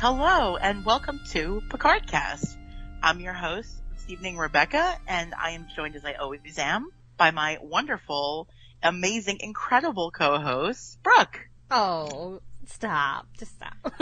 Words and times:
Hello 0.00 0.56
and 0.56 0.82
welcome 0.82 1.20
to 1.32 1.62
Picardcast. 1.68 2.56
I'm 3.02 3.20
your 3.20 3.34
host 3.34 3.68
this 3.92 4.08
evening, 4.08 4.38
Rebecca, 4.38 4.96
and 5.06 5.34
I 5.34 5.50
am 5.50 5.66
joined 5.76 5.94
as 5.94 6.06
I 6.06 6.14
always 6.14 6.58
am 6.58 6.88
by 7.18 7.32
my 7.32 7.58
wonderful, 7.60 8.48
amazing, 8.82 9.40
incredible 9.40 10.10
co-host, 10.10 11.02
Brooke. 11.02 11.46
Oh, 11.70 12.40
stop! 12.66 13.26
Just 13.38 13.52
stop. 13.56 13.74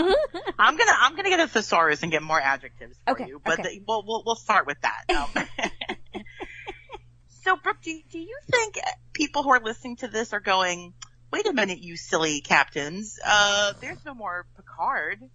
I'm 0.56 0.76
gonna 0.76 0.92
I'm 1.00 1.16
gonna 1.16 1.30
get 1.30 1.40
a 1.40 1.48
thesaurus 1.48 2.04
and 2.04 2.12
get 2.12 2.22
more 2.22 2.40
adjectives 2.40 2.96
for 3.04 3.14
Okay, 3.14 3.26
you, 3.26 3.40
but 3.44 3.58
okay. 3.58 3.78
the, 3.78 3.82
we'll, 3.84 4.04
we'll 4.06 4.22
we'll 4.24 4.36
start 4.36 4.68
with 4.68 4.78
that. 4.82 5.02
Um, 5.16 6.22
so, 7.42 7.56
Brooke, 7.56 7.82
do 7.82 8.00
do 8.12 8.20
you 8.20 8.38
think 8.48 8.76
people 9.12 9.42
who 9.42 9.50
are 9.50 9.60
listening 9.60 9.96
to 9.96 10.06
this 10.06 10.32
are 10.32 10.38
going, 10.38 10.94
"Wait 11.32 11.44
a 11.46 11.52
minute, 11.52 11.80
you 11.80 11.96
silly 11.96 12.40
captains! 12.40 13.18
Uh, 13.26 13.72
there's 13.80 14.04
no 14.04 14.14
more 14.14 14.46
Picard. 14.54 15.28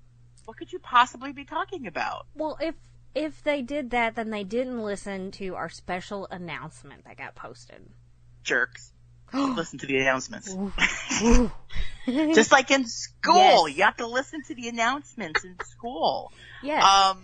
What 0.45 0.57
could 0.57 0.71
you 0.73 0.79
possibly 0.79 1.31
be 1.31 1.45
talking 1.45 1.87
about?" 1.87 2.27
well, 2.35 2.57
if 2.61 2.75
if 3.15 3.43
they 3.43 3.61
did 3.61 3.91
that, 3.91 4.15
then 4.15 4.29
they 4.31 4.43
didn't 4.43 4.81
listen 4.83 5.29
to 5.31 5.55
our 5.55 5.69
special 5.69 6.27
announcement 6.31 7.05
that 7.05 7.17
got 7.17 7.35
posted. 7.35 7.87
Jerks. 8.43 8.91
Listen 9.33 9.79
to 9.79 9.87
the 9.87 9.97
announcements. 9.99 10.51
Ooh. 10.53 11.51
Just 12.07 12.51
like 12.51 12.69
in 12.71 12.85
school, 12.87 13.67
Yes. 13.67 13.77
you 13.77 13.83
have 13.83 13.97
to 13.97 14.05
listen 14.07 14.43
to 14.43 14.53
the 14.55 14.67
announcements 14.67 15.43
in 15.43 15.55
school. 15.65 16.31
yes, 16.61 16.83
Um, 16.83 17.23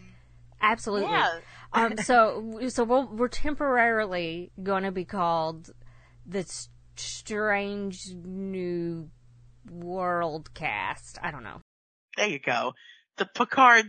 absolutely. 0.62 1.10
yeah. 1.12 1.40
Um, 1.74 1.98
so 1.98 2.62
so 2.70 2.84
we'll, 2.84 3.08
we're 3.08 3.28
temporarily 3.28 4.52
going 4.64 4.84
to 4.84 4.92
be 4.92 5.06
called 5.06 5.70
the 6.26 6.44
Strange 6.96 8.12
New 8.16 9.10
World 9.70 10.54
Cast. 10.54 11.20
I 11.22 11.32
don't 11.32 11.44
know. 11.44 11.62
There 12.18 12.28
you 12.28 12.40
go. 12.40 12.74
The 13.20 13.26
Picard 13.26 13.86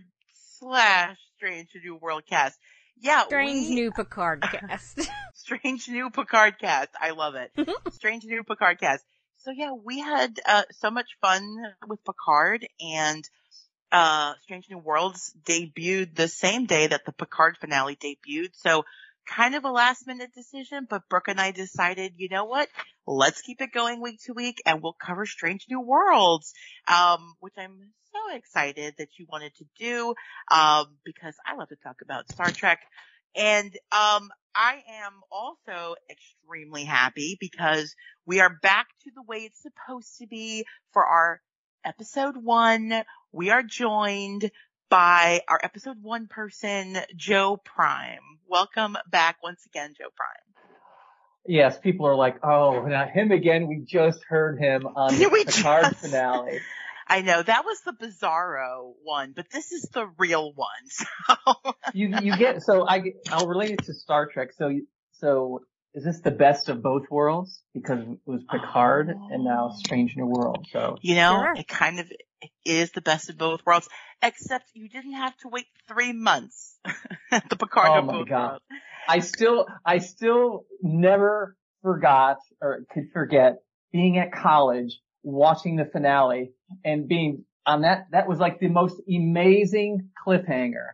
slash 0.58 1.16
Strange 1.36 1.68
New 1.82 1.96
World 1.96 2.24
cast. 2.28 2.58
Yeah, 3.00 3.24
Strange 3.24 3.68
we- 3.68 3.74
New 3.74 3.90
Picard 3.92 4.42
Cast. 4.52 5.00
Strange 5.34 5.88
New 5.88 6.10
Picard 6.10 6.58
cast. 6.58 6.90
I 7.00 7.10
love 7.12 7.34
it. 7.36 7.50
Strange 7.92 8.24
New 8.24 8.42
Picard 8.42 8.78
cast. 8.78 9.04
So 9.38 9.52
yeah, 9.52 9.72
we 9.72 10.00
had 10.00 10.38
uh, 10.46 10.64
so 10.72 10.90
much 10.90 11.06
fun 11.22 11.56
with 11.88 12.04
Picard 12.04 12.66
and 12.80 13.24
uh 13.92 14.34
Strange 14.42 14.66
New 14.70 14.78
Worlds 14.78 15.32
debuted 15.44 16.14
the 16.14 16.28
same 16.28 16.66
day 16.66 16.88
that 16.88 17.04
the 17.06 17.12
Picard 17.12 17.56
finale 17.58 17.96
debuted. 17.96 18.50
So 18.54 18.84
kind 19.26 19.54
of 19.54 19.64
a 19.64 19.70
last 19.70 20.06
minute 20.06 20.34
decision, 20.34 20.86
but 20.90 21.08
Brooke 21.08 21.28
and 21.28 21.40
I 21.40 21.52
decided, 21.52 22.14
you 22.16 22.28
know 22.28 22.44
what? 22.44 22.68
Let's 23.06 23.40
keep 23.42 23.60
it 23.60 23.72
going 23.72 24.02
week 24.02 24.20
to 24.26 24.32
week 24.34 24.60
and 24.66 24.82
we'll 24.82 24.96
cover 25.00 25.24
Strange 25.24 25.66
New 25.70 25.80
Worlds. 25.80 26.52
Um, 26.86 27.34
which 27.40 27.54
I'm 27.56 27.92
so 28.28 28.34
excited 28.36 28.94
that 28.98 29.08
you 29.18 29.26
wanted 29.30 29.54
to 29.56 29.64
do, 29.78 30.14
um, 30.50 30.86
because 31.04 31.34
I 31.46 31.56
love 31.56 31.68
to 31.68 31.76
talk 31.76 31.96
about 32.02 32.30
Star 32.30 32.50
Trek. 32.50 32.80
And, 33.36 33.72
um, 33.92 34.30
I 34.52 34.82
am 35.04 35.12
also 35.30 35.94
extremely 36.10 36.82
happy 36.84 37.36
because 37.40 37.94
we 38.26 38.40
are 38.40 38.58
back 38.62 38.88
to 39.04 39.10
the 39.14 39.22
way 39.22 39.38
it's 39.38 39.62
supposed 39.62 40.18
to 40.18 40.26
be 40.26 40.66
for 40.92 41.04
our 41.04 41.40
episode 41.84 42.36
one. 42.36 43.04
We 43.30 43.50
are 43.50 43.62
joined 43.62 44.50
by 44.88 45.42
our 45.46 45.60
episode 45.62 46.02
one 46.02 46.26
person, 46.26 46.98
Joe 47.14 47.58
Prime. 47.64 48.18
Welcome 48.48 48.98
back 49.08 49.36
once 49.40 49.64
again, 49.66 49.94
Joe 49.96 50.08
Prime. 50.16 50.64
Yes, 51.46 51.78
people 51.78 52.06
are 52.06 52.16
like, 52.16 52.44
oh, 52.44 52.82
not 52.86 53.10
him 53.10 53.30
again. 53.30 53.68
We 53.68 53.84
just 53.86 54.24
heard 54.24 54.58
him 54.58 54.84
on 54.84 55.14
the 55.18 55.28
Picard 55.46 55.84
just- 55.84 55.96
finale. 55.98 56.58
I 57.10 57.22
know 57.22 57.42
that 57.42 57.64
was 57.64 57.80
the 57.84 57.92
Bizarro 57.92 58.92
one, 59.02 59.32
but 59.34 59.46
this 59.52 59.72
is 59.72 59.82
the 59.92 60.06
real 60.18 60.52
one. 60.54 60.68
So 61.64 61.74
You 61.92 62.08
you 62.22 62.36
get 62.36 62.62
so 62.62 62.86
I 62.88 63.02
I'll 63.30 63.46
relate 63.48 63.72
it 63.72 63.84
to 63.86 63.94
Star 63.94 64.26
Trek. 64.26 64.50
So 64.56 64.70
so 65.12 65.62
is 65.92 66.04
this 66.04 66.20
the 66.20 66.30
best 66.30 66.68
of 66.68 66.82
both 66.82 67.10
worlds 67.10 67.60
because 67.74 67.98
it 68.00 68.18
was 68.24 68.42
Picard 68.50 69.08
and 69.08 69.44
now 69.44 69.70
oh. 69.72 69.76
Strange 69.76 70.14
New 70.16 70.26
World? 70.26 70.66
So 70.72 70.96
You 71.02 71.16
know, 71.16 71.30
Sure. 71.30 71.54
it 71.56 71.66
kind 71.66 71.98
of 71.98 72.10
is 72.64 72.92
the 72.92 73.00
best 73.00 73.28
of 73.28 73.36
both 73.36 73.66
worlds, 73.66 73.88
except 74.22 74.66
you 74.74 74.88
didn't 74.88 75.14
have 75.14 75.36
to 75.38 75.48
wait 75.48 75.66
three 75.88 76.12
months. 76.12 76.78
At 77.32 77.48
the 77.50 77.56
Picard 77.56 77.88
Oh 77.90 77.98
of 77.98 78.04
my 78.06 78.12
both 78.12 78.28
God. 78.28 78.48
worlds. 78.50 78.64
I 79.08 79.18
still 79.18 79.66
I 79.84 79.98
still 79.98 80.64
never 80.80 81.56
forgot 81.82 82.36
or 82.62 82.84
could 82.92 83.10
forget 83.12 83.58
being 83.92 84.18
at 84.18 84.30
college 84.32 85.00
watching 85.22 85.76
the 85.76 85.84
finale 85.84 86.52
and 86.84 87.08
being 87.08 87.44
on 87.66 87.82
that 87.82 88.06
that 88.12 88.28
was 88.28 88.38
like 88.38 88.60
the 88.60 88.68
most 88.68 89.00
amazing 89.08 90.10
cliffhanger. 90.26 90.90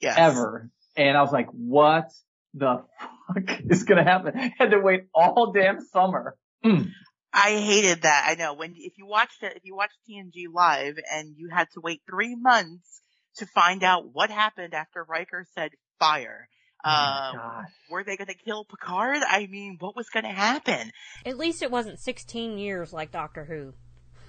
Yes. 0.00 0.16
ever. 0.18 0.70
And 0.96 1.16
I 1.16 1.22
was 1.22 1.32
like, 1.32 1.48
what 1.50 2.12
the 2.54 2.84
fuck 3.00 3.60
is 3.70 3.84
gonna 3.84 4.04
happen? 4.04 4.34
Had 4.58 4.70
to 4.70 4.80
wait 4.80 5.04
all 5.14 5.52
damn 5.52 5.80
summer. 5.80 6.36
Mm. 6.64 6.90
I 7.32 7.58
hated 7.60 8.02
that. 8.02 8.24
I 8.28 8.34
know 8.34 8.54
when 8.54 8.74
if 8.76 8.94
you 8.96 9.06
watched 9.06 9.42
it, 9.42 9.56
if 9.56 9.64
you 9.64 9.76
watched 9.76 9.98
TNG 10.08 10.52
live 10.52 10.96
and 11.12 11.34
you 11.36 11.50
had 11.52 11.68
to 11.74 11.80
wait 11.80 12.00
three 12.08 12.34
months 12.34 13.02
to 13.36 13.46
find 13.46 13.84
out 13.84 14.08
what 14.12 14.30
happened 14.30 14.74
after 14.74 15.04
Riker 15.04 15.46
said 15.54 15.72
fire. 15.98 16.48
Oh 16.86 16.88
my 16.88 17.30
Uh, 17.30 17.32
gosh. 17.62 17.70
were 17.90 18.04
they 18.04 18.16
going 18.16 18.28
to 18.28 18.34
kill 18.34 18.64
Picard? 18.64 19.18
I 19.28 19.46
mean, 19.46 19.76
what 19.80 19.96
was 19.96 20.08
going 20.08 20.24
to 20.24 20.30
happen? 20.30 20.92
At 21.24 21.36
least 21.36 21.62
it 21.62 21.70
wasn't 21.70 21.98
16 21.98 22.58
years 22.58 22.92
like 22.92 23.10
Doctor 23.10 23.44
Who. 23.44 23.74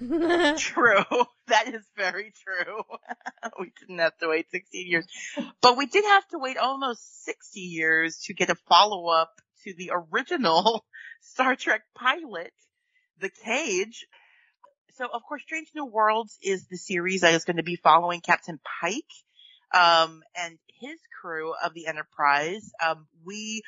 True. 0.58 1.04
That 1.48 1.68
is 1.74 1.82
very 1.96 2.32
true. 2.44 2.82
we 3.60 3.72
didn't 3.80 3.98
have 3.98 4.16
to 4.18 4.28
wait 4.28 4.50
16 4.50 4.86
years, 4.86 5.06
but 5.60 5.76
we 5.76 5.86
did 5.86 6.04
have 6.04 6.26
to 6.28 6.38
wait 6.38 6.56
almost 6.56 7.24
60 7.24 7.60
years 7.60 8.18
to 8.26 8.34
get 8.34 8.50
a 8.50 8.54
follow 8.68 9.08
up 9.08 9.32
to 9.64 9.74
the 9.74 9.90
original 9.94 10.84
Star 11.20 11.56
Trek 11.56 11.82
pilot, 11.96 12.52
The 13.20 13.30
Cage. 13.44 14.06
So 14.96 15.06
of 15.12 15.22
course, 15.28 15.42
Strange 15.42 15.68
New 15.74 15.86
Worlds 15.86 16.38
is 16.42 16.66
the 16.68 16.76
series 16.76 17.20
that 17.22 17.34
is 17.34 17.44
going 17.44 17.56
to 17.56 17.62
be 17.62 17.76
following 17.76 18.20
Captain 18.20 18.60
Pike, 18.80 19.04
um, 19.72 20.22
and 20.36 20.58
his 20.80 20.98
crew 21.20 21.52
of 21.64 21.74
the 21.74 21.86
Enterprise. 21.86 22.70
Um, 22.84 23.06
we, 23.24 23.62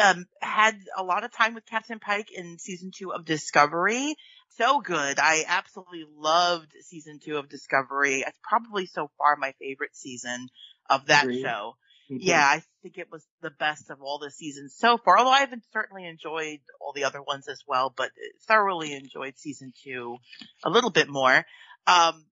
um, 0.00 0.26
had 0.40 0.76
a 0.96 1.02
lot 1.02 1.24
of 1.24 1.32
time 1.32 1.54
with 1.54 1.66
Captain 1.66 1.98
Pike 1.98 2.30
in 2.32 2.58
season 2.58 2.90
two 2.96 3.12
of 3.12 3.24
Discovery 3.24 4.14
so 4.58 4.80
good. 4.80 5.18
I 5.18 5.44
absolutely 5.46 6.04
loved 6.16 6.72
season 6.82 7.20
two 7.24 7.36
of 7.36 7.48
Discovery. 7.48 8.24
It's 8.26 8.38
probably 8.42 8.86
so 8.86 9.10
far 9.16 9.36
my 9.36 9.54
favorite 9.60 9.96
season 9.96 10.48
of 10.90 11.06
that 11.06 11.24
Agreed. 11.24 11.42
show. 11.42 11.76
Too. 12.08 12.18
Yeah, 12.20 12.42
I 12.42 12.62
think 12.82 12.96
it 12.96 13.08
was 13.12 13.24
the 13.42 13.50
best 13.50 13.90
of 13.90 14.00
all 14.02 14.18
the 14.18 14.30
seasons 14.30 14.74
so 14.76 14.98
far. 14.98 15.18
Although 15.18 15.30
I've 15.30 15.52
certainly 15.72 16.06
enjoyed 16.06 16.60
all 16.80 16.92
the 16.94 17.04
other 17.04 17.22
ones 17.22 17.48
as 17.48 17.62
well, 17.66 17.92
but 17.94 18.10
thoroughly 18.46 18.94
enjoyed 18.94 19.36
season 19.36 19.72
two 19.84 20.16
a 20.64 20.70
little 20.70 20.90
bit 20.90 21.08
more. 21.08 21.44
Um, 21.86 22.24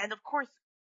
and 0.00 0.12
of 0.12 0.22
course, 0.22 0.48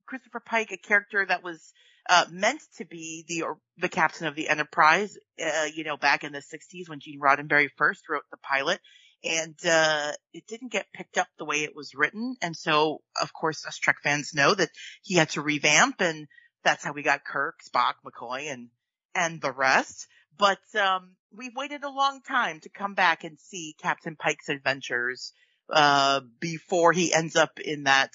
Christopher 0.06 0.40
Pike, 0.40 0.72
a 0.72 0.78
character 0.78 1.26
that 1.26 1.44
was 1.44 1.74
uh, 2.10 2.26
meant 2.30 2.62
to 2.78 2.86
be 2.86 3.26
the 3.28 3.44
the 3.78 3.90
captain 3.90 4.28
of 4.28 4.36
the 4.36 4.50
Enterprise, 4.50 5.18
uh, 5.44 5.66
you 5.74 5.84
know, 5.84 5.98
back 5.98 6.24
in 6.24 6.32
the 6.32 6.40
'60s 6.40 6.88
when 6.88 7.00
Gene 7.00 7.20
Roddenberry 7.20 7.70
first 7.78 8.08
wrote 8.10 8.24
the 8.30 8.38
pilot, 8.38 8.80
and 9.24 9.56
uh, 9.66 10.12
it 10.34 10.46
didn't 10.48 10.72
get 10.72 10.94
picked 10.94 11.18
up 11.18 11.28
the 11.38 11.46
way 11.46 11.64
it 11.64 11.76
was 11.76 11.96
written. 11.96 12.36
And 12.42 12.56
so, 12.56 13.02
of 13.20 13.34
course, 13.34 13.66
us 13.66 13.78
Trek 13.78 13.98
fans 14.04 14.34
know 14.34 14.54
that 14.54 14.70
he 15.02 15.16
had 15.16 15.30
to 15.32 15.42
revamp, 15.42 16.02
and 16.02 16.28
that's 16.64 16.84
how 16.84 16.94
we 16.94 17.02
got 17.02 17.26
Kirk, 17.26 17.60
Spock, 17.68 17.96
McCoy, 18.06 18.52
and 18.52 18.70
and 19.16 19.42
the 19.42 19.52
rest. 19.52 20.08
But 20.38 20.60
um, 20.80 21.16
we've 21.36 21.56
waited 21.56 21.84
a 21.84 21.90
long 21.90 22.22
time 22.22 22.60
to 22.62 22.70
come 22.70 22.94
back 22.94 23.24
and 23.24 23.40
see 23.40 23.76
Captain 23.82 24.16
Pike's 24.16 24.50
adventures 24.50 25.32
uh, 25.70 26.22
before 26.40 26.92
he 26.92 27.14
ends 27.14 27.36
up 27.36 27.60
in 27.60 27.84
that 27.84 28.12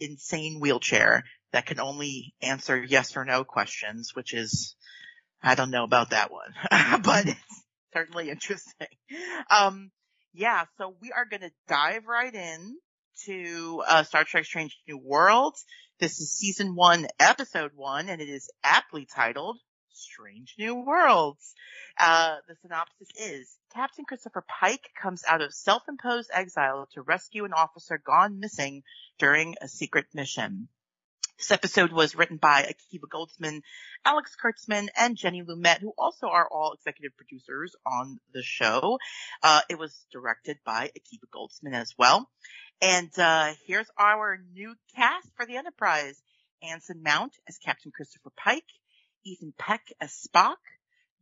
insane 0.00 0.58
wheelchair 0.60 1.24
that 1.52 1.66
can 1.66 1.80
only 1.80 2.34
answer 2.42 2.82
yes 2.82 3.16
or 3.16 3.24
no 3.24 3.44
questions, 3.44 4.10
which 4.14 4.34
is 4.34 4.76
I 5.42 5.54
don't 5.54 5.70
know 5.70 5.84
about 5.84 6.10
that 6.10 6.30
one, 6.30 6.54
but 7.02 7.26
it's 7.26 7.62
certainly 7.92 8.30
interesting. 8.30 8.88
Um, 9.50 9.90
yeah, 10.32 10.64
so 10.76 10.94
we 11.00 11.12
are 11.12 11.24
going 11.24 11.42
to 11.42 11.52
dive 11.68 12.06
right 12.06 12.34
in 12.34 12.76
to 13.24 13.82
uh, 13.86 14.02
Star 14.02 14.24
Trek 14.24 14.44
Strange 14.44 14.76
New 14.86 14.98
Worlds. 14.98 15.64
This 16.00 16.20
is 16.20 16.36
season 16.36 16.74
one, 16.74 17.06
episode 17.18 17.72
one, 17.74 18.08
and 18.08 18.20
it 18.20 18.28
is 18.28 18.50
aptly 18.62 19.06
titled 19.12 19.58
Strange 19.98 20.54
New 20.58 20.76
Worlds. 20.76 21.54
Uh, 21.98 22.36
the 22.46 22.54
synopsis 22.62 23.08
is 23.20 23.56
Captain 23.74 24.04
Christopher 24.04 24.44
Pike 24.48 24.90
comes 25.00 25.24
out 25.28 25.42
of 25.42 25.52
self-imposed 25.52 26.30
exile 26.32 26.88
to 26.94 27.02
rescue 27.02 27.44
an 27.44 27.52
officer 27.52 27.98
gone 27.98 28.40
missing 28.40 28.82
during 29.18 29.56
a 29.60 29.68
secret 29.68 30.06
mission. 30.14 30.68
This 31.38 31.50
episode 31.52 31.92
was 31.92 32.16
written 32.16 32.36
by 32.36 32.62
Akiva 32.62 33.08
Goldsman, 33.08 33.62
Alex 34.04 34.36
Kurtzman, 34.42 34.88
and 34.96 35.16
Jenny 35.16 35.42
Lumet, 35.42 35.78
who 35.78 35.92
also 35.96 36.26
are 36.26 36.48
all 36.50 36.72
executive 36.72 37.16
producers 37.16 37.76
on 37.86 38.18
the 38.32 38.42
show. 38.42 38.98
Uh, 39.42 39.60
it 39.68 39.78
was 39.78 40.04
directed 40.10 40.58
by 40.64 40.90
Akiva 40.98 41.28
Goldsman 41.32 41.74
as 41.74 41.94
well. 41.96 42.28
And 42.82 43.10
uh, 43.18 43.52
here's 43.66 43.86
our 43.96 44.40
new 44.52 44.74
cast 44.96 45.28
for 45.36 45.46
the 45.46 45.56
Enterprise. 45.56 46.20
Anson 46.62 47.02
Mount 47.04 47.34
as 47.48 47.58
Captain 47.58 47.92
Christopher 47.92 48.30
Pike, 48.36 48.66
Ethan 49.24 49.52
Peck 49.58 49.92
as 50.00 50.12
Spock, 50.12 50.56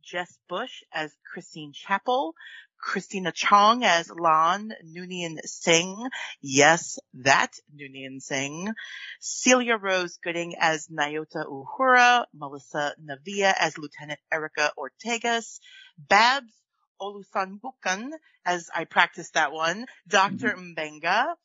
Jess 0.03 0.39
Bush 0.47 0.83
as 0.93 1.13
Christine 1.31 1.73
Chapel, 1.73 2.33
Christina 2.79 3.31
Chong 3.31 3.83
as 3.83 4.07
La'an 4.07 4.71
Noonien 4.85 5.39
Singh. 5.43 6.09
Yes, 6.41 6.99
that 7.15 7.53
Noonien 7.75 8.21
Singh. 8.21 8.73
Celia 9.19 9.77
Rose 9.77 10.17
Gooding 10.23 10.55
as 10.59 10.87
Nyota 10.87 11.45
Uhura, 11.45 12.25
Melissa 12.33 12.95
Navia 13.03 13.53
as 13.59 13.77
Lieutenant 13.77 14.19
Erica 14.31 14.71
Ortegas, 14.77 15.59
Babs 15.97 16.53
Olusanmokun 17.01 18.11
as 18.45 18.69
I 18.73 18.85
practiced 18.85 19.33
that 19.33 19.51
one, 19.51 19.85
doctor 20.07 20.49
mm-hmm. 20.49 20.73
Mbenga, 20.73 21.35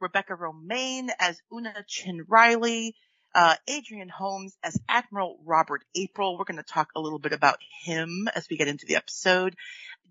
Rebecca 0.00 0.34
Romijn 0.34 1.10
as 1.18 1.40
Una 1.52 1.84
Chin 1.86 2.24
Riley, 2.28 2.94
uh, 3.36 3.54
Adrian 3.68 4.08
Holmes 4.08 4.56
as 4.64 4.80
Admiral 4.88 5.38
Robert 5.44 5.84
April. 5.94 6.38
We're 6.38 6.46
going 6.46 6.56
to 6.56 6.62
talk 6.62 6.88
a 6.96 7.00
little 7.00 7.18
bit 7.18 7.34
about 7.34 7.58
him 7.84 8.28
as 8.34 8.48
we 8.48 8.56
get 8.56 8.66
into 8.66 8.86
the 8.86 8.96
episode. 8.96 9.54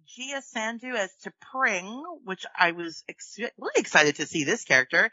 Gia 0.07 0.43
Sandhu 0.55 0.93
as 0.95 1.11
T'Pring, 1.25 2.03
which 2.23 2.45
I 2.55 2.71
was 2.71 3.03
ex- 3.09 3.39
really 3.39 3.73
excited 3.77 4.17
to 4.17 4.27
see 4.27 4.43
this 4.43 4.63
character, 4.63 5.09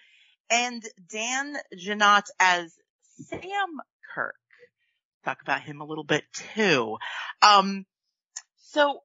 and 0.50 0.82
Dan 1.10 1.56
Jeannotte 1.74 2.28
as 2.38 2.74
Sam 3.16 3.80
Kirk. 4.14 4.36
Talk 5.24 5.40
about 5.40 5.62
him 5.62 5.80
a 5.80 5.86
little 5.86 6.04
bit 6.04 6.24
too. 6.54 6.98
Um, 7.40 7.86
so 8.58 9.00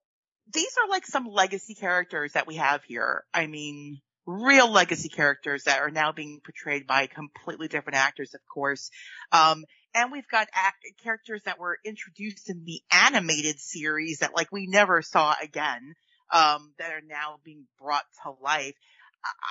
these 0.51 0.75
are 0.83 0.89
like 0.89 1.06
some 1.06 1.27
legacy 1.27 1.75
characters 1.75 2.33
that 2.33 2.45
we 2.45 2.56
have 2.56 2.83
here. 2.83 3.24
I 3.33 3.48
mean, 3.48 4.01
real 4.27 4.69
legacy 4.69 5.09
characters 5.09 5.63
that 5.63 5.79
are 5.79 5.89
now 5.89 6.12
being 6.12 6.41
portrayed 6.44 6.85
by 6.85 7.07
completely 7.07 7.69
different 7.69 7.97
actors, 7.97 8.33
of 8.33 8.41
course. 8.53 8.91
Um, 9.31 9.63
and 9.95 10.12
we've 10.12 10.27
got 10.27 10.50
act- 10.53 10.85
characters 11.01 11.41
that 11.45 11.59
were 11.59 11.79
introduced 11.85 12.50
in 12.50 12.65
the 12.65 12.81
animated 12.91 13.59
series 13.59 14.19
that 14.19 14.35
like 14.35 14.51
we 14.51 14.68
never 14.68 15.01
saw 15.01 15.33
again, 15.41 15.95
um, 16.31 16.74
that 16.77 16.91
are 16.91 17.01
now 17.07 17.38
being 17.44 17.65
brought 17.81 18.03
to 18.24 18.33
life. 18.44 18.75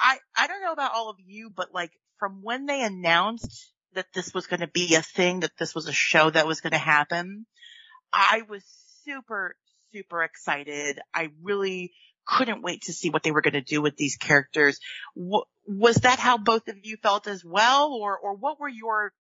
I, 0.02 0.18
I 0.36 0.46
don't 0.46 0.62
know 0.62 0.72
about 0.72 0.92
all 0.94 1.08
of 1.08 1.16
you, 1.24 1.50
but 1.50 1.72
like 1.74 1.90
from 2.18 2.42
when 2.42 2.66
they 2.66 2.82
announced 2.82 3.72
that 3.94 4.06
this 4.14 4.34
was 4.34 4.46
going 4.46 4.60
to 4.60 4.68
be 4.68 4.94
a 4.94 5.02
thing, 5.02 5.40
that 5.40 5.56
this 5.58 5.74
was 5.74 5.88
a 5.88 5.92
show 5.92 6.28
that 6.30 6.46
was 6.46 6.60
going 6.60 6.72
to 6.72 6.78
happen, 6.78 7.46
I 8.12 8.42
was 8.48 8.62
super, 9.04 9.56
super 9.92 10.22
excited. 10.22 11.00
I 11.14 11.30
really 11.42 11.92
couldn't 12.26 12.62
wait 12.62 12.82
to 12.82 12.92
see 12.92 13.10
what 13.10 13.22
they 13.22 13.30
were 13.30 13.42
going 13.42 13.54
to 13.54 13.60
do 13.60 13.80
with 13.80 13.96
these 13.96 14.16
characters. 14.16 14.80
W- 15.16 15.44
was 15.66 15.96
that 15.96 16.18
how 16.18 16.38
both 16.38 16.68
of 16.68 16.76
you 16.82 16.96
felt 16.96 17.26
as 17.26 17.44
well, 17.44 17.92
or 17.92 18.18
or 18.18 18.34
what 18.34 18.58
were 18.60 18.68
your 18.68 19.12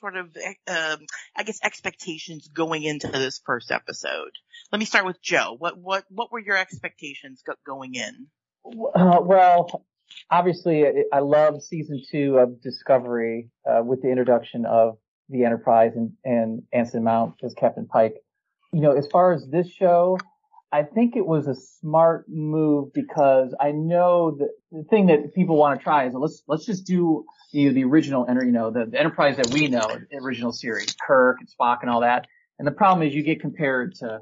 sort 0.00 0.16
of, 0.16 0.26
um, 0.66 1.06
I 1.36 1.44
guess, 1.44 1.60
expectations 1.62 2.48
going 2.48 2.82
into 2.82 3.08
this 3.08 3.40
first 3.44 3.70
episode? 3.70 4.32
Let 4.70 4.78
me 4.78 4.84
start 4.84 5.06
with 5.06 5.20
Joe. 5.22 5.56
What 5.58 5.78
what 5.78 6.04
what 6.10 6.30
were 6.30 6.40
your 6.40 6.56
expectations 6.56 7.42
go- 7.46 7.54
going 7.66 7.94
in? 7.94 8.26
Uh, 8.66 9.20
well, 9.22 9.84
obviously, 10.30 10.84
I 11.12 11.20
love 11.20 11.62
season 11.62 12.02
two 12.10 12.38
of 12.38 12.60
Discovery 12.60 13.50
uh, 13.68 13.82
with 13.82 14.02
the 14.02 14.08
introduction 14.08 14.64
of 14.66 14.98
the 15.28 15.44
Enterprise 15.44 15.92
and, 15.96 16.12
and 16.24 16.62
Anson 16.72 17.04
Mount 17.04 17.34
as 17.42 17.54
Captain 17.54 17.86
Pike. 17.86 18.16
You 18.72 18.80
know, 18.80 18.92
as 18.92 19.06
far 19.06 19.32
as 19.32 19.46
this 19.46 19.70
show, 19.70 20.18
I 20.74 20.82
think 20.82 21.14
it 21.14 21.24
was 21.24 21.46
a 21.46 21.54
smart 21.54 22.28
move 22.28 22.92
because 22.92 23.54
I 23.60 23.70
know 23.70 24.36
that 24.40 24.48
the 24.72 24.82
thing 24.90 25.06
that 25.06 25.32
people 25.32 25.56
want 25.56 25.78
to 25.78 25.84
try 25.84 26.08
is 26.08 26.14
let's 26.14 26.42
let's 26.48 26.66
just 26.66 26.84
do 26.84 27.24
you 27.52 27.68
know, 27.68 27.74
the 27.74 27.84
original 27.84 28.26
enter 28.28 28.44
you 28.44 28.50
know 28.50 28.72
the, 28.72 28.86
the 28.86 28.98
Enterprise 28.98 29.36
that 29.36 29.50
we 29.52 29.68
know, 29.68 29.86
the 30.10 30.16
original 30.18 30.50
series, 30.50 30.96
Kirk 31.06 31.36
and 31.38 31.48
Spock 31.48 31.78
and 31.82 31.90
all 31.90 32.00
that. 32.00 32.26
And 32.58 32.66
the 32.66 32.72
problem 32.72 33.06
is 33.06 33.14
you 33.14 33.22
get 33.22 33.40
compared 33.40 33.94
to 34.00 34.18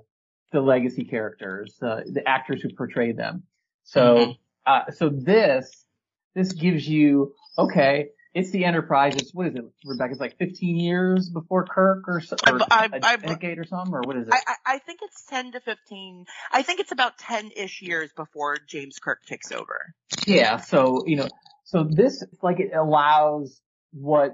the 0.53 0.61
legacy 0.61 1.05
characters, 1.05 1.79
uh, 1.81 2.03
the 2.05 2.23
actors 2.29 2.61
who 2.61 2.69
portray 2.75 3.13
them. 3.13 3.45
So 3.85 4.17
mm-hmm. 4.17 4.33
uh, 4.67 4.91
so 4.91 5.09
this 5.09 5.87
this 6.35 6.53
gives 6.53 6.87
you 6.87 7.35
okay 7.57 8.09
it's 8.35 8.51
the 8.51 8.65
Enterprise. 8.65 9.15
It's 9.17 9.33
what 9.35 9.49
is 9.49 9.55
it, 9.55 9.65
Rebecca? 9.85 10.13
It's 10.13 10.21
like 10.21 10.39
15 10.39 10.77
years 10.79 11.29
before 11.29 11.67
Kirk, 11.67 12.09
or, 12.09 12.23
or 12.47 12.61
I, 12.71 12.89
I, 13.03 13.15
a 13.15 13.19
decade 13.19 13.59
or 13.59 13.65
something, 13.65 13.95
or 13.95 14.03
what 14.03 14.17
is 14.17 14.27
it? 14.27 14.35
I, 14.35 14.75
I 14.75 14.79
think 14.79 15.01
it's 15.03 15.25
10 15.27 15.53
to 15.53 15.61
15. 15.61 16.25
I 16.51 16.63
think 16.63 16.81
it's 16.81 16.93
about 16.93 17.19
10-ish 17.19 17.83
years 17.83 18.11
before 18.17 18.57
James 18.67 18.99
Kirk 18.99 19.25
takes 19.27 19.53
over. 19.53 19.95
Yeah. 20.27 20.57
So 20.59 21.05
you 21.07 21.17
know, 21.17 21.29
so 21.65 21.85
this 21.85 22.25
like 22.43 22.61
it 22.61 22.73
allows 22.75 23.61
what 23.93 24.33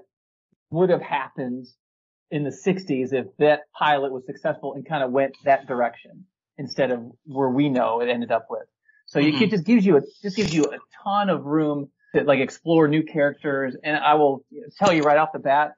would 0.71 0.91
have 0.91 1.03
happened 1.03 1.67
in 2.31 2.45
the 2.45 2.51
60s 2.51 3.13
if 3.13 3.27
that 3.39 3.63
pilot 3.77 4.13
was 4.13 4.25
successful 4.27 4.75
and 4.75 4.87
kind 4.87 5.03
of 5.03 5.11
went 5.11 5.35
that 5.45 5.67
direction 5.67 6.27
instead 6.59 6.91
of 6.91 7.01
where 7.25 7.49
we 7.49 7.69
know 7.69 8.01
it 8.01 8.09
ended 8.09 8.31
up 8.31 8.47
with. 8.51 8.67
So 9.07 9.21
mm-hmm. 9.21 9.43
it 9.43 9.51
just 9.51 9.65
gives 9.65 9.87
you 9.87 9.97
a 9.97 10.03
just 10.23 10.37
gives 10.37 10.55
you 10.55 10.65
a 10.65 10.79
ton 11.03 11.31
of 11.31 11.45
room 11.45 11.91
to 12.15 12.25
like 12.25 12.41
explore 12.41 12.89
new 12.89 13.03
characters. 13.03 13.77
And 13.83 13.97
I 13.97 14.15
will 14.15 14.45
tell 14.79 14.93
you 14.93 15.03
right 15.03 15.19
off 15.19 15.33
the 15.33 15.39
bat, 15.39 15.73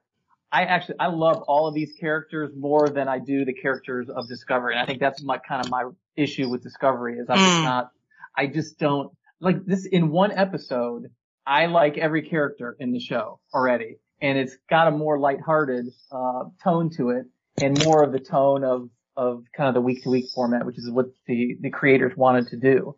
I 0.51 0.63
actually, 0.63 0.95
I 0.99 1.07
love 1.07 1.43
all 1.47 1.67
of 1.67 1.73
these 1.73 1.93
characters 1.99 2.51
more 2.57 2.89
than 2.89 3.07
I 3.07 3.19
do 3.19 3.45
the 3.45 3.53
characters 3.53 4.09
of 4.09 4.27
Discovery. 4.27 4.73
And 4.73 4.81
I 4.81 4.85
think 4.85 4.99
that's 4.99 5.23
my 5.23 5.37
kind 5.37 5.63
of 5.63 5.71
my 5.71 5.89
issue 6.15 6.49
with 6.49 6.61
Discovery 6.61 7.17
is 7.17 7.29
I'm 7.29 7.37
mm. 7.37 7.45
just 7.45 7.63
not, 7.63 7.91
I 8.35 8.47
just 8.47 8.77
don't 8.77 9.11
like 9.39 9.65
this 9.65 9.85
in 9.85 10.09
one 10.09 10.31
episode. 10.31 11.09
I 11.45 11.67
like 11.67 11.97
every 11.97 12.23
character 12.23 12.75
in 12.79 12.91
the 12.91 12.99
show 12.99 13.39
already 13.53 13.97
and 14.21 14.37
it's 14.37 14.55
got 14.69 14.87
a 14.87 14.91
more 14.91 15.19
lighthearted, 15.19 15.87
uh, 16.11 16.43
tone 16.63 16.89
to 16.97 17.09
it 17.11 17.25
and 17.61 17.83
more 17.85 18.03
of 18.03 18.11
the 18.11 18.19
tone 18.19 18.63
of, 18.63 18.89
of 19.17 19.43
kind 19.55 19.67
of 19.67 19.73
the 19.73 19.81
week 19.81 20.03
to 20.03 20.09
week 20.09 20.25
format, 20.33 20.65
which 20.65 20.77
is 20.77 20.89
what 20.89 21.07
the, 21.27 21.57
the 21.61 21.69
creators 21.69 22.15
wanted 22.15 22.47
to 22.49 22.57
do. 22.57 22.95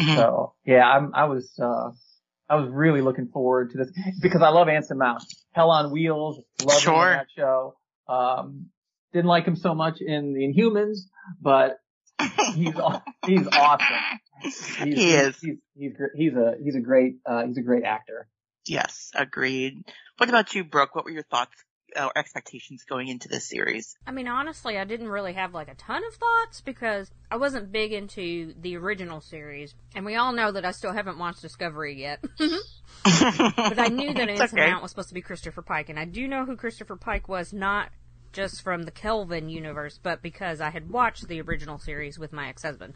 Mm-hmm. 0.00 0.16
So 0.16 0.54
yeah, 0.64 0.86
I'm, 0.86 1.14
I 1.14 1.24
was, 1.24 1.56
uh, 1.58 1.90
I 2.48 2.56
was 2.56 2.68
really 2.70 3.00
looking 3.00 3.28
forward 3.28 3.72
to 3.72 3.78
this 3.78 3.90
because 4.20 4.42
I 4.42 4.50
love 4.50 4.68
Anson 4.68 4.98
Mount. 4.98 5.24
Hell 5.52 5.70
on 5.70 5.90
Wheels, 5.90 6.40
love 6.62 6.80
sure. 6.80 7.10
that 7.10 7.26
show. 7.36 7.74
Um, 8.08 8.66
didn't 9.12 9.26
like 9.26 9.46
him 9.46 9.56
so 9.56 9.74
much 9.74 10.00
in 10.00 10.32
the 10.32 10.46
Inhumans, 10.46 10.98
but 11.40 11.78
he's 12.54 12.74
he's 13.26 13.46
awesome. 13.48 13.96
He's, 14.42 14.76
he 14.76 15.14
is. 15.14 15.38
He's, 15.40 15.56
he's 15.74 15.92
he's 16.14 16.34
a 16.34 16.56
he's 16.62 16.74
a 16.74 16.80
great 16.80 17.16
uh, 17.24 17.46
he's 17.46 17.56
a 17.56 17.62
great 17.62 17.84
actor. 17.84 18.28
Yes, 18.66 19.10
agreed. 19.14 19.82
What 20.18 20.28
about 20.28 20.54
you, 20.54 20.62
Brooke? 20.62 20.94
What 20.94 21.06
were 21.06 21.10
your 21.10 21.22
thoughts 21.22 21.54
uh, 21.94 22.08
expectations 22.16 22.84
going 22.84 23.08
into 23.08 23.28
this 23.28 23.48
series? 23.48 23.96
I 24.06 24.10
mean, 24.10 24.28
honestly, 24.28 24.78
I 24.78 24.84
didn't 24.84 25.08
really 25.08 25.34
have 25.34 25.54
like 25.54 25.68
a 25.68 25.74
ton 25.74 26.02
of 26.04 26.14
thoughts 26.14 26.60
because 26.60 27.10
I 27.30 27.36
wasn't 27.36 27.72
big 27.72 27.92
into 27.92 28.54
the 28.60 28.76
original 28.76 29.20
series, 29.20 29.74
and 29.94 30.04
we 30.04 30.16
all 30.16 30.32
know 30.32 30.52
that 30.52 30.64
I 30.64 30.72
still 30.72 30.92
haven't 30.92 31.18
watched 31.18 31.42
Discovery 31.42 32.00
yet. 32.00 32.20
but 32.38 33.78
I 33.78 33.88
knew 33.88 34.12
that 34.14 34.28
Anson 34.28 34.58
okay. 34.58 34.70
Mount 34.70 34.82
was 34.82 34.90
supposed 34.90 35.08
to 35.08 35.14
be 35.14 35.22
Christopher 35.22 35.62
Pike, 35.62 35.88
and 35.88 35.98
I 35.98 36.04
do 36.04 36.26
know 36.26 36.44
who 36.44 36.56
Christopher 36.56 36.96
Pike 36.96 37.28
was, 37.28 37.52
not 37.52 37.90
just 38.32 38.62
from 38.62 38.82
the 38.82 38.90
Kelvin 38.90 39.48
universe, 39.48 39.98
but 40.02 40.22
because 40.22 40.60
I 40.60 40.70
had 40.70 40.90
watched 40.90 41.26
the 41.26 41.40
original 41.40 41.78
series 41.78 42.18
with 42.18 42.32
my 42.32 42.48
ex-husband. 42.48 42.94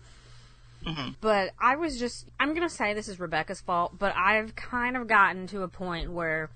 Mm-hmm. 0.87 1.11
But 1.21 1.53
I 1.59 1.77
was 1.77 1.99
just, 1.99 2.27
I'm 2.39 2.55
going 2.55 2.69
to 2.69 2.75
say 2.75 2.95
this 2.95 3.09
is 3.09 3.21
Rebecca's 3.21 3.61
fault, 3.61 3.99
but 3.99 4.15
I've 4.17 4.55
kind 4.55 4.97
of 4.97 5.07
gotten 5.07 5.47
to 5.49 5.63
a 5.63 5.69
point 5.69 6.13
where 6.13 6.51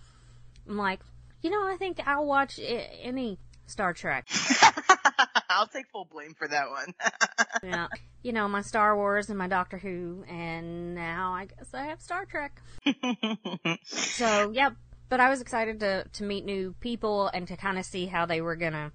I'm 0.68 0.76
like, 0.76 1.00
you 1.44 1.50
know, 1.50 1.62
I 1.68 1.76
think 1.76 2.00
I'll 2.06 2.24
watch 2.24 2.58
any 2.58 3.38
Star 3.66 3.92
Trek. 3.92 4.26
I'll 5.50 5.66
take 5.66 5.86
full 5.92 6.06
blame 6.10 6.32
for 6.32 6.48
that 6.48 6.70
one. 6.70 6.94
yeah. 7.62 7.86
You 8.22 8.32
know, 8.32 8.48
my 8.48 8.62
Star 8.62 8.96
Wars 8.96 9.28
and 9.28 9.38
my 9.38 9.46
Doctor 9.46 9.76
Who, 9.76 10.24
and 10.26 10.94
now 10.94 11.34
I 11.34 11.44
guess 11.44 11.68
I 11.74 11.84
have 11.84 12.00
Star 12.00 12.24
Trek. 12.24 12.62
so, 13.84 14.52
yep. 14.52 14.72
but 15.10 15.20
I 15.20 15.28
was 15.28 15.42
excited 15.42 15.80
to, 15.80 16.04
to 16.14 16.24
meet 16.24 16.46
new 16.46 16.74
people 16.80 17.28
and 17.28 17.46
to 17.48 17.58
kind 17.58 17.78
of 17.78 17.84
see 17.84 18.06
how 18.06 18.24
they 18.24 18.40
were 18.40 18.56
gonna, 18.56 18.90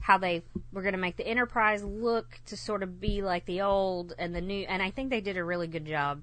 how 0.00 0.18
they 0.18 0.42
were 0.72 0.82
gonna 0.82 0.98
make 0.98 1.16
the 1.16 1.26
Enterprise 1.26 1.84
look 1.84 2.40
to 2.46 2.56
sort 2.56 2.82
of 2.82 3.00
be 3.00 3.22
like 3.22 3.46
the 3.46 3.60
old 3.60 4.12
and 4.18 4.34
the 4.34 4.40
new, 4.40 4.64
and 4.68 4.82
I 4.82 4.90
think 4.90 5.10
they 5.10 5.20
did 5.20 5.36
a 5.36 5.44
really 5.44 5.68
good 5.68 5.86
job. 5.86 6.22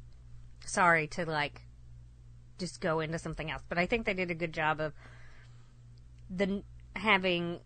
Sorry 0.66 1.08
to 1.08 1.26
like, 1.26 1.62
just 2.60 2.82
go 2.82 3.00
into 3.00 3.18
something 3.18 3.50
else, 3.50 3.64
but 3.70 3.78
I 3.78 3.86
think 3.86 4.06
they 4.06 4.14
did 4.14 4.30
a 4.30 4.36
good 4.36 4.52
job 4.52 4.82
of 4.82 4.92
the 6.36 6.64
having 6.96 7.60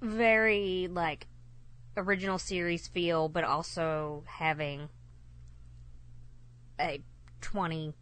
very 0.00 0.88
like 0.90 1.26
original 1.96 2.38
series 2.38 2.86
feel, 2.88 3.28
but 3.28 3.44
also 3.44 4.24
having 4.26 4.88
a 6.80 7.00
20 7.40 7.94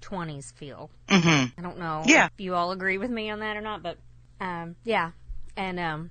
20s 0.00 0.52
feel. 0.52 0.90
Mm-hmm. 1.08 1.58
I 1.58 1.62
don't 1.62 1.78
know 1.78 2.02
yeah. 2.06 2.26
if 2.26 2.38
you 2.38 2.54
all 2.54 2.72
agree 2.72 2.98
with 2.98 3.10
me 3.10 3.30
on 3.30 3.40
that 3.40 3.56
or 3.56 3.60
not, 3.60 3.82
but 3.82 3.98
um, 4.40 4.76
yeah. 4.84 5.12
And 5.56 5.80
um, 5.80 6.10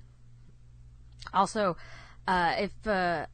also, 1.32 1.76
uh, 2.26 2.54
if 2.58 2.86
uh, 2.86 3.26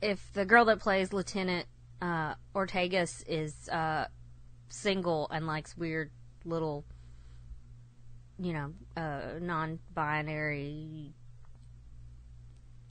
if 0.00 0.32
the 0.32 0.44
girl 0.44 0.64
that 0.66 0.80
plays 0.80 1.12
Lieutenant 1.12 1.66
uh, 2.00 2.34
Ortegas 2.54 3.24
is 3.26 3.68
uh, 3.68 4.06
single 4.68 5.28
and 5.30 5.46
likes 5.46 5.76
weird 5.76 6.10
little 6.44 6.84
you 8.40 8.52
know, 8.52 8.72
uh, 8.96 9.38
non-binary 9.40 11.14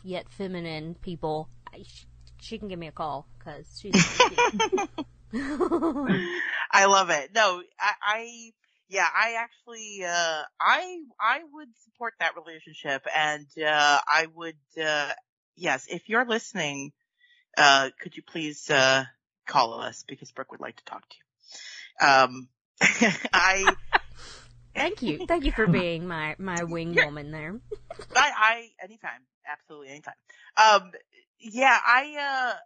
yet 0.03 0.29
feminine 0.29 0.95
people, 1.01 1.49
I, 1.73 1.83
she 2.39 2.57
can 2.57 2.67
give 2.67 2.79
me 2.79 2.87
a 2.87 2.91
call 2.91 3.27
because 3.37 3.79
she's. 3.81 3.93
I 6.71 6.85
love 6.85 7.09
it. 7.09 7.31
No, 7.35 7.61
I, 7.79 7.93
I 8.01 8.51
yeah, 8.89 9.07
I 9.15 9.35
actually, 9.37 10.03
uh, 10.03 10.43
I, 10.59 10.97
I 11.19 11.41
would 11.53 11.69
support 11.83 12.15
that 12.19 12.35
relationship 12.35 13.05
and, 13.15 13.45
uh, 13.63 13.99
I 14.07 14.27
would, 14.33 14.57
uh, 14.83 15.11
yes, 15.55 15.85
if 15.87 16.09
you're 16.09 16.25
listening, 16.25 16.91
uh, 17.55 17.91
could 18.01 18.17
you 18.17 18.23
please, 18.23 18.67
uh, 18.71 19.03
call 19.45 19.79
us 19.79 20.03
because 20.07 20.31
Brooke 20.31 20.51
would 20.51 20.59
like 20.59 20.77
to 20.77 20.85
talk 20.85 21.03
to 21.07 21.15
you. 21.17 22.07
Um, 22.07 22.49
I, 23.31 23.75
Thank 24.75 25.01
you. 25.01 25.25
Thank 25.27 25.45
you 25.45 25.51
for 25.51 25.67
being 25.67 26.07
my, 26.07 26.35
my 26.37 26.63
wing 26.63 26.95
woman 26.95 27.31
there. 27.31 27.59
I, 28.15 28.31
I, 28.37 28.69
anytime. 28.83 29.21
Absolutely 29.49 29.89
anytime. 29.89 30.13
Um, 30.57 30.91
yeah, 31.39 31.77
I, 31.85 32.51
uh, 32.53 32.57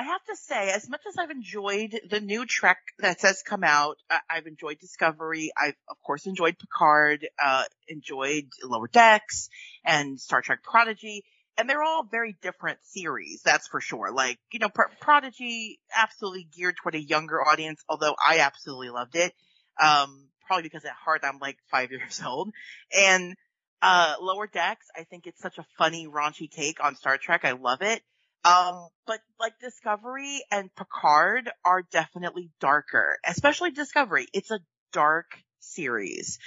I 0.00 0.04
have 0.04 0.24
to 0.30 0.36
say, 0.36 0.70
as 0.70 0.88
much 0.88 1.02
as 1.06 1.18
I've 1.18 1.30
enjoyed 1.30 2.00
the 2.08 2.20
new 2.20 2.46
Trek 2.46 2.78
that 3.00 3.20
has 3.20 3.42
come 3.42 3.62
out, 3.62 3.98
I've 4.30 4.46
enjoyed 4.46 4.78
Discovery. 4.78 5.50
I've 5.54 5.74
of 5.90 6.00
course 6.00 6.24
enjoyed 6.24 6.58
Picard, 6.58 7.28
uh, 7.42 7.64
enjoyed 7.86 8.48
Lower 8.64 8.88
Decks 8.88 9.50
and 9.84 10.18
Star 10.18 10.40
Trek 10.40 10.62
Prodigy. 10.62 11.22
And 11.58 11.68
they're 11.68 11.82
all 11.82 12.04
very 12.10 12.34
different 12.40 12.78
series, 12.82 13.42
that's 13.44 13.68
for 13.68 13.82
sure. 13.82 14.10
Like, 14.10 14.38
you 14.50 14.60
know, 14.60 14.70
Prodigy 15.00 15.78
absolutely 15.94 16.48
geared 16.56 16.76
toward 16.82 16.94
a 16.94 17.02
younger 17.02 17.46
audience, 17.46 17.82
although 17.86 18.14
I 18.26 18.38
absolutely 18.38 18.88
loved 18.88 19.16
it. 19.16 19.34
Um, 19.78 20.29
probably 20.50 20.64
because 20.64 20.84
at 20.84 20.94
heart 20.94 21.20
I'm 21.22 21.38
like 21.38 21.58
five 21.70 21.90
years 21.92 22.20
old. 22.26 22.52
And, 22.92 23.36
uh, 23.82 24.16
Lower 24.20 24.48
Decks, 24.48 24.86
I 24.96 25.04
think 25.04 25.28
it's 25.28 25.40
such 25.40 25.58
a 25.58 25.64
funny, 25.78 26.08
raunchy 26.08 26.50
take 26.50 26.82
on 26.84 26.96
Star 26.96 27.18
Trek. 27.18 27.44
I 27.44 27.52
love 27.52 27.82
it. 27.82 28.02
Um, 28.44 28.88
but 29.06 29.20
like 29.38 29.52
Discovery 29.60 30.42
and 30.50 30.74
Picard 30.74 31.50
are 31.64 31.82
definitely 31.82 32.50
darker, 32.60 33.18
especially 33.24 33.70
Discovery. 33.70 34.26
It's 34.34 34.50
a 34.50 34.58
dark 34.92 35.26
series. 35.60 36.38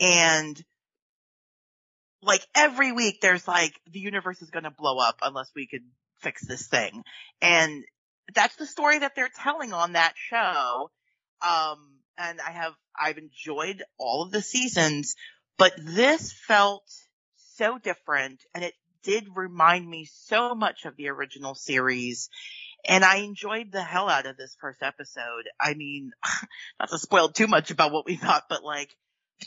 And 0.00 0.60
like 2.22 2.46
every 2.54 2.92
week 2.92 3.20
there's 3.20 3.46
like 3.46 3.78
the 3.92 4.00
universe 4.00 4.40
is 4.40 4.50
going 4.50 4.64
to 4.64 4.70
blow 4.70 4.98
up 4.98 5.18
unless 5.22 5.50
we 5.54 5.66
could 5.66 5.84
fix 6.20 6.46
this 6.46 6.66
thing. 6.66 7.02
And 7.42 7.84
that's 8.34 8.56
the 8.56 8.66
story 8.66 9.00
that 9.00 9.12
they're 9.14 9.30
telling 9.42 9.74
on 9.74 9.92
that 9.92 10.14
show. 10.16 10.90
Um, 11.42 11.99
and 12.20 12.40
I 12.40 12.50
have, 12.50 12.74
I've 12.98 13.18
enjoyed 13.18 13.82
all 13.98 14.22
of 14.22 14.30
the 14.30 14.42
seasons, 14.42 15.14
but 15.56 15.72
this 15.78 16.32
felt 16.32 16.84
so 17.56 17.78
different 17.78 18.42
and 18.54 18.62
it 18.64 18.74
did 19.02 19.26
remind 19.34 19.88
me 19.88 20.06
so 20.12 20.54
much 20.54 20.84
of 20.84 20.96
the 20.96 21.08
original 21.08 21.54
series. 21.54 22.28
And 22.86 23.04
I 23.04 23.16
enjoyed 23.16 23.72
the 23.72 23.82
hell 23.82 24.08
out 24.08 24.26
of 24.26 24.36
this 24.36 24.56
first 24.60 24.82
episode. 24.82 25.48
I 25.58 25.74
mean, 25.74 26.12
not 26.80 26.90
to 26.90 26.98
spoil 26.98 27.30
too 27.30 27.46
much 27.46 27.70
about 27.70 27.92
what 27.92 28.06
we 28.06 28.16
thought, 28.16 28.44
but 28.48 28.62
like, 28.62 28.90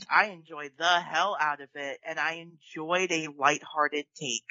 I 0.09 0.27
enjoyed 0.27 0.71
the 0.77 0.99
hell 0.99 1.37
out 1.39 1.61
of 1.61 1.69
it 1.75 1.99
and 2.07 2.19
I 2.19 2.47
enjoyed 2.47 3.11
a 3.11 3.27
lighthearted 3.37 4.05
take 4.19 4.45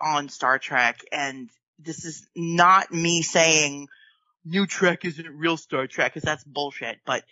on 0.00 0.28
Star 0.28 0.58
Trek. 0.58 1.00
And 1.12 1.50
this 1.78 2.04
is 2.04 2.26
not 2.34 2.92
me 2.92 3.22
saying 3.22 3.86
new 4.44 4.66
Trek 4.66 5.04
isn't 5.04 5.38
real 5.38 5.56
Star 5.56 5.86
Trek 5.86 6.12
because 6.12 6.24
that's 6.24 6.44
bullshit, 6.44 6.98
but 7.04 7.24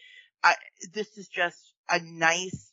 I, 0.43 0.55
this 0.93 1.19
is 1.19 1.29
just 1.29 1.59
a 1.91 2.01
nice, 2.01 2.73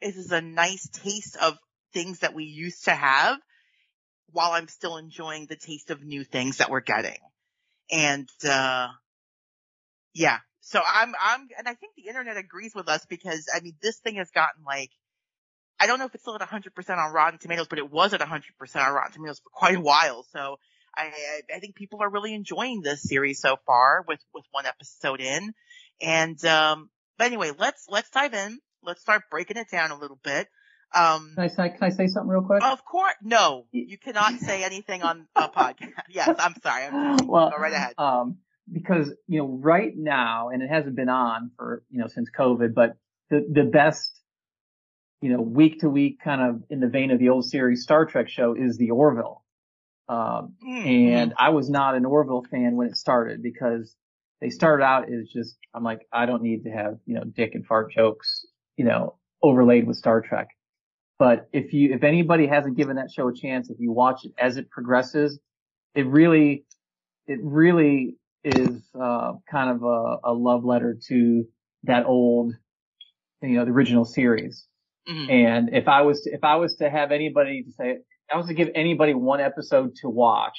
this 0.00 0.16
is 0.16 0.32
a 0.32 0.40
nice 0.40 0.88
taste 0.88 1.36
of 1.36 1.58
things 1.92 2.20
that 2.20 2.34
we 2.34 2.44
used 2.44 2.84
to 2.84 2.92
have 2.92 3.38
while 4.32 4.52
I'm 4.52 4.68
still 4.68 4.96
enjoying 4.96 5.46
the 5.46 5.56
taste 5.56 5.90
of 5.90 6.02
new 6.02 6.24
things 6.24 6.58
that 6.58 6.70
we're 6.70 6.80
getting. 6.80 7.18
And, 7.90 8.28
uh, 8.48 8.88
yeah. 10.14 10.38
So 10.60 10.80
I'm, 10.86 11.14
I'm, 11.20 11.48
and 11.58 11.66
I 11.68 11.74
think 11.74 11.94
the 11.96 12.08
internet 12.08 12.36
agrees 12.36 12.74
with 12.74 12.88
us 12.88 13.04
because, 13.06 13.46
I 13.54 13.60
mean, 13.60 13.74
this 13.82 13.98
thing 13.98 14.16
has 14.16 14.30
gotten 14.30 14.62
like, 14.64 14.90
I 15.80 15.86
don't 15.86 15.98
know 15.98 16.04
if 16.04 16.14
it's 16.14 16.22
still 16.22 16.36
at 16.36 16.42
100% 16.42 16.98
on 16.98 17.12
Rotten 17.12 17.38
Tomatoes, 17.38 17.66
but 17.68 17.78
it 17.78 17.90
was 17.90 18.12
at 18.12 18.20
100% 18.20 18.40
on 18.76 18.92
Rotten 18.92 19.12
Tomatoes 19.12 19.40
for 19.40 19.50
quite 19.50 19.76
a 19.76 19.80
while. 19.80 20.24
So 20.30 20.58
I, 20.96 21.12
I 21.54 21.58
think 21.60 21.74
people 21.74 22.02
are 22.02 22.10
really 22.10 22.34
enjoying 22.34 22.82
this 22.82 23.02
series 23.02 23.40
so 23.40 23.56
far 23.66 24.04
with, 24.06 24.20
with 24.34 24.44
one 24.50 24.66
episode 24.66 25.20
in. 25.20 25.54
And, 26.00 26.42
um, 26.44 26.90
but 27.18 27.26
anyway, 27.26 27.52
let's, 27.58 27.86
let's 27.88 28.10
dive 28.10 28.34
in. 28.34 28.58
Let's 28.82 29.00
start 29.00 29.22
breaking 29.30 29.56
it 29.56 29.70
down 29.70 29.90
a 29.90 29.98
little 29.98 30.18
bit. 30.22 30.48
Um, 30.92 31.32
can 31.34 31.44
I 31.44 31.48
say, 31.48 31.68
can 31.70 31.82
I 31.82 31.90
say 31.90 32.06
something 32.08 32.28
real 32.28 32.42
quick? 32.42 32.64
Of 32.64 32.84
course. 32.84 33.14
No, 33.22 33.66
you 33.70 33.96
cannot 33.98 34.38
say 34.40 34.64
anything 34.64 35.02
on 35.02 35.28
a 35.36 35.48
podcast. 35.48 35.92
yes, 36.10 36.34
I'm 36.38 36.54
sorry. 36.62 36.84
I'm 36.84 37.26
well, 37.26 37.50
go 37.50 37.56
right 37.56 37.72
ahead. 37.72 37.94
Um, 37.96 38.38
because, 38.72 39.12
you 39.28 39.38
know, 39.40 39.46
right 39.46 39.92
now, 39.96 40.48
and 40.48 40.62
it 40.62 40.68
hasn't 40.68 40.96
been 40.96 41.08
on 41.08 41.50
for, 41.56 41.84
you 41.90 41.98
know, 41.98 42.08
since 42.08 42.28
COVID, 42.36 42.74
but 42.74 42.96
the, 43.28 43.46
the 43.48 43.64
best, 43.64 44.10
you 45.20 45.30
know, 45.30 45.40
week 45.40 45.80
to 45.80 45.88
week 45.88 46.20
kind 46.22 46.40
of 46.40 46.62
in 46.70 46.80
the 46.80 46.88
vein 46.88 47.10
of 47.10 47.18
the 47.18 47.28
old 47.28 47.48
series 47.48 47.82
Star 47.82 48.06
Trek 48.06 48.28
show 48.28 48.54
is 48.54 48.76
the 48.76 48.90
Orville. 48.90 49.44
Um, 50.10 50.54
mm-hmm. 50.66 50.88
and 50.88 51.34
I 51.38 51.50
was 51.50 51.70
not 51.70 51.94
an 51.94 52.04
Orville 52.04 52.44
fan 52.50 52.74
when 52.74 52.88
it 52.88 52.96
started 52.96 53.44
because 53.44 53.94
they 54.40 54.50
started 54.50 54.82
out 54.82 55.04
as 55.04 55.28
just, 55.28 55.56
I'm 55.72 55.84
like, 55.84 56.00
I 56.12 56.26
don't 56.26 56.42
need 56.42 56.64
to 56.64 56.70
have, 56.70 56.98
you 57.06 57.14
know, 57.14 57.22
dick 57.22 57.52
and 57.54 57.64
fart 57.64 57.92
jokes, 57.92 58.44
you 58.76 58.84
know, 58.84 59.14
overlaid 59.40 59.86
with 59.86 59.96
Star 59.96 60.20
Trek. 60.20 60.48
But 61.16 61.48
if 61.52 61.72
you, 61.72 61.94
if 61.94 62.02
anybody 62.02 62.48
hasn't 62.48 62.76
given 62.76 62.96
that 62.96 63.12
show 63.12 63.28
a 63.28 63.32
chance, 63.32 63.70
if 63.70 63.76
you 63.78 63.92
watch 63.92 64.24
it 64.24 64.32
as 64.36 64.56
it 64.56 64.68
progresses, 64.68 65.38
it 65.94 66.08
really, 66.08 66.64
it 67.28 67.38
really 67.40 68.16
is, 68.42 68.82
uh, 69.00 69.34
kind 69.48 69.70
of 69.70 69.84
a, 69.84 70.16
a 70.24 70.32
love 70.32 70.64
letter 70.64 70.98
to 71.06 71.44
that 71.84 72.06
old, 72.06 72.54
you 73.42 73.50
know, 73.50 73.64
the 73.64 73.70
original 73.70 74.04
series. 74.04 74.66
Mm-hmm. 75.08 75.30
And 75.30 75.70
if 75.72 75.86
I 75.86 76.02
was 76.02 76.22
to, 76.22 76.30
if 76.30 76.42
I 76.42 76.56
was 76.56 76.74
to 76.78 76.90
have 76.90 77.12
anybody 77.12 77.62
to 77.62 77.70
say, 77.70 77.98
I 78.32 78.36
was 78.36 78.46
to 78.46 78.54
give 78.54 78.68
anybody 78.74 79.14
one 79.14 79.40
episode 79.40 79.96
to 79.96 80.08
watch, 80.08 80.56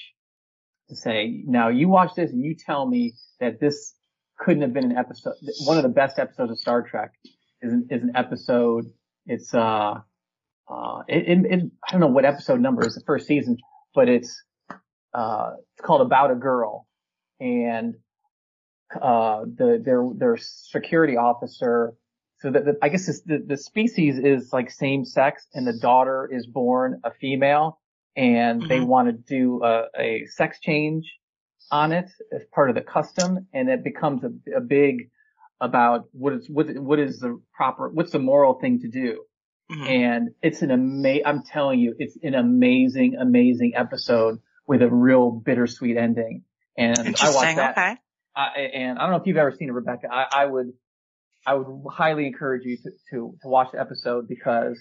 to 0.89 0.95
say, 0.95 1.43
now 1.45 1.69
you 1.69 1.87
watch 1.87 2.15
this 2.15 2.31
and 2.31 2.43
you 2.43 2.55
tell 2.55 2.85
me 2.85 3.13
that 3.39 3.59
this 3.59 3.93
couldn't 4.37 4.61
have 4.61 4.73
been 4.73 4.91
an 4.91 4.97
episode, 4.97 5.35
one 5.65 5.77
of 5.77 5.83
the 5.83 5.89
best 5.89 6.19
episodes 6.19 6.51
of 6.51 6.59
Star 6.59 6.81
Trek 6.81 7.11
is 7.61 7.71
an, 7.71 7.87
is 7.89 8.03
an 8.03 8.11
episode. 8.15 8.85
It's, 9.25 9.53
uh, 9.53 9.95
uh, 10.69 11.03
it, 11.07 11.27
it, 11.27 11.45
it, 11.45 11.71
I 11.87 11.91
don't 11.91 12.01
know 12.01 12.07
what 12.07 12.25
episode 12.25 12.59
number 12.59 12.85
is 12.85 12.95
the 12.95 13.03
first 13.05 13.27
season, 13.27 13.57
but 13.95 14.09
it's, 14.09 14.43
uh, 15.13 15.51
it's 15.73 15.85
called 15.85 16.01
About 16.01 16.31
a 16.31 16.35
Girl. 16.35 16.87
And, 17.39 17.95
uh, 18.99 19.41
the, 19.45 19.81
their, 19.83 20.05
their 20.15 20.37
security 20.37 21.15
officer, 21.15 21.93
so 22.41 22.51
that, 22.51 22.77
I 22.81 22.89
guess 22.89 23.05
this, 23.05 23.21
the, 23.21 23.43
the 23.45 23.57
species 23.57 24.17
is 24.17 24.51
like 24.51 24.71
same 24.71 25.05
sex 25.05 25.47
and 25.53 25.65
the 25.65 25.77
daughter 25.79 26.29
is 26.31 26.47
born 26.47 27.01
a 27.03 27.11
female 27.11 27.79
and 28.15 28.61
mm-hmm. 28.61 28.69
they 28.69 28.79
want 28.79 29.07
to 29.07 29.13
do 29.13 29.63
a, 29.63 29.85
a 29.97 30.25
sex 30.27 30.59
change 30.59 31.11
on 31.71 31.91
it 31.91 32.09
as 32.33 32.41
part 32.53 32.69
of 32.69 32.75
the 32.75 32.81
custom 32.81 33.47
and 33.53 33.69
it 33.69 33.83
becomes 33.83 34.23
a, 34.23 34.57
a 34.57 34.61
big 34.61 35.09
about 35.59 36.05
what 36.11 36.33
is 36.33 36.49
what, 36.49 36.67
what 36.77 36.99
is 36.99 37.19
the 37.19 37.39
proper 37.53 37.89
what's 37.89 38.11
the 38.11 38.19
moral 38.19 38.55
thing 38.55 38.79
to 38.79 38.89
do 38.89 39.23
Mm-hmm. 39.71 39.87
And 39.87 40.29
it's 40.41 40.61
an 40.61 40.71
amazing, 40.71 41.25
I'm 41.25 41.43
telling 41.43 41.79
you, 41.79 41.95
it's 41.97 42.17
an 42.21 42.35
amazing, 42.35 43.15
amazing 43.19 43.73
episode 43.75 44.39
with 44.67 44.81
a 44.81 44.89
real 44.89 45.31
bittersweet 45.31 45.95
ending. 45.95 46.43
And 46.77 46.97
I 46.99 47.33
watched 47.33 47.55
that. 47.55 47.77
Okay. 47.77 47.97
and 48.75 48.99
I 48.99 49.03
don't 49.03 49.11
know 49.11 49.17
if 49.17 49.27
you've 49.27 49.37
ever 49.37 49.53
seen 49.57 49.69
it, 49.69 49.73
Rebecca. 49.73 50.07
I, 50.11 50.43
I 50.43 50.45
would, 50.45 50.73
I 51.45 51.55
would 51.55 51.91
highly 51.91 52.27
encourage 52.27 52.65
you 52.65 52.77
to, 52.77 52.91
to, 53.11 53.35
to 53.41 53.47
watch 53.47 53.69
the 53.73 53.79
episode 53.79 54.27
because 54.27 54.79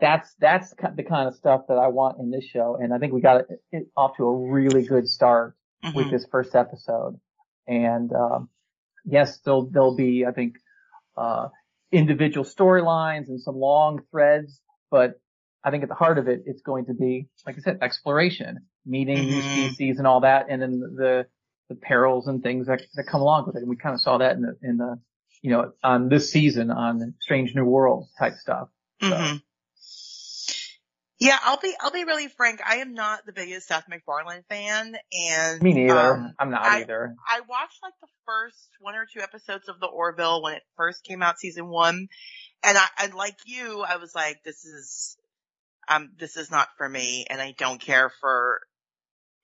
that's, 0.00 0.32
that's 0.40 0.74
the 0.96 1.02
kind 1.02 1.28
of 1.28 1.34
stuff 1.34 1.62
that 1.68 1.74
I 1.74 1.88
want 1.88 2.18
in 2.18 2.30
this 2.30 2.44
show. 2.44 2.76
And 2.80 2.92
I 2.92 2.98
think 2.98 3.12
we 3.12 3.20
got 3.20 3.42
it, 3.42 3.46
it 3.70 3.86
off 3.96 4.16
to 4.16 4.24
a 4.24 4.50
really 4.50 4.84
good 4.84 5.08
start 5.08 5.56
mm-hmm. 5.84 5.96
with 5.96 6.10
this 6.10 6.26
first 6.30 6.54
episode. 6.54 7.18
And, 7.66 8.12
um, 8.12 8.48
yes, 9.04 9.38
there'll, 9.44 9.68
there'll 9.70 9.96
be, 9.96 10.24
I 10.26 10.32
think, 10.32 10.56
uh, 11.16 11.48
individual 11.92 12.44
storylines 12.44 13.28
and 13.28 13.40
some 13.40 13.56
long 13.56 14.02
threads, 14.10 14.60
but 14.90 15.20
I 15.64 15.70
think 15.70 15.82
at 15.82 15.88
the 15.88 15.94
heart 15.94 16.18
of 16.18 16.28
it, 16.28 16.42
it's 16.46 16.62
going 16.62 16.86
to 16.86 16.94
be, 16.94 17.28
like 17.46 17.56
I 17.58 17.60
said, 17.60 17.78
exploration, 17.82 18.60
meeting 18.86 19.18
mm-hmm. 19.18 19.30
new 19.30 19.42
species 19.42 19.98
and 19.98 20.06
all 20.06 20.20
that, 20.20 20.46
and 20.48 20.62
then 20.62 20.80
the, 20.80 21.26
the 21.68 21.74
perils 21.74 22.26
and 22.28 22.42
things 22.42 22.66
that, 22.66 22.82
that 22.94 23.04
come 23.10 23.20
along 23.20 23.46
with 23.46 23.56
it. 23.56 23.60
And 23.60 23.68
we 23.68 23.76
kind 23.76 23.94
of 23.94 24.00
saw 24.00 24.18
that 24.18 24.36
in 24.36 24.42
the, 24.42 24.56
in 24.62 24.76
the, 24.76 24.98
you 25.42 25.50
know, 25.50 25.72
on 25.82 26.08
this 26.08 26.30
season 26.30 26.70
on 26.70 27.14
Strange 27.20 27.54
New 27.54 27.64
Worlds 27.64 28.10
type 28.18 28.34
stuff. 28.34 28.68
So. 29.00 29.08
Mm-hmm. 29.08 29.36
Yeah, 31.20 31.36
I'll 31.42 31.58
be 31.58 31.74
I'll 31.80 31.90
be 31.90 32.04
really 32.04 32.28
frank. 32.28 32.60
I 32.64 32.76
am 32.76 32.94
not 32.94 33.26
the 33.26 33.32
biggest 33.32 33.66
Seth 33.66 33.88
MacFarlane 33.88 34.44
fan, 34.48 34.96
and 35.12 35.60
Me 35.60 35.72
neither. 35.72 35.98
um, 35.98 36.34
I'm 36.38 36.50
not 36.50 36.62
I- 36.62 36.82
either. 36.82 37.16
I 37.26 37.40
watched 37.40 37.82
like 37.82 37.94
the 38.00 38.06
first 38.24 38.68
one 38.80 38.94
or 38.94 39.04
two 39.12 39.20
episodes 39.20 39.68
of 39.68 39.80
the 39.80 39.86
Orville 39.86 40.42
when 40.42 40.54
it 40.54 40.62
first 40.76 41.02
came 41.02 41.20
out, 41.20 41.40
season 41.40 41.66
one, 41.68 42.06
and 42.62 42.78
I 42.78 42.86
and 43.02 43.14
like 43.14 43.36
you, 43.46 43.82
I 43.82 43.96
was 43.96 44.14
like, 44.14 44.44
this 44.44 44.64
is 44.64 45.16
um 45.88 46.10
this 46.18 46.36
is 46.36 46.52
not 46.52 46.68
for 46.76 46.88
me, 46.88 47.26
and 47.28 47.40
I 47.40 47.52
don't 47.58 47.80
care 47.80 48.12
for 48.20 48.60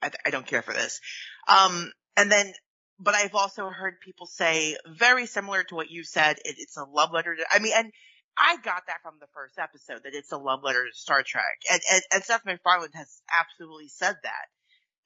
I, 0.01 0.13
I 0.25 0.31
don't 0.31 0.47
care 0.47 0.63
for 0.63 0.73
this. 0.73 1.01
Um, 1.49 1.91
and 2.17 2.31
then. 2.31 2.53
But 2.99 3.15
I've 3.15 3.35
also 3.35 3.69
heard 3.69 4.01
people 4.01 4.27
say 4.27 4.77
very 4.87 5.27
similar 5.27 5.65
to 5.65 5.75
what 5.75 5.91
you 5.91 6.05
said. 6.05 6.37
It, 6.45 6.57
it's 6.59 6.77
a 6.77 6.85
love 6.85 7.11
letter 7.13 7.35
to, 7.35 7.45
I 7.51 7.59
mean, 7.59 7.73
and 7.75 7.91
I 8.39 8.57
got 8.57 8.87
that 8.87 9.03
from 9.03 9.15
the 9.21 9.27
first 9.35 9.59
episode 9.59 10.05
that 10.05 10.15
it's 10.15 10.33
a 10.33 10.39
love 10.39 10.61
letter 10.63 10.85
to 10.85 10.99
Star 10.99 11.23
Trek. 11.27 11.63
And, 11.71 11.81
and, 11.93 12.03
and 12.13 12.25
Seth 12.25 12.45
MacFarlane 12.45 12.95
has 12.95 13.21
absolutely 13.37 13.89
said 13.89 14.17
that. 14.23 14.47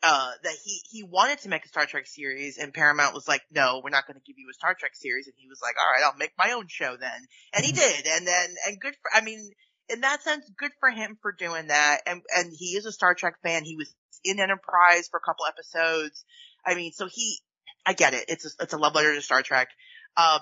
Uh, 0.00 0.30
that 0.45 0.54
he, 0.62 0.80
he 0.88 1.02
wanted 1.02 1.40
to 1.40 1.49
make 1.49 1.64
a 1.64 1.68
Star 1.68 1.85
Trek 1.85 2.07
series 2.07 2.57
and 2.57 2.73
Paramount 2.73 3.14
was 3.14 3.26
like, 3.26 3.42
no, 3.50 3.80
we're 3.83 3.90
not 3.90 4.07
going 4.07 4.14
to 4.14 4.23
give 4.25 4.38
you 4.38 4.47
a 4.49 4.54
Star 4.54 4.76
Trek 4.78 4.92
series. 4.95 5.26
And 5.26 5.35
he 5.37 5.49
was 5.49 5.59
like, 5.61 5.75
all 5.76 5.90
right, 5.92 6.07
I'll 6.07 6.16
make 6.16 6.30
my 6.38 6.52
own 6.52 6.66
show 6.68 6.97
then. 6.97 7.26
And 7.52 7.64
he 7.64 7.73
did. 7.73 8.07
And 8.07 8.25
then, 8.25 8.54
and 8.68 8.80
good 8.80 8.95
for, 9.02 9.11
I 9.12 9.23
mean, 9.23 9.50
in 9.88 10.02
that 10.02 10.23
sense, 10.23 10.49
good 10.57 10.71
for 10.78 10.90
him 10.90 11.18
for 11.21 11.33
doing 11.33 11.66
that. 11.66 12.02
And, 12.07 12.23
and 12.37 12.52
he 12.57 12.76
is 12.76 12.87
a 12.87 12.92
Star 12.92 13.14
Trek 13.14 13.35
fan. 13.42 13.64
He 13.64 13.75
was 13.75 13.92
in 14.25 14.38
Enterprise 14.38 15.09
for 15.11 15.18
a 15.18 15.26
couple 15.26 15.47
episodes. 15.47 16.25
I 16.64 16.76
mean, 16.76 16.92
so 16.92 17.09
he, 17.11 17.40
I 17.88 17.95
get 17.95 18.12
it. 18.12 18.26
It's 18.28 18.45
a, 18.45 18.50
it's 18.64 18.75
a 18.75 18.76
love 18.76 18.95
letter 18.95 19.14
to 19.14 19.23
Star 19.23 19.40
Trek. 19.40 19.68
Um, 20.14 20.40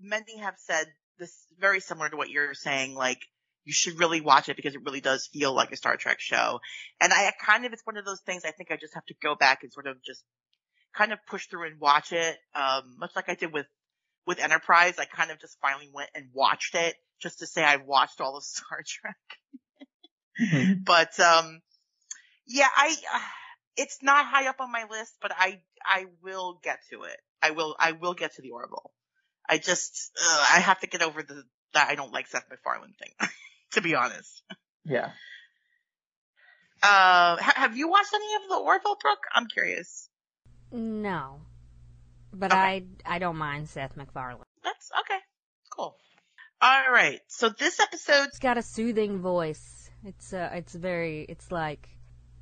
many 0.00 0.38
have 0.38 0.56
said 0.58 0.84
this 1.20 1.32
very 1.56 1.78
similar 1.78 2.08
to 2.08 2.16
what 2.16 2.28
you're 2.28 2.54
saying, 2.54 2.96
like, 2.96 3.20
you 3.64 3.72
should 3.72 4.00
really 4.00 4.20
watch 4.20 4.48
it 4.48 4.56
because 4.56 4.74
it 4.74 4.80
really 4.84 5.00
does 5.00 5.28
feel 5.32 5.54
like 5.54 5.70
a 5.70 5.76
Star 5.76 5.96
Trek 5.96 6.18
show. 6.18 6.58
And 7.00 7.12
I 7.12 7.30
kind 7.40 7.64
of, 7.64 7.72
it's 7.72 7.86
one 7.86 7.98
of 7.98 8.04
those 8.04 8.20
things 8.22 8.42
I 8.44 8.50
think 8.50 8.72
I 8.72 8.76
just 8.76 8.94
have 8.94 9.04
to 9.06 9.14
go 9.22 9.36
back 9.36 9.62
and 9.62 9.72
sort 9.72 9.86
of 9.86 10.02
just 10.02 10.24
kind 10.92 11.12
of 11.12 11.20
push 11.28 11.46
through 11.46 11.68
and 11.68 11.78
watch 11.78 12.12
it. 12.12 12.36
Um, 12.52 12.96
much 12.98 13.12
like 13.14 13.28
I 13.28 13.36
did 13.36 13.52
with, 13.52 13.66
with 14.26 14.40
Enterprise, 14.40 14.94
I 14.98 15.04
kind 15.04 15.30
of 15.30 15.38
just 15.38 15.56
finally 15.62 15.88
went 15.94 16.10
and 16.16 16.30
watched 16.32 16.74
it 16.74 16.96
just 17.22 17.38
to 17.38 17.46
say 17.46 17.62
I 17.62 17.76
watched 17.76 18.20
all 18.20 18.36
of 18.36 18.42
Star 18.44 18.82
Trek. 18.84 19.16
Mhm. 20.40 20.84
But, 20.84 21.20
um, 21.20 21.60
yeah, 22.44 22.68
I, 22.76 22.96
uh, 23.14 23.20
it's 23.76 23.98
not 24.02 24.26
high 24.26 24.48
up 24.48 24.56
on 24.60 24.72
my 24.72 24.84
list, 24.90 25.12
but 25.22 25.30
I, 25.36 25.60
I 25.84 26.06
will 26.22 26.58
get 26.62 26.78
to 26.90 27.02
it. 27.02 27.16
I 27.42 27.50
will, 27.52 27.76
I 27.78 27.92
will 27.92 28.14
get 28.14 28.34
to 28.34 28.42
the 28.42 28.50
Orville. 28.50 28.90
I 29.48 29.58
just, 29.58 30.10
uh, 30.20 30.46
I 30.54 30.60
have 30.60 30.80
to 30.80 30.86
get 30.86 31.02
over 31.02 31.22
the, 31.22 31.42
that 31.74 31.88
I 31.88 31.94
don't 31.94 32.12
like 32.12 32.26
Seth 32.26 32.44
MacFarlane 32.50 32.94
thing, 32.98 33.28
to 33.72 33.80
be 33.80 33.94
honest. 33.94 34.42
Yeah. 34.84 35.10
Uh, 36.82 37.36
ha- 37.36 37.52
have 37.56 37.76
you 37.76 37.88
watched 37.88 38.14
any 38.14 38.34
of 38.42 38.48
the 38.48 38.56
Orville, 38.56 38.96
Brooke? 39.00 39.24
I'm 39.34 39.46
curious. 39.46 40.08
No. 40.70 41.40
But 42.32 42.52
Okay. 42.52 42.60
I 42.60 43.14
I 43.16 43.18
don't 43.18 43.36
mind 43.36 43.68
Seth 43.68 43.96
MacFarlane. 43.96 44.44
That's 44.62 44.90
okay. 45.00 45.18
Cool. 45.70 45.96
All 46.60 46.90
right. 46.92 47.20
So 47.28 47.48
this 47.48 47.80
episode's 47.80 48.28
It's 48.28 48.38
got 48.38 48.58
a 48.58 48.62
soothing 48.62 49.20
voice. 49.20 49.90
It's 50.04 50.32
uh 50.32 50.50
it's 50.52 50.74
very 50.74 51.22
it's 51.28 51.50
like 51.50 51.88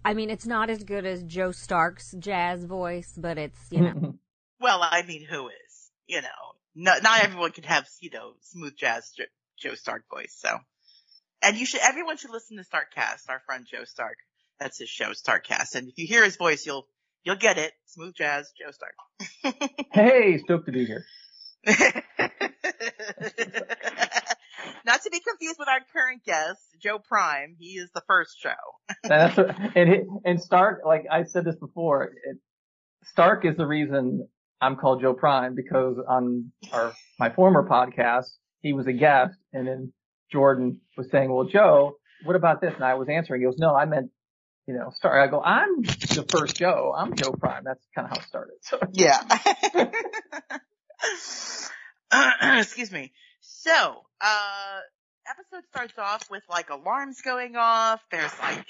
I 0.06 0.14
mean 0.14 0.30
it's 0.30 0.46
not 0.46 0.70
as 0.70 0.84
good 0.84 1.04
as 1.04 1.24
Joe 1.24 1.50
Stark's 1.50 2.14
jazz 2.16 2.64
voice, 2.64 3.12
but 3.16 3.38
it's 3.38 3.58
you 3.72 3.80
know 3.80 4.14
well, 4.60 4.78
I 4.80 5.02
mean, 5.02 5.26
who 5.28 5.48
is? 5.48 5.90
You 6.06 6.22
know, 6.22 6.28
not 6.76 7.02
not 7.02 7.24
everyone 7.24 7.50
can 7.50 7.64
have 7.64 7.88
you 8.00 8.10
know 8.10 8.34
smooth 8.40 8.76
jazz 8.76 9.10
jo- 9.18 9.24
Joe 9.58 9.74
Stark 9.74 10.04
voice. 10.08 10.32
So, 10.38 10.56
and 11.42 11.56
you 11.56 11.66
should 11.66 11.80
everyone 11.80 12.18
should 12.18 12.30
listen 12.30 12.56
to 12.56 12.62
Starkcast. 12.62 13.28
Our 13.28 13.40
friend 13.46 13.66
Joe 13.68 13.82
Stark. 13.82 14.18
That's 14.60 14.78
his 14.78 14.88
show, 14.88 15.10
Starkcast. 15.10 15.74
And 15.74 15.88
if 15.88 15.98
you 15.98 16.06
hear 16.06 16.22
his 16.22 16.36
voice, 16.36 16.64
you'll 16.64 16.86
you'll 17.24 17.34
get 17.34 17.58
it. 17.58 17.72
Smooth 17.86 18.14
jazz, 18.14 18.52
Joe 18.56 18.70
Stark. 18.70 18.94
hey, 19.90 20.38
stoked 20.38 20.66
to 20.66 20.72
be 20.72 20.86
here. 20.86 21.04
Not 24.87 25.03
to 25.03 25.11
be 25.11 25.18
confused 25.18 25.59
with 25.59 25.68
our 25.68 25.81
current 25.92 26.22
guest, 26.25 26.61
Joe 26.81 27.01
Prime. 27.01 27.57
He 27.59 27.70
is 27.72 27.90
the 27.92 28.03
first 28.07 28.37
show. 28.40 28.55
That's 29.03 29.37
what, 29.37 29.51
and 29.77 30.07
and 30.25 30.40
Stark, 30.40 30.83
like 30.87 31.07
I 31.11 31.25
said 31.25 31.44
this 31.44 31.57
before, 31.57 32.05
it, 32.05 32.38
Stark 33.03 33.44
is 33.44 33.57
the 33.57 33.66
reason 33.66 34.29
I'm 34.61 34.77
called 34.77 35.03
Joe 35.03 35.12
Prime 35.12 35.57
because 35.57 35.96
on 36.09 36.53
our 36.72 36.92
my 37.18 37.31
former 37.31 37.68
podcast 37.68 38.27
he 38.61 38.72
was 38.72 38.87
a 38.87 38.92
guest, 38.92 39.35
and 39.53 39.66
then 39.66 39.92
Jordan 40.31 40.81
was 40.96 41.11
saying, 41.11 41.33
"Well, 41.33 41.49
Joe, 41.49 41.96
what 42.22 42.37
about 42.37 42.61
this?" 42.61 42.72
And 42.77 42.85
I 42.85 42.94
was 42.94 43.09
answering. 43.09 43.40
He 43.40 43.46
goes, 43.46 43.59
"No, 43.59 43.75
I 43.75 43.87
meant." 43.87 44.12
You 44.68 44.75
know, 44.75 44.90
Stark. 44.96 45.14
I 45.14 45.31
go, 45.31 45.40
I'm 45.40 45.83
the 45.83 46.27
first 46.29 46.57
Joe. 46.57 46.92
I'm 46.96 47.14
Joe 47.14 47.31
Prime. 47.31 47.62
That's 47.64 47.87
kind 47.94 48.07
of 48.07 48.11
how 48.11 48.16
it 48.20 48.27
started. 48.27 48.57
So, 48.62 48.81
Yeah. 48.90 49.20
Excuse 52.61 52.90
me. 52.90 53.12
So, 53.66 54.05
uh, 54.20 54.79
episode 55.29 55.64
starts 55.70 55.98
off 55.98 56.31
with 56.31 56.44
like 56.48 56.70
alarms 56.70 57.20
going 57.20 57.57
off. 57.57 58.00
There's 58.12 58.38
like 58.38 58.64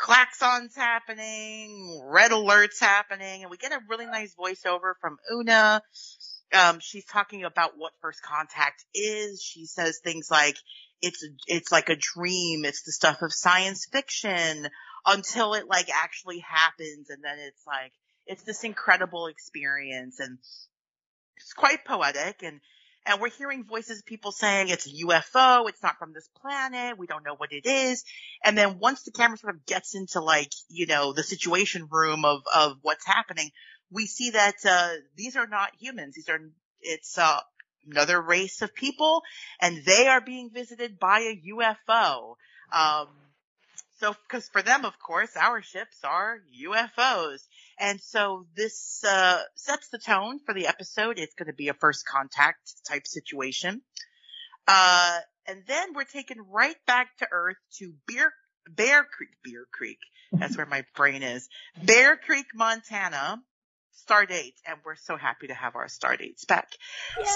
klaxons 0.00 0.74
happening, 0.74 2.02
red 2.04 2.32
alerts 2.32 2.80
happening, 2.80 3.42
and 3.42 3.52
we 3.52 3.56
get 3.56 3.70
a 3.70 3.78
really 3.88 4.06
nice 4.06 4.34
voiceover 4.34 4.94
from 5.00 5.18
Una. 5.32 5.80
Um, 6.52 6.80
she's 6.80 7.04
talking 7.04 7.44
about 7.44 7.74
what 7.76 7.92
first 8.00 8.20
contact 8.20 8.84
is. 8.94 9.40
She 9.40 9.66
says 9.66 10.00
things 10.02 10.26
like, 10.28 10.56
it's, 11.00 11.24
it's 11.46 11.70
like 11.70 11.88
a 11.88 11.96
dream. 11.96 12.64
It's 12.64 12.82
the 12.82 12.90
stuff 12.90 13.22
of 13.22 13.32
science 13.32 13.86
fiction 13.92 14.66
until 15.06 15.54
it 15.54 15.68
like 15.68 15.88
actually 15.94 16.40
happens. 16.40 17.10
And 17.10 17.22
then 17.22 17.38
it's 17.38 17.62
like, 17.64 17.92
it's 18.26 18.42
this 18.42 18.64
incredible 18.64 19.28
experience 19.28 20.18
and 20.18 20.38
it's 21.36 21.52
quite 21.52 21.84
poetic 21.84 22.42
and 22.42 22.60
and 23.06 23.20
we're 23.20 23.30
hearing 23.30 23.64
voices 23.64 23.98
of 23.98 24.06
people 24.06 24.32
saying 24.32 24.68
it's 24.68 24.86
a 24.86 25.04
UFO, 25.04 25.68
it's 25.68 25.82
not 25.82 25.98
from 25.98 26.12
this 26.12 26.28
planet, 26.40 26.98
we 26.98 27.06
don't 27.06 27.24
know 27.24 27.34
what 27.36 27.52
it 27.52 27.66
is. 27.66 28.04
And 28.42 28.56
then 28.56 28.78
once 28.78 29.02
the 29.02 29.12
camera 29.12 29.36
sort 29.36 29.54
of 29.54 29.66
gets 29.66 29.94
into 29.94 30.20
like, 30.20 30.52
you 30.68 30.86
know, 30.86 31.12
the 31.12 31.22
situation 31.22 31.88
room 31.90 32.24
of 32.24 32.42
of 32.54 32.78
what's 32.82 33.06
happening, 33.06 33.50
we 33.90 34.06
see 34.06 34.30
that 34.30 34.56
uh 34.64 34.92
these 35.16 35.36
are 35.36 35.46
not 35.46 35.70
humans. 35.78 36.14
These 36.14 36.28
are 36.28 36.40
it's 36.80 37.18
uh 37.18 37.40
another 37.86 38.20
race 38.20 38.62
of 38.62 38.74
people 38.74 39.22
and 39.60 39.84
they 39.84 40.06
are 40.06 40.20
being 40.20 40.50
visited 40.50 40.98
by 40.98 41.20
a 41.20 41.42
UFO. 41.52 42.36
Um 42.72 43.08
so, 44.00 44.14
cause 44.28 44.48
for 44.48 44.60
them, 44.60 44.84
of 44.84 44.98
course, 44.98 45.36
our 45.36 45.62
ships 45.62 45.98
are 46.02 46.40
UFOs. 46.66 47.46
And 47.78 48.00
so 48.00 48.46
this, 48.56 49.02
uh, 49.04 49.40
sets 49.54 49.88
the 49.88 49.98
tone 49.98 50.38
for 50.44 50.54
the 50.54 50.66
episode. 50.66 51.18
It's 51.18 51.34
going 51.34 51.48
to 51.48 51.54
be 51.54 51.68
a 51.68 51.74
first 51.74 52.04
contact 52.06 52.72
type 52.88 53.06
situation. 53.06 53.82
Uh, 54.66 55.18
and 55.46 55.62
then 55.66 55.92
we're 55.94 56.04
taken 56.04 56.38
right 56.50 56.76
back 56.86 57.16
to 57.18 57.26
Earth 57.30 57.56
to 57.78 57.92
Bear, 58.06 58.32
Bear 58.68 59.04
Creek, 59.04 59.30
Bear 59.44 59.66
Creek. 59.72 59.98
That's 60.32 60.56
where 60.56 60.66
my 60.66 60.84
brain 60.96 61.22
is. 61.22 61.48
Bear 61.82 62.16
Creek, 62.16 62.46
Montana. 62.54 63.42
Stardate. 64.08 64.54
And 64.66 64.78
we're 64.84 64.96
so 64.96 65.16
happy 65.16 65.46
to 65.46 65.54
have 65.54 65.76
our 65.76 65.86
Stardates 65.86 66.46
back. 66.46 66.68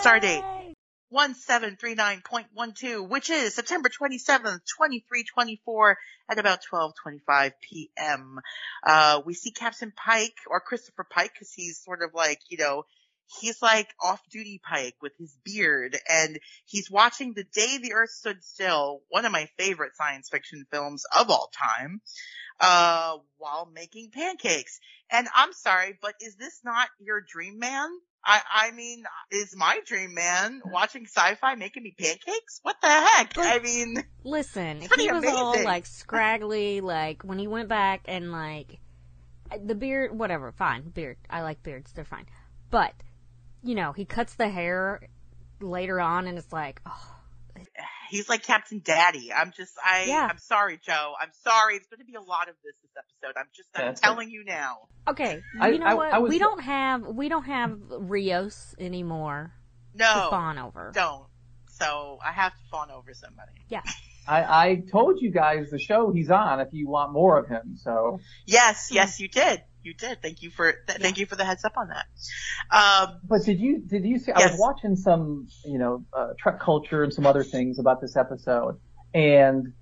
Stardate. 0.02 0.74
Yay! 1.10 1.18
1739.12, 1.18 3.08
which 3.08 3.30
is 3.30 3.54
September 3.54 3.88
27th, 3.88 4.60
2324 4.66 5.98
at 6.30 6.38
about 6.38 6.60
12:25 6.70 7.52
p.m. 7.60 8.40
Uh, 8.84 9.20
we 9.24 9.34
see 9.34 9.50
Captain 9.50 9.92
Pike 9.92 10.36
or 10.48 10.60
Christopher 10.60 11.06
Pike 11.08 11.32
because 11.32 11.52
he's 11.52 11.82
sort 11.82 12.02
of 12.02 12.14
like, 12.14 12.40
you 12.48 12.58
know, 12.58 12.84
he's 13.40 13.60
like 13.62 13.88
off-duty 14.02 14.60
Pike 14.64 14.96
with 15.02 15.12
his 15.18 15.36
beard 15.44 15.96
and 16.08 16.38
he's 16.64 16.90
watching 16.90 17.34
The 17.34 17.44
Day 17.44 17.78
the 17.78 17.92
Earth 17.94 18.10
Stood 18.10 18.42
Still, 18.42 19.02
one 19.08 19.24
of 19.24 19.32
my 19.32 19.48
favorite 19.58 19.96
science 19.96 20.28
fiction 20.30 20.66
films 20.70 21.04
of 21.18 21.30
all 21.30 21.50
time, 21.56 22.00
uh, 22.60 23.18
while 23.36 23.70
making 23.72 24.10
pancakes. 24.12 24.80
And 25.10 25.28
I'm 25.34 25.52
sorry, 25.52 25.98
but 26.00 26.14
is 26.20 26.36
this 26.36 26.60
not 26.64 26.88
your 26.98 27.20
dream 27.20 27.58
man? 27.58 27.88
I, 28.24 28.42
I 28.52 28.70
mean, 28.72 29.04
is 29.30 29.54
my 29.56 29.80
dream 29.86 30.14
man 30.14 30.60
watching 30.64 31.06
sci-fi 31.06 31.54
making 31.54 31.82
me 31.82 31.94
pancakes? 31.98 32.60
What 32.62 32.76
the 32.82 32.88
heck? 32.88 33.38
I 33.38 33.58
mean, 33.60 34.04
Listen, 34.24 34.82
if 34.82 34.92
he 34.92 35.10
was 35.10 35.24
all 35.24 35.62
like 35.64 35.86
scraggly, 35.86 36.80
like 36.80 37.22
when 37.22 37.38
he 37.38 37.46
went 37.46 37.68
back 37.68 38.02
and 38.06 38.32
like 38.32 38.80
the 39.64 39.74
beard, 39.74 40.16
whatever, 40.16 40.52
fine, 40.52 40.90
beard. 40.90 41.16
I 41.30 41.42
like 41.42 41.62
beards; 41.62 41.92
they're 41.92 42.04
fine. 42.04 42.26
But 42.70 42.92
you 43.62 43.74
know, 43.74 43.92
he 43.92 44.04
cuts 44.04 44.34
the 44.34 44.48
hair 44.48 45.08
later 45.60 46.00
on, 46.00 46.26
and 46.26 46.36
it's 46.38 46.52
like, 46.52 46.80
oh, 46.86 47.16
he's 48.10 48.28
like 48.28 48.42
Captain 48.42 48.80
Daddy. 48.84 49.32
I'm 49.32 49.52
just, 49.56 49.72
I, 49.84 50.04
Yeah. 50.04 50.26
I'm 50.30 50.38
sorry, 50.38 50.78
Joe. 50.82 51.14
I'm 51.20 51.30
sorry. 51.42 51.76
It's 51.76 51.86
going 51.88 52.00
to 52.00 52.04
be 52.04 52.14
a 52.14 52.20
lot 52.20 52.48
of 52.48 52.54
this 52.64 52.74
this 52.82 52.90
episode. 52.96 53.38
I'm 53.38 53.46
just, 53.54 53.68
I'm 53.74 53.84
That's 53.86 54.00
telling 54.00 54.30
you 54.30 54.44
now. 54.44 54.88
okay. 55.08 55.40
I- 55.60 55.68
you 55.70 55.78
know 55.78 55.86
I- 55.86 55.94
what? 55.94 56.12
I 56.12 56.18
was- 56.18 56.30
we 56.30 56.38
don't 56.38 56.60
have 56.62 57.02
we 57.06 57.28
don't 57.28 57.44
have 57.44 57.78
Rios 57.90 58.74
anymore 58.78 59.52
to 59.92 59.98
No, 59.98 60.26
fawn 60.30 60.58
over. 60.58 60.90
don't. 60.94 61.26
So 61.70 62.18
I 62.26 62.32
have 62.32 62.52
to 62.52 62.58
fawn 62.70 62.90
over 62.90 63.14
somebody. 63.14 63.52
Yeah. 63.68 63.82
I, 64.28 64.66
I 64.68 64.82
told 64.90 65.22
you 65.22 65.30
guys 65.30 65.70
the 65.70 65.78
show 65.78 66.12
he's 66.12 66.30
on 66.30 66.60
if 66.60 66.68
you 66.72 66.86
want 66.86 67.12
more 67.12 67.38
of 67.38 67.48
him. 67.48 67.76
So 67.76 68.20
yes, 68.46 68.88
hmm. 68.90 68.96
yes, 68.96 69.20
you 69.20 69.28
did. 69.28 69.62
You 69.88 69.94
did. 69.94 70.20
Thank 70.20 70.42
you 70.42 70.50
for 70.50 70.70
th- 70.70 70.98
thank 70.98 71.16
you 71.16 71.24
for 71.24 71.34
the 71.34 71.46
heads 71.46 71.64
up 71.64 71.78
on 71.78 71.88
that. 71.88 72.04
Um, 72.70 73.20
but 73.24 73.42
did 73.46 73.58
you 73.58 73.78
did 73.78 74.04
you 74.04 74.18
see? 74.18 74.32
I 74.32 74.40
yes. 74.40 74.50
was 74.50 74.60
watching 74.60 74.96
some 74.96 75.48
you 75.64 75.78
know 75.78 76.04
uh, 76.12 76.34
Trek 76.38 76.60
culture 76.60 77.02
and 77.02 77.12
some 77.12 77.24
other 77.24 77.42
things 77.42 77.78
about 77.78 78.02
this 78.02 78.14
episode, 78.14 78.78
and 79.14 79.72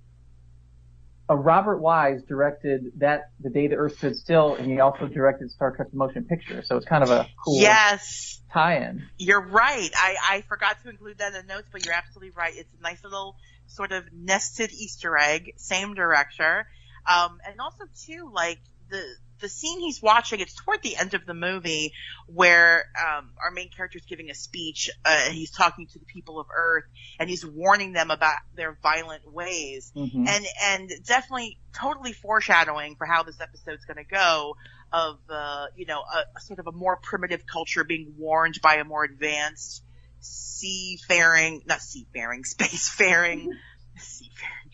uh, 1.29 1.35
Robert 1.35 1.79
Wise 1.79 2.21
directed 2.23 2.93
that 2.99 3.31
the 3.41 3.49
day 3.49 3.67
the 3.67 3.75
Earth 3.75 3.97
stood 3.97 4.15
still, 4.15 4.55
and 4.55 4.71
he 4.71 4.79
also 4.79 5.07
directed 5.07 5.51
Star 5.51 5.75
Trek: 5.75 5.91
The 5.91 5.97
Motion 5.97 6.23
Picture. 6.23 6.63
So 6.63 6.77
it's 6.77 6.85
kind 6.85 7.03
of 7.03 7.09
a 7.09 7.27
cool 7.43 7.59
yes 7.59 8.39
tie-in. 8.53 9.03
You're 9.17 9.45
right. 9.45 9.89
I 9.93 10.15
I 10.29 10.41
forgot 10.47 10.81
to 10.83 10.89
include 10.89 11.17
that 11.17 11.35
in 11.35 11.45
the 11.45 11.53
notes, 11.53 11.67
but 11.69 11.85
you're 11.85 11.95
absolutely 11.95 12.31
right. 12.31 12.53
It's 12.55 12.73
a 12.79 12.81
nice 12.81 13.03
little 13.03 13.35
sort 13.65 13.91
of 13.91 14.05
nested 14.13 14.71
Easter 14.71 15.17
egg. 15.17 15.55
Same 15.57 15.95
director, 15.95 16.65
um, 17.05 17.39
and 17.45 17.59
also 17.59 17.83
too 18.05 18.31
like 18.33 18.59
the 18.89 19.03
the 19.39 19.49
scene 19.49 19.79
he's 19.79 20.01
watching, 20.01 20.39
it's 20.39 20.55
toward 20.55 20.81
the 20.81 20.95
end 20.95 21.13
of 21.13 21.25
the 21.25 21.33
movie 21.33 21.93
where 22.27 22.85
um, 22.97 23.31
our 23.41 23.51
main 23.51 23.69
character 23.69 23.97
is 23.97 24.05
giving 24.05 24.29
a 24.29 24.35
speech. 24.35 24.89
Uh, 25.05 25.29
he's 25.29 25.51
talking 25.51 25.87
to 25.87 25.99
the 25.99 26.05
people 26.05 26.39
of 26.39 26.47
Earth, 26.55 26.85
and 27.19 27.29
he's 27.29 27.45
warning 27.45 27.93
them 27.93 28.11
about 28.11 28.37
their 28.55 28.77
violent 28.81 29.31
ways, 29.31 29.91
mm-hmm. 29.95 30.27
and 30.27 30.45
and 30.63 30.91
definitely 31.05 31.57
totally 31.73 32.13
foreshadowing 32.13 32.95
for 32.95 33.05
how 33.05 33.23
this 33.23 33.39
episode's 33.39 33.85
going 33.85 33.97
to 33.97 34.09
go. 34.09 34.55
Of 34.91 35.19
uh, 35.29 35.65
you 35.75 35.85
know 35.85 35.99
a, 35.99 36.37
a 36.37 36.41
sort 36.41 36.59
of 36.59 36.67
a 36.67 36.71
more 36.71 36.95
primitive 36.95 37.45
culture 37.45 37.83
being 37.83 38.13
warned 38.17 38.61
by 38.61 38.75
a 38.75 38.85
more 38.85 39.03
advanced 39.03 39.83
seafaring, 40.21 41.63
not 41.65 41.81
seafaring, 41.81 42.43
spacefaring, 42.43 43.47
seafaring 43.97 44.66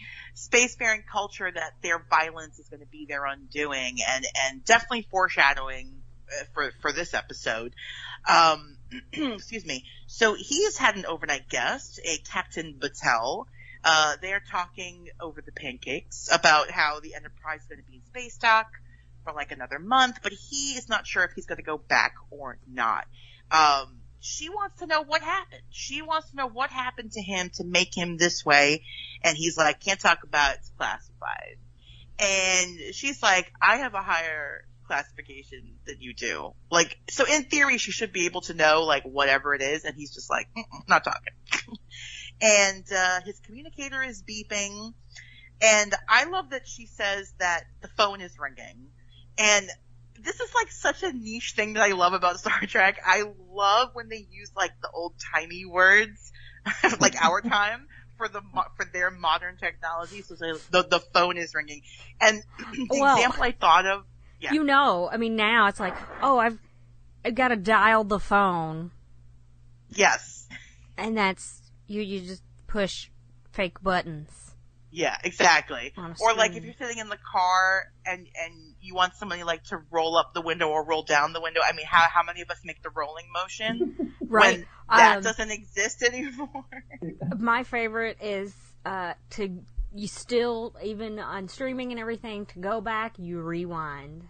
spacefaring 0.50 1.06
culture 1.10 1.50
that 1.52 1.74
their 1.82 2.04
violence 2.10 2.60
is 2.60 2.68
going 2.70 2.82
to 2.82 2.88
be 2.88 3.06
their 3.06 3.26
undoing 3.26 3.98
and, 4.08 4.26
and 4.46 4.66
definitely 4.66 5.08
foreshadowing 5.10 5.94
uh, 6.30 6.44
for, 6.54 6.72
for 6.82 6.92
this 6.92 7.14
episode. 7.14 7.74
Um, 8.28 8.78
excuse 9.14 9.66
me. 9.66 9.86
So 10.08 10.36
he 10.36 10.66
has 10.66 10.78
had 10.78 10.96
an 10.96 11.06
overnight 11.06 11.50
guest, 11.50 12.00
a 12.06 12.18
Captain 12.30 12.80
Batel. 12.80 13.46
Uh, 13.84 14.14
they're 14.22 14.44
talking 14.50 15.10
over 15.20 15.42
the 15.42 15.52
pancakes 15.52 16.30
about 16.32 16.72
how 16.72 17.00
the 17.02 17.16
Enterprise 17.16 17.62
is 17.62 17.68
going 17.68 17.84
to 17.84 17.90
be 17.90 17.98
in 17.98 18.06
space 18.06 18.38
dock 18.38 18.68
for 19.24 19.34
like 19.34 19.52
another 19.52 19.80
month, 19.80 20.20
but 20.24 20.32
he 20.32 20.74
is 20.74 20.88
not 20.88 21.06
sure 21.06 21.24
if 21.24 21.32
he's 21.36 21.46
going 21.46 21.58
to 21.58 21.64
go 21.64 21.78
back 21.78 22.16
or 22.30 22.58
not. 22.68 23.06
Um, 23.52 24.00
she 24.20 24.48
wants 24.50 24.80
to 24.80 24.88
know 24.88 25.04
what 25.04 25.22
happened. 25.22 25.62
She 25.70 26.02
wants 26.02 26.30
to 26.30 26.38
know 26.38 26.48
what 26.48 26.70
happened 26.70 27.12
to 27.12 27.22
him 27.22 27.52
to 27.56 27.66
make 27.66 27.96
him 27.96 28.16
this 28.16 28.46
way. 28.46 28.84
And 29.24 29.38
he's 29.38 29.58
like, 29.58 29.80
can't 29.80 30.00
talk 30.00 30.24
about 30.24 30.54
it. 30.54 30.58
It's 30.60 30.72
classified. 30.78 31.58
And 32.20 32.94
she's 32.94 33.22
like, 33.24 33.52
I 33.62 33.78
have 33.78 33.94
a 33.94 34.02
higher 34.02 34.66
classification 34.86 35.76
than 35.86 35.96
you 36.00 36.14
do. 36.14 36.54
Like, 36.70 36.98
so 37.10 37.26
in 37.26 37.44
theory, 37.46 37.78
she 37.78 37.92
should 37.92 38.12
be 38.12 38.26
able 38.26 38.42
to 38.42 38.54
know, 38.54 38.84
like, 38.84 39.04
whatever 39.04 39.56
it 39.56 39.62
is. 39.62 39.86
And 39.86 39.96
he's 39.96 40.14
just 40.14 40.30
like, 40.30 40.48
not 40.88 41.04
talking. 41.04 41.34
and, 42.42 42.86
uh, 42.96 43.22
his 43.26 43.40
communicator 43.40 44.04
is 44.04 44.24
beeping. 44.24 44.94
And 45.62 45.96
I 46.10 46.26
love 46.26 46.50
that 46.50 46.68
she 46.68 46.88
says 46.88 47.34
that 47.40 47.64
the 47.82 47.88
phone 47.88 48.20
is 48.22 48.38
ringing. 48.38 48.88
And 49.38 49.70
this 50.20 50.40
is 50.40 50.54
like 50.54 50.72
such 50.72 51.04
a 51.04 51.12
niche 51.12 51.54
thing 51.56 51.74
that 51.74 51.84
I 51.84 51.94
love 51.94 52.14
about 52.14 52.40
Star 52.40 52.60
Trek. 52.68 53.00
I 53.06 53.24
love 53.50 53.90
when 53.94 54.10
they 54.10 54.26
use 54.30 54.52
like 54.56 54.72
the 54.82 54.90
old 54.94 55.14
timey 55.34 55.66
words, 55.66 56.32
like 57.00 57.16
our 57.22 57.42
time 57.42 57.88
for 58.18 58.28
the 58.28 58.42
for 58.76 58.86
their 58.86 59.12
modern 59.12 59.58
technology. 59.58 60.22
So 60.22 60.36
the 60.36 60.84
the 60.84 61.00
phone 61.14 61.38
is 61.38 61.54
ringing, 61.54 61.82
and 62.22 62.42
the 62.58 62.88
well, 62.90 63.16
example 63.18 63.44
I 63.44 63.52
thought 63.52 63.86
of, 63.86 64.06
yeah. 64.40 64.54
you 64.54 64.64
know, 64.64 65.10
I 65.12 65.18
mean 65.18 65.36
now 65.36 65.68
it's 65.68 65.80
like, 65.80 65.96
oh, 66.22 66.38
I've 66.38 66.58
I've 67.26 67.36
got 67.36 67.50
to 67.50 67.56
dial 67.56 68.04
the 68.04 68.20
phone. 68.20 68.92
Yes, 69.90 70.48
and 70.98 71.18
that's 71.18 71.62
you. 71.88 72.02
You 72.02 72.22
just 72.22 72.44
push 72.68 73.10
fake 73.52 73.82
buttons. 73.82 74.56
Yeah, 74.92 75.18
exactly. 75.24 75.92
Or 76.20 76.34
like 76.36 76.56
if 76.56 76.64
you're 76.64 76.76
sitting 76.78 77.00
in 77.00 77.10
the 77.10 77.18
car 77.18 77.92
and 78.06 78.28
and 78.36 78.73
you 78.84 78.94
want 78.94 79.16
somebody 79.16 79.44
like 79.44 79.64
to 79.66 79.80
roll 79.90 80.18
up 80.18 80.34
the 80.34 80.42
window 80.42 80.68
or 80.68 80.86
roll 80.86 81.04
down 81.04 81.34
the 81.34 81.42
window. 81.42 81.62
I 81.66 81.74
mean, 81.74 81.86
how 81.90 82.02
how 82.02 82.24
many 82.24 82.42
of 82.42 82.50
us 82.50 82.60
make 82.64 82.84
the 82.84 82.90
rolling 82.90 83.26
motion 83.32 84.16
right. 84.28 84.58
when 84.58 84.66
that 84.90 85.18
um, 85.18 85.24
doesn't 85.24 85.52
exist 85.52 86.04
anymore? 86.04 86.66
my 87.38 87.64
favorite 87.64 88.18
is 88.22 88.54
uh 88.86 89.14
to 89.32 89.64
you 89.96 90.08
still 90.08 90.76
even 90.84 91.18
on 91.20 91.48
streaming 91.48 91.92
and 91.92 92.00
everything 92.00 92.46
to 92.48 92.60
go 92.60 92.82
back 92.82 93.18
you 93.18 93.40
rewind. 93.42 94.24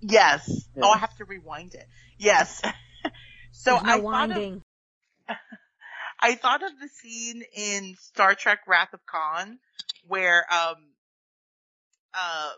Yes. 0.00 0.48
Yeah. 0.76 0.82
Oh, 0.84 0.90
I 0.90 0.98
have 0.98 1.14
to 1.16 1.24
rewind 1.24 1.74
it. 1.74 1.86
Yes. 2.16 2.62
so 3.50 3.72
no 3.72 3.80
I 3.84 3.96
winding. 3.96 4.62
Thought 5.26 5.36
of, 5.36 5.36
I 6.20 6.34
thought 6.36 6.62
of 6.62 6.70
the 6.80 6.88
scene 6.88 7.42
in 7.54 7.96
Star 7.98 8.34
Trek 8.34 8.60
Wrath 8.68 8.94
of 8.94 9.04
Khan 9.04 9.58
where 10.06 10.44
um 10.52 10.76
uh 12.14 12.50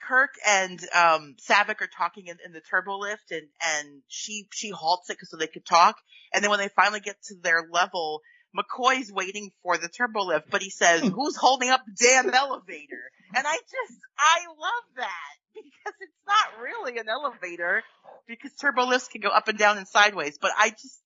Kirk 0.00 0.30
and 0.46 0.80
um 0.94 1.36
Saavik 1.48 1.80
are 1.80 1.88
talking 1.96 2.26
in, 2.26 2.38
in 2.44 2.52
the 2.52 2.60
turbo 2.60 2.98
lift 2.98 3.30
and 3.30 3.48
and 3.62 4.02
she 4.08 4.48
she 4.52 4.70
halts 4.70 5.10
it 5.10 5.18
so 5.22 5.36
they 5.36 5.46
could 5.46 5.66
talk 5.66 5.96
and 6.32 6.42
then 6.42 6.50
when 6.50 6.60
they 6.60 6.68
finally 6.68 7.00
get 7.00 7.16
to 7.24 7.34
their 7.42 7.66
level 7.70 8.22
McCoy's 8.56 9.12
waiting 9.12 9.50
for 9.62 9.76
the 9.76 9.88
turbo 9.88 10.24
lift 10.24 10.50
but 10.50 10.62
he 10.62 10.70
says 10.70 11.00
hmm. 11.00 11.08
who's 11.08 11.36
holding 11.36 11.70
up 11.70 11.82
the 11.86 12.06
damn 12.06 12.32
elevator 12.32 13.10
and 13.34 13.46
I 13.46 13.56
just 13.56 14.00
I 14.18 14.46
love 14.48 14.84
that 14.96 15.34
because 15.54 15.94
it's 16.00 16.12
not 16.26 16.62
really 16.62 16.98
an 16.98 17.08
elevator 17.08 17.82
because 18.26 18.52
turbo 18.54 18.86
lifts 18.86 19.08
can 19.08 19.20
go 19.20 19.28
up 19.28 19.48
and 19.48 19.58
down 19.58 19.78
and 19.78 19.88
sideways 19.88 20.38
but 20.40 20.52
I 20.56 20.70
just 20.70 21.00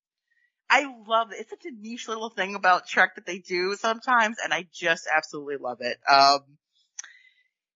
I 0.73 0.87
love 1.07 1.33
it. 1.33 1.37
It's 1.39 1.51
such 1.51 1.67
a 1.67 1.71
niche 1.71 2.09
little 2.09 2.31
thing 2.31 2.55
about 2.55 2.87
Trek 2.87 3.17
that 3.17 3.27
they 3.27 3.37
do 3.37 3.77
sometimes, 3.77 4.39
and 4.43 4.55
I 4.55 4.67
just 4.73 5.07
absolutely 5.15 5.57
love 5.57 5.79
it. 5.81 5.99
Um, 6.09 6.41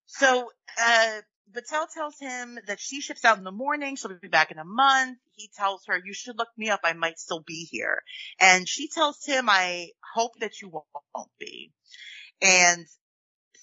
so, 0.06 0.50
uh, 0.80 1.20
Batel 1.52 1.86
tells 1.92 2.18
him 2.18 2.58
that 2.66 2.80
she 2.80 3.00
ships 3.00 3.24
out 3.24 3.38
in 3.38 3.44
the 3.44 3.52
morning. 3.52 3.96
She'll 3.96 4.18
be 4.18 4.28
back 4.28 4.50
in 4.50 4.58
a 4.58 4.64
month. 4.64 5.18
He 5.34 5.48
tells 5.56 5.84
her, 5.86 5.98
you 6.04 6.12
should 6.12 6.36
look 6.36 6.48
me 6.56 6.70
up. 6.70 6.80
I 6.84 6.92
might 6.92 7.18
still 7.18 7.40
be 7.40 7.66
here. 7.70 8.02
And 8.40 8.68
she 8.68 8.88
tells 8.88 9.24
him, 9.24 9.48
I 9.48 9.90
hope 10.14 10.32
that 10.40 10.60
you 10.60 10.68
won't 10.68 11.30
be. 11.38 11.72
And 12.42 12.86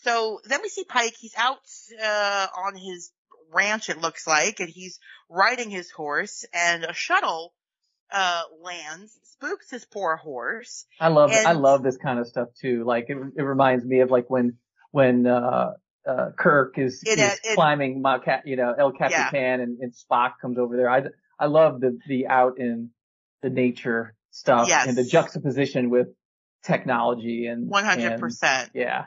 so 0.03 0.39
then 0.45 0.61
we 0.63 0.69
see 0.69 0.85
Pike. 0.85 1.15
He's 1.19 1.35
out, 1.37 1.59
uh, 2.01 2.47
on 2.65 2.75
his 2.75 3.11
ranch, 3.53 3.89
it 3.89 3.99
looks 3.99 4.25
like, 4.25 4.59
and 4.59 4.69
he's 4.69 4.99
riding 5.29 5.69
his 5.69 5.91
horse 5.91 6.45
and 6.53 6.83
a 6.83 6.93
shuttle 6.93 7.53
uh, 8.11 8.43
lands, 8.61 9.17
spooks 9.23 9.69
his 9.71 9.85
poor 9.85 10.15
horse. 10.15 10.85
I 10.99 11.09
love 11.09 11.31
and, 11.31 11.47
I 11.47 11.53
love 11.53 11.83
this 11.83 11.97
kind 11.97 12.19
of 12.19 12.27
stuff 12.27 12.49
too. 12.59 12.83
Like 12.85 13.05
it, 13.09 13.17
it 13.35 13.41
reminds 13.41 13.85
me 13.85 14.01
of 14.01 14.11
like 14.11 14.29
when 14.29 14.57
when 14.91 15.25
uh, 15.25 15.71
uh, 16.07 16.31
Kirk 16.37 16.77
is, 16.77 17.01
it, 17.05 17.19
is 17.19 17.39
it, 17.43 17.55
climbing 17.55 18.01
Mount, 18.01 18.23
you 18.45 18.55
know, 18.55 18.73
El 18.77 18.91
Capitan, 18.91 19.29
yeah. 19.33 19.53
and, 19.53 19.79
and 19.79 19.93
Spock 19.93 20.33
comes 20.41 20.57
over 20.57 20.75
there. 20.75 20.89
I 20.89 21.03
I 21.39 21.47
love 21.47 21.79
the 21.79 21.99
the 22.07 22.27
out 22.27 22.59
in 22.59 22.89
the 23.41 23.49
nature 23.49 24.15
stuff 24.31 24.67
yes. 24.67 24.87
and 24.87 24.97
the 24.97 25.03
juxtaposition 25.03 25.89
with 25.89 26.07
technology 26.63 27.47
and 27.47 27.71
100%. 27.71 28.69
yeah. 28.73 29.05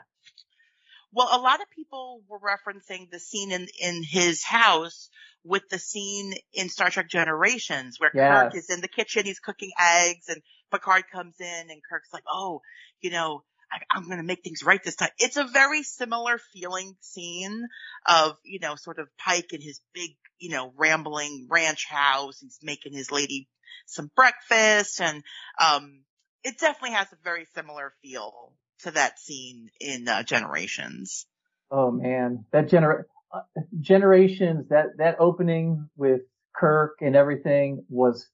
Well, 1.11 1.27
a 1.31 1.41
lot 1.41 1.61
of 1.61 1.67
people 1.75 2.21
were 2.27 2.39
referencing 2.39 3.09
the 3.09 3.19
scene 3.19 3.51
in 3.51 3.67
in 3.81 4.03
his 4.03 4.43
house 4.43 5.09
with 5.43 5.63
the 5.69 5.79
scene 5.79 6.33
in 6.53 6.69
Star 6.69 6.89
Trek 6.89 7.09
Generations 7.09 7.99
where 7.99 8.11
yes. 8.13 8.43
Kirk 8.43 8.55
is 8.55 8.69
in 8.69 8.81
the 8.81 8.87
kitchen, 8.87 9.25
he's 9.25 9.39
cooking 9.39 9.71
eggs 9.79 10.29
and 10.29 10.41
Picard 10.71 11.05
comes 11.11 11.35
in 11.39 11.69
and 11.69 11.81
Kirk's 11.89 12.09
like, 12.11 12.23
oh, 12.29 12.61
you 13.01 13.09
know, 13.09 13.43
I, 13.71 13.97
am 13.97 14.05
going 14.05 14.17
to 14.17 14.23
make 14.23 14.43
things 14.43 14.63
right 14.63 14.83
this 14.83 14.95
time. 14.95 15.09
It's 15.19 15.37
a 15.37 15.43
very 15.43 15.83
similar 15.83 16.39
feeling 16.53 16.95
scene 17.01 17.67
of, 18.05 18.37
you 18.43 18.59
know, 18.59 18.75
sort 18.75 18.99
of 18.99 19.07
Pike 19.17 19.53
in 19.53 19.61
his 19.61 19.81
big, 19.93 20.11
you 20.39 20.51
know, 20.51 20.73
rambling 20.77 21.47
ranch 21.49 21.85
house. 21.87 22.39
He's 22.39 22.59
making 22.61 22.93
his 22.93 23.11
lady 23.11 23.47
some 23.85 24.09
breakfast 24.15 25.01
and, 25.01 25.23
um, 25.61 26.01
it 26.43 26.59
definitely 26.59 26.95
has 26.95 27.11
a 27.11 27.17
very 27.23 27.45
similar 27.55 27.93
feel 28.01 28.53
to 28.83 28.91
that 28.91 29.19
scene 29.19 29.69
in 29.79 30.07
uh, 30.07 30.23
Generations. 30.23 31.25
Oh 31.69 31.91
man, 31.91 32.45
that 32.51 32.69
gener 32.69 33.03
uh, 33.33 33.41
Generations 33.81 34.69
that 34.69 34.97
that 34.97 35.17
opening 35.19 35.89
with 35.97 36.21
Kirk 36.55 36.97
and 37.01 37.15
everything 37.15 37.83
was 37.89 38.29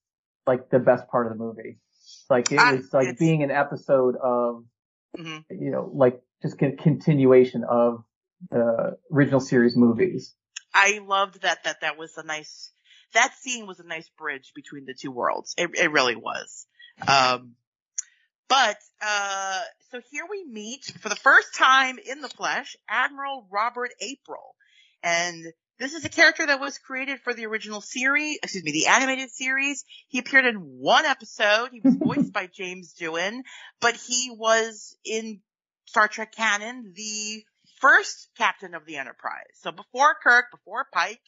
like 0.46 0.70
the 0.70 0.80
best 0.80 1.08
part 1.08 1.26
of 1.26 1.38
the 1.38 1.44
movie. 1.44 1.80
Like 2.30 2.52
it 2.52 2.58
was 2.58 2.94
like 2.94 3.18
being 3.18 3.44
an 3.44 3.52
episode 3.52 4.16
of 4.16 4.64
mm-hmm. 5.18 5.40
you 5.50 5.72
know 5.72 5.90
like 5.94 6.22
just 6.42 6.62
a 6.62 6.72
continuation 6.72 7.64
of 7.64 8.04
the 8.50 8.98
original 9.12 9.40
series 9.40 9.76
movies. 9.78 10.36
I 10.74 11.00
loved 11.06 11.42
that 11.42 11.64
that 11.64 11.82
that 11.82 11.98
was 11.98 12.18
a 12.18 12.24
nice 12.24 12.72
that 13.14 13.34
scene 13.42 13.68
was 13.68 13.80
a 13.80 13.88
nice 13.88 14.10
bridge 14.18 14.52
between 14.56 14.86
the 14.86 14.96
two 15.00 15.12
worlds. 15.12 15.54
It 15.58 15.72
it 15.76 15.92
really 15.92 16.16
was. 16.16 16.66
Um 17.08 17.56
But 18.50 18.78
uh, 19.02 19.62
so 19.90 20.02
here 20.12 20.26
we 20.30 20.46
meet 20.46 20.86
for 21.02 21.10
the 21.10 21.16
first 21.16 21.56
time 21.56 21.98
in 21.98 22.22
the 22.22 22.30
flesh 22.30 22.76
Admiral 22.88 23.48
Robert 23.52 23.92
April, 24.00 24.56
and 25.02 25.46
this 25.84 25.94
is 25.94 26.06
a 26.06 26.10
character 26.10 26.46
that 26.46 26.62
was 26.62 26.78
created 26.78 27.20
for 27.20 27.34
the 27.34 27.46
original 27.46 27.82
series, 27.82 28.40
excuse 28.42 28.64
me, 28.64 28.72
the 28.72 28.88
animated 28.88 29.30
series. 29.30 29.84
He 30.08 30.18
appeared 30.18 30.46
in 30.46 30.56
one 30.56 31.04
episode. 31.04 31.72
He 31.74 31.82
was 31.82 31.96
voiced 32.00 32.32
by 32.32 32.48
James 32.48 32.96
Doohan, 32.98 33.42
but 33.82 33.98
he 33.98 34.32
was 34.34 34.96
in 35.04 35.42
Star 35.84 36.08
Trek 36.08 36.34
canon 36.34 36.94
the 36.96 37.44
first 37.82 38.30
captain 38.38 38.76
of 38.76 38.86
the 38.86 38.96
Enterprise. 38.96 39.44
So 39.56 39.74
before 39.74 40.16
Kirk, 40.24 40.46
before 40.52 40.88
Pike, 40.94 41.20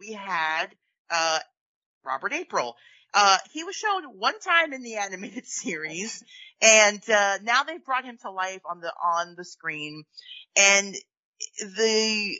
we 0.00 0.12
had 0.12 0.68
uh, 1.10 1.40
Robert 2.06 2.32
April. 2.32 2.76
Uh, 3.12 3.36
he 3.52 3.64
was 3.64 3.76
shown 3.76 4.04
one 4.04 4.40
time 4.40 4.72
in 4.72 4.82
the 4.82 4.94
animated 5.02 5.46
series, 5.46 6.24
and 6.62 7.02
uh, 7.10 7.36
now 7.42 7.64
they've 7.64 7.84
brought 7.84 8.06
him 8.06 8.16
to 8.22 8.30
life 8.30 8.62
on 8.64 8.80
the 8.80 8.90
on 9.04 9.34
the 9.36 9.44
screen. 9.44 10.04
And 10.56 10.94
the 11.58 12.38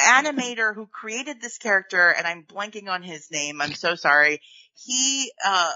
animator 0.00 0.74
who 0.74 0.86
created 0.86 1.40
this 1.40 1.58
character, 1.58 2.08
and 2.10 2.26
I'm 2.26 2.44
blanking 2.44 2.88
on 2.88 3.02
his 3.02 3.30
name. 3.30 3.60
I'm 3.60 3.74
so 3.74 3.94
sorry. 3.94 4.40
He 4.74 5.32
uh, 5.44 5.72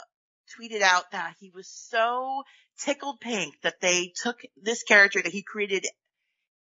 tweeted 0.58 0.82
out 0.82 1.10
that 1.12 1.34
he 1.40 1.50
was 1.54 1.68
so 1.68 2.42
tickled 2.80 3.20
pink 3.20 3.54
that 3.62 3.80
they 3.80 4.12
took 4.22 4.40
this 4.60 4.82
character 4.82 5.22
that 5.22 5.32
he 5.32 5.42
created 5.42 5.86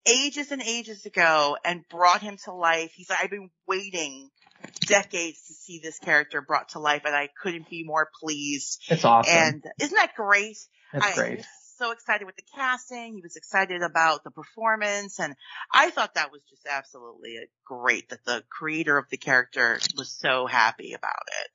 ages 0.05 0.51
and 0.51 0.61
ages 0.61 1.05
ago 1.05 1.57
and 1.63 1.87
brought 1.89 2.21
him 2.21 2.37
to 2.45 2.53
life. 2.53 2.91
He's 2.95 3.09
like, 3.09 3.19
I've 3.23 3.29
been 3.29 3.49
waiting 3.67 4.29
decades 4.81 5.45
to 5.47 5.53
see 5.53 5.79
this 5.81 5.99
character 5.99 6.41
brought 6.41 6.69
to 6.69 6.79
life 6.79 7.03
and 7.05 7.15
I 7.15 7.29
couldn't 7.41 7.69
be 7.69 7.83
more 7.83 8.09
pleased. 8.19 8.81
It's 8.89 9.05
awesome. 9.05 9.33
And 9.35 9.63
isn't 9.79 9.95
that 9.95 10.15
great? 10.15 10.57
That's 10.93 11.05
I 11.05 11.13
great. 11.15 11.45
So 11.81 11.91
excited 11.91 12.25
with 12.25 12.35
the 12.35 12.43
casting. 12.55 13.15
He 13.15 13.21
was 13.21 13.35
excited 13.35 13.81
about 13.81 14.23
the 14.23 14.29
performance 14.31 15.19
and 15.19 15.35
I 15.73 15.89
thought 15.89 16.13
that 16.13 16.31
was 16.31 16.41
just 16.49 16.67
absolutely 16.69 17.37
great 17.65 18.09
that 18.09 18.23
the 18.23 18.43
creator 18.49 18.97
of 18.97 19.09
the 19.09 19.17
character 19.17 19.79
was 19.97 20.11
so 20.11 20.45
happy 20.45 20.93
about 20.93 21.23
it. 21.41 21.49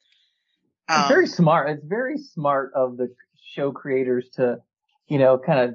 It's 0.89 0.99
Um, 1.03 1.09
very 1.09 1.27
smart. 1.29 1.71
It's 1.71 1.85
very 1.85 2.19
smart 2.19 2.73
of 2.75 2.97
the 2.97 3.15
show 3.55 3.71
creators 3.71 4.29
to, 4.35 4.59
you 5.07 5.19
know, 5.19 5.39
kind 5.39 5.61
of 5.61 5.75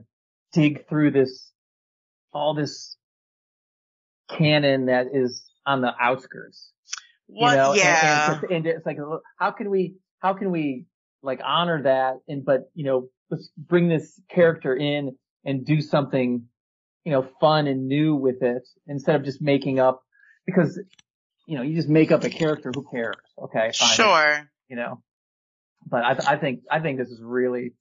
dig 0.52 0.88
through 0.90 1.12
this, 1.12 1.52
all 2.34 2.54
this 2.54 2.98
canon 4.38 4.88
that 4.88 5.08
is 5.14 5.50
on 5.66 5.82
the 5.82 5.94
outskirts. 6.00 6.72
what, 7.28 7.52
you 7.52 7.58
know, 7.58 7.72
and- 7.72 7.80
yeah. 7.80 8.40
And, 8.42 8.52
and 8.52 8.68
it's 8.68 8.86
like, 8.86 8.98
how 9.38 9.52
can 9.52 9.70
we, 9.70 9.96
how 10.20 10.34
can 10.34 10.52
we 10.52 10.88
like 11.24 11.40
honor 11.44 11.84
that 11.84 12.20
and, 12.28 12.44
but, 12.44 12.70
you 12.74 12.86
know, 12.86 13.10
let's 13.30 13.50
bring 13.58 13.88
this 13.88 14.20
character 14.30 14.76
in 14.76 15.16
and 15.46 15.66
do 15.66 15.82
something, 15.82 16.48
you 17.06 17.12
know, 17.12 17.28
fun 17.40 17.68
and 17.68 17.88
new 17.88 18.16
with 18.16 18.42
it 18.42 18.68
instead 18.88 19.16
of 19.16 19.24
just 19.24 19.42
making 19.42 19.80
up 19.80 20.04
because, 20.46 20.80
you 21.48 21.58
know, 21.58 21.64
you 21.64 21.76
just 21.76 21.90
make 21.90 22.12
up 22.12 22.24
a 22.24 22.30
character, 22.30 22.72
who 22.74 22.86
cares? 22.92 23.16
Okay, 23.38 23.72
fine 23.74 23.96
sure. 23.96 24.50
you 24.70 24.76
know. 24.76 25.02
But 25.88 26.04
I, 26.04 26.34
I 26.34 26.38
think 26.38 26.62
I 26.70 26.80
think 26.80 27.00
this 27.00 27.10
is 27.10 27.20
really, 27.22 27.74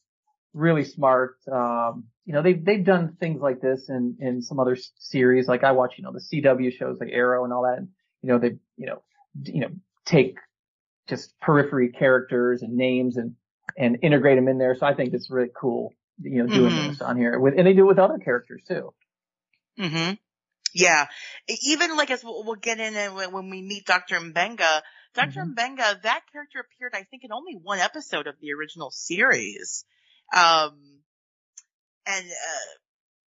really 0.55 0.85
smart. 0.85 1.37
Um, 1.53 2.05
you 2.24 2.33
know, 2.33 2.42
they've 2.42 2.64
they've 2.64 2.85
done 2.85 3.16
things 3.20 3.40
like 3.42 3.61
this 3.61 3.88
in 3.88 4.16
in 4.20 4.42
some 4.42 4.59
other 4.59 4.72
s- 4.74 4.90
series. 4.98 5.46
Like 5.48 5.64
I 5.64 5.72
watch, 5.72 5.94
you 5.98 6.05
know, 6.05 6.12
the 6.12 6.20
CW 6.20 6.72
shows 6.72 6.96
like 6.98 7.11
Arrow 7.12 7.44
and 7.44 7.53
all 7.53 7.62
that. 7.64 7.76
And, 7.79 7.88
you 8.22 8.29
know, 8.31 8.38
they 8.38 8.57
you 8.76 8.87
know 8.87 9.03
d- 9.40 9.53
you 9.53 9.61
know 9.61 9.70
take 10.07 10.37
just 11.11 11.38
periphery 11.40 11.90
characters 11.90 12.62
and 12.62 12.77
names 12.77 13.16
and 13.16 13.35
and 13.77 13.99
integrate 14.03 14.37
them 14.37 14.49
in 14.49 14.59
there. 14.59 14.75
So 14.75 14.87
I 14.87 14.94
think 14.94 15.12
it's 15.14 15.31
really 15.31 15.51
cool. 15.55 15.92
You 16.23 16.42
know, 16.44 16.49
doing 16.49 16.73
Mhm. 16.75 16.88
this 16.88 17.01
on 17.03 17.16
here 17.16 17.38
with 17.38 17.55
and 17.59 17.66
they 17.66 17.73
do 17.75 17.85
it 17.85 17.88
with 17.88 17.99
other 17.99 18.18
characters 18.18 18.62
too. 18.66 18.94
hmm 19.79 20.12
Yeah. 20.75 21.07
Even 21.66 21.96
like 21.96 22.11
as 22.11 22.23
we'll, 22.25 22.44
we'll 22.44 22.57
get 22.57 22.81
in 22.81 22.94
it 22.94 23.12
when 23.12 23.33
when 23.33 23.51
we 23.51 23.62
meet 23.62 23.87
Dr. 23.87 24.16
Mbenga, 24.20 24.83
doctor 25.14 25.40
Mhm. 25.42 25.55
Mbenga, 25.55 26.03
that 26.03 26.23
character 26.33 26.61
appeared, 26.61 26.94
I 26.94 27.05
think, 27.05 27.25
in 27.25 27.33
only 27.33 27.55
one 27.55 27.79
episode 27.79 28.27
of 28.27 28.35
the 28.40 28.53
original 28.53 28.90
series. 28.90 29.85
Um, 30.35 31.01
and, 32.07 32.27
uh, 32.31 32.70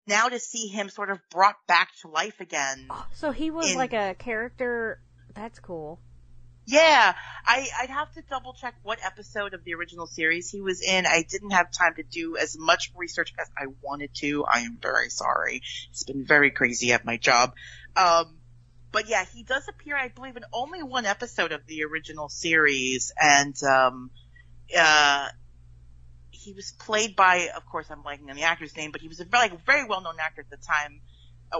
now 0.07 0.29
to 0.29 0.39
see 0.39 0.67
him 0.67 0.89
sort 0.89 1.09
of 1.09 1.19
brought 1.31 1.55
back 1.67 1.89
to 2.01 2.07
life 2.09 2.39
again. 2.39 2.87
So 3.13 3.31
he 3.31 3.49
was 3.51 3.71
In- 3.71 3.77
like 3.77 3.93
a 3.93 4.15
character. 4.19 5.01
That's 5.33 5.59
cool. 5.59 5.99
Yeah, 6.67 7.13
I, 7.45 7.67
I'd 7.81 7.89
have 7.91 8.11
to 8.13 8.23
double 8.23 8.53
check 8.53 8.73
what 8.81 8.97
episode 9.03 9.53
of 9.53 9.63
the 9.63 9.75
original 9.75 10.07
series 10.07 10.49
he 10.49 10.61
was 10.61 10.81
in. 10.81 11.05
I 11.05 11.23
didn't 11.27 11.51
have 11.51 11.71
time 11.71 11.93
to 11.95 12.03
do 12.03 12.37
as 12.37 12.57
much 12.57 12.91
research 12.95 13.33
as 13.39 13.47
I 13.55 13.67
wanted 13.83 14.13
to. 14.15 14.45
I 14.45 14.61
am 14.61 14.77
very 14.81 15.09
sorry. 15.09 15.61
It's 15.91 16.03
been 16.03 16.25
very 16.25 16.49
crazy 16.49 16.91
at 16.91 17.05
my 17.05 17.17
job. 17.17 17.53
Um, 17.95 18.37
but 18.91 19.07
yeah, 19.07 19.25
he 19.25 19.43
does 19.43 19.67
appear, 19.67 19.95
I 19.95 20.07
believe, 20.07 20.37
in 20.37 20.45
only 20.53 20.81
one 20.81 21.05
episode 21.05 21.51
of 21.51 21.67
the 21.67 21.83
original 21.83 22.29
series, 22.29 23.11
and 23.21 23.55
um, 23.63 24.09
uh, 24.75 25.27
he 26.31 26.53
was 26.53 26.71
played 26.71 27.15
by, 27.15 27.49
of 27.55 27.65
course, 27.65 27.87
I'm 27.89 28.01
blanking 28.03 28.29
on 28.29 28.35
the 28.35 28.43
actor's 28.43 28.75
name, 28.75 28.91
but 28.91 29.01
he 29.01 29.07
was 29.07 29.19
a 29.19 29.25
very, 29.25 29.51
very 29.65 29.85
well-known 29.85 30.15
actor 30.19 30.41
at 30.41 30.49
the 30.49 30.65
time. 30.65 31.01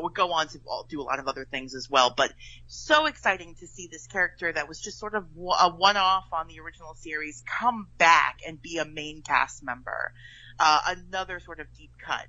Would 0.01 0.13
go 0.13 0.31
on 0.31 0.47
to 0.49 0.60
do 0.89 1.01
a 1.01 1.03
lot 1.03 1.19
of 1.19 1.27
other 1.27 1.45
things 1.45 1.75
as 1.75 1.89
well, 1.89 2.13
but 2.15 2.31
so 2.67 3.05
exciting 3.05 3.55
to 3.60 3.67
see 3.67 3.88
this 3.91 4.08
character 4.08 4.51
that 4.51 4.67
was 4.67 4.79
just 4.79 4.99
sort 4.99 5.15
of 5.15 5.23
a 5.23 5.69
one-off 5.69 6.25
on 6.31 6.47
the 6.47 6.60
original 6.60 6.95
series 6.95 7.43
come 7.60 7.88
back 7.97 8.39
and 8.47 8.62
be 8.62 8.77
a 8.77 8.86
main 8.86 9.21
cast 9.21 9.63
member. 9.63 10.13
Uh, 10.60 10.79
another 10.88 11.39
sort 11.39 11.60
of 11.60 11.67
deep 11.77 11.91
cut 12.03 12.27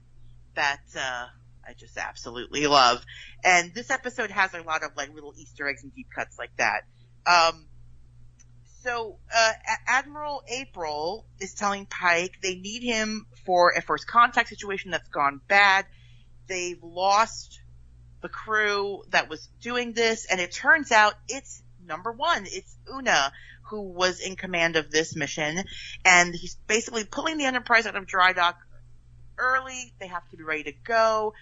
that, 0.54 0.80
uh, 0.96 1.26
I 1.66 1.74
just 1.76 1.96
absolutely 1.96 2.66
love. 2.66 3.04
And 3.44 3.74
this 3.74 3.90
episode 3.90 4.30
has 4.30 4.54
a 4.54 4.62
lot 4.62 4.84
of 4.84 4.96
like 4.96 5.14
little 5.14 5.34
Easter 5.36 5.68
eggs 5.68 5.82
and 5.82 5.94
deep 5.94 6.08
cuts 6.14 6.38
like 6.38 6.56
that. 6.56 6.82
Um, 7.26 7.66
so, 8.82 9.18
uh, 9.34 9.52
Admiral 9.88 10.44
April 10.46 11.26
is 11.40 11.54
telling 11.54 11.86
Pike 11.86 12.38
they 12.40 12.54
need 12.54 12.84
him 12.84 13.26
for 13.44 13.72
a 13.76 13.82
first 13.82 14.06
contact 14.06 14.48
situation 14.48 14.92
that's 14.92 15.08
gone 15.08 15.40
bad. 15.48 15.86
They've 16.46 16.82
lost 16.82 17.60
the 18.22 18.28
crew 18.28 19.02
that 19.10 19.28
was 19.28 19.48
doing 19.60 19.92
this, 19.92 20.26
and 20.30 20.40
it 20.40 20.52
turns 20.52 20.92
out 20.92 21.14
it's 21.28 21.62
number 21.84 22.12
one. 22.12 22.44
It's 22.46 22.76
Una 22.92 23.32
who 23.62 23.82
was 23.82 24.20
in 24.20 24.36
command 24.36 24.76
of 24.76 24.90
this 24.90 25.16
mission, 25.16 25.64
and 26.04 26.34
he's 26.34 26.54
basically 26.66 27.04
pulling 27.04 27.38
the 27.38 27.44
Enterprise 27.44 27.86
out 27.86 27.96
of 27.96 28.06
dry 28.06 28.32
dock 28.32 28.58
early. 29.38 29.92
They 29.98 30.06
have 30.06 30.28
to 30.30 30.36
be 30.36 30.44
ready 30.44 30.64
to 30.64 30.72
go. 30.72 31.34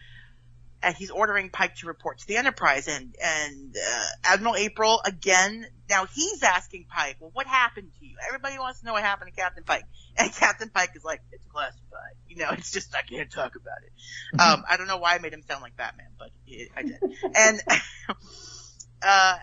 And 0.85 0.95
he's 0.95 1.11
ordering 1.11 1.49
Pike 1.49 1.77
to 1.77 1.87
report 1.87 2.19
to 2.19 2.27
the 2.27 2.37
Enterprise, 2.37 2.89
and 2.89 3.15
and 3.23 3.75
uh, 3.75 4.07
Admiral 4.25 4.55
April 4.57 5.01
again. 5.05 5.67
Now 5.89 6.05
he's 6.05 6.43
asking 6.43 6.85
Pike, 6.91 7.17
"Well, 7.21 7.31
what 7.33 7.47
happened 7.47 7.91
to 7.99 8.07
you?" 8.07 8.17
Everybody 8.29 8.59
wants 8.59 8.81
to 8.81 8.87
know 8.87 8.93
what 8.93 9.03
happened 9.03 9.31
to 9.35 9.41
Captain 9.41 9.65
Pike, 9.65 9.85
and 10.19 10.31
Captain 10.31 10.69
Pike 10.69 10.91
is 10.95 11.03
like, 11.03 11.23
"It's 11.33 11.45
classified." 11.49 12.15
You 12.29 12.37
know, 12.37 12.51
it's 12.51 12.71
just 12.71 12.95
I 12.95 13.01
can't 13.03 13.31
talk 13.31 13.57
about 13.57 13.79
it. 13.85 14.41
Um, 14.41 14.65
I 14.69 14.77
don't 14.77 14.87
know 14.87 14.99
why 14.99 15.15
I 15.15 15.19
made 15.19 15.33
him 15.33 15.43
sound 15.49 15.63
like 15.63 15.77
Batman, 15.77 16.09
but 16.19 16.31
it, 16.47 16.69
I 16.77 16.83
did. 16.83 16.99
And 17.35 17.61
uh, 19.03 19.37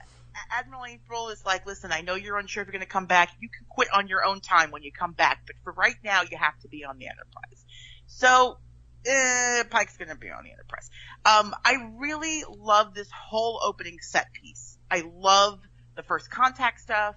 Admiral 0.52 0.86
April 0.86 1.30
is 1.30 1.44
like, 1.44 1.66
"Listen, 1.66 1.92
I 1.92 2.02
know 2.02 2.16
you're 2.16 2.38
unsure 2.38 2.62
if 2.62 2.68
you're 2.68 2.74
going 2.74 2.82
to 2.82 2.88
come 2.88 3.08
back. 3.08 3.32
You 3.40 3.50
can 3.50 3.66
quit 3.68 3.88
on 3.94 4.08
your 4.08 4.24
own 4.24 4.42
time 4.42 4.70
when 4.70 4.84
you 4.84 4.92
come 4.92 5.14
back, 5.14 5.42
but 5.48 5.56
for 5.64 5.74
right 5.74 5.96
now, 6.04 6.22
you 6.22 6.38
have 6.38 6.60
to 6.60 6.68
be 6.68 6.86
on 6.86 6.98
the 7.00 7.08
Enterprise." 7.08 7.66
So. 8.06 8.58
Uh, 9.08 9.64
Pike's 9.70 9.98
gonna 9.98 10.16
be 10.16 10.30
on 10.30 10.44
the 10.44 10.52
Enterprise. 10.52 10.90
Um, 11.26 11.56
I 11.66 11.92
really 11.98 12.44
love 12.50 12.94
this 12.94 13.10
whole 13.12 13.60
opening 13.64 14.00
set 14.00 14.32
piece. 14.34 14.78
I 14.90 15.04
love 15.16 15.60
the 15.96 16.04
first 16.04 16.30
contact 16.30 16.82
stuff. 16.82 17.16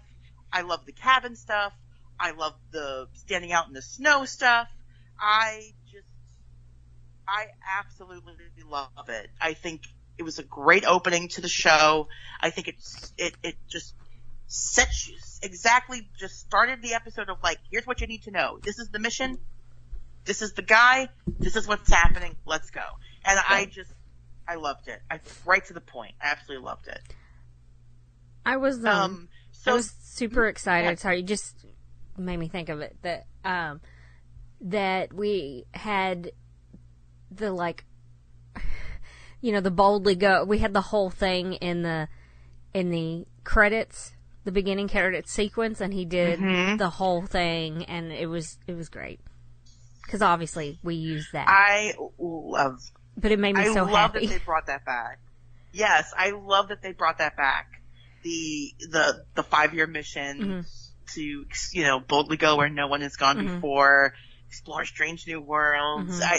I 0.53 0.63
love 0.63 0.87
the 0.87 0.93
cabin 0.93 1.37
stuff. 1.37 1.73
I 2.19 2.31
love 2.31 2.55
the 2.71 3.09
standing 3.15 3.53
out 3.53 3.67
in 3.67 3.75
the 3.75 3.83
snow 3.83 4.25
stuff. 4.25 4.69
I 5.19 5.73
just, 5.91 6.07
I 7.27 7.47
absolutely 7.79 8.35
love 8.69 9.09
it. 9.09 9.31
I 9.41 9.55
think 9.55 9.83
it 10.17 10.23
was 10.23 10.39
a 10.39 10.43
great 10.43 10.85
opening 10.87 11.29
to 11.31 11.41
the 11.41 11.49
show. 11.49 12.09
I 12.41 12.51
think 12.51 12.69
it's, 12.69 13.13
it, 13.19 13.35
it 13.43 13.57
just 13.69 13.95
sets 14.47 15.09
you 15.09 15.17
exactly, 15.43 16.09
just 16.19 16.39
started 16.39 16.83
the 16.83 16.95
episode 16.95 17.29
of 17.29 17.39
like, 17.43 17.59
here's 17.71 17.87
what 17.87 18.01
you 18.01 18.07
need 18.07 18.23
to 18.23 18.31
know. 18.31 18.59
This 18.63 18.79
is 18.79 18.91
the 18.91 18.99
mission. 18.99 19.39
This 20.25 20.43
is 20.43 20.53
the 20.55 20.63
guy. 20.63 21.09
This 21.39 21.57
is 21.57 21.67
what's 21.69 21.91
happening. 21.91 22.35
Let's 22.47 22.71
go. 22.71 22.83
And 23.25 23.39
I 23.49 23.67
just, 23.67 23.93
I 24.49 24.55
loved 24.57 24.89
it. 24.89 25.01
I, 25.11 25.21
right 25.45 25.65
to 25.67 25.73
the 25.75 25.81
point. 25.81 26.15
I 26.23 26.29
absolutely 26.31 26.65
loved 26.67 26.89
it. 26.89 27.01
I 28.47 28.57
was 28.59 28.79
um, 28.85 28.87
Um, 28.87 29.29
so 29.53 29.73
I 29.73 29.75
was 29.75 29.91
super 30.03 30.47
excited. 30.47 30.89
yeah. 30.89 30.95
Sorry, 30.97 31.19
you 31.19 31.23
just 31.23 31.65
made 32.17 32.37
me 32.37 32.49
think 32.49 32.69
of 32.69 32.81
it 32.81 32.97
that 33.03 33.27
um 33.45 33.81
that 34.61 35.13
we 35.13 35.65
had 35.75 36.31
the 37.31 37.51
like 37.53 37.85
you 39.41 39.53
know 39.53 39.61
the 39.61 39.71
boldly 39.71 40.15
go. 40.15 40.45
We 40.45 40.59
had 40.59 40.73
the 40.75 40.81
whole 40.81 41.11
thing 41.11 41.55
in 41.55 41.83
the 41.83 42.09
in 42.75 42.91
the 42.91 43.27
credits, 43.45 44.13
the 44.45 44.53
beginning 44.53 44.89
credits 44.89 45.33
sequence, 45.33 45.81
and 45.81 45.93
he 45.95 46.05
did 46.05 46.39
Mhm. 46.39 46.79
the 46.79 46.91
whole 46.91 47.23
thing, 47.27 47.85
and 47.85 48.13
it 48.13 48.27
was 48.27 48.59
it 48.67 48.75
was 48.75 48.89
great. 48.89 49.21
Because 50.05 50.23
obviously 50.23 50.79
we 50.83 50.95
use 50.97 51.29
that. 51.33 51.47
I 51.49 51.95
love. 52.19 52.81
But 53.17 53.33
it 53.33 53.39
made 53.39 53.55
me 53.55 53.63
I 53.63 53.73
so 53.73 53.85
happy. 53.85 53.91
I 53.97 54.03
love 54.03 54.13
that 54.15 54.27
they 54.29 54.39
brought 54.39 54.67
that 54.67 54.85
back. 54.85 55.19
Yes, 55.73 56.13
I 56.17 56.31
love 56.31 56.69
that 56.69 56.83
they 56.83 56.93
brought 56.93 57.19
that 57.19 57.37
back. 57.37 57.81
The 58.23 58.73
the 58.91 59.25
the 59.35 59.43
five 59.43 59.75
year 59.75 59.87
mission 59.87 60.39
Mhm. 60.65 61.15
to 61.15 61.21
you 61.73 61.83
know 61.85 62.01
boldly 62.01 62.37
go 62.37 62.57
where 62.57 62.69
no 62.69 62.87
one 62.87 63.01
has 63.03 63.17
gone 63.17 63.37
Mhm. 63.39 63.55
before, 63.57 64.15
explore 64.49 64.85
strange 64.85 65.27
new 65.27 65.41
worlds. 65.41 66.21
Mhm. 66.21 66.23
I 66.23 66.39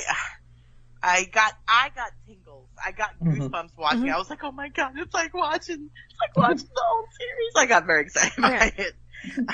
I 1.03 1.25
got 1.25 1.53
I 1.67 1.91
got 1.95 2.11
tingles. 2.25 2.69
I 2.83 2.91
got 2.91 3.11
Mhm. 3.19 3.37
goosebumps 3.49 3.77
watching. 3.77 4.03
Mhm. 4.03 4.13
I 4.13 4.17
was 4.17 4.29
like, 4.29 4.43
oh 4.43 4.51
my 4.51 4.69
god, 4.69 4.93
it's 4.97 5.13
like 5.13 5.33
watching 5.33 5.89
it's 6.09 6.19
like 6.19 6.35
watching 6.35 6.67
the 6.73 6.81
whole 6.83 7.05
series. 7.19 7.51
I 7.57 7.65
got 7.67 7.85
very 7.85 8.01
excited 8.03 8.37
about 8.37 8.51
Yeah. 8.51 8.85
it. 8.85 8.93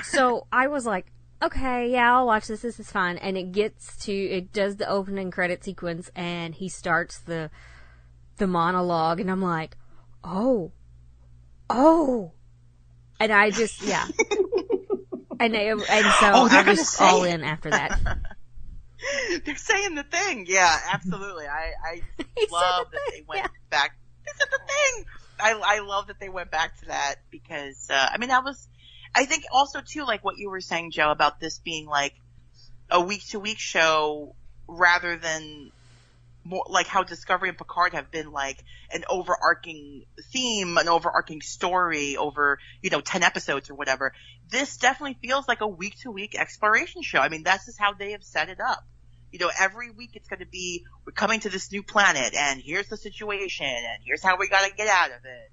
so 0.06 0.48
I 0.52 0.68
was 0.68 0.86
like, 0.86 1.12
okay, 1.42 1.92
yeah, 1.92 2.16
I'll 2.16 2.28
watch 2.28 2.48
this. 2.48 2.62
This 2.62 2.80
is 2.80 2.92
fun. 2.92 3.18
And 3.18 3.38
it 3.38 3.52
gets 3.52 3.98
to, 4.06 4.14
it 4.14 4.54
does 4.54 4.78
the 4.78 4.88
opening 4.88 5.32
credit 5.32 5.64
sequence 5.64 6.12
and 6.16 6.54
he 6.54 6.70
starts 6.70 7.20
the, 7.20 7.50
the 8.38 8.48
monologue 8.48 9.20
and 9.20 9.30
I'm 9.30 9.42
like, 9.42 9.76
oh, 10.24 10.72
oh. 11.70 12.32
And 13.20 13.32
I 13.32 13.52
just, 13.52 13.82
yeah. 13.82 14.08
and, 15.40 15.56
I, 15.56 15.62
and 15.62 15.82
so 15.82 16.32
Oh, 16.34 16.48
they're 16.48 16.66
I 16.66 16.70
was 16.70 16.90
say 16.90 17.06
all 17.06 17.24
in 17.24 17.44
after 17.44 17.70
that. 17.70 18.00
They're 19.46 19.56
saying 19.56 19.96
the 19.96 20.04
thing. 20.04 20.46
Yeah, 20.48 20.78
absolutely. 20.92 21.46
I, 21.48 21.72
I 21.84 22.02
love 22.52 22.88
the 22.92 22.98
that 22.98 23.12
thing, 23.12 23.14
they 23.14 23.26
went 23.28 23.42
yeah. 23.42 23.48
back. 23.72 23.98
They 24.26 24.32
said 24.38 24.48
the 24.52 24.60
thing. 24.60 25.06
I, 25.40 25.78
I 25.78 25.80
love 25.80 26.08
that 26.08 26.20
they 26.20 26.30
went 26.30 26.52
back 26.52 26.80
to 26.82 26.86
that 26.88 27.16
because, 27.32 27.88
uh, 27.90 28.10
I 28.12 28.20
mean, 28.20 28.30
that 28.30 28.44
was, 28.44 28.68
I 29.14 29.26
think 29.26 29.44
also 29.52 29.82
too, 29.82 30.06
like 30.06 30.24
what 30.24 30.38
you 30.38 30.50
were 30.50 30.62
saying, 30.62 30.92
Joe, 30.92 31.12
about 31.12 31.40
this 31.40 31.60
being 31.60 31.86
like 31.86 32.14
a 32.90 33.02
week 33.02 33.28
to 33.30 33.40
week 33.40 33.60
show 33.60 34.36
rather 34.68 35.18
than 35.18 35.72
more 36.44 36.66
like 36.70 36.88
how 36.88 37.04
Discovery 37.04 37.50
and 37.50 37.58
Picard 37.58 37.94
have 37.94 38.10
been 38.10 38.32
like 38.32 38.64
an 38.92 39.04
overarching 39.10 40.06
theme, 40.32 40.78
an 40.78 40.88
overarching 40.88 41.42
story 41.42 42.18
over, 42.18 42.60
you 42.82 42.90
know, 42.90 43.02
10 43.02 43.24
episodes 43.24 43.70
or 43.70 43.76
whatever. 43.76 44.14
This 44.50 44.78
definitely 44.78 45.18
feels 45.22 45.48
like 45.48 45.62
a 45.62 45.68
week 45.68 46.00
to 46.02 46.12
week 46.12 46.36
exploration 46.36 47.04
show. 47.04 47.20
I 47.20 47.30
mean, 47.30 47.44
that's 47.44 47.66
just 47.66 47.80
how 47.80 47.94
they 47.94 48.12
have 48.12 48.24
set 48.24 48.50
it 48.50 48.60
up. 48.60 48.84
You 49.32 49.40
know, 49.40 49.52
every 49.60 49.92
week 49.92 50.12
it's 50.16 50.28
going 50.28 50.40
to 50.40 50.46
be, 50.46 50.84
we're 51.06 51.14
coming 51.14 51.40
to 51.42 51.50
this 51.50 51.72
new 51.72 51.84
planet 51.84 52.34
and 52.36 52.62
here's 52.62 52.88
the 52.88 52.98
situation 52.98 53.66
and 53.66 54.04
here's 54.04 54.24
how 54.24 54.38
we 54.38 54.50
got 54.50 54.68
to 54.68 54.76
get 54.76 54.88
out 54.88 55.10
of 55.10 55.24
it. 55.24 55.52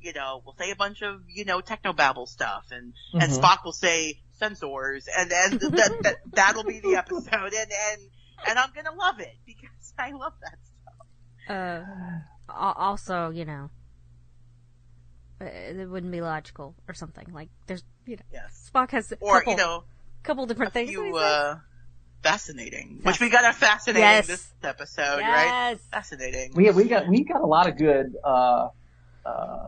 And, 0.00 0.06
you 0.06 0.12
know, 0.20 0.42
we'll 0.44 0.54
say 0.58 0.70
a 0.70 0.76
bunch 0.76 1.02
of, 1.02 1.20
you 1.28 1.44
know, 1.44 1.60
technobabble 1.60 2.26
stuff 2.28 2.64
and, 2.70 2.92
and 3.20 3.30
Mhm. 3.30 3.40
Spock 3.40 3.64
will 3.64 3.72
say 3.72 4.20
sensors 4.40 5.04
and 5.18 5.30
then 5.30 5.50
that, 5.58 5.90
that, 6.02 6.16
that'll 6.34 6.64
be 6.64 6.80
the 6.80 6.96
episode 6.96 7.52
and, 7.54 7.70
and, 7.92 8.00
and 8.48 8.58
I'm 8.58 8.72
going 8.72 8.86
to 8.86 8.92
love 8.98 9.20
it 9.20 9.34
because 9.46 9.92
I 9.98 10.12
love 10.12 10.32
that 10.40 10.58
stuff. 10.62 11.86
Uh, 12.48 12.54
also, 12.54 13.30
you 13.30 13.44
know, 13.44 13.70
uh, 15.40 15.44
it 15.44 15.88
wouldn't 15.88 16.12
be 16.12 16.20
logical 16.20 16.74
or 16.88 16.94
something. 16.94 17.26
Like, 17.32 17.48
there's, 17.66 17.84
you 18.06 18.16
know, 18.16 18.22
Yes. 18.32 18.70
Spock 18.72 18.90
has 18.92 19.10
a 19.12 19.16
Or, 19.20 19.38
couple, 19.38 19.52
you 19.52 19.56
know, 19.58 19.84
couple 20.22 20.46
different 20.46 20.70
a 20.70 20.72
things. 20.72 20.88
that 20.90 20.92
few, 20.92 21.16
uh, 21.16 21.58
fascinating, 22.22 23.00
which 23.02 23.20
we 23.20 23.30
got 23.30 23.44
a 23.44 23.52
fascinating 23.52 24.02
Yes. 24.02 24.26
this 24.26 24.52
episode, 24.62 25.20
right? 25.26 25.78
Fascinating. 25.90 26.52
we 26.54 26.70
we 26.70 26.84
got 26.84 27.08
we 27.08 27.24
got 27.24 27.40
a 27.40 27.46
lot 27.46 27.68
of 27.68 27.76
good 27.78 28.14
uh, 28.22 28.68
uh, 29.24 29.66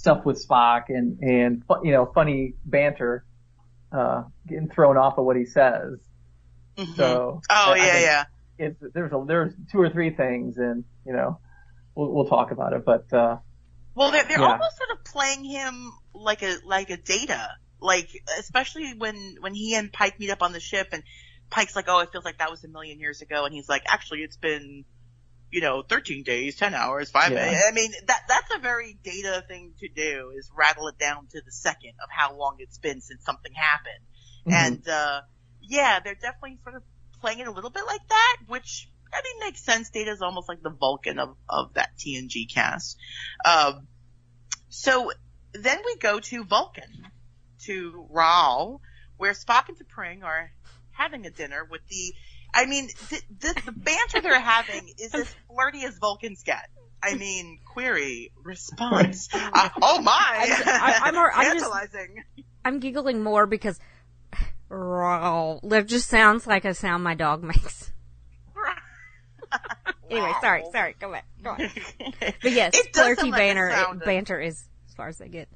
stuff 0.00 0.24
with 0.24 0.42
Spock 0.46 0.84
and 0.88 1.18
and 1.20 1.62
you 1.84 1.92
know 1.92 2.06
funny 2.14 2.54
banter 2.64 3.24
uh, 3.92 4.22
getting 4.48 4.68
thrown 4.70 4.96
off 4.96 5.18
of 5.18 5.24
what 5.26 5.36
he 5.36 5.44
says. 5.44 5.98
Mhm. 6.76 6.96
So 6.96 7.40
oh 7.50 7.72
I- 7.72 7.76
yeah, 7.76 7.98
yeah. 7.98 8.24
There's 8.92 9.12
a, 9.12 9.24
there's 9.26 9.52
two 9.72 9.80
or 9.80 9.90
three 9.90 10.10
things, 10.10 10.56
and 10.58 10.84
you 11.06 11.12
know 11.12 11.38
we'll 11.94 12.12
we'll 12.12 12.26
talk 12.26 12.50
about 12.50 12.72
it. 12.72 12.84
But 12.84 13.12
uh, 13.12 13.36
Well, 13.94 14.10
they're, 14.10 14.24
they're 14.24 14.40
Yeah. 14.40 14.52
almost 14.52 14.76
sort 14.76 14.90
of 14.98 15.04
playing 15.04 15.44
him 15.44 15.92
like 16.14 16.42
a 16.42 16.56
like 16.66 16.90
a 16.90 16.96
data, 16.96 17.48
like 17.80 18.08
especially 18.38 18.94
when 18.96 19.36
when 19.40 19.54
he 19.54 19.74
and 19.74 19.92
Pike 19.92 20.18
meet 20.18 20.30
up 20.30 20.42
on 20.42 20.52
the 20.52 20.60
ship, 20.60 20.88
and 20.92 21.02
Pike's 21.50 21.74
like, 21.76 21.86
"Oh, 21.88 22.00
it 22.00 22.10
feels 22.12 22.24
like 22.24 22.38
that 22.38 22.50
was 22.50 22.62
a 22.64 22.68
million 22.68 23.00
years 23.00 23.20
ago," 23.22 23.44
and 23.44 23.54
he's 23.54 23.68
like, 23.68 23.82
"Actually, 23.86 24.20
it's 24.20 24.36
been." 24.36 24.84
You 25.50 25.60
know, 25.60 25.82
13 25.82 26.22
days, 26.22 26.56
10 26.56 26.74
hours, 26.74 27.10
5 27.10 27.32
Yeah. 27.32 27.60
I 27.68 27.72
mean, 27.72 27.90
that, 28.06 28.22
that's 28.28 28.54
a 28.54 28.60
very 28.60 28.96
data 29.02 29.44
thing 29.48 29.72
to 29.80 29.88
do, 29.88 30.32
is 30.36 30.50
rattle 30.56 30.88
it 30.88 30.98
down 30.98 31.26
to 31.32 31.40
the 31.44 31.50
second 31.50 31.92
of 32.02 32.08
how 32.10 32.36
long 32.36 32.56
it's 32.58 32.78
been 32.78 33.00
since 33.00 33.24
something 33.24 33.52
happened. 33.52 34.04
mhm. 34.46 34.52
And, 34.52 34.88
uh, 34.88 35.20
yeah, 35.60 36.00
they're 36.00 36.14
definitely 36.14 36.58
sort 36.62 36.76
of 36.76 36.82
playing 37.20 37.40
it 37.40 37.48
a 37.48 37.50
little 37.50 37.70
bit 37.70 37.84
like 37.86 38.06
that, 38.08 38.36
which, 38.46 38.88
I 39.12 39.20
mean, 39.22 39.40
makes 39.40 39.60
sense. 39.62 39.90
Data 39.90 40.12
is 40.12 40.22
almost 40.22 40.48
like 40.48 40.62
the 40.62 40.70
Vulcan 40.70 41.18
of, 41.18 41.36
of 41.48 41.74
that 41.74 41.90
TNG 41.98 42.52
cast. 42.52 42.96
Um, 43.44 43.88
so 44.68 45.10
then 45.52 45.78
we 45.84 45.96
go 45.96 46.20
to 46.20 46.44
Vulcan, 46.44 47.06
to 47.64 48.06
Raal, 48.08 48.80
where 49.16 49.32
Spock 49.32 49.68
and 49.68 49.76
T'Pring 49.76 50.22
are 50.24 50.52
having 50.92 51.26
a 51.26 51.30
dinner 51.30 51.66
with 51.68 51.80
the, 51.88 52.14
I 52.54 52.66
mean, 52.66 52.88
the, 53.10 53.20
the, 53.40 53.62
the 53.66 53.72
banter 53.72 54.20
they're 54.20 54.40
having 54.40 54.88
is 54.98 55.14
as 55.14 55.32
flirty 55.48 55.84
as 55.84 55.96
Vulcans 55.98 56.42
get. 56.42 56.68
I 57.02 57.14
mean, 57.14 57.58
query, 57.64 58.30
response. 58.42 59.28
Uh, 59.32 59.68
oh 59.80 60.02
my! 60.02 60.12
I'm- 60.12 60.62
I- 60.66 60.98
I'm 61.04 61.16
I'm 61.16 61.58
just- 61.58 61.70
I'm 62.64 62.78
giggling 62.80 63.22
more 63.22 63.46
because 63.46 63.78
Raw. 64.68 65.58
That 65.62 65.86
just 65.86 66.08
sounds 66.08 66.46
like 66.46 66.64
a 66.64 66.74
sound 66.74 67.02
my 67.04 67.14
dog 67.14 67.42
makes. 67.42 67.90
Anyway, 70.10 70.32
sorry, 70.40 70.64
sorry. 70.72 70.96
Go 70.98 71.12
back. 71.12 71.24
Go 71.42 71.50
on. 71.50 71.58
But 72.42 72.50
yes, 72.52 72.74
It 72.74 72.94
flirty 72.94 73.30
like 73.30 73.40
banter. 73.40 73.70
sound 73.70 74.00
banter 74.04 74.40
is 74.40 74.60
as 74.88 74.94
far 74.94 75.06
as 75.08 75.18
they 75.18 75.28
get. 75.28 75.48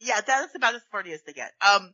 Yeah, 0.00 0.20
that's 0.24 0.54
about 0.54 0.74
as 0.76 0.82
flirty 0.92 1.12
as 1.12 1.22
they 1.22 1.32
get. 1.32 1.52
Um, 1.60 1.92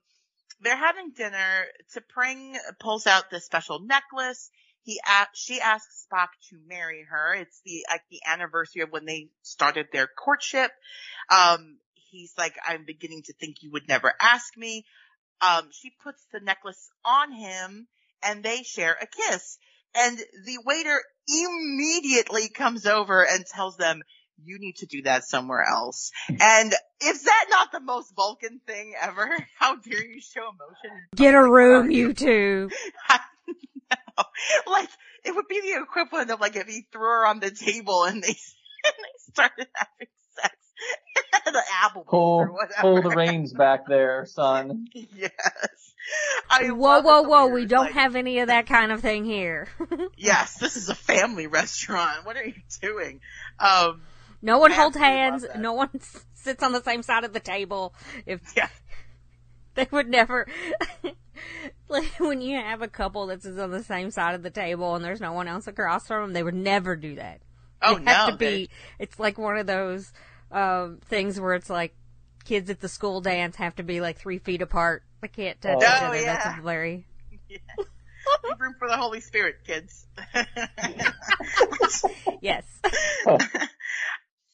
they're 0.61 0.77
having 0.77 1.13
dinner. 1.13 1.65
T'Pring 1.95 2.57
pulls 2.79 3.07
out 3.07 3.31
this 3.31 3.45
special 3.45 3.81
necklace. 3.81 4.51
He 4.83 5.01
she 5.35 5.61
asks 5.61 6.07
Spock 6.07 6.29
to 6.49 6.59
marry 6.67 7.05
her. 7.09 7.35
It's 7.35 7.61
the 7.65 7.85
like 7.91 8.03
the 8.11 8.21
anniversary 8.27 8.83
of 8.83 8.91
when 8.91 9.05
they 9.05 9.29
started 9.43 9.89
their 9.93 10.07
courtship. 10.07 10.71
Um, 11.29 11.79
he's 11.95 12.33
like, 12.39 12.55
I'm 12.67 12.85
beginning 12.85 13.23
to 13.27 13.35
think 13.35 13.57
you 13.63 13.71
would 13.73 13.89
never 13.89 14.13
ask 14.21 14.57
me. 14.57 14.85
Um, 15.41 15.69
she 15.73 15.93
puts 16.03 16.25
the 16.33 16.41
necklace 16.41 16.91
on 17.05 17.33
him, 17.33 17.89
and 18.23 18.43
they 18.43 18.63
share 18.63 18.97
a 19.01 19.07
kiss. 19.07 19.59
And 19.95 20.19
the 20.19 20.59
waiter 20.65 21.03
immediately 21.29 22.49
comes 22.49 22.87
over 22.87 23.27
and 23.27 23.45
tells 23.47 23.77
them, 23.77 24.03
you 24.45 24.59
need 24.59 24.77
to 24.77 24.87
do 24.87 25.03
that 25.03 25.25
somewhere 25.25 25.63
else. 25.63 26.11
And 26.29 26.75
is 27.03 27.23
that 27.25 27.47
not 27.51 27.73
the 27.73 27.81
most 27.81 28.15
Vulcan 28.15 28.61
thing 28.67 28.95
ever? 29.01 29.47
How 29.59 29.77
dare 29.77 30.05
you 30.05 30.21
show 30.21 30.43
emotion? 30.43 30.99
Get 31.15 31.35
a 31.35 31.43
room, 31.43 31.91
you 31.91 32.13
two. 32.15 32.71
know. 34.21 34.25
Like, 34.67 34.89
it 35.25 35.35
would 35.35 35.49
be 35.49 35.61
the 35.61 35.83
equivalent 35.83 36.31
of 36.31 36.41
like 36.41 36.57
if 36.57 36.67
he 36.67 36.87
threw 36.93 37.03
her 37.03 37.27
on 37.27 37.41
the 37.41 37.51
table 37.51 38.05
and 38.05 38.23
they, 38.23 38.29
and 38.85 38.95
they 38.99 39.33
started 39.33 39.67
having 39.75 40.09
sex 40.35 40.55
the 41.47 41.63
Applebee's 41.83 42.07
pull 42.09 42.39
or 42.41 42.53
whatever. 42.53 42.81
pull 42.81 43.03
the 43.03 43.11
reins 43.11 43.53
back 43.53 43.87
there, 43.87 44.27
son. 44.27 44.87
yes. 44.93 45.33
I 46.49 46.69
Whoa, 46.69 47.01
whoa, 47.01 47.23
whoa! 47.23 47.45
waiter 47.45 47.55
We 47.55 47.67
don't 47.67 47.85
like, 47.87 47.95
have 47.95 48.17
any 48.17 48.39
of 48.41 48.49
that 48.49 48.67
kind 48.67 48.91
of 48.91 49.01
thing 49.01 49.25
here. 49.25 49.69
Yes, 50.17 50.59
this 50.59 50.77
is 50.77 50.89
a 50.89 50.95
family 50.95 51.47
restaurant. 51.47 52.25
What 52.25 52.37
are 52.37 52.45
you 52.45 52.55
doing? 52.81 53.21
Um, 53.59 54.03
no 54.43 54.59
one 54.59 54.71
holds 54.73 54.97
hands. 54.97 55.45
No 55.57 55.73
one 55.75 55.91
s- 55.95 56.25
sits 56.35 56.63
on 56.63 56.73
the 56.73 56.83
same 56.83 57.03
side 57.03 57.25
of 57.25 57.33
the 57.33 57.41
table. 57.41 57.95
If 58.27 58.41
Yeah. 58.57 58.69
they 59.75 59.87
would 59.91 60.09
never. 60.09 60.47
like 61.89 62.13
when 62.19 62.41
you 62.41 62.59
have 62.59 62.83
a 62.83 62.89
couple 62.89 63.27
that 63.29 63.43
sits 63.43 63.59
on 63.59 63.71
the 63.71 63.83
same 63.83 64.11
side 64.11 64.35
of 64.35 64.43
the 64.43 64.51
table 64.51 64.95
and 64.95 65.05
there's 65.05 65.21
no 65.21 65.33
one 65.33 65.49
else 65.49 65.67
across 65.67 66.07
from 66.07 66.23
them, 66.23 66.33
they 66.33 66.43
would 66.43 66.55
never 66.55 66.97
do 66.97 67.15
that. 67.17 67.41
oh 67.83 67.97
It 67.97 68.07
has 68.09 68.27
no, 68.29 68.33
to 68.33 68.37
be. 68.39 68.69
It's 68.99 69.19
like 69.19 69.39
one 69.39 69.57
of 69.59 69.67
those 69.67 70.13
um, 70.51 70.99
things 71.07 71.39
where 71.41 71.55
it's 71.55 71.71
like 71.71 71.95
kids 72.45 72.71
at 72.71 72.81
the 72.81 72.89
school 72.89 73.21
dance 73.21 73.57
have 73.57 73.77
to 73.77 73.83
be 73.83 74.01
like 74.01 74.19
three 74.19 74.39
feet 74.39 74.63
apart. 74.63 75.03
They 75.21 75.29
can't 75.29 75.61
touch 75.61 75.77
Oh. 75.81 75.83
each 75.83 76.03
Oh, 76.03 76.07
other. 76.07 76.17
yeah. 76.21 76.25
That's 76.45 76.61
very. 76.63 77.07
Yeah. 77.49 77.59
Room 78.59 78.75
for 78.79 78.89
the 78.89 78.97
Holy 78.97 79.21
Spirit, 79.21 79.57
kids. 79.67 80.07
Yes. 82.41 82.65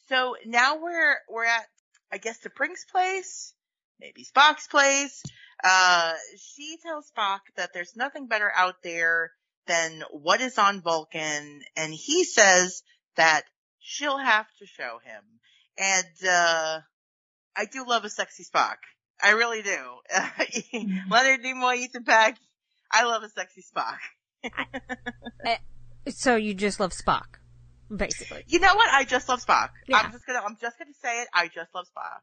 So 0.09 0.35
now 0.45 0.81
we're 0.81 1.17
we're 1.29 1.45
at 1.45 1.65
I 2.11 2.17
guess 2.17 2.39
T'Pring's 2.39 2.85
place, 2.91 3.53
maybe 3.99 4.25
Spock's 4.25 4.67
place. 4.67 5.21
Uh, 5.63 6.13
she 6.37 6.77
tells 6.83 7.11
Spock 7.11 7.39
that 7.55 7.71
there's 7.73 7.95
nothing 7.95 8.27
better 8.27 8.51
out 8.55 8.75
there 8.83 9.31
than 9.65 10.03
what 10.11 10.39
is 10.39 10.57
on 10.57 10.81
Vulcan, 10.81 11.61
and 11.75 11.93
he 11.93 12.23
says 12.23 12.83
that 13.15 13.43
she'll 13.79 14.17
have 14.17 14.45
to 14.59 14.65
show 14.65 14.99
him. 15.03 15.23
And 15.77 16.29
uh, 16.29 16.79
I 17.55 17.65
do 17.65 17.85
love 17.85 18.05
a 18.05 18.09
sexy 18.09 18.43
Spock. 18.43 18.77
I 19.21 19.31
really 19.31 19.61
do. 19.63 19.79
Leonard 21.09 21.43
Nimoy, 21.43 21.77
Ethan 21.77 22.03
Peck. 22.03 22.37
I 22.91 23.03
love 23.03 23.23
a 23.23 23.29
sexy 23.29 23.63
Spock. 23.63 23.97
I, 25.45 25.59
so 26.07 26.35
you 26.35 26.53
just 26.53 26.79
love 26.79 26.91
Spock, 26.91 27.36
basically. 27.95 28.43
You 28.47 28.59
know 28.59 28.75
what? 28.75 28.89
I 28.91 29.03
just 29.03 29.29
love 29.29 29.43
Spock. 29.45 29.69
Yeah. 29.87 29.97
I'm 29.97 30.11
just 30.11 30.25
gonna, 30.25 30.39
I'm 30.39 30.57
just 30.59 30.77
gonna 30.77 30.91
say 31.01 31.21
it. 31.21 31.27
I 31.33 31.47
just 31.47 31.73
love 31.73 31.85
Spock. 31.85 32.21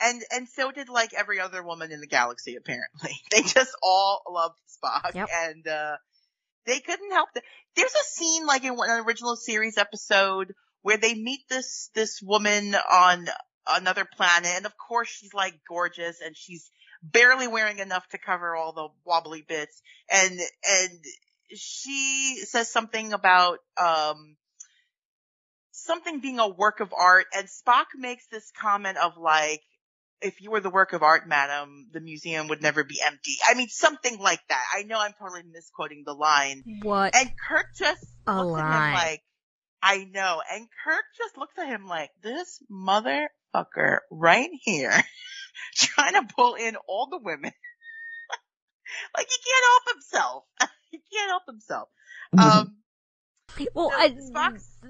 And, 0.00 0.22
and 0.32 0.48
so 0.48 0.72
did 0.72 0.88
like 0.88 1.14
every 1.14 1.38
other 1.40 1.62
woman 1.62 1.92
in 1.92 2.00
the 2.00 2.06
galaxy, 2.06 2.56
apparently. 2.56 3.12
They 3.30 3.42
just 3.42 3.70
all 3.82 4.22
loved 4.28 4.58
Spock. 4.82 5.14
Yep. 5.14 5.28
And, 5.32 5.68
uh, 5.68 5.96
they 6.66 6.80
couldn't 6.80 7.12
help 7.12 7.28
it. 7.34 7.42
There's 7.76 7.94
a 7.94 8.04
scene 8.04 8.46
like 8.46 8.64
in 8.64 8.72
an 8.72 9.04
original 9.04 9.36
series 9.36 9.78
episode 9.78 10.54
where 10.82 10.96
they 10.96 11.14
meet 11.14 11.40
this, 11.48 11.90
this 11.94 12.20
woman 12.22 12.74
on 12.74 13.26
another 13.68 14.04
planet. 14.16 14.50
And 14.56 14.66
of 14.66 14.72
course 14.76 15.08
she's 15.08 15.34
like 15.34 15.54
gorgeous 15.68 16.20
and 16.20 16.36
she's 16.36 16.70
barely 17.02 17.48
wearing 17.48 17.78
enough 17.78 18.06
to 18.08 18.18
cover 18.18 18.56
all 18.56 18.72
the 18.72 18.88
wobbly 19.04 19.44
bits. 19.46 19.82
And, 20.10 20.32
and 20.32 21.00
she 21.54 22.40
says 22.44 22.72
something 22.72 23.12
about, 23.12 23.58
um, 23.76 24.36
something 25.84 26.20
being 26.20 26.38
a 26.38 26.48
work 26.48 26.80
of 26.80 26.92
art 26.96 27.26
and 27.34 27.46
Spock 27.46 27.86
makes 27.96 28.26
this 28.28 28.50
comment 28.60 28.98
of 28.98 29.16
like, 29.16 29.62
if 30.20 30.40
you 30.40 30.50
were 30.50 30.60
the 30.60 30.70
work 30.70 30.92
of 30.92 31.02
art, 31.02 31.28
madam, 31.28 31.88
the 31.92 32.00
museum 32.00 32.48
would 32.48 32.62
never 32.62 32.84
be 32.84 33.00
empty. 33.04 33.36
I 33.48 33.54
mean, 33.54 33.68
something 33.68 34.18
like 34.18 34.40
that. 34.48 34.64
I 34.74 34.84
know 34.84 34.98
I'm 34.98 35.14
totally 35.18 35.42
misquoting 35.50 36.04
the 36.06 36.14
line. 36.14 36.62
What? 36.82 37.14
And 37.16 37.30
Kirk 37.48 37.66
just 37.76 38.06
a 38.26 38.44
looks 38.44 38.60
line. 38.60 38.72
at 38.72 38.86
him 38.86 38.94
like, 38.94 39.22
I 39.82 40.04
know. 40.04 40.40
And 40.52 40.68
Kirk 40.84 41.04
just 41.18 41.36
looks 41.36 41.58
at 41.58 41.66
him 41.66 41.86
like, 41.86 42.10
this 42.22 42.62
motherfucker 42.70 43.98
right 44.10 44.50
here, 44.62 44.92
trying 45.74 46.14
to 46.14 46.34
pull 46.34 46.54
in 46.54 46.76
all 46.88 47.08
the 47.10 47.18
women. 47.18 47.52
like 49.16 49.26
he 49.28 49.50
can't 49.50 49.64
help 49.64 49.94
himself. 49.96 50.44
he 50.90 51.00
can't 51.12 51.30
help 51.30 51.42
himself. 51.48 51.88
Mm-hmm. 52.34 52.58
Um, 52.58 52.76
well, 53.74 53.90
I, 53.92 54.16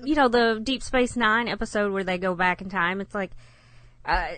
you 0.05 0.15
know, 0.15 0.29
the 0.29 0.61
Deep 0.63 0.83
Space 0.83 1.17
Nine 1.17 1.49
episode 1.49 1.93
where 1.93 2.05
they 2.05 2.19
go 2.19 2.35
back 2.35 2.61
in 2.61 2.69
time, 2.69 3.01
it's 3.01 3.15
like, 3.15 3.33
uh, 4.05 4.33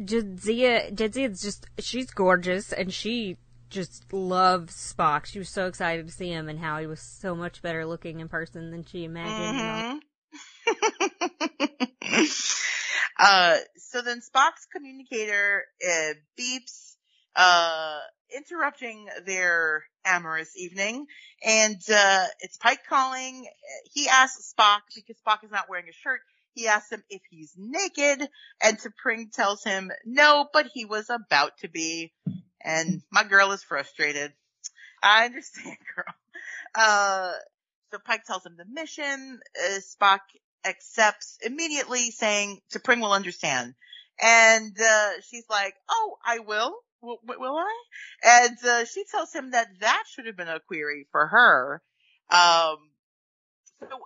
Jadzia, 0.00 0.94
Jadzia's 0.94 1.40
just, 1.40 1.66
she's 1.78 2.10
gorgeous 2.10 2.72
and 2.72 2.92
she 2.92 3.36
just 3.70 4.12
loves 4.12 4.74
Spock. 4.74 5.26
She 5.26 5.38
was 5.38 5.48
so 5.48 5.66
excited 5.66 6.06
to 6.06 6.12
see 6.12 6.28
him 6.28 6.48
and 6.48 6.58
how 6.58 6.78
he 6.78 6.86
was 6.86 7.00
so 7.00 7.34
much 7.34 7.62
better 7.62 7.84
looking 7.86 8.20
in 8.20 8.28
person 8.28 8.70
than 8.70 8.84
she 8.84 9.04
imagined. 9.04 9.58
Mm-hmm. 9.58 9.98
uh, 13.18 13.56
so 13.76 14.02
then 14.02 14.20
Spock's 14.20 14.66
communicator 14.72 15.64
uh, 15.86 16.12
beeps, 16.38 16.96
uh, 17.34 17.98
interrupting 18.34 19.08
their 19.24 19.84
amorous 20.04 20.56
evening, 20.56 21.06
and 21.44 21.80
uh, 21.92 22.26
it's 22.40 22.56
Pike 22.56 22.86
calling. 22.88 23.46
He 23.92 24.08
asks 24.08 24.54
Spock 24.56 24.80
because 24.94 25.16
Spock 25.26 25.44
is 25.44 25.50
not 25.50 25.68
wearing 25.68 25.88
a 25.88 25.92
shirt 25.92 26.20
he 26.56 26.68
asks 26.68 26.90
him 26.90 27.04
if 27.10 27.20
he's 27.30 27.52
naked, 27.56 28.26
and 28.62 28.78
T'Pring 28.78 29.30
tells 29.30 29.62
him 29.62 29.92
no, 30.06 30.48
but 30.52 30.66
he 30.72 30.86
was 30.86 31.10
about 31.10 31.58
to 31.58 31.68
be. 31.68 32.12
And 32.62 33.02
my 33.12 33.24
girl 33.24 33.52
is 33.52 33.62
frustrated. 33.62 34.32
I 35.02 35.26
understand, 35.26 35.76
girl. 35.94 36.14
Uh, 36.74 37.32
so 37.92 37.98
Pike 38.04 38.24
tells 38.24 38.44
him 38.44 38.56
the 38.56 38.64
mission. 38.64 39.38
Uh, 39.62 39.80
Spock 39.80 40.20
accepts 40.64 41.36
immediately, 41.44 42.10
saying 42.10 42.58
T'Pring 42.72 43.02
will 43.02 43.12
understand. 43.12 43.74
And 44.20 44.74
uh, 44.80 45.20
she's 45.28 45.44
like, 45.50 45.74
"Oh, 45.90 46.16
I 46.24 46.38
will. 46.38 46.74
Will, 47.00 47.18
will 47.24 47.56
I?" 47.56 47.82
And 48.24 48.58
uh, 48.64 48.84
she 48.84 49.04
tells 49.04 49.32
him 49.32 49.52
that 49.52 49.68
that 49.80 50.04
should 50.08 50.26
have 50.26 50.36
been 50.36 50.48
a 50.48 50.60
query 50.60 51.06
for 51.12 51.26
her. 51.26 51.82
Um, 52.30 52.78
so 53.80 54.00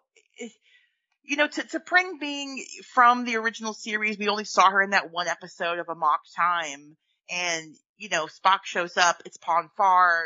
you 1.30 1.36
know, 1.36 1.46
to, 1.46 1.62
to 1.62 1.78
Pring 1.78 2.18
being 2.18 2.64
from 2.92 3.24
the 3.24 3.36
original 3.36 3.72
series, 3.72 4.18
we 4.18 4.26
only 4.26 4.44
saw 4.44 4.68
her 4.68 4.82
in 4.82 4.90
that 4.90 5.12
one 5.12 5.28
episode 5.28 5.78
of 5.78 5.88
Amok 5.88 6.22
Time. 6.36 6.96
And, 7.30 7.76
you 7.98 8.08
know, 8.08 8.26
Spock 8.26 8.64
shows 8.64 8.96
up, 8.96 9.22
it's 9.24 9.36
Pon 9.36 9.70
farr, 9.76 10.24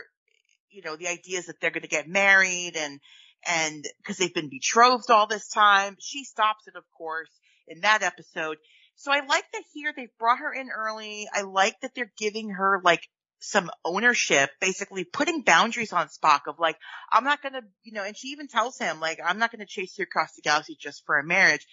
you 0.70 0.80
know, 0.82 0.96
the 0.96 1.08
idea 1.08 1.38
is 1.38 1.46
that 1.46 1.60
they're 1.60 1.70
gonna 1.70 1.88
get 1.88 2.08
married 2.08 2.76
and, 2.76 3.00
and, 3.46 3.84
cause 4.06 4.16
they've 4.16 4.32
been 4.32 4.48
betrothed 4.48 5.10
all 5.10 5.26
this 5.26 5.46
time. 5.48 5.98
She 6.00 6.24
stops 6.24 6.66
it, 6.68 6.74
of 6.74 6.84
course, 6.96 7.30
in 7.68 7.80
that 7.80 8.02
episode. 8.02 8.56
So 8.96 9.12
I 9.12 9.24
like 9.26 9.44
that 9.52 9.64
here 9.72 9.92
they've 9.94 10.16
brought 10.18 10.38
her 10.38 10.52
in 10.52 10.70
early. 10.70 11.28
I 11.32 11.42
like 11.42 11.80
that 11.80 11.94
they're 11.94 12.12
giving 12.16 12.50
her 12.50 12.80
like 12.84 13.08
some 13.40 13.70
ownership, 13.84 14.50
basically 14.60 15.04
putting 15.04 15.42
boundaries 15.42 15.92
on 15.92 16.08
Spock 16.08 16.42
of 16.46 16.58
like, 16.58 16.76
I'm 17.12 17.24
not 17.24 17.42
gonna, 17.42 17.62
you 17.82 17.92
know, 17.92 18.04
and 18.04 18.16
she 18.16 18.28
even 18.28 18.48
tells 18.48 18.78
him 18.78 19.00
like, 19.00 19.20
I'm 19.24 19.38
not 19.38 19.52
gonna 19.52 19.66
chase 19.66 19.98
you 19.98 20.04
across 20.04 20.34
the 20.34 20.42
galaxy 20.42 20.76
just 20.80 21.04
for 21.06 21.18
a 21.18 21.24
marriage. 21.24 21.66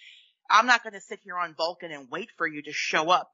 I'm 0.50 0.66
not 0.66 0.84
gonna 0.84 1.00
sit 1.00 1.20
here 1.22 1.36
on 1.36 1.54
Vulcan 1.54 1.90
and 1.90 2.10
wait 2.10 2.28
for 2.36 2.46
you 2.46 2.62
to 2.62 2.72
show 2.72 3.10
up 3.10 3.30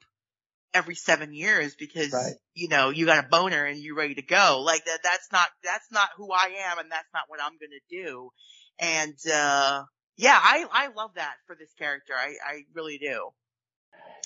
every 0.72 0.94
seven 0.94 1.32
years 1.32 1.74
because, 1.74 2.12
right. 2.12 2.34
you 2.54 2.68
know, 2.68 2.90
you 2.90 3.06
got 3.06 3.24
a 3.24 3.28
boner 3.28 3.64
and 3.64 3.78
you're 3.78 3.96
ready 3.96 4.14
to 4.14 4.22
go. 4.22 4.62
Like 4.64 4.84
that, 4.84 5.00
that's 5.02 5.28
not, 5.32 5.48
that's 5.64 5.90
not 5.90 6.10
who 6.16 6.30
I 6.30 6.50
am 6.70 6.78
and 6.78 6.90
that's 6.92 7.08
not 7.12 7.24
what 7.26 7.40
I'm 7.42 7.52
gonna 7.52 7.80
do. 8.04 8.30
And, 8.78 9.16
uh, 9.32 9.82
yeah, 10.16 10.38
I, 10.40 10.64
I 10.70 10.88
love 10.88 11.12
that 11.14 11.34
for 11.46 11.56
this 11.58 11.72
character. 11.78 12.12
I, 12.14 12.34
I 12.44 12.62
really 12.74 12.98
do. 12.98 13.30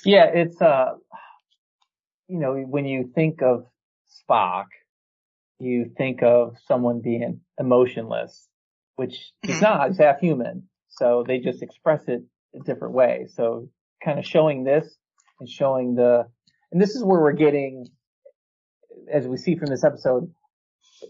Yeah, 0.04 0.24
it's, 0.26 0.60
uh, 0.60 0.94
you 2.28 2.38
know, 2.38 2.54
when 2.54 2.86
you 2.86 3.10
think 3.14 3.42
of 3.42 3.66
Spock, 4.28 4.66
you 5.58 5.90
think 5.96 6.22
of 6.22 6.56
someone 6.66 7.00
being 7.00 7.40
emotionless, 7.58 8.48
which 8.96 9.32
mm-hmm. 9.44 9.52
is 9.52 9.62
not, 9.62 9.90
it's 9.90 9.98
half 9.98 10.18
human. 10.18 10.68
So 10.88 11.24
they 11.26 11.38
just 11.38 11.62
express 11.62 12.02
it 12.08 12.22
a 12.54 12.58
different 12.64 12.94
way. 12.94 13.26
So 13.32 13.68
kind 14.04 14.18
of 14.18 14.26
showing 14.26 14.64
this 14.64 14.96
and 15.40 15.48
showing 15.48 15.94
the, 15.94 16.26
and 16.70 16.80
this 16.80 16.96
is 16.96 17.04
where 17.04 17.20
we're 17.20 17.32
getting, 17.32 17.86
as 19.12 19.26
we 19.26 19.36
see 19.36 19.54
from 19.56 19.68
this 19.68 19.84
episode, 19.84 20.30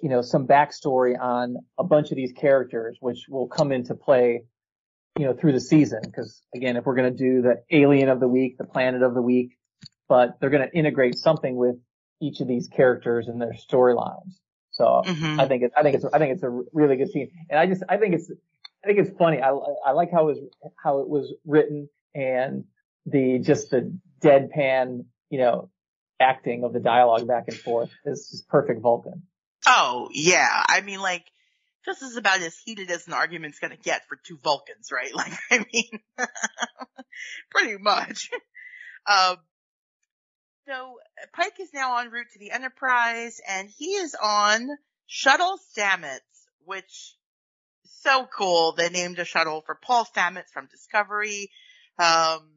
you 0.03 0.09
know, 0.09 0.23
some 0.23 0.47
backstory 0.47 1.19
on 1.21 1.57
a 1.79 1.85
bunch 1.85 2.11
of 2.11 2.17
these 2.17 2.33
characters, 2.33 2.97
which 3.01 3.27
will 3.29 3.47
come 3.47 3.73
into 3.73 3.95
play, 3.95 4.45
you 5.19 5.27
know, 5.27 5.35
through 5.35 5.53
the 5.53 5.61
season. 5.61 6.01
Cause 6.15 6.43
again, 6.55 6.77
if 6.77 6.85
we're 6.85 6.95
going 6.95 7.15
to 7.15 7.17
do 7.17 7.43
the 7.43 7.63
alien 7.71 8.09
of 8.09 8.21
the 8.21 8.29
week, 8.29 8.59
the 8.59 8.65
planet 8.65 9.03
of 9.03 9.15
the 9.15 9.23
week, 9.23 9.57
but 10.09 10.41
they're 10.41 10.51
going 10.51 10.67
to 10.69 10.77
integrate 10.77 11.19
something 11.19 11.57
with 11.57 11.77
each 12.21 12.41
of 12.41 12.49
these 12.49 12.69
characters 12.69 13.29
and 13.29 13.41
their 13.41 13.53
storylines. 13.53 14.39
So 14.71 15.03
mm-hmm. 15.05 15.41
I 15.41 15.47
think 15.49 15.65
it's, 15.65 15.75
I 15.77 15.83
think 15.83 15.97
it's, 15.97 16.05
I 16.05 16.19
think 16.19 16.33
it's 16.33 16.43
a 16.43 16.61
really 16.73 16.97
good 16.97 17.11
scene. 17.11 17.31
And 17.51 17.59
I 17.59 17.67
just, 17.67 17.83
I 17.89 17.99
think 17.99 18.15
it's, 18.15 18.31
I 18.83 18.87
think 18.87 18.99
it's 19.01 19.17
funny. 19.19 19.41
I, 19.41 19.51
I 19.51 19.93
like 19.93 20.11
how 20.11 20.29
it 20.29 20.37
was, 20.37 20.39
how 20.83 21.01
it 21.01 21.09
was 21.09 21.33
written 21.45 21.89
and 22.15 22.65
the, 23.07 23.39
just 23.39 23.71
the 23.71 23.97
deadpan, 24.23 25.05
you 25.29 25.39
know, 25.39 25.69
acting 26.21 26.65
of 26.65 26.73
the 26.73 26.81
dialogue 26.81 27.27
back 27.27 27.45
and 27.49 27.57
forth 27.57 27.91
is 28.05 28.29
just 28.31 28.49
perfect 28.49 28.81
Vulcan. 28.81 29.23
Oh, 29.67 30.09
yeah. 30.13 30.65
I 30.69 30.81
mean, 30.81 31.01
like, 31.01 31.25
this 31.87 32.03
is 32.03 32.17
about 32.17 32.41
as 32.41 32.57
heated 32.65 32.91
as 32.91 33.07
an 33.07 33.13
argument's 33.13 33.59
gonna 33.59 33.77
get 33.77 34.07
for 34.09 34.17
two 34.17 34.39
Vulcans, 34.43 34.91
right? 34.93 35.13
Like, 35.15 35.33
I 35.51 35.65
mean, 35.73 36.01
pretty 37.51 37.79
much. 37.79 38.31
Um, 39.05 39.39
so 40.69 40.95
Pike 41.35 41.59
is 41.59 41.71
now 41.75 41.99
en 41.99 42.13
route 42.13 42.29
to 42.35 42.39
the 42.39 42.53
Enterprise 42.53 43.41
and 43.49 43.69
he 43.69 43.95
is 43.95 44.15
on 44.15 44.69
Shuttle 45.09 45.59
Stamets, 45.77 46.21
which 46.65 47.17
so 48.03 48.29
cool. 48.37 48.75
They 48.77 48.91
named 48.91 49.19
a 49.19 49.25
shuttle 49.25 49.63
for 49.67 49.75
Paul 49.75 50.05
Stamets 50.05 50.51
from 50.53 50.69
Discovery. 50.71 51.51
Um, 51.99 52.49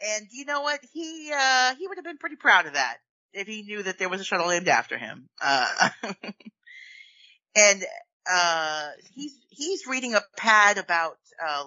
and 0.00 0.26
you 0.32 0.44
know 0.44 0.62
what? 0.62 0.80
He, 0.92 1.30
uh, 1.32 1.76
he 1.76 1.86
would 1.86 1.98
have 1.98 2.04
been 2.04 2.18
pretty 2.18 2.34
proud 2.36 2.66
of 2.66 2.74
that 2.74 2.96
if 3.32 3.46
he 3.46 3.62
knew 3.62 3.82
that 3.82 3.98
there 3.98 4.08
was 4.08 4.20
a 4.20 4.24
shuttle 4.24 4.48
named 4.48 4.68
after 4.68 4.98
him. 4.98 5.28
Uh, 5.40 5.88
and, 7.54 7.84
uh, 8.30 8.90
he's, 9.14 9.34
he's 9.50 9.86
reading 9.86 10.14
a 10.14 10.22
pad 10.36 10.78
about, 10.78 11.18
uh, 11.44 11.64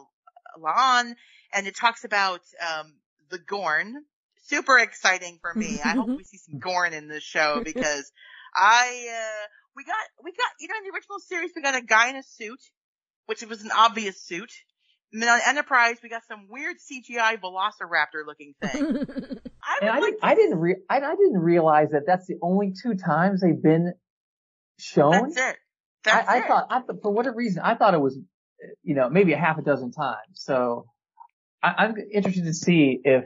La'an 0.60 1.16
and 1.54 1.68
it 1.68 1.76
talks 1.76 2.04
about, 2.04 2.42
um, 2.62 2.94
the 3.30 3.38
Gorn, 3.40 4.04
super 4.44 4.78
exciting 4.78 5.40
for 5.42 5.54
me. 5.54 5.80
I 5.84 5.90
hope 5.90 6.08
we 6.08 6.24
see 6.24 6.38
some 6.38 6.60
Gorn 6.60 6.94
in 6.94 7.08
this 7.08 7.24
show 7.24 7.62
because 7.66 8.12
I, 8.56 9.08
uh, 9.12 9.48
we 9.76 9.84
got, 9.84 9.96
we 10.24 10.32
got, 10.32 10.52
you 10.60 10.68
know, 10.68 10.76
in 10.78 10.84
the 10.84 10.96
original 10.96 11.20
series, 11.20 11.52
we 11.56 11.62
got 11.62 11.76
a 11.76 11.82
guy 11.82 12.10
in 12.10 12.16
a 12.16 12.24
suit, 12.24 12.62
which 13.26 13.44
was 13.44 13.64
an 13.64 13.72
obvious 13.76 14.22
suit. 14.22 14.52
And 15.14 15.22
then 15.22 15.30
on 15.30 15.40
Enterprise, 15.48 15.98
we 16.04 16.10
got 16.10 16.24
some 16.28 16.48
weird 16.50 16.78
CGI 16.78 17.40
Velociraptor 17.40 18.26
looking 18.26 18.54
thing. 18.62 19.08
I, 19.64 19.88
I, 19.88 20.00
like 20.00 20.04
didn't, 20.04 20.20
I 20.24 20.36
didn't, 20.36 20.60
re- 20.60 20.84
I, 20.90 20.98
I, 20.98 21.16
didn't 21.16 21.40
realize 21.40 21.92
that 21.92 22.04
that's 22.06 22.28
the 22.28 22.36
only 22.42 22.74
two 22.82 22.96
times 22.96 23.42
they've 23.42 23.62
been 23.62 23.94
shown. 24.78 25.12
That's 25.12 25.38
it. 25.38 25.58
That's 26.06 26.28
I, 26.28 26.38
it. 26.38 26.44
I 26.44 26.48
thought, 26.48 26.68
I, 26.70 26.82
for 27.02 27.12
whatever 27.12 27.36
reason, 27.36 27.62
I 27.64 27.76
thought 27.76 27.94
it 27.94 28.02
was, 28.02 28.18
you 28.84 28.96
know, 28.96 29.10
maybe 29.10 29.34
a 29.34 29.38
half 29.38 29.58
a 29.58 29.62
dozen 29.62 29.92
times. 29.92 30.34
So 30.34 30.86
I, 31.62 31.86
am 31.86 31.96
interested 32.12 32.46
to 32.46 32.54
see 32.54 33.00
if 33.04 33.26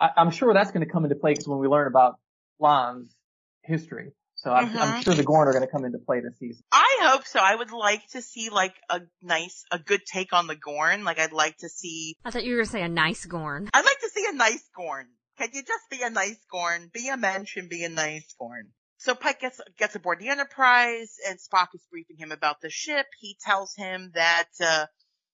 I, 0.00 0.10
am 0.16 0.30
sure 0.30 0.52
that's 0.52 0.70
going 0.70 0.84
to 0.84 0.92
come 0.92 1.04
into 1.04 1.16
play 1.16 1.32
because 1.32 1.48
when 1.48 1.58
we 1.58 1.68
learn 1.68 1.86
about 1.86 2.18
La'an's 2.60 3.14
history. 3.62 4.12
So 4.36 4.50
I'm, 4.50 4.68
mm-hmm. 4.68 4.78
I'm 4.78 5.02
sure 5.02 5.12
the 5.12 5.22
Gorn 5.22 5.48
are 5.48 5.52
going 5.52 5.66
to 5.66 5.70
come 5.70 5.84
into 5.84 5.98
play 5.98 6.20
this 6.20 6.38
season. 6.38 6.64
I 6.72 7.00
hope 7.02 7.26
so. 7.26 7.40
I 7.42 7.54
would 7.54 7.72
like 7.72 8.08
to 8.12 8.22
see 8.22 8.48
like 8.48 8.74
a 8.88 9.02
nice, 9.22 9.64
a 9.70 9.78
good 9.78 10.00
take 10.10 10.32
on 10.32 10.46
the 10.46 10.56
Gorn. 10.56 11.04
Like 11.04 11.18
I'd 11.18 11.32
like 11.32 11.58
to 11.58 11.68
see. 11.68 12.16
I 12.24 12.30
thought 12.30 12.44
you 12.44 12.52
were 12.52 12.58
going 12.58 12.66
to 12.66 12.72
say 12.72 12.82
a 12.82 12.88
nice 12.88 13.26
Gorn. 13.26 13.68
I'd 13.74 13.84
like 13.84 14.00
to 14.00 14.08
see 14.08 14.26
a 14.26 14.32
nice 14.32 14.64
Gorn. 14.74 15.08
Can 15.36 15.50
you 15.52 15.62
just 15.62 15.90
be 15.90 16.02
a 16.02 16.10
nice 16.10 16.38
Gorn? 16.50 16.90
Be 16.92 17.08
a 17.08 17.18
mensch 17.18 17.56
and 17.56 17.68
be 17.68 17.84
a 17.84 17.90
nice 17.90 18.34
Gorn. 18.38 18.68
So 19.00 19.14
Pike 19.14 19.40
gets 19.40 19.58
gets 19.78 19.94
aboard 19.94 20.18
the 20.18 20.28
Enterprise, 20.28 21.16
and 21.26 21.38
Spock 21.38 21.68
is 21.74 21.80
briefing 21.90 22.18
him 22.18 22.32
about 22.32 22.60
the 22.60 22.68
ship. 22.68 23.06
He 23.18 23.34
tells 23.42 23.74
him 23.74 24.10
that 24.14 24.48
uh, 24.62 24.86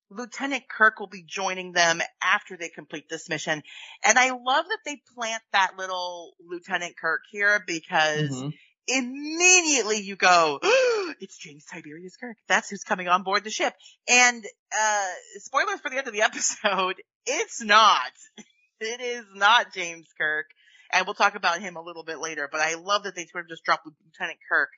Lieutenant 0.08 0.68
Kirk 0.68 1.00
will 1.00 1.08
be 1.08 1.24
joining 1.26 1.72
them 1.72 2.00
after 2.22 2.56
they 2.56 2.68
complete 2.68 3.08
this 3.10 3.28
mission. 3.28 3.64
And 4.04 4.18
I 4.18 4.30
love 4.30 4.66
that 4.68 4.78
they 4.84 5.02
plant 5.16 5.42
that 5.52 5.72
little 5.76 6.34
Lieutenant 6.48 6.96
Kirk 6.96 7.22
here 7.32 7.60
because 7.66 8.30
mm-hmm. 8.30 8.50
immediately 8.86 10.00
you 10.00 10.14
go, 10.14 10.60
oh, 10.62 11.14
it's 11.20 11.36
James 11.36 11.64
Tiberius 11.64 12.16
Kirk. 12.16 12.36
That's 12.46 12.70
who's 12.70 12.84
coming 12.84 13.08
on 13.08 13.24
board 13.24 13.42
the 13.42 13.50
ship. 13.50 13.74
And, 14.08 14.44
uh, 14.80 15.08
spoilers 15.38 15.80
for 15.80 15.90
the 15.90 15.98
end 15.98 16.06
of 16.06 16.12
the 16.12 16.22
episode, 16.22 17.02
it's 17.26 17.60
not. 17.60 18.12
It 18.78 19.00
is 19.00 19.24
not 19.34 19.74
James 19.74 20.06
Kirk. 20.16 20.46
And 20.92 21.06
we'll 21.06 21.14
talk 21.14 21.34
about 21.34 21.60
him 21.60 21.76
a 21.76 21.82
little 21.82 22.04
bit 22.04 22.18
later, 22.18 22.48
but 22.50 22.60
I 22.60 22.74
love 22.74 23.04
that 23.04 23.14
they 23.14 23.26
sort 23.26 23.44
of 23.44 23.48
just 23.48 23.64
drop 23.64 23.82
Lieutenant 23.84 24.38
Kirk 24.50 24.70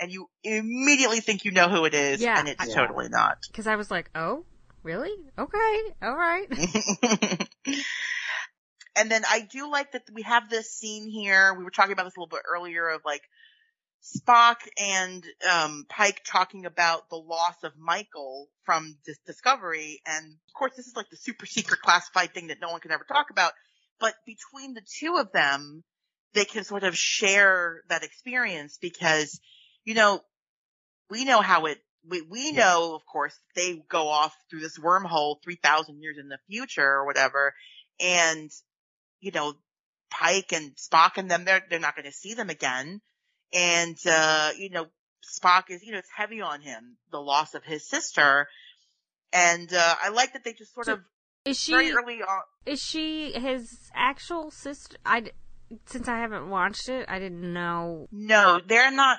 and 0.00 0.10
you 0.10 0.28
immediately 0.42 1.20
think 1.20 1.44
you 1.44 1.50
know 1.50 1.68
who 1.68 1.84
it 1.84 1.94
is, 1.94 2.20
yeah, 2.20 2.38
and 2.38 2.48
it's 2.48 2.66
yeah. 2.66 2.74
totally 2.74 3.08
not. 3.08 3.38
Because 3.48 3.66
I 3.66 3.76
was 3.76 3.90
like, 3.90 4.10
oh, 4.14 4.44
Really? 4.82 5.14
Okay. 5.38 5.82
All 6.02 6.16
right. 6.16 6.46
and 8.96 9.10
then 9.10 9.22
I 9.28 9.46
do 9.50 9.70
like 9.70 9.92
that 9.92 10.02
we 10.12 10.22
have 10.22 10.50
this 10.50 10.72
scene 10.72 11.08
here. 11.08 11.54
We 11.54 11.62
were 11.64 11.70
talking 11.70 11.92
about 11.92 12.04
this 12.04 12.16
a 12.16 12.20
little 12.20 12.36
bit 12.36 12.42
earlier 12.52 12.88
of 12.88 13.02
like 13.04 13.22
Spock 14.02 14.56
and 14.76 15.24
um, 15.48 15.86
Pike 15.88 16.22
talking 16.26 16.66
about 16.66 17.08
the 17.10 17.16
loss 17.16 17.62
of 17.62 17.78
Michael 17.78 18.48
from 18.64 18.96
this 19.06 19.18
Discovery, 19.24 20.00
and 20.04 20.32
of 20.32 20.54
course 20.58 20.72
this 20.76 20.88
is 20.88 20.96
like 20.96 21.10
the 21.10 21.16
super 21.16 21.46
secret 21.46 21.80
classified 21.80 22.34
thing 22.34 22.48
that 22.48 22.60
no 22.60 22.70
one 22.70 22.80
can 22.80 22.90
ever 22.90 23.04
talk 23.04 23.30
about. 23.30 23.52
But 24.00 24.14
between 24.26 24.74
the 24.74 24.82
two 24.98 25.16
of 25.16 25.32
them, 25.32 25.84
they 26.34 26.44
can 26.44 26.64
sort 26.64 26.82
of 26.82 26.96
share 26.96 27.82
that 27.88 28.02
experience 28.02 28.78
because, 28.80 29.40
you 29.84 29.94
know, 29.94 30.20
we 31.10 31.24
know 31.24 31.40
how 31.40 31.66
it 31.66 31.78
we, 32.08 32.22
we 32.22 32.52
know, 32.52 32.94
of 32.94 33.06
course, 33.06 33.38
they 33.54 33.82
go 33.88 34.08
off 34.08 34.34
through 34.50 34.60
this 34.60 34.78
wormhole 34.78 35.36
3,000 35.42 36.02
years 36.02 36.18
in 36.18 36.28
the 36.28 36.38
future 36.48 36.82
or 36.82 37.06
whatever. 37.06 37.54
And, 38.00 38.50
you 39.20 39.30
know, 39.30 39.54
Pike 40.10 40.52
and 40.52 40.72
Spock 40.76 41.12
and 41.16 41.30
them, 41.30 41.44
they're, 41.44 41.62
they're 41.70 41.78
not 41.78 41.94
going 41.94 42.06
to 42.06 42.12
see 42.12 42.34
them 42.34 42.50
again. 42.50 43.00
And, 43.52 43.96
uh, 44.06 44.50
you 44.56 44.70
know, 44.70 44.86
Spock 45.38 45.64
is, 45.70 45.82
you 45.82 45.92
know, 45.92 45.98
it's 45.98 46.10
heavy 46.14 46.40
on 46.40 46.60
him, 46.60 46.96
the 47.12 47.20
loss 47.20 47.54
of 47.54 47.64
his 47.64 47.88
sister. 47.88 48.48
And, 49.32 49.72
uh, 49.72 49.94
I 50.02 50.08
like 50.08 50.32
that 50.32 50.44
they 50.44 50.52
just 50.52 50.74
sort 50.74 50.86
so 50.86 50.94
of, 50.94 51.00
is 51.44 51.58
she, 51.58 51.72
very 51.72 51.92
early 51.92 52.22
on. 52.22 52.42
Is 52.66 52.80
she 52.80 53.32
his 53.32 53.90
actual 53.94 54.50
sister? 54.50 54.96
I, 55.04 55.30
since 55.86 56.08
I 56.08 56.18
haven't 56.18 56.48
watched 56.48 56.88
it, 56.88 57.06
I 57.08 57.18
didn't 57.18 57.52
know. 57.52 58.06
No, 58.12 58.60
they're 58.66 58.90
not 58.90 59.18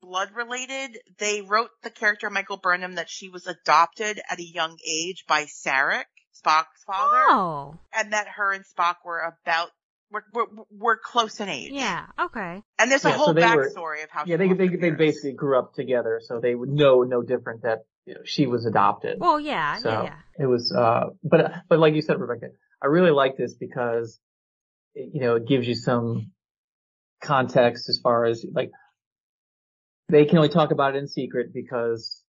blood 0.00 0.30
related. 0.34 0.98
They 1.18 1.42
wrote 1.42 1.70
the 1.82 1.90
character 1.90 2.30
Michael 2.30 2.58
Burnham 2.58 2.96
that 2.96 3.08
she 3.08 3.28
was 3.28 3.46
adopted 3.46 4.20
at 4.28 4.38
a 4.38 4.44
young 4.44 4.76
age 4.86 5.24
by 5.26 5.44
Sarek, 5.44 6.04
Spock's 6.34 6.84
father. 6.86 7.22
Oh. 7.28 7.78
And 7.94 8.12
that 8.12 8.26
her 8.36 8.52
and 8.52 8.64
Spock 8.64 8.96
were 9.04 9.20
about 9.20 9.70
we're, 10.10 10.22
we're, 10.32 10.64
we're 10.70 10.96
close 10.98 11.40
in 11.40 11.48
age. 11.48 11.72
Yeah. 11.72 12.06
Okay. 12.20 12.62
And 12.78 12.90
there's 12.90 13.04
a 13.04 13.08
yeah, 13.08 13.16
whole 13.16 13.26
so 13.28 13.34
backstory 13.34 13.76
were, 13.76 14.04
of 14.04 14.10
how. 14.10 14.24
Yeah, 14.26 14.36
they 14.36 14.52
they 14.52 14.68
they 14.68 14.90
basically 14.90 15.32
grew 15.32 15.58
up 15.58 15.74
together, 15.74 16.20
so 16.22 16.40
they 16.40 16.54
would 16.54 16.68
know 16.68 17.02
no 17.02 17.22
different 17.22 17.62
that 17.62 17.86
you 18.06 18.14
know, 18.14 18.20
she 18.24 18.46
was 18.46 18.66
adopted. 18.66 19.18
Well, 19.18 19.40
yeah, 19.40 19.78
so 19.78 19.90
yeah, 19.90 20.02
yeah. 20.04 20.14
It 20.38 20.46
was, 20.46 20.72
uh, 20.72 21.10
but 21.22 21.52
but 21.68 21.78
like 21.78 21.94
you 21.94 22.02
said, 22.02 22.20
Rebecca, 22.20 22.52
I 22.82 22.86
really 22.86 23.10
like 23.10 23.36
this 23.36 23.54
because 23.54 24.18
you 24.94 25.20
know 25.20 25.36
it 25.36 25.46
gives 25.46 25.66
you 25.66 25.74
some 25.74 26.32
context 27.22 27.88
as 27.88 27.98
far 28.02 28.26
as 28.26 28.44
like 28.52 28.70
they 30.08 30.24
can 30.26 30.38
only 30.38 30.50
talk 30.50 30.70
about 30.70 30.94
it 30.94 30.98
in 30.98 31.08
secret 31.08 31.52
because 31.54 32.22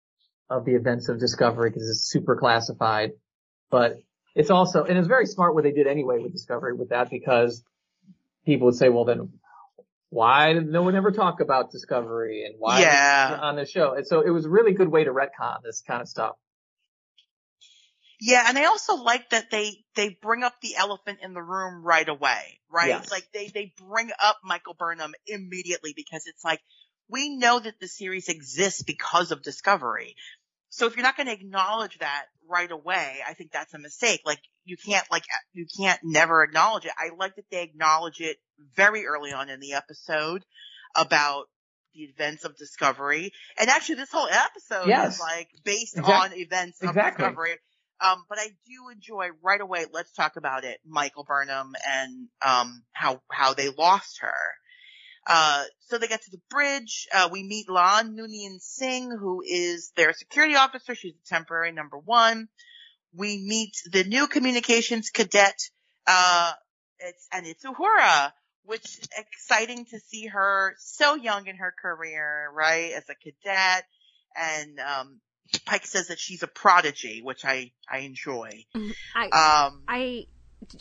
of 0.50 0.66
the 0.66 0.76
events 0.76 1.10
of 1.10 1.20
Discovery 1.20 1.70
because 1.70 1.90
it's 1.90 2.10
super 2.10 2.36
classified. 2.36 3.12
But 3.70 3.98
it's 4.36 4.50
also, 4.50 4.84
and 4.84 4.98
it's 4.98 5.08
very 5.08 5.26
smart 5.26 5.56
what 5.56 5.64
they 5.64 5.72
did 5.72 5.88
anyway 5.88 6.20
with 6.20 6.32
Discovery 6.32 6.74
with 6.74 6.90
that 6.90 7.10
because 7.10 7.64
people 8.46 8.68
would 8.68 8.76
say, 8.76 8.90
well 8.90 9.06
then 9.06 9.30
why 10.10 10.54
did 10.54 10.68
no 10.68 10.84
one 10.84 10.96
ever 10.96 11.12
talk 11.12 11.40
about 11.40 11.72
Discovery 11.72 12.46
and 12.46 12.56
why 12.58 12.82
yeah. 12.82 13.38
on 13.42 13.56
the 13.56 13.66
show? 13.66 13.94
And 13.94 14.06
so 14.06 14.22
it 14.22 14.30
was 14.30 14.46
a 14.46 14.50
really 14.50 14.74
good 14.74 14.90
way 14.90 15.04
to 15.04 15.12
retcon 15.12 15.62
this 15.64 15.82
kind 15.86 16.02
of 16.02 16.08
stuff. 16.08 16.36
Yeah, 18.22 18.46
and 18.48 18.58
I 18.58 18.66
also 18.66 18.96
like 18.96 19.30
that 19.32 19.52
they 19.52 19.84
they 19.96 20.18
bring 20.22 20.44
up 20.44 20.54
the 20.62 20.76
elephant 20.78 21.20
in 21.22 21.34
the 21.34 21.42
room 21.42 21.84
right 21.84 22.08
away, 22.08 22.60
right? 22.72 22.88
Yes. 22.88 23.12
Like 23.12 23.28
they 23.34 23.50
they 23.50 23.74
bring 23.78 24.10
up 24.24 24.38
Michael 24.44 24.74
Burnham 24.74 25.14
immediately 25.28 25.94
because 25.96 26.26
it's 26.26 26.44
like 26.44 26.62
we 27.10 27.36
know 27.36 27.60
that 27.60 27.80
the 27.80 27.88
series 27.88 28.30
exists 28.30 28.84
because 28.84 29.32
of 29.32 29.42
Discovery. 29.42 30.16
So 30.70 30.88
if 30.88 30.96
you're 30.96 31.04
not 31.04 31.18
going 31.18 31.28
to 31.28 31.34
acknowledge 31.34 31.98
that 32.00 32.26
right 32.50 32.72
away, 32.72 33.20
I 33.28 33.34
think 33.34 33.52
that's 33.52 33.74
a 33.74 33.80
mistake. 33.80 34.22
Like 34.26 34.40
you 34.64 34.78
can't 34.78 35.06
like 35.12 35.24
you 35.54 35.66
can't 35.78 36.00
never 36.04 36.44
acknowledge 36.44 36.86
it. 36.86 36.92
I 36.98 37.10
like 37.18 37.36
that 37.36 37.46
they 37.52 37.64
acknowledge 37.64 38.20
it 38.20 38.38
very 38.76 39.06
early 39.06 39.32
on 39.34 39.50
in 39.50 39.60
the 39.60 39.74
episode 39.74 40.44
about 40.96 41.46
the 41.94 42.04
events 42.04 42.44
of 42.44 42.56
Discovery. 42.58 43.32
And 43.60 43.70
actually 43.70 43.96
this 43.96 44.12
whole 44.12 44.28
episode 44.30 44.88
yes. 44.88 45.16
is 45.16 45.20
like 45.20 45.50
based 45.64 45.98
exactly. 45.98 46.14
on 46.14 46.40
events 46.40 46.82
of 46.82 46.90
exactly. 46.90 47.24
Discovery. 47.24 47.58
Um, 48.02 48.26
but 48.28 48.38
I 48.38 48.48
do 48.48 48.90
enjoy 48.92 49.30
right 49.42 49.62
away. 49.62 49.86
Let's 49.92 50.12
talk 50.12 50.36
about 50.36 50.66
it. 50.66 50.80
Michael 50.86 51.24
Burnham 51.24 51.74
and, 51.90 52.28
um, 52.46 52.84
how, 52.92 53.22
how 53.32 53.54
they 53.54 53.70
lost 53.70 54.20
her. 54.20 54.36
Uh, 55.28 55.64
so 55.88 55.98
they 55.98 56.08
get 56.08 56.22
to 56.22 56.32
the 56.32 56.42
bridge. 56.50 57.08
Uh, 57.14 57.30
we 57.32 57.44
meet 57.44 57.68
La'an 57.68 58.16
Noonien 58.16 58.60
Singh, 58.60 59.10
who 59.10 59.42
is 59.46 59.92
their 59.96 60.14
security 60.14 60.56
officer. 60.56 60.94
She's 60.94 61.14
a 61.16 61.34
temporary 61.34 61.72
number 61.72 61.98
one. 61.98 62.48
We 63.14 63.38
meet 63.38 63.74
the 63.92 64.04
new 64.04 64.28
communications 64.28 65.10
cadet, 65.10 65.58
uh, 66.06 66.52
it's, 67.00 67.28
and 67.32 67.48
it's 67.48 67.64
Uhura, 67.64 68.32
which 68.66 69.00
exciting 69.18 69.86
to 69.86 70.00
see 70.00 70.28
her 70.28 70.76
so 70.80 71.16
young 71.16 71.48
in 71.48 71.56
her 71.56 71.74
career, 71.82 72.50
right? 72.54 72.92
As 72.94 73.04
a 73.10 73.16
cadet. 73.16 73.86
And, 74.36 74.80
um, 74.80 75.22
Pike 75.66 75.86
says 75.86 76.08
that 76.08 76.20
she's 76.20 76.44
a 76.44 76.48
prodigy, 76.48 77.22
which 77.24 77.46
I, 77.46 77.72
I 77.90 78.00
enjoy. 78.00 78.66
Mm-hmm. 78.76 78.92
I, 79.16 79.66
um, 79.68 79.84
I, 79.88 80.26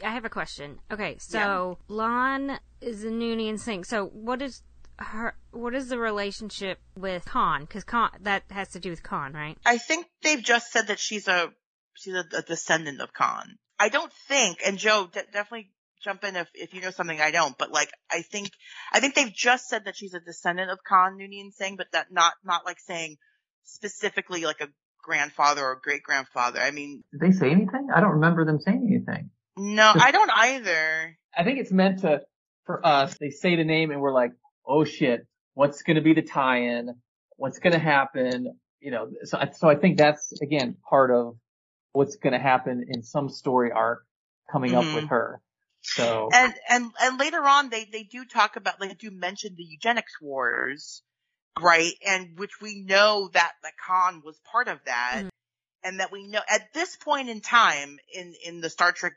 I 0.02 0.10
have 0.10 0.24
a 0.24 0.30
question. 0.30 0.78
Okay, 0.90 1.16
so 1.18 1.78
yeah. 1.88 1.96
La'an 1.96 2.58
is 2.80 3.04
a 3.04 3.08
Noonien 3.08 3.58
Singh. 3.58 3.84
So 3.84 4.06
what 4.06 4.42
is 4.42 4.62
her? 4.98 5.36
What 5.50 5.74
is 5.74 5.88
the 5.88 5.98
relationship 5.98 6.78
with 6.96 7.24
Khan? 7.24 7.62
Because 7.62 7.84
Khan 7.84 8.10
that 8.20 8.44
has 8.50 8.68
to 8.70 8.80
do 8.80 8.90
with 8.90 9.02
Khan, 9.02 9.32
right? 9.32 9.58
I 9.64 9.78
think 9.78 10.06
they've 10.22 10.42
just 10.42 10.70
said 10.70 10.88
that 10.88 10.98
she's 10.98 11.28
a 11.28 11.50
she's 11.94 12.14
a, 12.14 12.24
a 12.36 12.42
descendant 12.42 13.00
of 13.00 13.12
Khan. 13.12 13.58
I 13.78 13.88
don't 13.88 14.12
think, 14.28 14.58
and 14.64 14.78
Joe 14.78 15.08
de- 15.12 15.24
definitely 15.32 15.70
jump 16.02 16.22
in 16.24 16.36
if 16.36 16.48
if 16.54 16.74
you 16.74 16.80
know 16.80 16.90
something 16.90 17.20
I 17.20 17.30
don't. 17.30 17.56
But 17.56 17.70
like 17.70 17.90
I 18.10 18.22
think 18.22 18.50
I 18.92 19.00
think 19.00 19.14
they've 19.14 19.32
just 19.32 19.68
said 19.68 19.86
that 19.86 19.96
she's 19.96 20.14
a 20.14 20.20
descendant 20.20 20.70
of 20.70 20.78
Khan 20.86 21.18
Noonien 21.18 21.52
Singh, 21.52 21.76
but 21.76 21.88
that 21.92 22.12
not 22.12 22.34
not 22.44 22.64
like 22.64 22.78
saying 22.80 23.16
specifically 23.64 24.44
like 24.44 24.60
a 24.60 24.68
grandfather 25.02 25.64
or 25.64 25.80
great 25.82 26.02
grandfather. 26.02 26.60
I 26.60 26.70
mean, 26.70 27.02
did 27.12 27.20
they 27.20 27.32
say 27.32 27.50
anything? 27.50 27.88
I 27.94 28.00
don't 28.00 28.12
remember 28.12 28.44
them 28.44 28.60
saying 28.60 28.86
anything. 28.88 29.30
No, 29.56 29.92
I 29.94 30.10
don't 30.10 30.30
either. 30.34 31.16
I 31.36 31.44
think 31.44 31.58
it's 31.58 31.72
meant 31.72 32.00
to, 32.00 32.22
for 32.66 32.84
us, 32.84 33.16
they 33.18 33.30
say 33.30 33.56
the 33.56 33.64
name 33.64 33.90
and 33.90 34.00
we're 34.00 34.12
like, 34.12 34.32
oh 34.66 34.84
shit, 34.84 35.26
what's 35.54 35.82
gonna 35.82 36.00
be 36.00 36.14
the 36.14 36.22
tie-in? 36.22 36.94
What's 37.36 37.58
gonna 37.58 37.78
happen? 37.78 38.58
You 38.80 38.90
know, 38.90 39.10
so, 39.24 39.38
so 39.52 39.68
I 39.68 39.76
think 39.76 39.98
that's, 39.98 40.32
again, 40.40 40.76
part 40.88 41.10
of 41.10 41.36
what's 41.92 42.16
gonna 42.16 42.40
happen 42.40 42.86
in 42.88 43.02
some 43.02 43.28
story 43.28 43.70
arc 43.72 44.04
coming 44.50 44.72
mm-hmm. 44.72 44.78
up 44.78 44.94
with 44.94 45.04
mm-hmm. 45.04 45.14
her. 45.14 45.40
So. 45.82 46.30
And, 46.32 46.54
and, 46.68 46.90
and 47.00 47.18
later 47.20 47.42
on 47.42 47.70
they, 47.70 47.86
they 47.90 48.02
do 48.02 48.24
talk 48.24 48.56
about, 48.56 48.80
they 48.80 48.94
do 48.94 49.10
mention 49.10 49.54
the 49.56 49.64
eugenics 49.64 50.20
wars, 50.20 51.02
right? 51.60 51.92
And 52.06 52.38
which 52.38 52.60
we 52.60 52.80
know 52.80 53.30
that 53.34 53.52
the 53.62 53.70
Khan 53.86 54.22
was 54.24 54.38
part 54.50 54.68
of 54.68 54.78
that. 54.86 55.14
Mm-hmm. 55.18 55.28
And 55.86 56.00
that 56.00 56.10
we 56.10 56.26
know 56.26 56.40
at 56.48 56.72
this 56.72 56.96
point 56.96 57.28
in 57.28 57.42
time 57.42 57.98
in, 58.10 58.32
in 58.42 58.62
the 58.62 58.70
Star 58.70 58.92
Trek 58.92 59.12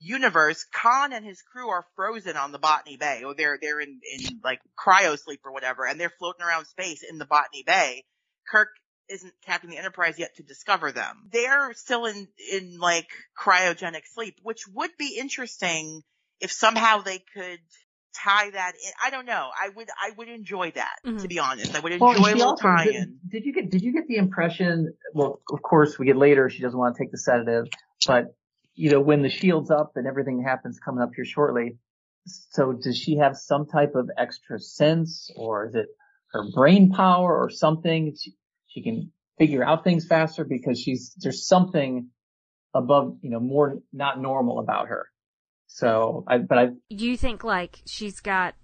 universe, 0.00 0.64
Khan 0.72 1.12
and 1.12 1.24
his 1.24 1.42
crew 1.42 1.68
are 1.68 1.86
frozen 1.94 2.36
on 2.36 2.52
the 2.52 2.58
Botany 2.58 2.96
Bay, 2.96 3.22
or 3.24 3.34
they're 3.34 3.58
they're 3.60 3.80
in 3.80 4.00
in 4.12 4.40
like 4.42 4.60
cryo 4.78 5.18
sleep 5.18 5.40
or 5.44 5.52
whatever, 5.52 5.86
and 5.86 6.00
they're 6.00 6.12
floating 6.18 6.42
around 6.44 6.66
space 6.66 7.02
in 7.08 7.18
the 7.18 7.26
Botany 7.26 7.62
Bay. 7.64 8.04
Kirk 8.50 8.68
isn't 9.08 9.32
captaining 9.44 9.76
the 9.76 9.78
Enterprise 9.78 10.18
yet 10.18 10.36
to 10.36 10.42
discover 10.42 10.92
them. 10.92 11.28
They're 11.32 11.72
still 11.74 12.06
in 12.06 12.28
in 12.52 12.78
like 12.78 13.08
cryogenic 13.38 14.02
sleep, 14.12 14.36
which 14.42 14.66
would 14.72 14.90
be 14.98 15.16
interesting 15.18 16.02
if 16.40 16.50
somehow 16.50 17.02
they 17.02 17.18
could 17.18 17.60
tie 18.14 18.50
that 18.50 18.72
in. 18.74 18.92
I 19.04 19.10
don't 19.10 19.26
know. 19.26 19.50
I 19.54 19.68
would, 19.68 19.88
I 19.88 20.10
would 20.16 20.28
enjoy 20.28 20.72
that, 20.72 20.96
mm-hmm. 21.06 21.18
to 21.18 21.28
be 21.28 21.38
honest. 21.38 21.74
I 21.74 21.80
would 21.80 21.92
enjoy 21.92 22.14
well, 22.20 22.34
a 22.34 22.34
little 22.34 22.56
tie-in. 22.56 23.18
Did, 23.28 23.30
did, 23.30 23.46
you 23.46 23.52
get, 23.52 23.70
did 23.70 23.82
you 23.82 23.92
get 23.92 24.08
the 24.08 24.16
impression, 24.16 24.94
well, 25.14 25.40
of 25.50 25.62
course 25.62 25.98
we 25.98 26.06
get 26.06 26.16
later, 26.16 26.50
she 26.50 26.60
doesn't 26.60 26.78
want 26.78 26.96
to 26.96 27.02
take 27.02 27.12
the 27.12 27.18
sedative, 27.18 27.68
but, 28.06 28.34
you 28.80 28.90
know, 28.90 29.00
when 29.00 29.20
the 29.20 29.28
shield's 29.28 29.70
up 29.70 29.92
and 29.96 30.06
everything 30.06 30.42
happens 30.42 30.80
coming 30.82 31.02
up 31.02 31.10
here 31.14 31.26
shortly, 31.26 31.76
so 32.24 32.72
does 32.72 32.96
she 32.96 33.16
have 33.18 33.36
some 33.36 33.66
type 33.66 33.94
of 33.94 34.08
extra 34.16 34.58
sense 34.58 35.30
or 35.36 35.66
is 35.66 35.74
it 35.74 35.88
her 36.32 36.50
brain 36.54 36.90
power 36.90 37.38
or 37.38 37.50
something? 37.50 38.16
She, 38.18 38.32
she 38.68 38.82
can 38.82 39.12
figure 39.38 39.62
out 39.62 39.84
things 39.84 40.06
faster 40.06 40.46
because 40.46 40.80
she's, 40.80 41.14
there's 41.18 41.46
something 41.46 42.08
above, 42.72 43.18
you 43.20 43.28
know, 43.28 43.38
more 43.38 43.80
not 43.92 44.18
normal 44.18 44.58
about 44.60 44.88
her. 44.88 45.08
So, 45.66 46.24
I, 46.26 46.38
but 46.38 46.56
I. 46.56 46.68
You 46.88 47.18
think 47.18 47.44
like 47.44 47.82
she's 47.84 48.20
got, 48.20 48.54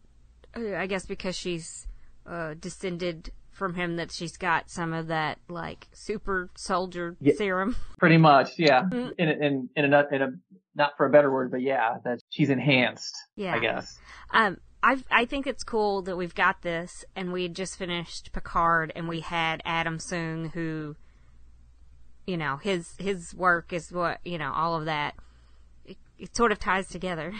I 0.54 0.86
guess 0.86 1.04
because 1.04 1.36
she's, 1.36 1.86
uh, 2.26 2.54
descended 2.54 3.32
from 3.56 3.74
him 3.74 3.96
that 3.96 4.12
she's 4.12 4.36
got 4.36 4.70
some 4.70 4.92
of 4.92 5.08
that 5.08 5.38
like 5.48 5.88
super 5.92 6.50
soldier 6.56 7.16
yeah, 7.20 7.34
serum. 7.36 7.76
Pretty 7.98 8.18
much, 8.18 8.50
yeah. 8.58 8.82
Mm-hmm. 8.82 9.08
In, 9.18 9.28
in, 9.28 9.68
in 9.76 9.92
a, 9.92 10.04
in 10.12 10.22
a, 10.22 10.28
not 10.74 10.92
for 10.96 11.06
a 11.06 11.10
better 11.10 11.32
word, 11.32 11.50
but 11.50 11.62
yeah, 11.62 11.96
that 12.04 12.20
she's 12.30 12.50
enhanced. 12.50 13.16
Yeah. 13.36 13.54
I 13.54 13.58
guess. 13.58 13.98
Um, 14.32 14.58
I 14.82 14.98
I 15.10 15.24
think 15.24 15.46
it's 15.46 15.64
cool 15.64 16.02
that 16.02 16.16
we've 16.16 16.34
got 16.34 16.62
this, 16.62 17.04
and 17.16 17.32
we 17.32 17.48
just 17.48 17.76
finished 17.76 18.32
Picard, 18.32 18.92
and 18.94 19.08
we 19.08 19.20
had 19.20 19.62
Adam 19.64 19.98
Soong, 19.98 20.52
who, 20.52 20.96
you 22.26 22.36
know, 22.36 22.58
his 22.58 22.94
his 22.98 23.34
work 23.34 23.72
is 23.72 23.90
what 23.90 24.20
you 24.24 24.38
know, 24.38 24.52
all 24.52 24.76
of 24.76 24.84
that 24.84 25.14
it 26.18 26.36
sort 26.36 26.52
of 26.52 26.58
ties 26.58 26.88
together 26.88 27.32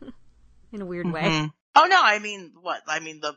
in 0.72 0.80
a 0.80 0.86
weird 0.86 1.10
way. 1.10 1.22
Mm-hmm. 1.22 1.46
Oh 1.74 1.86
no, 1.86 1.98
I 2.02 2.18
mean 2.18 2.52
what? 2.60 2.82
I 2.86 3.00
mean 3.00 3.20
the 3.22 3.32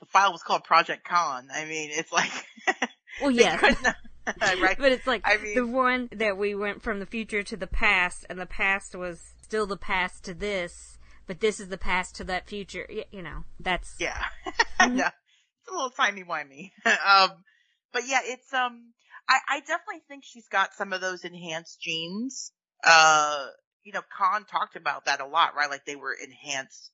the 0.00 0.06
file 0.06 0.32
was 0.32 0.42
called 0.42 0.64
Project 0.64 1.04
Khan. 1.04 1.48
I 1.54 1.64
mean 1.64 1.90
it's 1.92 2.12
like 2.12 2.32
Well 3.20 3.30
yes. 3.30 3.60
right. 4.40 4.76
But 4.78 4.92
it's 4.92 5.06
like 5.06 5.22
I 5.24 5.36
mean, 5.38 5.54
the 5.54 5.66
one 5.66 6.08
that 6.12 6.36
we 6.36 6.54
went 6.54 6.82
from 6.82 7.00
the 7.00 7.06
future 7.06 7.42
to 7.42 7.56
the 7.56 7.66
past 7.66 8.24
and 8.28 8.38
the 8.38 8.46
past 8.46 8.94
was 8.94 9.32
still 9.42 9.66
the 9.66 9.76
past 9.76 10.24
to 10.24 10.34
this, 10.34 10.98
but 11.26 11.40
this 11.40 11.60
is 11.60 11.68
the 11.68 11.78
past 11.78 12.16
to 12.16 12.24
that 12.24 12.48
future. 12.48 12.88
You 13.10 13.22
know, 13.22 13.44
that's 13.58 13.96
Yeah. 13.98 14.22
yeah. 14.80 15.10
It's 15.10 15.68
a 15.70 15.72
little 15.72 15.90
timey 15.90 16.24
wimey. 16.24 16.70
um 16.86 17.44
but 17.92 18.02
yeah, 18.06 18.20
it's 18.24 18.52
um 18.52 18.92
I, 19.28 19.38
I 19.48 19.60
definitely 19.60 20.02
think 20.08 20.24
she's 20.24 20.48
got 20.48 20.74
some 20.74 20.92
of 20.92 21.00
those 21.00 21.24
enhanced 21.24 21.80
genes. 21.80 22.52
Uh 22.84 23.46
you 23.82 23.92
know, 23.92 24.02
Khan 24.16 24.44
talked 24.44 24.76
about 24.76 25.06
that 25.06 25.20
a 25.20 25.26
lot, 25.26 25.54
right? 25.56 25.70
Like 25.70 25.86
they 25.86 25.96
were 25.96 26.14
enhanced 26.14 26.90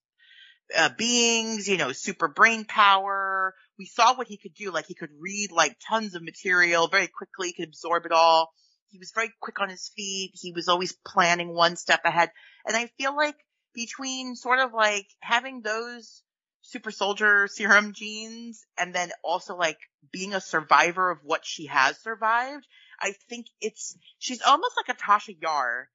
uh, 0.75 0.91
beings, 0.97 1.69
you 1.69 1.77
know, 1.77 1.93
super 1.93 2.29
brain 2.29 2.65
power. 2.65 3.55
We 3.79 3.87
saw 3.87 4.17
what 4.17 4.27
he 4.27 4.39
could 4.39 4.55
do. 4.55 4.71
Like 4.71 4.87
he 4.87 4.95
could 4.95 5.11
read 5.19 5.53
like 5.53 5.77
tons 5.89 6.15
of 6.15 6.23
material 6.23 6.89
very 6.89 7.09
quickly, 7.09 7.53
could 7.53 7.69
absorb 7.69 8.07
it 8.07 8.13
all. 8.13 8.51
He 8.89 8.99
was 8.99 9.13
very 9.15 9.31
quick 9.41 9.61
on 9.61 9.69
his 9.69 9.91
feet. 9.95 10.33
He 10.35 10.53
was 10.53 10.69
always 10.69 10.97
planning 11.07 11.55
one 11.55 11.77
step 11.77 12.01
ahead. 12.05 12.31
And 12.67 12.77
I 12.77 12.87
feel 12.99 13.15
like 13.15 13.37
between 13.75 14.37
sort 14.37 14.61
of 14.61 14.73
like 14.73 15.07
having 15.21 15.61
those 15.61 16.23
super 16.63 16.91
soldier 16.91 17.47
serum 17.49 17.93
genes 17.93 18.65
and 18.79 18.95
then 18.95 19.11
also 19.23 19.57
like 19.57 19.79
being 20.13 20.35
a 20.35 20.41
survivor 20.41 21.11
of 21.11 21.19
what 21.23 21.45
she 21.45 21.67
has 21.67 22.01
survived, 22.01 22.67
I 23.01 23.13
think 23.29 23.47
it's, 23.61 23.97
she's 24.19 24.43
almost 24.43 24.75
like 24.77 24.97
a 24.97 25.01
Tasha 25.01 25.37
Yar 25.41 25.89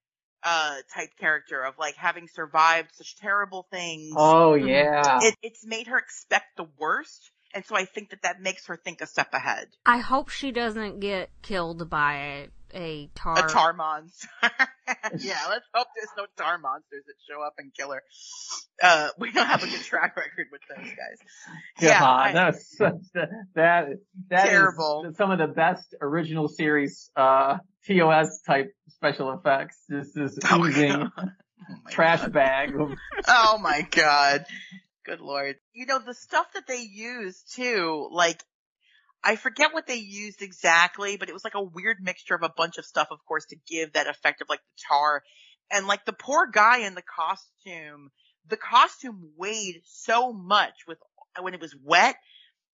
uh 0.44 0.76
type 0.94 1.10
character 1.20 1.64
of 1.64 1.76
like 1.78 1.96
having 1.96 2.28
survived 2.28 2.90
such 2.94 3.18
terrible 3.18 3.68
things. 3.72 4.14
Oh 4.16 4.56
mm-hmm. 4.58 4.68
yeah. 4.68 5.20
It, 5.24 5.36
it's 5.42 5.66
made 5.66 5.88
her 5.88 5.98
expect 5.98 6.58
the 6.58 6.68
worst. 6.78 7.32
And 7.54 7.66
so 7.66 7.76
I 7.76 7.84
think 7.84 8.12
that 8.12 8.22
that 8.22 8.42
makes 8.42 8.68
her 8.68 8.78
think 8.78 9.02
a 9.02 9.08
step 9.08 9.34
ahead. 9.34 9.68
I 9.86 9.98
hope 9.98 10.30
she 10.30 10.52
doesn't 10.52 11.02
get 11.02 11.30
killed 11.42 11.90
by 11.90 12.48
a 12.74 13.10
tar. 13.16 13.46
A 13.46 13.50
tar 13.50 13.74
monster. 13.74 14.28
yeah, 14.44 15.40
let's 15.50 15.66
hope 15.74 15.88
there's 15.96 16.10
no 16.18 16.26
tar 16.38 16.58
monsters 16.58 17.04
that 17.08 17.14
show 17.30 17.42
up 17.42 17.54
and 17.58 17.74
kill 17.74 17.92
her. 17.92 18.04
Uh, 18.82 19.10
we 19.18 19.32
don't 19.32 19.46
have 19.46 19.64
a 19.64 19.68
good 19.68 19.82
track 19.82 20.18
record 20.18 20.48
with 20.52 20.62
those 20.70 20.88
guys. 20.88 21.18
Yeah, 21.80 22.04
I, 22.04 22.34
that's 22.34 22.78
that 22.78 23.98
that 24.26 24.46
terrible. 24.46 25.06
Is 25.10 25.18
some 25.18 25.32
of 25.32 25.40
the 25.40 25.48
best 25.48 25.96
original 26.02 26.48
series 26.48 27.10
uh 27.16 27.58
TOS 27.88 28.42
type 28.42 28.74
special 28.90 29.32
effects. 29.34 29.78
This 29.88 30.16
is 30.16 30.40
oh 30.50 30.64
oozing 30.64 30.92
oh 31.18 31.24
trash 31.90 32.22
god. 32.22 32.34
bag. 32.34 32.80
Of- 32.80 32.94
oh 33.28 33.58
my 33.60 33.88
god. 33.90 34.46
Good 35.06 35.20
lord. 35.20 35.56
You 35.74 35.88
know, 35.88 36.00
the 36.00 36.14
stuff 36.14 36.46
that 36.54 36.68
they 36.68 36.82
use 36.82 37.42
too, 37.54 38.08
like 38.12 38.44
I 39.24 39.36
forget 39.36 39.74
what 39.74 39.88
they 39.88 39.96
used 39.96 40.42
exactly, 40.42 41.18
but 41.18 41.30
it 41.30 41.34
was 41.34 41.44
like 41.44 41.56
a 41.56 41.64
weird 41.64 41.98
mixture 42.02 42.36
of 42.36 42.44
a 42.44 42.54
bunch 42.56 42.78
of 42.78 42.86
stuff, 42.86 43.10
of 43.12 43.24
course, 43.26 43.46
to 43.48 43.58
give 43.68 43.94
that 43.94 44.08
effect 44.08 44.42
of 44.42 44.50
like 44.50 44.60
the 44.60 44.84
tar. 44.88 45.24
And 45.70 45.88
like 45.88 46.06
the 46.06 46.14
poor 46.14 46.48
guy 46.52 46.80
in 46.80 46.96
the 46.96 47.04
costume, 47.04 48.12
the 48.48 48.58
costume 48.58 49.32
weighed 49.38 49.82
so 49.86 50.34
much 50.34 50.74
with, 50.88 50.98
when 51.40 51.54
it 51.54 51.62
was 51.62 51.76
wet. 51.84 52.16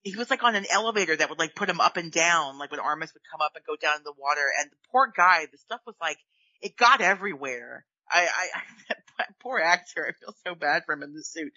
He 0.04 0.16
was 0.16 0.30
like 0.30 0.44
on 0.44 0.56
an 0.56 0.66
elevator 0.72 1.16
that 1.16 1.30
would 1.30 1.40
like 1.40 1.54
put 1.54 1.70
him 1.70 1.82
up 1.82 1.98
and 1.98 2.12
down, 2.12 2.58
like 2.58 2.72
when 2.72 2.80
Armus 2.80 3.14
would 3.14 3.30
come 3.30 3.42
up 3.42 3.52
and 3.56 3.66
go 3.66 3.76
down 3.76 3.98
in 3.98 4.04
the 4.04 4.14
water. 4.18 4.46
And 4.60 4.72
the 4.72 4.78
poor 4.90 5.12
guy, 5.16 5.48
the 5.52 5.58
stuff 5.58 5.82
was 5.86 5.96
like, 6.02 6.18
it 6.62 6.78
got 6.78 7.02
everywhere. 7.02 7.86
I, 8.10 8.22
I, 8.22 8.94
I 9.20 9.26
poor 9.42 9.60
actor, 9.60 10.08
I 10.08 10.14
feel 10.14 10.34
so 10.46 10.56
bad 10.56 10.84
for 10.86 10.94
him 10.94 11.04
in 11.04 11.14
the 11.14 11.24
suit. 11.24 11.52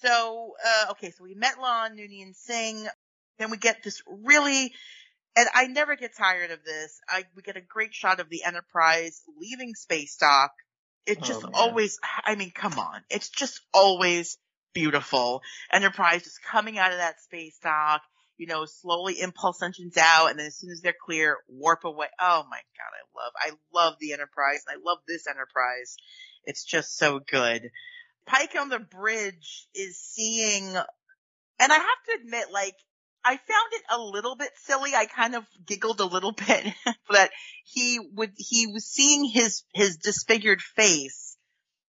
So, 0.00 0.52
uh, 0.64 0.92
okay, 0.92 1.10
so 1.10 1.24
we 1.24 1.34
met 1.34 1.56
La'an, 1.56 1.96
Noonien 1.96 2.34
Singh. 2.34 2.86
Then 3.38 3.50
we 3.50 3.56
get 3.56 3.82
this 3.82 4.02
really, 4.06 4.72
and 5.36 5.48
I 5.54 5.66
never 5.66 5.96
get 5.96 6.16
tired 6.16 6.50
of 6.50 6.64
this. 6.64 7.00
I, 7.08 7.24
we 7.34 7.42
get 7.42 7.56
a 7.56 7.60
great 7.60 7.94
shot 7.94 8.20
of 8.20 8.28
the 8.28 8.44
Enterprise 8.44 9.22
leaving 9.38 9.74
space 9.74 10.16
dock. 10.16 10.52
It 11.06 11.18
oh, 11.20 11.24
just 11.24 11.44
oh, 11.44 11.50
always, 11.52 11.98
I 12.24 12.34
mean, 12.34 12.52
come 12.54 12.78
on. 12.78 13.02
It's 13.10 13.28
just 13.28 13.60
always 13.72 14.38
beautiful. 14.72 15.42
Enterprise 15.72 16.24
just 16.24 16.42
coming 16.42 16.78
out 16.78 16.92
of 16.92 16.98
that 16.98 17.20
space 17.20 17.58
dock, 17.62 18.02
you 18.36 18.46
know, 18.46 18.64
slowly 18.64 19.20
impulse 19.20 19.62
engines 19.62 19.96
out, 19.96 20.30
and 20.30 20.38
then 20.38 20.46
as 20.46 20.56
soon 20.56 20.70
as 20.70 20.80
they're 20.80 20.94
clear, 21.04 21.38
warp 21.48 21.84
away. 21.84 22.06
Oh 22.20 22.44
my 22.50 22.60
god, 22.76 22.92
I 22.92 23.04
love, 23.14 23.32
I 23.36 23.50
love 23.72 23.94
the 24.00 24.12
Enterprise, 24.12 24.62
and 24.66 24.76
I 24.76 24.82
love 24.84 24.98
this 25.06 25.26
Enterprise. 25.26 25.96
It's 26.44 26.64
just 26.64 26.96
so 26.96 27.20
good. 27.20 27.70
Pike 28.26 28.56
on 28.58 28.68
the 28.68 28.78
bridge 28.78 29.68
is 29.74 29.98
seeing, 29.98 30.66
and 30.66 31.72
I 31.72 31.76
have 31.76 31.84
to 32.06 32.18
admit, 32.22 32.50
like, 32.52 32.74
I 33.24 33.36
found 33.36 33.72
it 33.72 33.82
a 33.90 33.98
little 33.98 34.36
bit 34.36 34.50
silly. 34.64 34.94
I 34.94 35.06
kind 35.06 35.34
of 35.34 35.44
giggled 35.66 36.00
a 36.00 36.04
little 36.04 36.32
bit 36.46 36.74
that 37.10 37.30
he 37.64 37.98
would, 37.98 38.32
he 38.36 38.66
was 38.66 38.84
seeing 38.84 39.24
his, 39.24 39.62
his 39.72 39.96
disfigured 39.96 40.60
face 40.60 41.36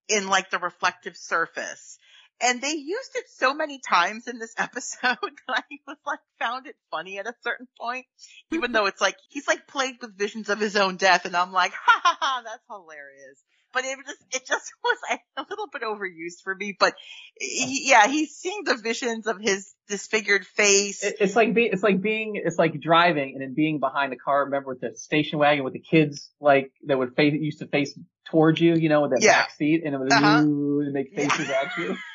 in 0.07 0.27
like 0.27 0.49
the 0.49 0.59
reflective 0.59 1.17
surface. 1.17 1.97
And 2.41 2.61
they 2.61 2.73
used 2.73 3.15
it 3.15 3.25
so 3.29 3.53
many 3.53 3.79
times 3.79 4.27
in 4.27 4.39
this 4.39 4.53
episode 4.57 5.17
that 5.21 5.47
I 5.47 5.63
was 5.87 5.97
like, 6.05 6.19
found 6.39 6.67
it 6.67 6.75
funny 6.91 7.19
at 7.19 7.27
a 7.27 7.35
certain 7.43 7.67
point, 7.79 8.05
even 8.51 8.71
though 8.71 8.85
it's 8.85 9.01
like, 9.01 9.17
he's 9.29 9.47
like 9.47 9.67
plagued 9.67 10.01
with 10.01 10.17
visions 10.17 10.49
of 10.49 10.59
his 10.59 10.75
own 10.75 10.97
death 10.97 11.25
and 11.25 11.35
I'm 11.35 11.51
like, 11.51 11.71
ha 11.75 12.01
ha 12.03 12.17
ha, 12.19 12.41
that's 12.45 12.63
hilarious 12.69 13.43
but 13.75 13.83
it 13.85 13.97
just 14.05 14.19
it 14.31 14.47
just 14.47 14.71
was 14.83 14.97
a 15.37 15.45
little 15.47 15.67
bit 15.71 15.83
overused 15.83 16.41
for 16.43 16.55
me. 16.55 16.75
But 16.79 16.95
he, 17.37 17.89
yeah, 17.89 18.07
he's 18.07 18.31
seeing 18.31 18.63
the 18.63 18.77
visions 18.77 19.27
of 19.27 19.39
his 19.39 19.71
disfigured 19.87 20.47
face. 20.47 21.03
it's 21.03 21.35
like 21.35 21.53
being 21.53 21.69
it's 21.71 21.83
like 21.83 22.01
being 22.01 22.41
it's 22.43 22.57
like 22.57 22.79
driving 22.81 23.33
and 23.33 23.41
then 23.41 23.53
being 23.53 23.79
behind 23.79 24.11
the 24.11 24.17
car. 24.17 24.45
Remember 24.45 24.69
with 24.69 24.81
the 24.81 24.97
station 24.97 25.37
wagon 25.37 25.63
with 25.63 25.73
the 25.73 25.79
kids 25.79 26.31
like 26.39 26.71
that 26.87 26.97
would 26.97 27.15
face 27.15 27.33
used 27.37 27.59
to 27.59 27.67
face 27.67 27.93
towards 28.31 28.59
you, 28.59 28.75
you 28.75 28.89
know, 28.89 29.01
with 29.01 29.11
that 29.11 29.21
yeah. 29.21 29.43
back 29.43 29.51
seat, 29.51 29.83
and 29.85 29.93
it 29.93 29.97
would 29.99 30.11
uh-huh. 30.11 30.37
and 30.39 30.93
make 30.93 31.13
faces 31.13 31.47
yeah. 31.47 31.63
at 31.65 31.77
you. 31.77 31.95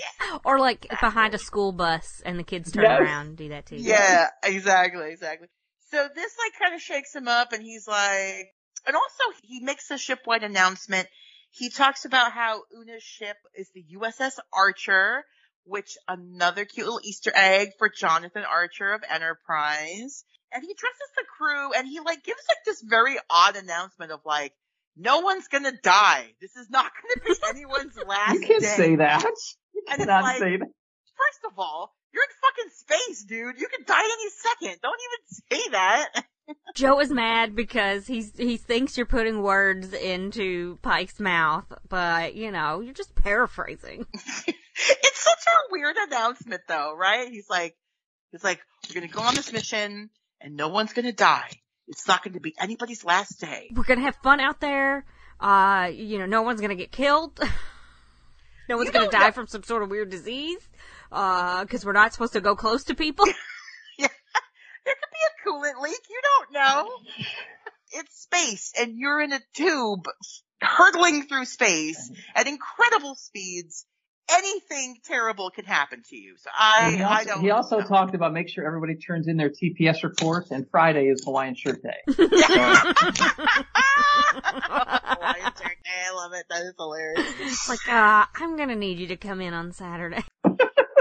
Or 0.44 0.58
like 0.58 0.86
behind 1.00 1.34
a 1.34 1.38
school 1.38 1.72
bus 1.72 2.22
and 2.24 2.38
the 2.38 2.42
kids 2.42 2.72
turn 2.72 2.84
yes. 2.84 3.00
around 3.00 3.26
and 3.26 3.36
do 3.36 3.48
that 3.50 3.66
too. 3.66 3.76
Yeah, 3.76 4.28
exactly, 4.42 5.10
exactly. 5.10 5.48
So 5.90 6.08
this 6.14 6.32
like 6.38 6.58
kind 6.58 6.74
of 6.74 6.80
shakes 6.80 7.14
him 7.14 7.28
up 7.28 7.52
and 7.52 7.62
he's 7.62 7.86
like, 7.86 8.48
and 8.86 8.96
also 8.96 9.24
he 9.42 9.60
makes 9.60 9.90
a 9.90 9.98
shipwide 9.98 10.42
announcement. 10.42 11.08
He 11.50 11.68
talks 11.68 12.04
about 12.04 12.32
how 12.32 12.62
Una's 12.76 13.02
ship 13.02 13.36
is 13.54 13.70
the 13.74 13.84
USS 13.96 14.38
Archer, 14.52 15.24
which 15.64 15.96
another 16.08 16.64
cute 16.64 16.86
little 16.86 17.00
Easter 17.04 17.30
egg 17.34 17.70
for 17.78 17.88
Jonathan 17.88 18.44
Archer 18.44 18.92
of 18.92 19.02
Enterprise. 19.08 20.24
And 20.52 20.62
he 20.62 20.70
addresses 20.70 21.10
the 21.16 21.24
crew 21.38 21.72
and 21.74 21.86
he 21.86 22.00
like 22.00 22.24
gives 22.24 22.40
like 22.48 22.64
this 22.66 22.82
very 22.82 23.16
odd 23.30 23.56
announcement 23.56 24.12
of 24.12 24.20
like, 24.24 24.52
no 24.96 25.20
one's 25.20 25.48
gonna 25.48 25.72
die. 25.82 26.26
This 26.40 26.56
is 26.56 26.68
not 26.70 26.90
gonna 27.02 27.24
be 27.26 27.34
anyone's 27.50 27.96
last 28.06 28.34
You 28.34 28.40
can't 28.46 28.62
day. 28.62 28.76
say 28.76 28.96
that. 28.96 29.24
You 29.74 29.82
and 29.90 29.98
cannot 29.98 30.22
like, 30.22 30.38
say 30.38 30.56
that. 30.56 30.68
First 30.68 31.52
of 31.52 31.58
all, 31.58 31.94
you're 32.12 32.22
in 32.22 32.28
fucking 32.42 32.70
space, 32.76 33.24
dude. 33.24 33.58
You 33.58 33.68
could 33.68 33.86
die 33.86 34.02
any 34.02 34.30
second. 34.30 34.80
Don't 34.82 34.98
even 35.00 35.58
say 35.64 35.68
that. 35.72 36.08
Joe 36.74 37.00
is 37.00 37.10
mad 37.10 37.54
because 37.54 38.06
he's 38.06 38.36
he 38.36 38.56
thinks 38.56 38.96
you're 38.96 39.06
putting 39.06 39.42
words 39.42 39.92
into 39.92 40.78
Pike's 40.82 41.20
mouth, 41.20 41.64
but 41.88 42.34
you 42.34 42.50
know 42.50 42.80
you're 42.80 42.94
just 42.94 43.14
paraphrasing. 43.14 44.06
it's 44.14 45.22
such 45.22 45.46
a 45.46 45.72
weird 45.72 45.96
announcement 45.96 46.62
though, 46.68 46.94
right? 46.96 47.28
He's 47.28 47.48
like, 47.48 47.76
he's 48.30 48.42
like, 48.44 48.60
we're 48.88 49.00
gonna 49.00 49.12
go 49.12 49.20
on 49.22 49.34
this 49.34 49.52
mission 49.52 50.10
and 50.40 50.56
no 50.56 50.68
one's 50.68 50.92
gonna 50.92 51.12
die. 51.12 51.50
It's 51.88 52.08
not 52.08 52.22
gonna 52.24 52.40
be 52.40 52.54
anybody's 52.58 53.04
last 53.04 53.40
day. 53.40 53.70
We're 53.74 53.84
gonna 53.84 54.00
have 54.02 54.16
fun 54.22 54.40
out 54.40 54.60
there. 54.60 55.04
Uh, 55.40 55.90
you 55.92 56.18
know, 56.18 56.26
no 56.26 56.42
one's 56.42 56.60
gonna 56.60 56.74
get 56.74 56.90
killed. 56.92 57.38
no 58.68 58.76
one's 58.76 58.88
You 58.88 58.92
gonna 58.92 59.10
die 59.10 59.26
know. 59.26 59.32
from 59.32 59.46
some 59.46 59.62
sort 59.62 59.82
of 59.82 59.90
weird 59.90 60.10
disease. 60.10 60.60
Uh, 61.10 61.64
cause 61.66 61.84
we're 61.84 61.92
not 61.92 62.12
supposed 62.12 62.32
to 62.32 62.40
go 62.40 62.56
close 62.56 62.84
to 62.84 62.94
people. 62.94 63.26
There 64.84 64.94
could 64.94 65.12
be 65.12 65.24
a 65.28 65.48
coolant 65.48 65.82
leak. 65.82 66.00
You 66.10 66.20
don't 66.22 66.52
know. 66.52 66.90
It's 67.94 68.22
space 68.22 68.72
and 68.80 68.96
you're 68.96 69.20
in 69.20 69.32
a 69.32 69.40
tube 69.54 70.06
hurtling 70.62 71.24
through 71.24 71.44
space 71.44 72.10
at 72.34 72.46
incredible 72.46 73.14
speeds. 73.16 73.86
Anything 74.30 74.96
terrible 75.04 75.50
can 75.50 75.64
happen 75.64 76.02
to 76.08 76.16
you. 76.16 76.36
So 76.38 76.48
I, 76.56 76.94
he 76.96 77.02
I 77.02 77.18
also, 77.18 77.28
don't. 77.28 77.40
he 77.40 77.50
also 77.50 77.78
know. 77.80 77.86
talked 77.86 78.14
about 78.14 78.32
make 78.32 78.48
sure 78.48 78.64
everybody 78.66 78.94
turns 78.94 79.28
in 79.28 79.36
their 79.36 79.50
TPS 79.50 80.04
reports, 80.04 80.50
and 80.52 80.64
Friday 80.70 81.08
is 81.08 81.24
Hawaiian 81.24 81.54
Shirt 81.54 81.82
Day. 81.82 81.98
Hawaiian 82.06 82.24
shirt. 85.44 85.76
Day, 85.84 86.06
I 86.06 86.12
love 86.14 86.32
it. 86.32 86.46
That 86.48 86.62
is 86.62 86.74
hilarious. 86.78 87.34
It's 87.40 87.68
like, 87.68 87.86
uh, 87.88 88.24
I'm 88.36 88.56
gonna 88.56 88.76
need 88.76 89.00
you 89.00 89.08
to 89.08 89.16
come 89.16 89.40
in 89.40 89.52
on 89.52 89.72
Saturday. 89.72 90.24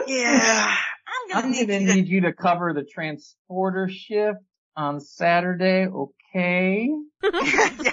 Yeah. 0.07 0.75
I'm 1.23 1.29
gonna 1.29 1.45
I'm 1.45 1.51
need 1.51 1.67
gonna 1.67 1.79
you 1.79 1.87
to 1.87 1.95
need 1.95 2.07
you 2.07 2.21
to 2.21 2.33
cover 2.33 2.73
the 2.73 2.83
transporter 2.83 3.89
shift 3.89 4.39
on 4.75 4.99
Saturday, 4.99 5.87
okay? 5.87 6.89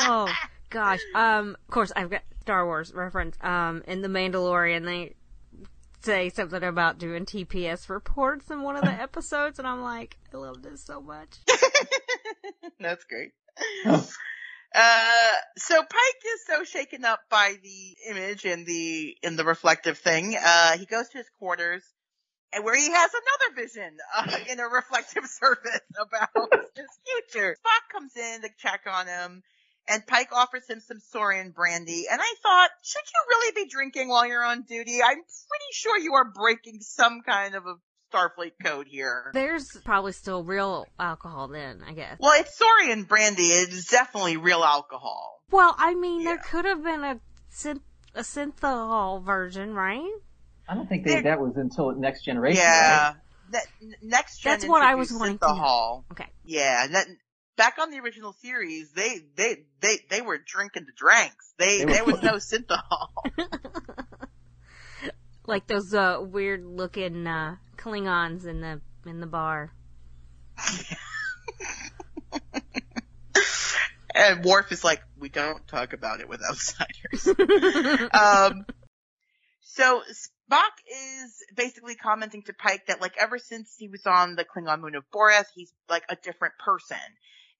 Oh 0.00 0.32
gosh. 0.70 1.00
Um, 1.14 1.56
of 1.60 1.72
course 1.72 1.92
I've 1.94 2.10
got 2.10 2.22
Star 2.40 2.64
Wars 2.64 2.92
reference. 2.94 3.36
Um, 3.40 3.82
in 3.86 4.02
the 4.02 4.08
Mandalorian 4.08 4.84
they 4.84 5.14
say 6.02 6.30
something 6.30 6.62
about 6.62 6.98
doing 6.98 7.26
TPS 7.26 7.88
reports 7.88 8.50
in 8.50 8.62
one 8.62 8.76
of 8.76 8.82
the 8.82 8.92
episodes, 9.02 9.58
and 9.58 9.68
I'm 9.68 9.82
like, 9.82 10.16
I 10.32 10.38
love 10.38 10.62
this 10.62 10.82
so 10.82 11.00
much. 11.02 11.28
That's 12.80 13.04
great. 13.04 13.32
Uh, 13.84 15.32
so 15.58 15.76
Pike 15.76 16.22
is 16.34 16.46
so 16.46 16.64
shaken 16.64 17.04
up 17.04 17.20
by 17.28 17.56
the 17.62 17.96
image 18.10 18.44
in 18.46 18.64
the, 18.64 19.16
in 19.22 19.36
the 19.36 19.44
reflective 19.44 19.98
thing. 19.98 20.36
Uh, 20.42 20.78
he 20.78 20.86
goes 20.86 21.08
to 21.10 21.18
his 21.18 21.28
quarters 21.38 21.82
and 22.52 22.64
where 22.64 22.76
he 22.76 22.90
has 22.90 23.10
another 23.12 23.62
vision, 23.62 23.96
uh, 24.16 24.38
in 24.50 24.60
a 24.60 24.66
reflective 24.66 25.26
surface 25.26 25.80
about 26.00 26.52
his 26.74 26.86
future. 27.04 27.56
Spock 27.56 27.92
comes 27.92 28.16
in 28.16 28.42
to 28.42 28.48
check 28.58 28.82
on 28.86 29.06
him 29.06 29.42
and 29.88 30.06
Pike 30.06 30.32
offers 30.32 30.68
him 30.68 30.80
some 30.80 31.00
Saurian 31.00 31.50
brandy. 31.50 32.04
And 32.10 32.20
I 32.20 32.34
thought, 32.42 32.70
should 32.82 33.02
you 33.04 33.20
really 33.28 33.64
be 33.64 33.68
drinking 33.68 34.08
while 34.08 34.26
you're 34.26 34.44
on 34.44 34.62
duty? 34.62 35.00
I'm 35.02 35.16
pretty 35.16 35.72
sure 35.72 35.98
you 35.98 36.14
are 36.14 36.30
breaking 36.30 36.80
some 36.80 37.22
kind 37.22 37.54
of 37.54 37.66
a 37.66 37.74
Starfleet 38.12 38.52
code 38.64 38.86
here. 38.88 39.30
There's 39.34 39.76
probably 39.84 40.12
still 40.12 40.42
real 40.42 40.86
alcohol 40.98 41.48
then, 41.48 41.82
I 41.86 41.92
guess. 41.92 42.16
Well, 42.18 42.40
it's 42.40 42.56
Saurian 42.56 43.04
brandy. 43.04 43.42
It's 43.44 43.90
definitely 43.90 44.36
real 44.36 44.62
alcohol. 44.64 45.42
Well, 45.50 45.74
I 45.78 45.94
mean, 45.94 46.24
there 46.24 46.38
could 46.38 46.64
have 46.64 46.82
been 46.82 47.04
a 47.04 47.20
synth 47.52 47.82
a 48.12 48.22
synthol 48.22 49.22
version, 49.24 49.72
right? 49.74 50.10
I 50.70 50.74
don't 50.74 50.88
think 50.88 51.04
they, 51.04 51.22
that 51.22 51.40
was 51.40 51.56
until 51.56 51.92
next 51.96 52.24
generation. 52.24 52.62
Yeah. 52.62 53.14
Ne- 53.52 53.58
n- 53.82 53.94
next 54.02 54.38
gen 54.38 54.52
That's 54.52 54.66
what 54.68 54.82
I 54.82 54.94
was 54.94 55.10
introduced 55.10 55.20
wanting 55.20 55.38
to 55.38 55.46
know. 55.46 55.62
Synthahol. 55.62 56.04
Okay. 56.12 56.26
Yeah. 56.44 56.86
That, 56.86 57.06
back 57.56 57.78
on 57.80 57.90
the 57.90 57.98
original 57.98 58.32
series, 58.34 58.92
they, 58.92 59.18
they, 59.34 59.64
they, 59.80 59.98
they 60.08 60.22
were 60.22 60.38
drinking 60.38 60.84
the 60.86 60.92
drinks. 60.96 61.52
They, 61.58 61.78
They 61.78 61.92
there 61.92 62.04
was 62.04 62.22
no 62.22 62.34
synthahol. 62.34 63.08
Like 65.46 65.66
those 65.66 65.92
uh, 65.92 66.18
weird 66.20 66.64
looking 66.64 67.26
uh, 67.26 67.56
Klingons 67.76 68.46
in 68.46 68.60
the 68.60 68.80
in 69.04 69.18
the 69.20 69.26
bar. 69.26 69.72
and 74.14 74.44
Worf 74.44 74.70
is 74.70 74.84
like, 74.84 75.02
we 75.18 75.28
don't 75.28 75.66
talk 75.66 75.92
about 75.92 76.20
it 76.20 76.28
with 76.28 76.40
outsiders. 76.48 77.26
um, 78.12 78.64
so 79.62 80.02
Spock 80.50 80.72
is 80.86 81.44
basically 81.54 81.94
commenting 81.94 82.42
to 82.44 82.52
Pike 82.52 82.86
that 82.86 83.00
like 83.00 83.14
ever 83.18 83.38
since 83.38 83.74
he 83.78 83.88
was 83.88 84.06
on 84.06 84.34
the 84.34 84.44
Klingon 84.44 84.80
moon 84.80 84.96
of 84.96 85.04
Boreth, 85.14 85.46
he's 85.54 85.72
like 85.88 86.04
a 86.08 86.16
different 86.16 86.54
person. 86.58 86.96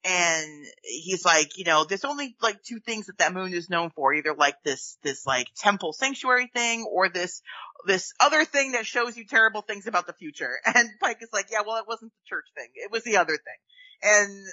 And 0.03 0.65
he's 0.83 1.27
like, 1.27 1.59
you 1.59 1.65
know, 1.65 1.85
there's 1.85 2.07
only 2.07 2.35
like 2.41 2.63
two 2.63 2.81
things 2.81 3.07
that 3.07 3.19
that 3.19 3.35
moon 3.35 3.53
is 3.53 3.69
known 3.69 3.91
for, 3.91 4.15
either 4.15 4.35
like 4.35 4.57
this, 4.65 4.97
this 5.03 5.27
like 5.27 5.49
temple 5.57 5.93
sanctuary 5.93 6.51
thing 6.55 6.87
or 6.91 7.11
this, 7.11 7.43
this 7.87 8.13
other 8.19 8.47
thing 8.47 8.73
that 8.73 8.87
shows 8.87 9.17
you 9.17 9.27
terrible 9.27 9.61
things 9.61 9.87
about 9.87 10.07
the 10.07 10.15
future. 10.15 10.59
And 10.75 10.89
Pike 11.01 11.19
is 11.21 11.29
like, 11.35 11.47
yeah, 11.53 11.61
well, 11.67 11.77
it 11.77 11.85
wasn't 11.87 12.13
the 12.13 12.29
church 12.29 12.47
thing. 12.57 12.69
It 12.75 12.91
was 12.91 13.05
the 13.05 13.19
other 13.19 13.37
thing. 13.37 14.03
And, 14.03 14.47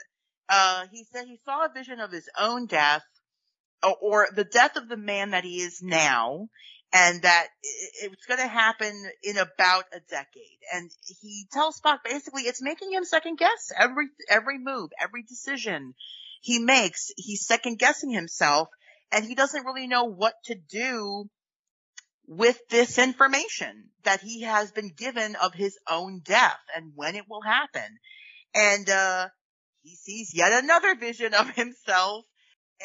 uh, 0.50 0.86
he 0.92 1.06
said 1.12 1.26
he 1.28 1.40
saw 1.46 1.66
a 1.66 1.74
vision 1.74 2.02
of 2.02 2.12
his 2.12 2.30
own 2.38 2.66
death 2.66 3.04
or, 3.84 3.96
or 4.02 4.28
the 4.36 4.44
death 4.44 4.76
of 4.76 4.90
the 4.90 4.98
man 4.98 5.32
that 5.32 5.46
he 5.46 5.62
is 5.62 5.82
now 5.82 6.50
and 6.94 7.22
that 7.22 7.48
it, 7.64 8.12
it's 8.12 8.26
going 8.26 8.40
to 8.40 8.48
happen 8.48 8.94
in 9.24 9.38
about 9.38 9.86
a 9.94 10.00
decade. 10.10 10.60
And 10.74 10.90
he 11.22 11.48
tells 11.52 11.80
Spock 11.80 12.00
basically 12.04 12.44
it's 12.44 12.62
making 12.62 12.92
him 12.92 13.04
second 13.04 13.38
guess 13.38 13.72
every, 13.78 14.08
every 14.30 14.58
move, 14.58 14.92
every 15.00 15.24
decision 15.24 15.94
he 16.42 16.60
makes. 16.60 17.12
He's 17.18 17.46
second 17.46 17.80
guessing 17.80 18.12
himself 18.12 18.70
and 19.12 19.26
he 19.26 19.36
doesn't 19.36 19.66
really 19.66 19.88
know 19.88 20.06
what 20.06 20.34
to 20.46 20.56
do 20.56 21.30
with 22.28 22.60
this 22.70 22.98
information 22.98 23.90
that 24.04 24.22
he 24.22 24.42
has 24.42 24.72
been 24.72 24.90
given 24.90 25.36
of 25.36 25.54
his 25.54 25.78
own 25.90 26.22
death 26.24 26.60
and 26.76 26.92
when 26.96 27.16
it 27.16 27.24
will 27.30 27.42
happen. 27.42 27.98
And, 28.54 28.90
uh, 28.90 29.28
he 29.84 29.96
sees 29.96 30.34
yet 30.34 30.52
another 30.52 30.96
vision 30.96 31.34
of 31.34 31.50
himself 31.56 32.26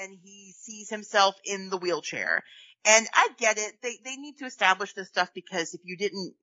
and 0.00 0.16
he 0.22 0.53
sees 0.59 0.88
himself 0.88 1.34
in 1.44 1.68
the 1.68 1.76
wheelchair. 1.76 2.42
And 2.84 3.06
I 3.14 3.28
get 3.38 3.58
it. 3.58 3.74
They, 3.82 3.98
they 4.04 4.16
need 4.16 4.38
to 4.38 4.46
establish 4.46 4.92
this 4.92 5.08
stuff 5.08 5.30
because 5.34 5.74
if 5.74 5.80
you 5.84 5.96
didn't, 5.96 6.34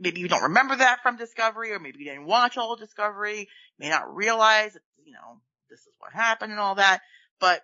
maybe 0.00 0.20
you 0.20 0.28
don't 0.28 0.44
remember 0.44 0.76
that 0.76 1.02
from 1.02 1.16
Discovery 1.16 1.72
or 1.72 1.78
maybe 1.78 1.98
you 1.98 2.06
didn't 2.06 2.26
watch 2.26 2.56
all 2.56 2.72
of 2.72 2.80
Discovery, 2.80 3.40
you 3.40 3.46
may 3.78 3.90
not 3.90 4.14
realize, 4.14 4.76
you 5.04 5.12
know, 5.12 5.40
this 5.70 5.80
is 5.80 5.92
what 5.98 6.12
happened 6.12 6.52
and 6.52 6.60
all 6.60 6.76
that. 6.76 7.00
But 7.38 7.62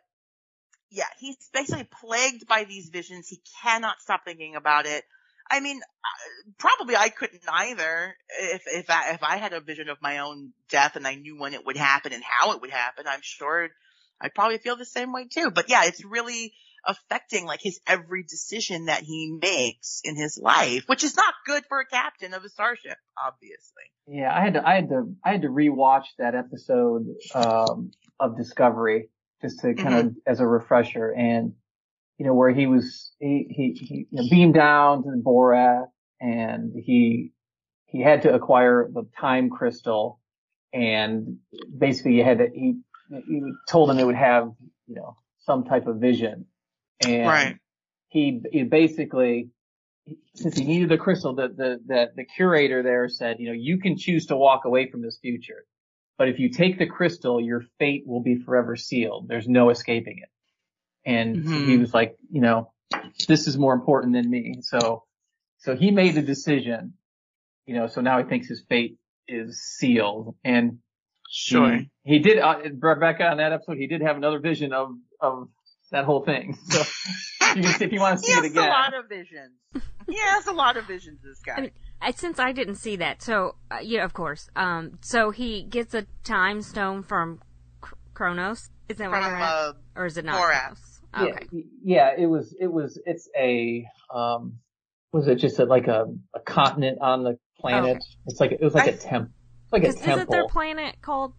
yeah, 0.90 1.09
he's 1.18 1.36
basically 1.52 1.88
plagued 2.00 2.46
by 2.46 2.64
these 2.64 2.90
visions. 2.90 3.28
He 3.28 3.40
cannot 3.62 4.00
stop 4.00 4.20
thinking 4.24 4.55
about 4.55 4.86
it. 4.86 5.05
I 5.50 5.61
mean, 5.61 5.78
uh, 5.78 6.52
probably 6.59 6.96
I 6.96 7.09
couldn't 7.09 7.42
either 7.48 8.16
if, 8.40 8.62
if 8.66 8.90
I, 8.90 9.12
if 9.12 9.22
I 9.22 9.36
had 9.36 9.52
a 9.52 9.61
vision 9.61 9.88
of 9.88 9.98
my 10.00 10.18
own 10.18 10.52
death 10.70 10.96
and 10.96 11.07
I 11.07 11.14
knew 11.14 11.38
when 11.38 11.55
it 11.55 11.64
would 11.66 11.76
happen 11.76 12.12
and 12.12 12.22
how 12.22 12.52
it 12.52 12.61
would 12.61 12.70
happen. 12.70 13.07
I'm 13.07 13.20
sure 13.22 13.68
I'd 14.20 14.34
probably 14.34 14.59
feel 14.59 14.76
the 14.76 14.84
same 14.84 15.12
way 15.12 15.26
too. 15.26 15.50
But 15.50 15.68
yeah, 15.68 15.84
it's 15.84 16.05
really 16.05 16.55
affecting 16.87 17.47
like 17.47 17.61
his 17.62 17.80
every 17.87 18.22
decision 18.22 18.87
that 18.87 19.03
he 19.03 19.37
makes 19.41 20.01
in 20.05 20.16
his 20.16 20.39
life, 20.39 20.85
which 20.87 21.05
is 21.05 21.16
not 21.16 21.35
good 21.47 21.64
for 21.68 21.80
a 21.80 21.87
captain 21.87 22.35
of 22.35 22.45
a 22.45 22.49
starship, 22.49 22.97
obviously. 23.22 23.82
Yeah, 24.07 24.35
I 24.35 24.41
had 24.41 24.55
to, 24.55 24.68
I 24.68 24.74
had 24.74 24.89
to, 24.91 25.14
I 25.24 25.32
had 25.32 25.43
to 25.43 25.49
rewatch 25.49 26.05
that 26.18 26.35
episode, 26.35 27.07
um, 27.35 27.91
of 28.20 28.37
Discovery 28.37 29.09
just 29.43 29.61
to 29.61 29.74
kind 29.74 29.95
of, 29.95 30.14
as 30.26 30.41
a 30.41 30.47
refresher. 30.47 31.11
And, 31.11 31.55
you 32.18 32.26
know, 32.26 32.35
where 32.35 32.51
he 32.51 32.66
was, 32.66 33.12
he, 33.18 33.47
he, 33.51 33.72
he 33.72 34.07
you 34.11 34.22
know, 34.22 34.28
beamed 34.30 34.55
down 34.55 35.05
to 35.05 35.11
the 35.11 35.22
Boreth 35.24 35.87
and 36.20 36.72
he, 36.74 37.32
he 37.87 38.03
had 38.03 38.22
to 38.22 38.35
acquire 38.35 38.89
the 38.93 39.07
time 39.18 39.51
crystal 39.51 40.20
and 40.72 41.39
basically 41.76 42.14
you 42.14 42.24
had 42.24 42.39
to, 42.39 42.49
he, 42.53 42.76
he 43.28 43.43
told 43.68 43.91
him 43.91 43.99
it 43.99 44.05
would 44.05 44.16
have, 44.16 44.53
you 44.87 44.95
know, 44.95 45.16
some 45.41 45.64
type 45.64 45.87
of 45.87 45.97
vision 45.97 46.47
and 47.01 47.26
Right. 47.26 47.57
he, 48.09 48.40
he 48.51 48.62
basically, 48.64 49.49
since 50.34 50.57
he 50.57 50.64
needed 50.64 50.88
the 50.88 50.99
crystal, 50.99 51.34
the, 51.34 51.49
the, 51.49 51.80
the, 51.86 52.07
the 52.16 52.24
curator 52.24 52.82
there 52.82 53.09
said, 53.09 53.36
you 53.38 53.47
know, 53.47 53.55
you 53.55 53.78
can 53.78 53.97
choose 53.97 54.26
to 54.26 54.36
walk 54.36 54.64
away 54.64 54.90
from 54.90 55.03
this 55.03 55.18
future. 55.20 55.64
But 56.16 56.28
if 56.28 56.38
you 56.38 56.51
take 56.51 56.78
the 56.78 56.86
crystal, 56.86 57.40
your 57.40 57.62
fate 57.78 58.05
will 58.07 58.22
be 58.22 58.36
forever 58.36 58.76
sealed. 58.76 59.26
There's 59.28 59.49
no 59.49 59.70
escaping 59.70 60.18
it. 60.18 60.28
And 61.07 61.38
Mhm. 61.38 61.66
he 61.66 61.76
was 61.76 61.92
like, 61.92 62.16
you 62.30 62.40
know, 62.40 62.72
this 63.26 63.47
is 63.49 63.59
more 63.59 63.74
important 63.74 64.12
than 64.14 64.30
me. 64.30 64.61
So, 64.62 65.05
so 65.59 65.74
he 65.74 65.90
made 65.90 66.16
a 66.16 66.22
decision, 66.22 66.95
you 67.66 67.74
know, 67.74 67.88
so 67.88 68.01
now 68.01 68.18
he 68.18 68.24
thinks 68.24 68.49
his 68.49 68.62
fate 68.68 68.97
is 69.26 69.61
sealed. 69.62 70.36
And 70.45 70.78
he, 72.05 72.12
he 72.14 72.18
did, 72.20 72.38
uh, 72.38 72.59
Rebecca 72.78 73.26
on 73.26 73.38
that 73.38 73.53
episode, 73.53 73.78
he 73.78 73.86
did 73.86 74.03
have 74.03 74.16
another 74.16 74.38
vision 74.38 74.72
of, 74.72 74.90
of 75.20 75.49
that 75.95 76.05
whole 76.05 76.24
thing. 76.24 76.59
So 76.70 77.61
you 77.61 77.62
can 77.62 77.72
see 77.74 77.84
if 77.84 77.92
you 77.92 78.01
want 78.01 78.18
to 78.18 78.24
see 78.26 78.32
it 78.32 78.45
again. 78.47 78.64
a 78.64 78.68
lot 78.68 78.95
of 78.95 79.09
visions. 79.09 79.53
he 80.09 80.16
has 80.18 80.47
a 80.49 80.53
lot 80.53 80.76
of 80.76 80.86
visions, 80.86 81.20
this 81.22 81.38
guy. 81.40 81.53
I 81.57 81.61
mean, 81.61 81.70
I, 82.01 82.11
since 82.11 82.38
I 82.40 82.51
didn't 82.53 82.76
see 82.76 82.97
that, 82.97 83.22
so 83.22 83.55
uh, 83.70 83.78
yeah, 83.82 84.05
of 84.05 84.12
course. 84.12 84.49
Um, 84.57 84.99
so 85.03 85.30
he 85.30 85.62
gets 85.62 85.95
a 85.95 86.07
time 86.24 86.62
stone 86.62 87.03
from 87.05 87.40
Cr- 87.80 87.95
Kronos. 88.12 88.70
Is 88.88 88.97
that 88.97 89.09
what 89.11 89.22
From, 89.22 89.32
we're 89.32 89.38
uh, 89.40 89.72
or 89.95 90.07
is 90.07 90.16
it 90.16 90.24
not 90.24 90.34
Borat. 90.36 90.61
Kronos? 90.61 91.01
Yeah, 91.16 91.22
Okay. 91.34 91.47
y- 91.53 91.62
yeah, 91.84 92.11
it 92.18 92.26
was, 92.26 92.57
it 92.59 92.66
was, 92.72 93.01
it's 93.07 93.28
a, 93.38 93.86
um, 94.12 94.55
was 95.12 95.28
it 95.28 95.36
just 95.36 95.59
a, 95.61 95.64
like 95.64 95.86
a, 95.86 96.07
a 96.34 96.40
continent 96.40 96.99
on 97.01 97.22
the 97.22 97.38
planet? 97.61 97.99
Oh. 98.01 98.16
It's 98.26 98.40
like 98.40 98.51
it 98.53 98.61
was 98.62 98.74
like 98.74 98.88
I, 98.88 98.92
a 98.92 98.97
temp, 98.97 99.30
like 99.70 99.84
a 99.84 99.92
temple. 99.92 100.12
Isn't 100.12 100.30
their 100.30 100.49
planet 100.49 100.97
called 101.03 101.34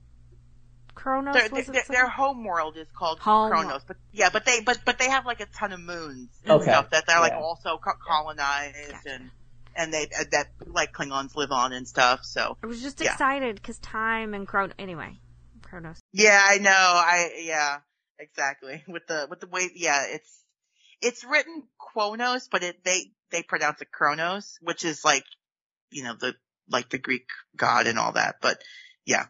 Kronos? 0.96 1.36
Their, 1.36 1.50
their, 1.50 1.84
their, 1.88 2.08
home 2.08 2.44
world 2.44 2.78
is 2.78 2.88
called 2.98 3.20
home 3.20 3.52
Kronos, 3.52 3.84
but 3.86 3.98
yeah, 4.12 4.30
but 4.32 4.46
they 4.46 4.62
but 4.62 4.80
but 4.86 4.98
they 4.98 5.10
have 5.10 5.26
like 5.26 5.42
a 5.42 5.46
ton 5.46 5.74
of 5.74 5.80
moons 5.80 6.30
and 6.44 6.54
okay. 6.54 6.72
stuff 6.72 6.90
that 6.92 7.06
they're 7.06 7.20
like 7.20 7.34
yeah. 7.34 7.42
also 7.42 7.78
colonized 7.78 8.76
gotcha. 8.92 9.10
and 9.14 9.32
and 9.76 9.94
they 9.94 10.04
uh, 10.04 10.24
that 10.32 10.48
like 10.66 10.94
Klingons 10.94 11.36
live 11.36 11.52
on 11.52 11.74
and 11.74 11.88
stuff. 11.88 12.22
So 12.24 12.58
I 12.64 12.68
was 12.68 12.82
just 12.82 13.02
yeah. 13.02 13.12
excited 13.12 13.56
because 13.56 13.78
time 13.80 14.34
and 14.34 14.48
Kronos. 14.48 14.74
Anyway, 14.80 15.20
Kronos. 15.62 16.00
Yeah, 16.14 16.42
I 16.42 16.58
know. 16.58 16.72
I 16.72 17.32
yeah, 17.44 17.78
exactly. 18.18 18.84
With 18.88 19.06
the 19.08 19.28
with 19.30 19.42
the 19.42 19.48
way, 19.48 19.70
yeah, 19.76 20.06
it's 20.08 20.44
it's 21.02 21.24
written 21.24 21.64
Quonos, 21.80 22.48
but 22.50 22.64
it 22.64 22.84
they 22.84 23.12
they 23.32 23.44
pronounce 23.44 23.82
it 23.82 23.92
Kronos, 23.92 24.58
which 24.62 24.86
is 24.86 25.04
like 25.04 25.26
you 25.92 26.04
know 26.04 26.16
the 26.20 26.34
like 26.70 26.90
the 26.90 26.98
Greek 26.98 27.28
god 27.56 27.88
and 27.88 28.00
all 28.00 28.14
that. 28.14 28.38
But 28.42 28.62
yeah. 29.06 29.26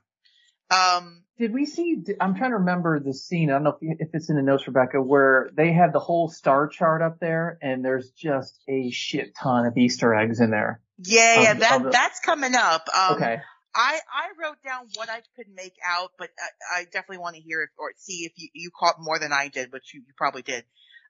Um, 0.71 1.24
did 1.37 1.53
we 1.53 1.65
see? 1.65 1.97
I'm 2.21 2.35
trying 2.35 2.51
to 2.51 2.57
remember 2.57 2.99
the 2.99 3.13
scene. 3.13 3.49
I 3.49 3.53
don't 3.53 3.63
know 3.63 3.77
if, 3.81 3.99
if 3.99 4.09
it's 4.13 4.29
in 4.29 4.37
the 4.37 4.41
notes, 4.41 4.67
Rebecca, 4.67 5.01
where 5.01 5.49
they 5.53 5.73
have 5.73 5.91
the 5.91 5.99
whole 5.99 6.29
star 6.29 6.67
chart 6.67 7.01
up 7.01 7.19
there, 7.19 7.57
and 7.61 7.83
there's 7.83 8.11
just 8.11 8.57
a 8.69 8.89
shit 8.91 9.35
ton 9.35 9.65
of 9.65 9.77
Easter 9.77 10.13
eggs 10.13 10.39
in 10.39 10.51
there. 10.51 10.81
Yeah, 10.97 11.41
yeah, 11.41 11.53
that 11.55 11.83
the, 11.83 11.89
that's 11.89 12.19
coming 12.21 12.55
up. 12.55 12.87
Um, 12.95 13.15
okay. 13.15 13.41
I 13.75 13.99
I 14.09 14.41
wrote 14.41 14.63
down 14.63 14.87
what 14.95 15.09
I 15.09 15.21
could 15.35 15.47
make 15.53 15.75
out, 15.85 16.11
but 16.17 16.29
I, 16.39 16.79
I 16.79 16.83
definitely 16.85 17.17
want 17.17 17.35
to 17.35 17.41
hear 17.41 17.63
if 17.63 17.69
or 17.77 17.91
see 17.97 18.23
if 18.23 18.31
you 18.37 18.47
you 18.53 18.69
caught 18.77 18.95
more 18.99 19.19
than 19.19 19.33
I 19.33 19.49
did, 19.49 19.73
which 19.73 19.93
you, 19.93 20.01
you 20.07 20.13
probably 20.15 20.41
did. 20.43 20.63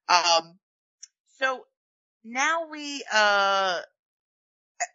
Um, 0.09 0.57
so 1.37 1.65
now 2.23 2.67
we 2.71 3.03
uh, 3.13 3.81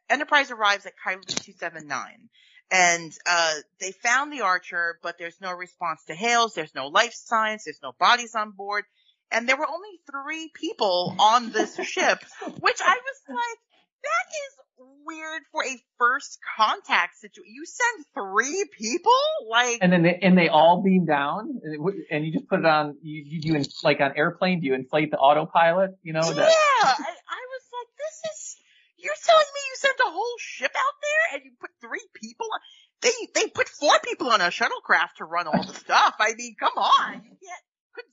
Enterprise 0.08 0.50
arrives 0.50 0.86
at 0.86 0.94
Kiley 1.06 1.24
279 1.26 2.28
and 2.70 3.12
uh, 3.26 3.54
they 3.80 3.92
found 3.92 4.32
the 4.32 4.42
archer, 4.42 4.98
but 5.02 5.16
there's 5.18 5.40
no 5.40 5.52
response 5.52 6.04
to 6.06 6.14
hails. 6.14 6.54
There's 6.54 6.74
no 6.74 6.86
life 6.86 7.14
signs. 7.14 7.64
There's 7.64 7.80
no 7.82 7.92
bodies 7.98 8.34
on 8.34 8.52
board, 8.52 8.84
and 9.32 9.48
there 9.48 9.56
were 9.56 9.68
only 9.68 10.00
three 10.10 10.50
people 10.54 11.16
on 11.18 11.50
this 11.50 11.76
ship, 11.82 12.18
which 12.60 12.80
I 12.80 12.94
was 12.94 13.20
like, 13.28 13.58
that 14.02 14.26
is 14.30 14.86
weird 15.06 15.42
for 15.52 15.64
a 15.64 15.76
first 15.98 16.38
contact 16.56 17.18
situation. 17.18 17.52
You 17.52 17.64
send 17.66 18.06
three 18.14 18.64
people, 18.78 19.12
like, 19.48 19.78
and 19.82 19.92
then 19.92 20.02
they, 20.02 20.18
and 20.22 20.38
they 20.38 20.48
all 20.48 20.82
beam 20.82 21.04
down, 21.06 21.60
and 22.10 22.24
you 22.24 22.32
just 22.32 22.48
put 22.48 22.60
it 22.60 22.66
on. 22.66 22.96
You, 23.02 23.22
you 23.26 23.40
do 23.40 23.62
like 23.82 24.00
on 24.00 24.12
airplane. 24.16 24.60
Do 24.60 24.66
you 24.66 24.74
inflate 24.74 25.10
the 25.10 25.18
autopilot? 25.18 25.98
You 26.02 26.12
know. 26.12 26.22
Yeah, 26.22 26.34
that, 26.34 26.46
I, 26.80 27.12
I 27.28 27.42
was 27.50 27.64
like, 27.72 27.88
this 27.98 28.30
is 28.32 28.49
you're 29.02 29.22
telling 29.24 29.50
me 29.54 29.60
you 29.68 29.76
sent 29.76 30.00
a 30.00 30.10
whole 30.10 30.36
ship 30.38 30.72
out 30.74 30.96
there 31.00 31.36
and 31.36 31.44
you 31.44 31.52
put 31.60 31.70
three 31.80 32.06
people 32.14 32.46
on? 32.52 32.60
They, 33.02 33.16
they 33.34 33.48
put 33.48 33.68
four 33.68 33.94
people 34.04 34.30
on 34.30 34.40
a 34.40 34.52
shuttlecraft 34.52 35.16
to 35.18 35.24
run 35.24 35.46
all 35.46 35.64
the 35.64 35.74
stuff. 35.86 36.14
I 36.20 36.34
mean, 36.36 36.54
come 36.58 36.76
on. 36.76 37.22
Yeah, 37.40 37.60
couldn't, 37.94 38.12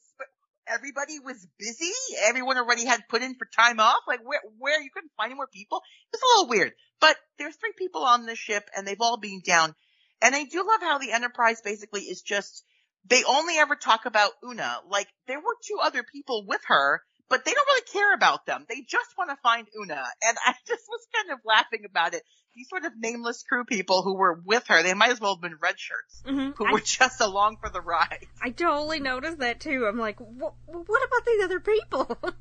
everybody 0.68 1.20
was 1.20 1.46
busy. 1.60 1.92
Everyone 2.26 2.58
already 2.58 2.86
had 2.86 3.08
put 3.10 3.22
in 3.22 3.36
for 3.36 3.48
time 3.56 3.80
off. 3.80 4.02
Like 4.08 4.22
where, 4.24 4.42
where 4.58 4.82
you 4.82 4.90
couldn't 4.94 5.12
find 5.18 5.32
any 5.32 5.36
more 5.36 5.48
people. 5.48 5.82
It's 6.14 6.24
a 6.24 6.26
little 6.26 6.50
weird, 6.50 6.72
but 7.00 7.16
there's 7.38 7.56
three 7.56 7.74
people 7.78 8.04
on 8.04 8.26
the 8.26 8.36
ship 8.36 8.70
and 8.76 8.88
they've 8.88 9.02
all 9.02 9.18
been 9.18 9.42
down. 9.46 9.76
And 10.22 10.36
I 10.36 10.46
do 10.46 10.66
love 10.66 10.82
how 10.82 10.98
the 10.98 11.12
Enterprise 11.12 11.62
basically 11.64 12.02
is 12.02 12.22
just, 12.22 12.64
they 13.06 13.24
only 13.24 13.58
ever 13.58 13.76
talk 13.76 14.06
about 14.06 14.32
Una. 14.44 14.80
Like 14.90 15.08
there 15.28 15.40
were 15.40 15.56
two 15.68 15.78
other 15.82 16.04
people 16.04 16.46
with 16.48 16.62
her 16.68 17.02
but 17.30 17.46
they 17.46 17.54
don't 17.54 17.68
really 17.68 17.88
care 17.92 18.14
about 18.14 18.46
them. 18.46 18.66
They 18.68 18.82
just 18.88 19.18
want 19.18 19.30
to 19.30 19.38
find 19.42 19.68
Una. 19.80 20.04
And 20.22 20.38
I 20.46 20.54
just 20.68 20.84
was 20.88 21.08
kind 21.16 21.32
of 21.32 21.40
laughing 21.46 21.84
about 21.86 22.14
it. 22.14 22.24
These 22.56 22.70
sort 22.70 22.86
of 22.86 22.94
nameless 22.98 23.44
crew 23.44 23.66
people 23.66 24.02
who 24.02 24.16
were 24.16 24.42
with 24.44 24.66
her, 24.68 24.82
they 24.82 24.96
might 24.96 25.12
as 25.12 25.22
well 25.22 25.36
have 25.36 25.42
been 25.42 25.58
red 25.62 25.80
shirts, 25.80 26.24
mm-hmm. 26.26 26.52
who 26.56 26.66
I, 26.66 26.72
were 26.72 26.80
just 26.84 27.22
along 27.22 27.58
for 27.62 27.70
the 27.70 27.82
ride. 27.82 28.26
I 28.42 28.50
totally 28.50 29.00
noticed 29.00 29.40
that 29.40 29.60
too. 29.60 29.86
I'm 29.88 30.00
like, 30.00 30.20
what, 30.20 30.54
what 30.66 31.08
about 31.08 31.26
these 31.26 31.44
other 31.44 31.60
people? 31.60 32.18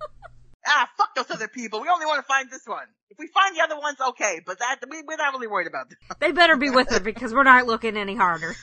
ah, 0.67 0.89
fuck 0.97 1.15
those 1.15 1.31
other 1.31 1.49
people. 1.49 1.83
We 1.83 1.89
only 1.89 2.07
want 2.07 2.19
to 2.19 2.27
find 2.27 2.51
this 2.51 2.67
one. 2.67 2.87
If 3.11 3.19
we 3.19 3.29
find 3.29 3.57
the 3.57 3.63
other 3.63 3.79
ones, 3.79 3.99
okay, 4.09 4.41
but 4.45 4.59
that 4.59 4.79
we, 4.91 5.03
we're 5.07 5.17
not 5.17 5.33
really 5.35 5.47
worried 5.47 5.69
about 5.69 5.91
them. 5.91 5.99
They 6.19 6.33
better 6.33 6.57
be 6.57 6.71
with 6.71 6.91
her 6.91 7.01
because 7.01 7.35
we're 7.35 7.45
not 7.45 7.67
looking 7.67 7.97
any 7.97 8.17
harder. 8.17 8.55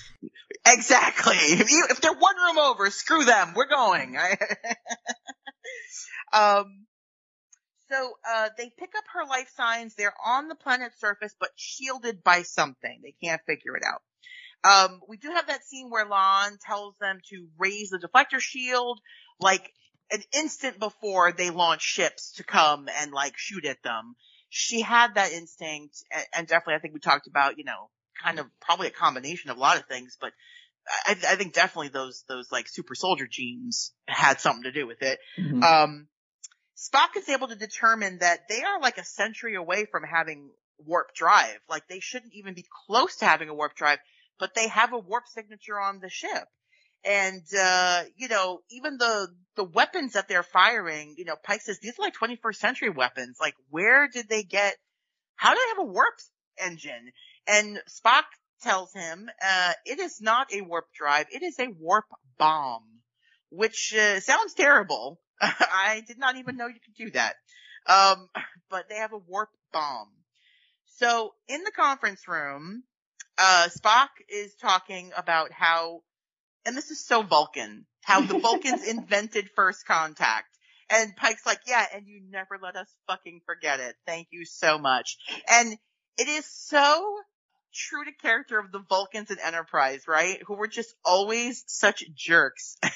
Exactly. 0.66 1.36
If, 1.36 1.72
you, 1.72 1.86
if 1.90 2.02
they're 2.02 2.14
one 2.14 2.36
room 2.36 2.58
over, 2.58 2.90
screw 2.90 3.26
them. 3.26 3.54
We're 3.56 3.68
going. 3.68 4.18
Um, 6.34 6.88
so 7.90 8.14
uh, 8.28 8.50
they 8.58 8.72
pick 8.76 8.92
up 8.98 9.04
her 9.14 9.26
life 9.26 9.52
signs. 9.56 9.94
They're 9.94 10.16
on 10.26 10.48
the 10.48 10.56
planet's 10.56 11.00
surface, 11.00 11.36
but 11.40 11.50
shielded 11.56 12.24
by 12.24 12.42
something. 12.42 13.02
They 13.04 13.14
can't 13.24 13.42
figure 13.46 13.78
it 13.78 13.84
out. 13.86 14.02
Um, 14.64 15.02
we 15.08 15.18
do 15.18 15.30
have 15.30 15.48
that 15.48 15.64
scene 15.64 15.90
where 15.90 16.06
La'an 16.08 16.58
tells 16.66 16.96
them 17.00 17.20
to 17.30 17.48
raise 17.58 17.90
the 17.90 18.00
deflector 18.00 18.40
shield, 18.40 19.00
like 19.40 19.72
an 20.12 20.22
instant 20.34 20.80
before 20.80 21.34
they 21.34 21.50
launch 21.50 21.82
ships 21.82 22.34
to 22.34 22.44
come 22.44 22.88
and 23.02 23.12
like 23.12 23.38
shoot 23.38 23.66
at 23.66 23.84
them. 23.84 24.16
She 24.50 24.82
had 24.82 25.16
that 25.16 25.32
instinct, 25.32 26.04
and, 26.12 26.26
and 26.34 26.48
definitely, 26.48 26.76
I 26.76 26.80
think 26.80 26.94
we 26.94 27.00
talked 27.00 27.28
about, 27.28 27.58
you 27.58 27.64
know, 27.64 27.90
kind 28.24 28.40
of 28.40 28.48
probably 28.62 28.88
a 28.88 28.92
combination 28.92 29.50
of 29.52 29.58
a 29.58 29.60
lot 29.60 29.78
of 29.78 29.86
things, 29.86 30.18
but 30.20 30.32
I, 31.06 31.12
I 31.30 31.36
think 31.36 31.54
definitely 31.54 31.90
those 31.90 32.24
those 32.28 32.52
like 32.52 32.68
super 32.68 32.96
soldier 32.96 33.28
genes 33.30 33.94
had 34.08 34.40
something 34.40 34.64
to 34.64 34.72
do 34.72 34.86
with 34.86 35.02
it. 35.02 35.20
Mm-hmm. 35.40 35.64
Um, 35.64 36.08
Spock 36.78 37.16
is 37.18 37.30
able 37.30 37.48
to 37.48 37.56
determine 37.56 38.20
that 38.20 38.48
they 38.50 38.62
are 38.64 38.82
like 38.82 38.98
a 38.98 39.06
century 39.06 39.56
away 39.56 39.86
from 39.86 40.04
having 40.04 40.50
warp 40.86 41.14
drive. 41.16 41.60
Like 41.70 41.88
they 41.88 42.00
shouldn't 42.00 42.34
even 42.34 42.54
be 42.54 42.66
close 42.88 43.18
to 43.18 43.26
having 43.26 43.50
a 43.50 43.54
warp 43.54 43.76
drive, 43.76 44.00
but 44.40 44.54
they 44.56 44.68
have 44.68 44.94
a 44.94 45.00
warp 45.00 45.28
signature 45.28 45.80
on 45.80 46.00
the 46.00 46.10
ship. 46.10 46.48
And, 47.06 47.44
uh, 47.58 48.04
you 48.16 48.30
know, 48.30 48.62
even 48.70 48.98
the, 48.98 49.28
the 49.56 49.64
weapons 49.64 50.14
that 50.14 50.28
they're 50.28 50.44
firing, 50.44 51.16
you 51.18 51.26
know, 51.26 51.36
Pike 51.42 51.62
says 51.62 51.80
these 51.80 52.00
are 52.00 52.02
like 52.02 52.16
21st 52.16 52.56
century 52.56 52.90
weapons. 52.90 53.38
Like 53.42 53.56
where 53.70 54.08
did 54.08 54.30
they 54.30 54.44
get, 54.44 54.76
how 55.36 55.54
do 55.54 55.60
they 55.60 55.82
have 55.82 55.88
a 55.88 55.92
warp 55.92 56.16
engine? 56.58 57.12
And 57.46 57.82
Spock 57.90 58.24
tells 58.64 58.94
him, 58.94 59.30
uh, 59.42 59.74
it 59.86 60.00
is 60.00 60.22
not 60.22 60.54
a 60.54 60.62
warp 60.62 60.86
drive. 60.94 61.28
It 61.32 61.44
is 61.44 61.60
a 61.60 61.68
warp 61.68 62.06
bomb, 62.38 62.84
which, 63.50 63.94
uh, 63.94 64.20
sounds 64.20 64.54
terrible. 64.54 65.20
I 65.42 66.04
did 66.08 66.18
not 66.18 66.38
even 66.38 66.58
know 66.58 66.68
you 66.68 66.80
could 66.84 66.96
do 66.96 67.12
that. 67.12 67.36
Um, 67.86 68.30
but 68.70 68.90
they 68.90 68.96
have 68.96 69.14
a 69.14 69.18
warp 69.18 69.50
bomb. 69.72 70.10
So 70.98 71.34
in 71.48 71.64
the 71.64 71.72
conference 71.72 72.28
room, 72.28 72.84
uh, 73.38 73.68
Spock 73.70 74.10
is 74.30 74.56
talking 74.56 75.12
about 75.18 75.52
how, 75.52 76.02
and 76.66 76.78
this 76.78 76.92
is 76.92 77.06
so 77.06 77.24
Vulcan, 77.24 77.86
how 78.04 78.22
the 78.22 78.40
Vulcans 78.40 78.84
invented 78.88 79.50
first 79.56 79.86
contact. 79.86 80.48
And 80.90 81.16
Pike's 81.16 81.46
like, 81.46 81.62
yeah, 81.66 81.86
and 81.94 82.08
you 82.08 82.22
never 82.30 82.60
let 82.62 82.76
us 82.76 82.88
fucking 83.08 83.42
forget 83.46 83.80
it. 83.80 83.96
Thank 84.06 84.28
you 84.32 84.46
so 84.46 84.78
much. 84.78 85.18
And 85.50 85.76
it 86.18 86.28
is 86.28 86.46
so 86.46 87.18
true 87.74 88.06
to 88.06 88.12
character 88.12 88.60
of 88.60 88.72
the 88.72 88.80
Vulcans 88.80 89.32
in 89.32 89.38
Enterprise, 89.40 90.04
right? 90.08 90.42
Who 90.48 90.56
were 90.56 90.68
just 90.68 90.94
always 91.04 91.64
such 91.68 92.04
jerks. 92.16 92.78
and 92.84 92.92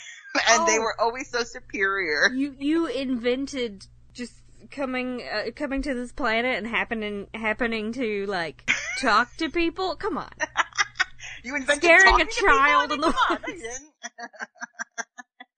oh, 0.49 0.65
they 0.65 0.79
were 0.79 0.95
always 0.99 1.29
so 1.29 1.43
superior. 1.43 2.29
You 2.33 2.55
you 2.59 2.87
invented 2.87 3.87
just 4.13 4.33
coming 4.71 5.21
uh, 5.21 5.51
coming 5.55 5.81
to 5.83 5.93
this 5.93 6.11
planet 6.11 6.57
and 6.57 6.67
happening 6.67 7.27
happening 7.33 7.93
to 7.93 8.25
like 8.27 8.69
talk 8.99 9.35
to 9.37 9.49
people. 9.49 9.95
Come 9.95 10.17
on. 10.17 10.31
you 11.43 11.55
invented 11.55 11.83
scaring 11.83 12.21
a 12.21 12.25
child 12.25 12.91
in 12.91 13.01
the 13.01 13.07
on, 13.07 13.39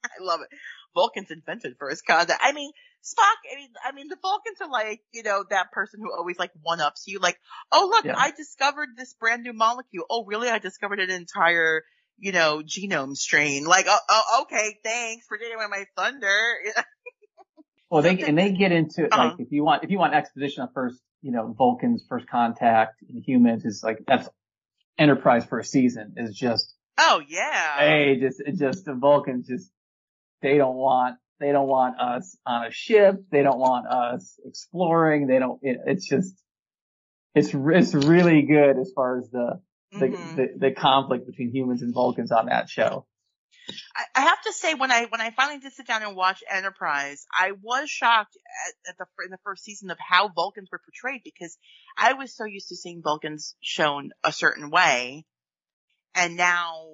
I 0.03 0.21
love 0.21 0.41
it. 0.41 0.49
Vulcans 0.93 1.31
invented 1.31 1.75
first 1.79 2.05
contact. 2.05 2.41
I 2.43 2.51
mean, 2.51 2.71
Spock, 3.03 3.51
I 3.51 3.55
mean, 3.55 3.69
I 3.83 3.91
mean, 3.93 4.07
the 4.09 4.17
Vulcans 4.21 4.57
are 4.61 4.69
like, 4.69 5.01
you 5.13 5.23
know, 5.23 5.45
that 5.49 5.71
person 5.71 6.01
who 6.03 6.13
always 6.13 6.37
like 6.37 6.51
one 6.61 6.81
ups 6.81 7.05
you, 7.07 7.19
like, 7.19 7.39
oh 7.71 7.89
look, 7.91 8.05
yeah. 8.05 8.15
I 8.17 8.31
discovered 8.31 8.89
this 8.97 9.13
brand 9.13 9.43
new 9.43 9.53
molecule. 9.53 10.05
Oh 10.09 10.25
really? 10.25 10.49
I 10.49 10.59
discovered 10.59 10.99
an 10.99 11.09
entire 11.09 11.83
you 12.19 12.31
know, 12.31 12.61
genome 12.63 13.15
strain. 13.15 13.65
Like, 13.65 13.85
oh, 13.87 13.97
oh 14.09 14.41
okay, 14.43 14.77
thanks 14.83 15.25
for 15.27 15.37
taking 15.37 15.55
away 15.55 15.65
my 15.69 15.85
thunder. 15.95 16.55
well, 17.89 18.01
they 18.01 18.19
and 18.21 18.37
they 18.37 18.51
get 18.51 18.71
into 18.71 19.05
uh-huh. 19.05 19.29
like 19.29 19.39
if 19.39 19.51
you 19.51 19.63
want 19.63 19.83
if 19.83 19.89
you 19.89 19.97
want 19.97 20.13
exposition 20.13 20.63
on 20.63 20.69
first, 20.73 20.99
you 21.21 21.31
know, 21.31 21.53
Vulcan's 21.57 22.03
first 22.07 22.27
contact 22.27 23.01
in 23.07 23.21
humans 23.21 23.65
is 23.65 23.81
like 23.83 23.99
that's 24.05 24.29
Enterprise 24.97 25.45
for 25.45 25.59
a 25.59 25.63
season 25.63 26.15
is 26.17 26.35
just. 26.35 26.75
Oh 26.97 27.21
yeah. 27.25 27.79
Hey, 27.79 28.19
just 28.19 28.41
it 28.41 28.57
just 28.57 28.83
the 28.85 28.93
Vulcans 28.93 29.47
just 29.47 29.71
they 30.41 30.57
don't 30.57 30.75
want 30.75 31.15
they 31.39 31.51
don't 31.51 31.67
want 31.67 31.99
us 31.99 32.37
on 32.45 32.65
a 32.65 32.71
ship. 32.71 33.15
They 33.31 33.43
don't 33.43 33.59
want 33.59 33.87
us 33.87 34.39
exploring. 34.45 35.27
They 35.27 35.39
don't. 35.39 35.59
It, 35.61 35.77
it's 35.85 36.07
just 36.07 36.35
it's 37.35 37.49
it's 37.53 37.93
really 37.93 38.41
good 38.43 38.77
as 38.77 38.91
far 38.95 39.19
as 39.19 39.29
the 39.29 39.61
the, 39.91 40.07
mm-hmm. 40.07 40.35
the, 40.35 40.47
the 40.57 40.71
conflict 40.71 41.25
between 41.25 41.51
humans 41.51 41.81
and 41.81 41.93
Vulcans 41.93 42.31
on 42.31 42.47
that 42.47 42.69
show. 42.69 43.05
I, 44.15 44.21
have 44.21 44.41
to 44.43 44.53
say 44.53 44.73
when 44.73 44.91
I 44.91 45.05
when 45.05 45.21
I 45.21 45.31
finally 45.31 45.59
did 45.59 45.73
sit 45.73 45.87
down 45.87 46.01
and 46.01 46.15
watch 46.15 46.43
Enterprise, 46.49 47.25
I 47.31 47.51
was 47.61 47.89
shocked 47.89 48.35
at, 48.67 48.91
at 48.91 48.97
the 48.97 49.05
in 49.23 49.31
the 49.31 49.37
first 49.43 49.63
season 49.63 49.91
of 49.91 49.97
how 49.99 50.29
Vulcans 50.29 50.69
were 50.71 50.79
portrayed 50.79 51.21
because 51.23 51.57
I 51.97 52.13
was 52.13 52.35
so 52.35 52.45
used 52.45 52.69
to 52.69 52.75
seeing 52.75 53.01
Vulcans 53.03 53.55
shown 53.61 54.09
a 54.23 54.31
certain 54.31 54.71
way, 54.71 55.25
and 56.15 56.35
now 56.35 56.85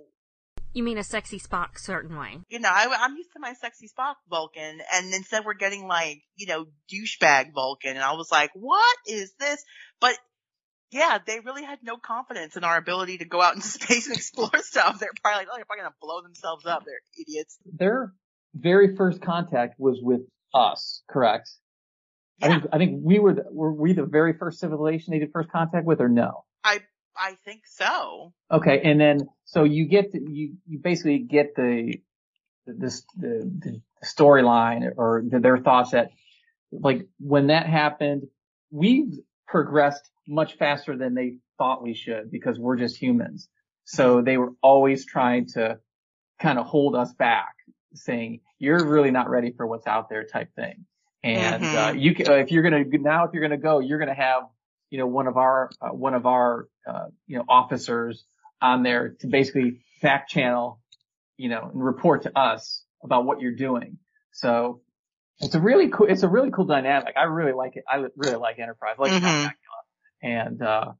you 0.75 0.83
mean 0.83 0.97
a 0.97 1.03
sexy 1.03 1.39
Spock 1.39 1.79
certain 1.79 2.17
way? 2.17 2.39
You 2.49 2.59
know, 2.59 2.69
I, 2.71 3.05
am 3.05 3.15
used 3.15 3.31
to 3.33 3.39
my 3.39 3.53
sexy 3.53 3.87
Spock 3.87 4.15
Vulcan, 4.29 4.79
and 4.93 5.13
instead 5.13 5.45
we're 5.45 5.53
getting 5.53 5.87
like, 5.87 6.21
you 6.35 6.47
know, 6.47 6.65
douchebag 6.91 7.53
Vulcan, 7.53 7.91
and 7.91 8.03
I 8.03 8.13
was 8.13 8.29
like, 8.31 8.51
what 8.53 8.97
is 9.07 9.33
this? 9.39 9.63
But 10.01 10.17
yeah, 10.91 11.17
they 11.25 11.39
really 11.39 11.63
had 11.63 11.79
no 11.81 11.97
confidence 11.97 12.57
in 12.57 12.63
our 12.63 12.77
ability 12.77 13.19
to 13.19 13.25
go 13.25 13.41
out 13.41 13.55
into 13.55 13.67
space 13.79 14.07
and 14.07 14.15
explore 14.15 14.51
stuff. 14.57 14.99
They're 14.99 15.09
probably 15.21 15.39
like, 15.39 15.47
oh, 15.51 15.55
they're 15.55 15.65
probably 15.65 15.83
gonna 15.83 15.95
blow 16.01 16.21
themselves 16.21 16.65
up. 16.65 16.83
They're 16.85 17.01
idiots. 17.19 17.57
Their 17.65 18.13
very 18.53 18.95
first 18.95 19.21
contact 19.21 19.79
was 19.79 19.99
with 20.01 20.21
us, 20.53 21.01
correct? 21.09 21.49
Yeah. 22.39 22.47
I 22.47 22.49
think 22.49 22.63
I 22.73 22.77
think 22.77 23.01
we 23.03 23.19
were 23.19 23.33
the, 23.33 23.45
were 23.49 23.73
we 23.73 23.93
the 23.93 24.05
very 24.05 24.33
first 24.33 24.59
civilization 24.59 25.11
they 25.13 25.19
did 25.19 25.31
first 25.31 25.49
contact 25.49 25.85
with, 25.85 26.01
or 26.01 26.09
no? 26.09 26.43
I 26.63 26.79
I 27.17 27.37
think 27.45 27.61
so. 27.65 28.33
Okay, 28.51 28.81
and 28.83 28.99
then 28.99 29.27
so 29.45 29.63
you 29.63 29.85
get 29.85 30.11
to, 30.11 30.19
you 30.19 30.55
you 30.67 30.79
basically 30.79 31.19
get 31.19 31.55
the 31.55 31.95
this 32.65 33.03
the, 33.17 33.51
the 33.59 33.81
storyline 34.03 34.91
or 34.97 35.23
the, 35.27 35.39
their 35.39 35.57
thoughts 35.57 35.91
that 35.91 36.11
like 36.71 37.07
when 37.19 37.47
that 37.47 37.67
happened, 37.67 38.23
we've 38.71 39.13
progressed 39.47 40.09
much 40.27 40.57
faster 40.57 40.97
than 40.97 41.13
they 41.13 41.37
thought 41.57 41.83
we 41.83 41.93
should 41.93 42.31
because 42.31 42.59
we're 42.59 42.75
just 42.75 42.97
humans. 42.97 43.47
So 43.85 44.21
they 44.21 44.37
were 44.37 44.53
always 44.61 45.05
trying 45.05 45.47
to 45.49 45.79
kind 46.39 46.57
of 46.57 46.65
hold 46.65 46.95
us 46.95 47.13
back, 47.13 47.53
saying 47.93 48.41
you're 48.57 48.83
really 48.83 49.11
not 49.11 49.29
ready 49.29 49.51
for 49.51 49.67
what's 49.67 49.87
out 49.87 50.09
there 50.09 50.23
type 50.23 50.49
thing. 50.55 50.85
And 51.23 51.63
uh, 51.63 51.67
mm-hmm. 51.67 51.77
uh, 51.77 51.91
you 51.99 52.15
can, 52.15 52.29
uh, 52.29 52.33
if 52.33 52.51
you're 52.51 52.63
gonna 52.63 52.83
now 52.83 53.25
if 53.25 53.33
you're 53.33 53.41
gonna 53.41 53.57
go, 53.57 53.79
you're 53.79 53.99
gonna 53.99 54.13
have 54.13 54.43
you 54.95 55.01
know 55.01 55.07
one 55.07 55.27
of 55.27 55.35
our 55.35 55.69
uh, 55.81 55.89
one 55.89 56.13
of 56.13 56.25
our 56.25 56.69
uh, 56.87 57.07
you 57.27 57.37
know 57.37 57.43
officers 57.49 58.23
on 58.61 58.81
there 58.81 59.17
to 59.19 59.27
basically 59.27 59.81
back 60.01 60.29
channel, 60.29 60.79
you 61.35 61.49
know, 61.49 61.69
and 61.73 61.83
report 61.83 62.23
to 62.23 62.39
us 62.39 62.81
about 63.03 63.25
what 63.25 63.41
you're 63.41 63.55
doing. 63.55 63.97
So 64.31 64.79
it's 65.39 65.53
a 65.53 65.59
really 65.59 65.89
cool, 65.89 66.07
it's 66.07 66.23
a 66.23 66.29
really 66.29 66.49
cool 66.49 66.63
dynamic. 66.63 67.15
I 67.17 67.23
really 67.23 67.51
like 67.51 67.75
it. 67.75 67.83
I 67.89 68.05
really 68.15 68.37
like 68.37 68.57
Enterprise. 68.57 68.95
I 68.97 69.01
like 69.01 69.11
mm-hmm 69.11 69.47
and 70.25 70.61
uh, 70.61 70.91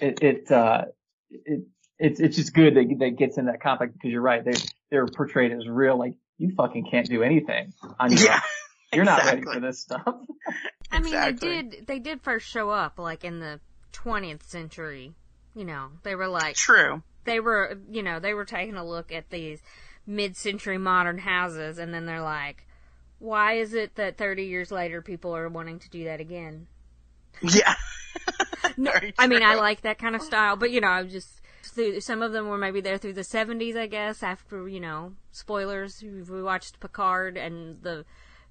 it 0.00 0.22
it 0.22 0.50
uh, 0.50 0.84
it 1.30 1.64
it's 1.98 2.18
it's 2.18 2.36
just 2.36 2.54
good 2.54 2.74
that 2.74 2.96
that 2.98 3.18
gets 3.18 3.36
in 3.36 3.46
that 3.46 3.60
conflict 3.60 3.92
because 3.94 4.10
you're 4.10 4.22
right 4.22 4.44
they 4.44 4.54
they're 4.90 5.06
portrayed 5.06 5.52
as 5.52 5.68
real 5.68 5.98
like 5.98 6.14
you 6.38 6.52
fucking 6.56 6.86
can't 6.90 7.08
do 7.08 7.22
anything 7.22 7.72
on 8.00 8.10
your 8.10 8.22
yeah, 8.22 8.40
You're 8.92 9.02
exactly. 9.02 9.24
not 9.24 9.46
ready 9.46 9.60
for 9.60 9.66
this 9.66 9.80
stuff. 9.80 10.02
I 10.90 11.00
mean, 11.00 11.14
exactly. 11.14 11.48
they 11.48 11.62
did 11.62 11.86
they 11.86 11.98
did 11.98 12.22
first 12.22 12.48
show 12.48 12.70
up 12.70 12.98
like 12.98 13.24
in 13.24 13.40
the 13.40 13.60
20th 13.92 14.44
century. 14.44 15.14
You 15.54 15.64
know, 15.64 15.88
they 16.02 16.14
were 16.14 16.28
like 16.28 16.54
true. 16.54 17.02
They 17.24 17.40
were 17.40 17.78
you 17.90 18.02
know 18.02 18.20
they 18.20 18.34
were 18.34 18.44
taking 18.44 18.76
a 18.76 18.84
look 18.84 19.12
at 19.12 19.30
these 19.30 19.60
mid-century 20.06 20.78
modern 20.78 21.18
houses, 21.18 21.78
and 21.78 21.92
then 21.92 22.06
they're 22.06 22.22
like, 22.22 22.66
why 23.18 23.54
is 23.54 23.74
it 23.74 23.94
that 23.96 24.16
30 24.16 24.44
years 24.44 24.72
later 24.72 25.02
people 25.02 25.36
are 25.36 25.48
wanting 25.48 25.78
to 25.80 25.90
do 25.90 26.04
that 26.04 26.20
again? 26.20 26.66
Yeah. 27.42 27.74
no, 28.76 28.90
I 29.16 29.28
mean, 29.28 29.44
I 29.44 29.54
like 29.54 29.82
that 29.82 29.98
kind 29.98 30.16
of 30.16 30.22
style, 30.22 30.56
but 30.56 30.72
you 30.72 30.80
know, 30.80 30.88
I 30.88 31.02
was 31.02 31.12
just 31.12 31.40
some 32.00 32.22
of 32.22 32.32
them 32.32 32.48
were 32.48 32.58
maybe 32.58 32.80
there 32.80 32.98
through 32.98 33.12
the 33.12 33.20
70s, 33.20 33.76
I 33.76 33.86
guess, 33.86 34.24
after, 34.24 34.68
you 34.68 34.80
know, 34.80 35.12
spoilers. 35.30 36.02
We 36.02 36.42
watched 36.42 36.80
Picard 36.80 37.36
and 37.36 37.80
the 37.82 38.04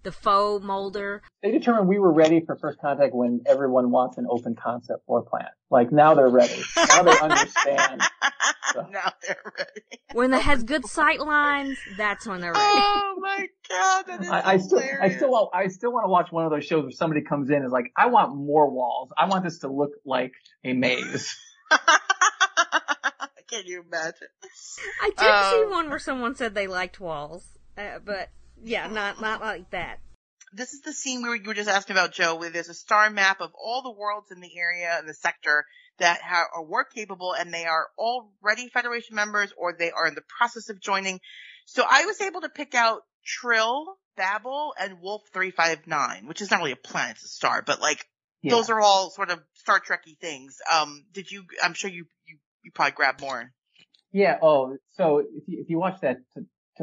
the 0.03 0.11
faux 0.11 0.63
molder. 0.63 1.21
They 1.43 1.51
determined 1.51 1.87
we 1.87 1.99
were 1.99 2.11
ready 2.11 2.41
for 2.45 2.55
first 2.55 2.79
contact 2.79 3.13
when 3.13 3.41
everyone 3.45 3.91
wants 3.91 4.17
an 4.17 4.27
open 4.29 4.55
concept 4.55 5.05
floor 5.05 5.23
plan. 5.23 5.47
Like 5.69 5.91
now 5.91 6.13
they're 6.13 6.29
ready. 6.29 6.61
now 6.75 7.03
they 7.03 7.19
understand. 7.19 8.01
So. 8.73 8.85
Now 8.91 9.11
they're 9.25 9.53
ready. 9.57 10.01
When 10.13 10.33
it 10.33 10.41
has 10.41 10.63
good 10.63 10.85
sight 10.85 11.19
lines, 11.19 11.77
that's 11.97 12.27
when 12.27 12.41
they're 12.41 12.53
ready. 12.53 12.63
Oh 12.63 13.15
my 13.19 13.47
god, 13.69 14.03
that 14.07 14.21
is 14.21 14.29
I, 14.29 14.53
I 14.53 14.57
still, 14.57 14.81
I 15.01 15.09
still, 15.09 15.29
want, 15.29 15.49
I 15.53 15.67
still 15.67 15.91
want 15.91 16.05
to 16.05 16.09
watch 16.09 16.31
one 16.31 16.45
of 16.45 16.51
those 16.51 16.65
shows 16.65 16.83
where 16.83 16.91
somebody 16.91 17.21
comes 17.21 17.49
in 17.49 17.55
and 17.55 17.65
is 17.65 17.71
like, 17.71 17.91
I 17.97 18.07
want 18.07 18.35
more 18.35 18.69
walls. 18.69 19.11
I 19.17 19.25
want 19.27 19.43
this 19.43 19.59
to 19.59 19.67
look 19.67 19.91
like 20.05 20.33
a 20.63 20.73
maze. 20.73 21.35
Can 23.49 23.65
you 23.65 23.83
imagine? 23.87 24.27
I 25.01 25.09
did 25.17 25.27
um, 25.27 25.51
see 25.51 25.71
one 25.71 25.89
where 25.89 25.99
someone 25.99 26.35
said 26.35 26.53
they 26.53 26.67
liked 26.67 26.99
walls, 26.99 27.45
uh, 27.77 27.99
but 28.03 28.29
yeah, 28.63 28.87
not 28.87 29.21
not 29.21 29.41
like 29.41 29.69
that. 29.71 29.99
This 30.53 30.73
is 30.73 30.81
the 30.81 30.93
scene 30.93 31.21
where 31.21 31.35
you 31.35 31.43
were 31.45 31.53
just 31.53 31.69
asking 31.69 31.95
about, 31.95 32.13
Joe, 32.13 32.35
where 32.35 32.49
there's 32.49 32.69
a 32.69 32.73
star 32.73 33.09
map 33.09 33.41
of 33.41 33.51
all 33.53 33.81
the 33.81 33.91
worlds 33.91 34.31
in 34.31 34.39
the 34.39 34.57
area 34.57 34.95
and 34.97 35.07
the 35.07 35.13
sector 35.13 35.65
that 35.99 36.19
are 36.55 36.63
warp 36.63 36.91
capable 36.93 37.33
and 37.33 37.53
they 37.53 37.65
are 37.65 37.87
already 37.97 38.69
Federation 38.69 39.15
members 39.15 39.53
or 39.57 39.73
they 39.73 39.91
are 39.91 40.07
in 40.07 40.15
the 40.15 40.23
process 40.37 40.69
of 40.69 40.79
joining. 40.79 41.19
So 41.65 41.83
I 41.87 42.05
was 42.05 42.21
able 42.21 42.41
to 42.41 42.49
pick 42.49 42.75
out 42.75 43.01
Trill, 43.25 43.97
Babel, 44.15 44.73
and 44.79 45.01
Wolf 45.01 45.23
359, 45.33 46.27
which 46.27 46.41
is 46.41 46.49
not 46.49 46.59
really 46.59 46.71
a 46.71 46.77
planet, 46.77 47.17
it's 47.17 47.25
a 47.25 47.27
star, 47.27 47.61
but 47.61 47.81
like, 47.81 48.05
yeah. 48.41 48.51
those 48.51 48.69
are 48.69 48.79
all 48.79 49.09
sort 49.09 49.31
of 49.31 49.41
Star 49.53 49.81
Trekky 49.81 50.17
things. 50.19 50.57
Um, 50.71 51.03
did 51.11 51.29
you, 51.31 51.43
I'm 51.61 51.73
sure 51.73 51.89
you, 51.89 52.05
you, 52.25 52.37
you 52.63 52.71
probably 52.71 52.93
grabbed 52.93 53.21
more. 53.21 53.51
Yeah. 54.11 54.37
Oh, 54.41 54.77
so 54.95 55.19
if 55.19 55.43
you, 55.47 55.61
if 55.61 55.69
you 55.69 55.77
watch 55.77 55.99
that 56.01 56.19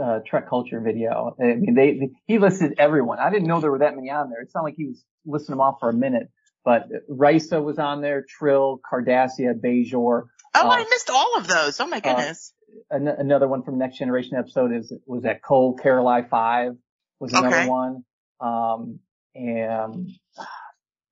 uh, 0.02 0.20
Trek 0.26 0.48
Culture 0.48 0.80
video. 0.80 1.34
I 1.40 1.44
mean, 1.44 1.74
they, 1.74 1.92
they, 1.92 2.10
he 2.26 2.38
listed 2.38 2.74
everyone. 2.78 3.18
I 3.18 3.30
didn't 3.30 3.46
know 3.46 3.60
there 3.60 3.70
were 3.70 3.78
that 3.78 3.94
many 3.94 4.10
on 4.10 4.30
there. 4.30 4.40
It's 4.40 4.54
not 4.54 4.64
like 4.64 4.74
he 4.76 4.86
was 4.86 5.04
listing 5.26 5.52
them 5.52 5.60
off 5.60 5.76
for 5.80 5.88
a 5.88 5.92
minute, 5.92 6.28
but 6.64 6.88
Risa 7.10 7.62
was 7.62 7.78
on 7.78 8.00
there, 8.00 8.24
Trill, 8.28 8.80
Cardassia, 8.90 9.54
Bajor. 9.54 10.22
Oh, 10.54 10.68
uh, 10.68 10.70
I 10.70 10.84
missed 10.84 11.10
all 11.10 11.36
of 11.36 11.46
those. 11.46 11.80
Oh 11.80 11.86
my 11.86 11.98
uh, 11.98 12.00
goodness. 12.00 12.52
Uh, 12.92 12.96
an- 12.96 13.08
another 13.08 13.48
one 13.48 13.62
from 13.62 13.78
Next 13.78 13.98
Generation 13.98 14.36
episode 14.36 14.72
is, 14.72 14.92
was 15.06 15.22
that 15.22 15.42
Cole 15.42 15.76
Caroline 15.76 16.28
5 16.28 16.72
was 17.20 17.32
another 17.32 17.48
okay. 17.48 17.68
one. 17.68 18.04
Um, 18.40 19.00
and 19.34 20.10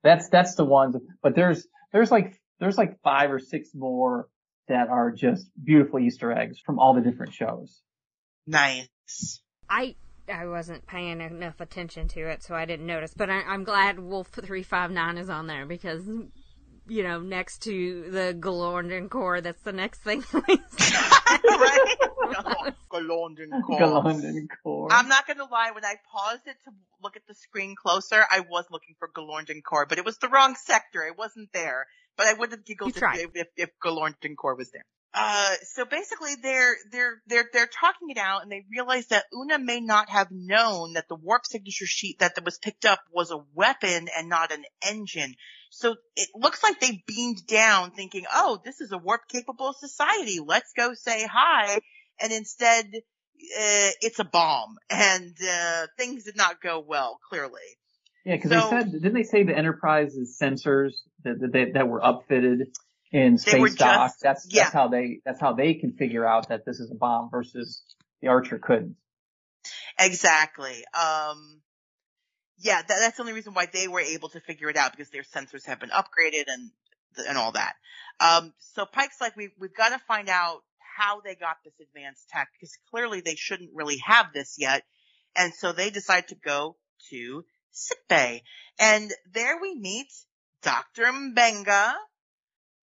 that's, 0.03 0.28
that's 0.28 0.55
the 0.55 0.64
ones, 0.64 0.97
but 1.22 1.35
there's, 1.35 1.66
there's 1.93 2.11
like, 2.11 2.41
there's 2.61 2.78
like 2.78 3.01
five 3.03 3.33
or 3.33 3.39
six 3.39 3.70
more 3.74 4.28
that 4.68 4.89
are 4.89 5.11
just 5.11 5.51
beautiful 5.62 5.99
Easter 5.99 6.33
eggs 6.33 6.59
from 6.64 6.78
all 6.78 6.95
the 6.95 7.01
different 7.01 7.35
shows. 7.35 7.80
Nice. 8.47 8.88
I 9.68 9.97
I 10.32 10.47
wasn't 10.47 10.86
paying 10.86 11.20
enough 11.20 11.61
attention 11.61 12.09
to 12.09 12.20
it, 12.28 12.43
so 12.43 12.55
I 12.55 12.64
didn't 12.64 12.86
notice. 12.86 13.14
But 13.14 13.30
I, 13.30 13.55
am 13.55 13.64
glad 13.64 13.99
Wolf 13.99 14.28
three 14.28 14.62
five 14.62 14.90
nine 14.90 15.18
is 15.18 15.28
on 15.28 15.47
there 15.47 15.66
because 15.66 16.05
you 16.88 17.03
know 17.03 17.20
next 17.20 17.62
to 17.62 18.11
the 18.11 18.36
Galorndon 18.38 19.11
core, 19.11 19.40
that's 19.40 19.62
the 19.62 19.72
next 19.72 19.99
thing. 19.99 20.24
right? 20.32 20.61
Galorndon 22.90 23.62
core. 23.64 23.80
Galorndon 23.80 24.49
core. 24.62 24.88
I'm 24.93 25.09
not 25.09 25.26
gonna 25.26 25.49
lie. 25.51 25.70
When 25.74 25.84
I 25.84 25.95
paused 26.11 26.47
it 26.47 26.57
to 26.64 26.70
look 27.03 27.16
at 27.16 27.26
the 27.26 27.34
screen 27.34 27.74
closer, 27.74 28.24
I 28.30 28.40
was 28.40 28.66
looking 28.70 28.95
for 28.99 29.09
Galorndon 29.09 29.62
core, 29.62 29.86
but 29.86 29.99
it 29.99 30.05
was 30.05 30.18
the 30.18 30.28
wrong 30.28 30.55
sector. 30.57 31.03
It 31.03 31.16
wasn't 31.16 31.53
there. 31.53 31.86
But 32.16 32.26
I 32.26 32.34
would 32.34 32.51
have 32.51 32.64
giggled 32.64 32.95
if, 32.95 33.03
if, 33.03 33.30
if, 33.34 33.47
if 33.57 33.70
Galorndon 33.82 34.36
core 34.36 34.55
was 34.55 34.70
there. 34.70 34.84
Uh, 35.15 35.55
so 35.65 35.85
basically 35.85 36.37
they're, 36.43 36.75
they're, 36.91 37.21
they're, 37.27 37.49
they're 37.53 37.69
talking 37.81 38.09
it 38.09 38.17
out 38.17 38.43
and 38.43 38.51
they 38.51 38.65
realize 38.71 39.07
that 39.09 39.27
Una 39.35 39.59
may 39.59 39.79
not 39.81 40.09
have 40.09 40.29
known 40.31 40.95
that 40.95 41.07
the 41.09 41.15
warp 41.15 41.45
signature 41.45 41.87
sheet 41.87 42.21
that 42.21 42.33
was 42.45 42.59
picked 42.59 42.87
up 42.87 43.01
was 43.13 43.31
a 43.31 43.45
weapon 43.55 44.09
and 44.17 44.29
not 44.29 44.53
an 44.53 44.65
engine. 44.89 45.35
So 45.71 45.97
it 46.17 46.29
looks 46.35 46.63
like 46.63 46.81
they 46.81 47.03
beamed 47.07 47.47
down 47.47 47.91
thinking, 47.91 48.25
oh, 48.33 48.61
this 48.65 48.81
is 48.81 48.93
a 48.93 48.99
warp 48.99 49.29
capable 49.29 49.75
society. 49.75 50.39
Let's 50.45 50.73
go 50.75 50.95
say 50.95 51.27
hi. 51.31 51.79
And 52.19 52.33
instead, 52.33 52.87
uh, 52.95 53.91
it's 54.01 54.19
a 54.19 54.25
bomb 54.25 54.77
and, 54.89 55.37
uh, 55.47 55.89
things 55.99 56.25
did 56.25 56.37
not 56.37 56.63
go 56.63 56.83
well, 56.87 57.19
clearly. 57.29 57.61
Yeah, 58.25 58.37
cause 58.39 58.51
so, 58.51 58.61
they 58.61 58.71
said, 58.71 58.93
didn't 58.93 59.15
they 59.15 59.25
say 59.25 59.43
the 59.43 59.57
Enterprise's 59.57 60.39
sensors 60.41 60.93
that, 61.25 61.39
that, 61.53 61.73
that 61.75 61.89
were 61.89 62.01
upfitted 62.01 62.69
in 63.13 63.39
space 63.39 63.75
dock. 63.75 64.13
That's 64.21 64.47
yeah. 64.51 64.65
that's 64.65 64.75
how 64.75 64.89
they 64.89 65.21
that's 65.25 65.41
how 65.41 65.53
they 65.53 65.75
can 65.75 65.93
figure 65.93 66.27
out 66.27 66.49
that 66.49 66.65
this 66.65 66.81
is 66.81 66.91
a 66.91 66.95
bomb 66.95 67.31
versus 67.31 67.83
the 68.21 68.29
Archer 68.29 68.59
couldn't. 68.59 68.97
Exactly. 69.99 70.85
Um, 70.95 71.61
yeah, 72.59 72.81
that, 72.81 72.89
that's 72.89 73.17
the 73.17 73.23
only 73.23 73.35
reason 73.35 73.55
why 73.55 73.67
they 73.73 73.89
were 73.89 74.01
able 74.01 74.29
to 74.31 74.41
figure 74.41 74.71
it 74.71 74.77
out 74.77 74.93
because 74.93 75.11
their 75.11 75.23
sensors 75.23 75.67
have 75.67 75.81
been 75.81 75.91
upgraded 75.91 76.45
and 76.47 76.71
and 77.29 77.37
all 77.37 77.53
that. 77.53 77.75
Um, 78.21 78.55
so 78.59 78.87
Pike's 78.87 79.21
like, 79.21 79.37
we 79.37 79.51
we've 79.59 79.75
got 79.75 79.91
to 79.91 79.99
find 79.99 80.29
out 80.29 80.63
how 80.97 81.21
they 81.21 81.35
got 81.35 81.57
this 81.65 81.75
advanced 81.81 82.29
tech 82.29 82.49
because 82.55 82.77
clearly 82.91 83.21
they 83.21 83.35
shouldn't 83.35 83.71
really 83.75 83.99
have 83.99 84.33
this 84.33 84.57
yet. 84.59 84.83
And 85.37 85.53
so 85.55 85.73
they 85.73 85.91
decide 85.91 86.29
to 86.29 86.35
go 86.35 86.77
to 87.11 87.45
sickbay. 87.71 88.43
And 88.79 89.11
there 89.33 89.59
we 89.61 89.75
meet 89.75 90.09
Dr. 90.63 91.05
Mbenga, 91.05 91.93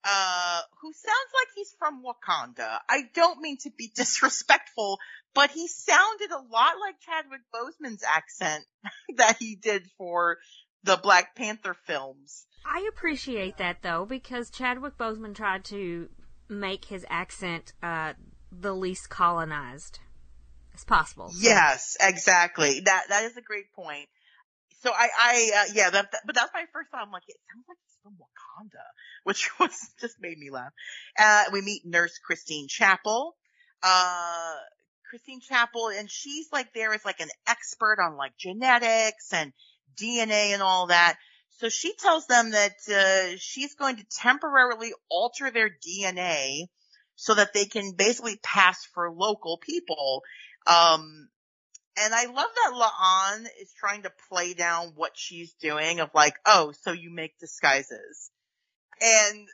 uh, 0.04 0.62
who 0.82 0.93
sounds 0.93 1.32
like 1.34 1.47
he's 1.56 1.76
from 1.78 2.04
Wakanda. 2.04 2.80
I 2.88 3.04
don't 3.14 3.41
mean 3.41 3.58
to 3.64 3.72
be 3.72 3.91
disrespectful, 3.95 5.00
but 5.34 5.52
he 5.52 5.68
sounded 5.68 6.32
a 6.32 6.41
lot 6.52 6.74
like 6.80 7.00
Chadwick 7.02 7.41
Boseman's 7.54 8.04
accent 8.04 8.66
that 9.18 9.38
he 9.39 9.56
did 9.56 9.88
for 9.97 10.38
the 10.84 10.97
Black 10.97 11.36
Panther 11.36 11.74
films. 11.74 12.45
I 12.66 12.88
appreciate 12.89 13.58
that 13.58 13.82
though, 13.82 14.06
because 14.06 14.50
Chadwick 14.50 14.97
Boseman 14.97 15.36
tried 15.36 15.66
to 15.66 16.10
make 16.47 16.86
his 16.86 17.06
accent, 17.10 17.74
uh, 17.84 18.14
the 18.52 18.74
least 18.74 19.10
colonized 19.10 20.00
as 20.74 20.84
possible. 20.84 21.32
Yes, 21.36 21.97
exactly. 22.00 22.82
That, 22.82 23.06
that 23.10 23.24
is 23.26 23.38
a 23.38 23.41
great 23.41 23.72
point. 23.74 24.08
So 24.82 24.92
I, 24.92 25.10
I, 25.18 25.52
uh, 25.56 25.72
yeah, 25.74 25.90
that, 25.90 26.12
that, 26.12 26.22
but 26.26 26.36
that's 26.36 26.52
my 26.54 26.64
first 26.72 26.90
thought. 26.90 27.02
I'm 27.02 27.12
like, 27.12 27.24
it 27.28 27.36
sounds 27.54 27.66
like 27.68 27.78
it's 27.86 27.98
from 28.02 28.14
Wakanda, 28.14 28.86
which 29.24 29.50
was, 29.60 29.90
just 30.00 30.22
made 30.22 30.38
me 30.38 30.50
laugh. 30.52 30.72
Uh, 31.18 31.44
we 31.52 31.62
meet 31.62 31.86
nurse 31.86 32.18
Christine 32.18 32.68
Chapel. 32.68 33.36
Uh, 33.84 34.56
Christine 35.10 35.42
Chapel, 35.42 35.90
and 35.90 36.10
she's 36.10 36.48
like 36.52 36.74
there 36.74 36.94
as 36.94 37.04
like 37.04 37.20
an 37.20 37.30
expert 37.48 37.98
on 38.00 38.16
like 38.16 38.38
genetics 38.38 39.34
and 39.34 39.52
DNA 40.00 40.54
and 40.54 40.62
all 40.62 40.88
that. 40.88 41.18
So 41.58 41.68
she 41.68 41.94
tells 41.96 42.28
them 42.28 42.52
that 42.52 42.76
uh, 42.90 43.38
she's 43.38 43.76
going 43.76 43.98
to 43.98 44.06
temporarily 44.10 44.94
alter 45.10 45.52
their 45.52 45.70
DNA 45.70 46.68
so 47.16 47.34
that 47.36 47.54
they 47.54 47.66
can 47.66 47.94
basically 47.98 48.40
pass 48.42 48.86
for 48.94 49.12
local 49.12 49.58
people. 49.58 50.24
Um, 50.66 51.28
and 52.02 52.14
I 52.14 52.26
love 52.26 52.50
that 52.56 52.74
La'an 52.74 53.45
is 53.62 53.74
trying 53.78 54.04
to 54.04 54.12
play 54.30 54.54
down 54.54 54.93
what 54.95 55.12
she's 55.16 55.54
doing 55.62 56.00
of 56.00 56.10
like, 56.14 56.36
oh, 56.45 56.74
so 56.82 56.91
you 56.91 57.12
make 57.12 57.38
disguises. 57.39 58.32
And 59.02 59.47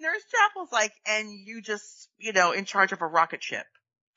Nurse 0.00 0.22
Chapel's 0.30 0.72
like, 0.72 0.92
and 1.06 1.28
you 1.46 1.62
just, 1.62 2.08
you 2.18 2.32
know, 2.32 2.52
in 2.52 2.64
charge 2.64 2.92
of 2.92 3.02
a 3.02 3.06
rocket 3.06 3.42
ship. 3.42 3.66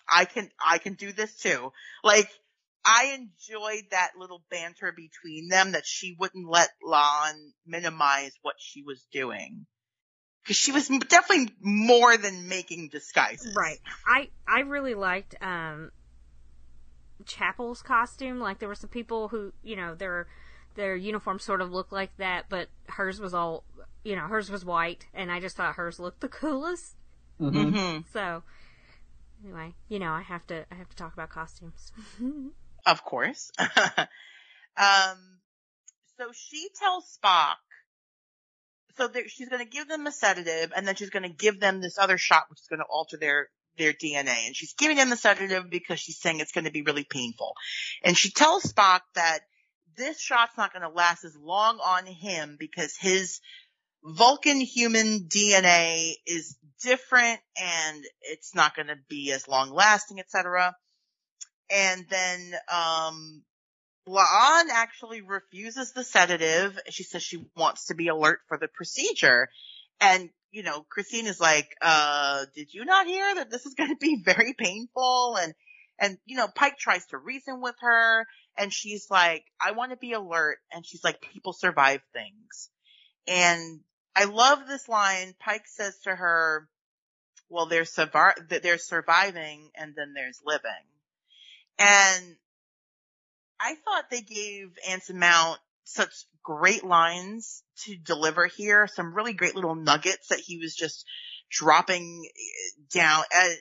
I 0.07 0.25
can, 0.25 0.49
I 0.65 0.77
can 0.77 0.93
do 0.93 1.11
this 1.11 1.35
too. 1.37 1.71
Like, 2.03 2.29
I 2.85 3.15
enjoyed 3.15 3.83
that 3.91 4.11
little 4.17 4.43
banter 4.49 4.91
between 4.95 5.49
them 5.49 5.73
that 5.73 5.85
she 5.85 6.15
wouldn't 6.17 6.49
let 6.49 6.69
La'an 6.85 7.33
minimize 7.65 8.31
what 8.41 8.55
she 8.57 8.83
was 8.83 9.05
doing. 9.11 9.65
Cause 10.47 10.55
she 10.55 10.71
was 10.71 10.87
definitely 10.87 11.53
more 11.61 12.17
than 12.17 12.47
making 12.47 12.89
disguises. 12.89 13.53
Right. 13.55 13.77
I, 14.07 14.29
I 14.47 14.61
really 14.61 14.95
liked, 14.95 15.35
um, 15.41 15.91
Chapel's 17.25 17.81
costume. 17.81 18.39
Like 18.39 18.59
there 18.59 18.69
were 18.69 18.75
some 18.75 18.89
people 18.89 19.29
who, 19.29 19.53
you 19.63 19.75
know, 19.75 19.95
their, 19.95 20.27
their 20.75 20.95
uniforms 20.95 21.43
sort 21.43 21.61
of 21.61 21.71
looked 21.71 21.91
like 21.91 22.15
that, 22.17 22.45
but 22.49 22.69
hers 22.87 23.19
was 23.19 23.33
all, 23.33 23.63
you 24.03 24.15
know, 24.15 24.27
hers 24.27 24.49
was 24.49 24.63
white 24.65 25.05
and 25.13 25.31
I 25.31 25.39
just 25.39 25.55
thought 25.55 25.75
hers 25.75 25.99
looked 25.99 26.21
the 26.21 26.27
coolest. 26.27 26.95
Mm-hmm. 27.39 27.57
mm-hmm. 27.57 27.99
So, 28.13 28.43
anyway, 29.43 29.73
you 29.87 29.99
know, 29.99 30.11
I 30.11 30.21
have 30.21 30.45
to, 30.47 30.65
I 30.71 30.75
have 30.75 30.89
to 30.89 30.95
talk 30.95 31.13
about 31.13 31.29
costumes. 31.29 31.91
Of 32.85 33.03
course. 33.03 33.51
um, 33.59 35.17
so 36.17 36.31
she 36.33 36.69
tells 36.79 37.19
Spock, 37.21 37.55
so 38.97 39.09
she's 39.27 39.49
going 39.49 39.63
to 39.63 39.69
give 39.69 39.87
them 39.87 40.07
a 40.07 40.11
sedative 40.11 40.73
and 40.75 40.87
then 40.87 40.95
she's 40.95 41.09
going 41.09 41.23
to 41.23 41.29
give 41.29 41.59
them 41.59 41.81
this 41.81 41.97
other 41.97 42.17
shot 42.17 42.45
which 42.49 42.59
is 42.59 42.67
going 42.67 42.79
to 42.79 42.85
alter 42.89 43.17
their 43.17 43.49
their 43.79 43.93
DNA. 43.93 44.45
And 44.45 44.55
she's 44.55 44.73
giving 44.73 44.97
him 44.97 45.09
the 45.09 45.17
sedative 45.17 45.69
because 45.69 45.99
she's 45.99 46.19
saying 46.19 46.39
it's 46.39 46.51
going 46.51 46.65
to 46.65 46.71
be 46.71 46.83
really 46.83 47.03
painful. 47.03 47.53
And 48.03 48.15
she 48.15 48.29
tells 48.29 48.63
Spock 48.63 49.01
that 49.15 49.39
this 49.97 50.19
shot's 50.19 50.57
not 50.57 50.71
going 50.71 50.83
to 50.83 50.89
last 50.89 51.23
as 51.23 51.35
long 51.35 51.79
on 51.79 52.05
him 52.05 52.57
because 52.59 52.95
his 52.95 53.39
Vulcan 54.03 54.61
human 54.61 55.27
DNA 55.27 56.13
is 56.25 56.55
different 56.83 57.39
and 57.59 58.03
it's 58.21 58.55
not 58.55 58.75
going 58.75 58.87
to 58.87 58.97
be 59.09 59.31
as 59.31 59.47
long 59.47 59.71
lasting, 59.71 60.19
etc. 60.19 60.75
And 61.69 62.05
then, 62.09 62.53
um, 62.71 63.43
La'an 64.07 64.69
actually 64.71 65.21
refuses 65.21 65.91
the 65.91 66.03
sedative. 66.03 66.79
She 66.89 67.03
says 67.03 67.21
she 67.21 67.45
wants 67.55 67.87
to 67.87 67.95
be 67.95 68.07
alert 68.07 68.39
for 68.47 68.57
the 68.57 68.67
procedure. 68.67 69.49
And, 70.01 70.29
you 70.51 70.63
know, 70.63 70.85
Christine 70.89 71.27
is 71.27 71.39
like, 71.39 71.69
uh, 71.81 72.45
did 72.55 72.73
you 72.73 72.85
not 72.85 73.07
hear 73.07 73.35
that 73.35 73.51
this 73.51 73.65
is 73.65 73.75
going 73.75 73.89
to 73.89 73.97
be 73.99 74.21
very 74.25 74.53
painful? 74.53 75.37
And, 75.39 75.53
and, 75.99 76.17
you 76.25 76.37
know, 76.37 76.47
Pike 76.47 76.77
tries 76.77 77.05
to 77.07 77.17
reason 77.17 77.61
with 77.61 77.75
her 77.81 78.25
and 78.57 78.73
she's 78.73 79.07
like, 79.09 79.43
I 79.61 79.71
want 79.71 79.91
to 79.91 79.97
be 79.97 80.13
alert. 80.13 80.57
And 80.71 80.85
she's 80.85 81.03
like, 81.03 81.21
people 81.21 81.53
survive 81.53 82.01
things. 82.13 82.69
And 83.27 83.81
I 84.15 84.25
love 84.25 84.67
this 84.67 84.89
line. 84.89 85.35
Pike 85.39 85.65
says 85.67 85.97
to 86.03 86.15
her, 86.15 86.67
well, 87.49 87.67
there's, 87.67 87.93
survi- 87.93 88.61
there's 88.61 88.87
surviving 88.87 89.69
and 89.75 89.93
then 89.95 90.13
there's 90.13 90.41
living. 90.45 90.71
And 91.77 92.35
I 93.59 93.75
thought 93.75 94.09
they 94.09 94.21
gave 94.21 94.71
Anson 94.89 95.19
Mount 95.19 95.59
such 95.93 96.25
great 96.43 96.83
lines 96.83 97.63
to 97.85 97.95
deliver 97.97 98.45
here, 98.47 98.87
some 98.87 99.13
really 99.13 99.33
great 99.33 99.55
little 99.55 99.75
nuggets 99.75 100.27
that 100.29 100.39
he 100.39 100.57
was 100.57 100.75
just 100.75 101.05
dropping 101.51 102.25
eh, 102.25 102.81
down. 102.93 103.23
And, 103.33 103.53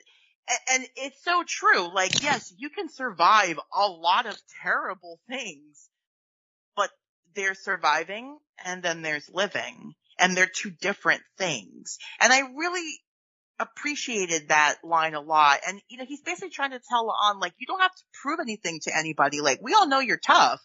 and 0.73 0.87
it's 0.95 1.23
so 1.23 1.43
true. 1.45 1.93
Like, 1.93 2.23
yes, 2.23 2.53
you 2.57 2.69
can 2.69 2.89
survive 2.89 3.59
a 3.75 3.87
lot 3.87 4.25
of 4.25 4.37
terrible 4.61 5.19
things, 5.27 5.89
but 6.75 6.89
there's 7.35 7.63
surviving 7.63 8.37
and 8.63 8.81
then 8.83 9.01
there's 9.01 9.29
living 9.31 9.93
and 10.19 10.35
they're 10.35 10.51
two 10.51 10.71
different 10.71 11.21
things. 11.37 11.97
And 12.19 12.31
I 12.31 12.41
really 12.55 12.99
appreciated 13.59 14.49
that 14.49 14.77
line 14.83 15.15
a 15.15 15.21
lot. 15.21 15.59
And, 15.67 15.81
you 15.89 15.97
know, 15.97 16.05
he's 16.05 16.21
basically 16.21 16.49
trying 16.49 16.71
to 16.71 16.81
tell 16.89 17.13
on, 17.23 17.39
like, 17.39 17.53
you 17.57 17.67
don't 17.67 17.81
have 17.81 17.93
to 17.93 18.03
prove 18.21 18.39
anything 18.39 18.79
to 18.83 18.97
anybody. 18.97 19.41
Like, 19.41 19.59
we 19.61 19.73
all 19.73 19.87
know 19.87 19.99
you're 19.99 20.17
tough. 20.17 20.61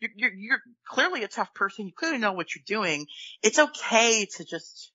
You're, 0.00 0.10
you're, 0.16 0.32
you're 0.34 0.60
clearly 0.88 1.24
a 1.24 1.28
tough 1.28 1.52
person. 1.54 1.86
You 1.86 1.92
clearly 1.92 2.18
know 2.18 2.32
what 2.32 2.54
you're 2.54 2.64
doing. 2.66 3.06
It's 3.42 3.58
okay 3.58 4.26
to 4.36 4.44
just 4.44 4.92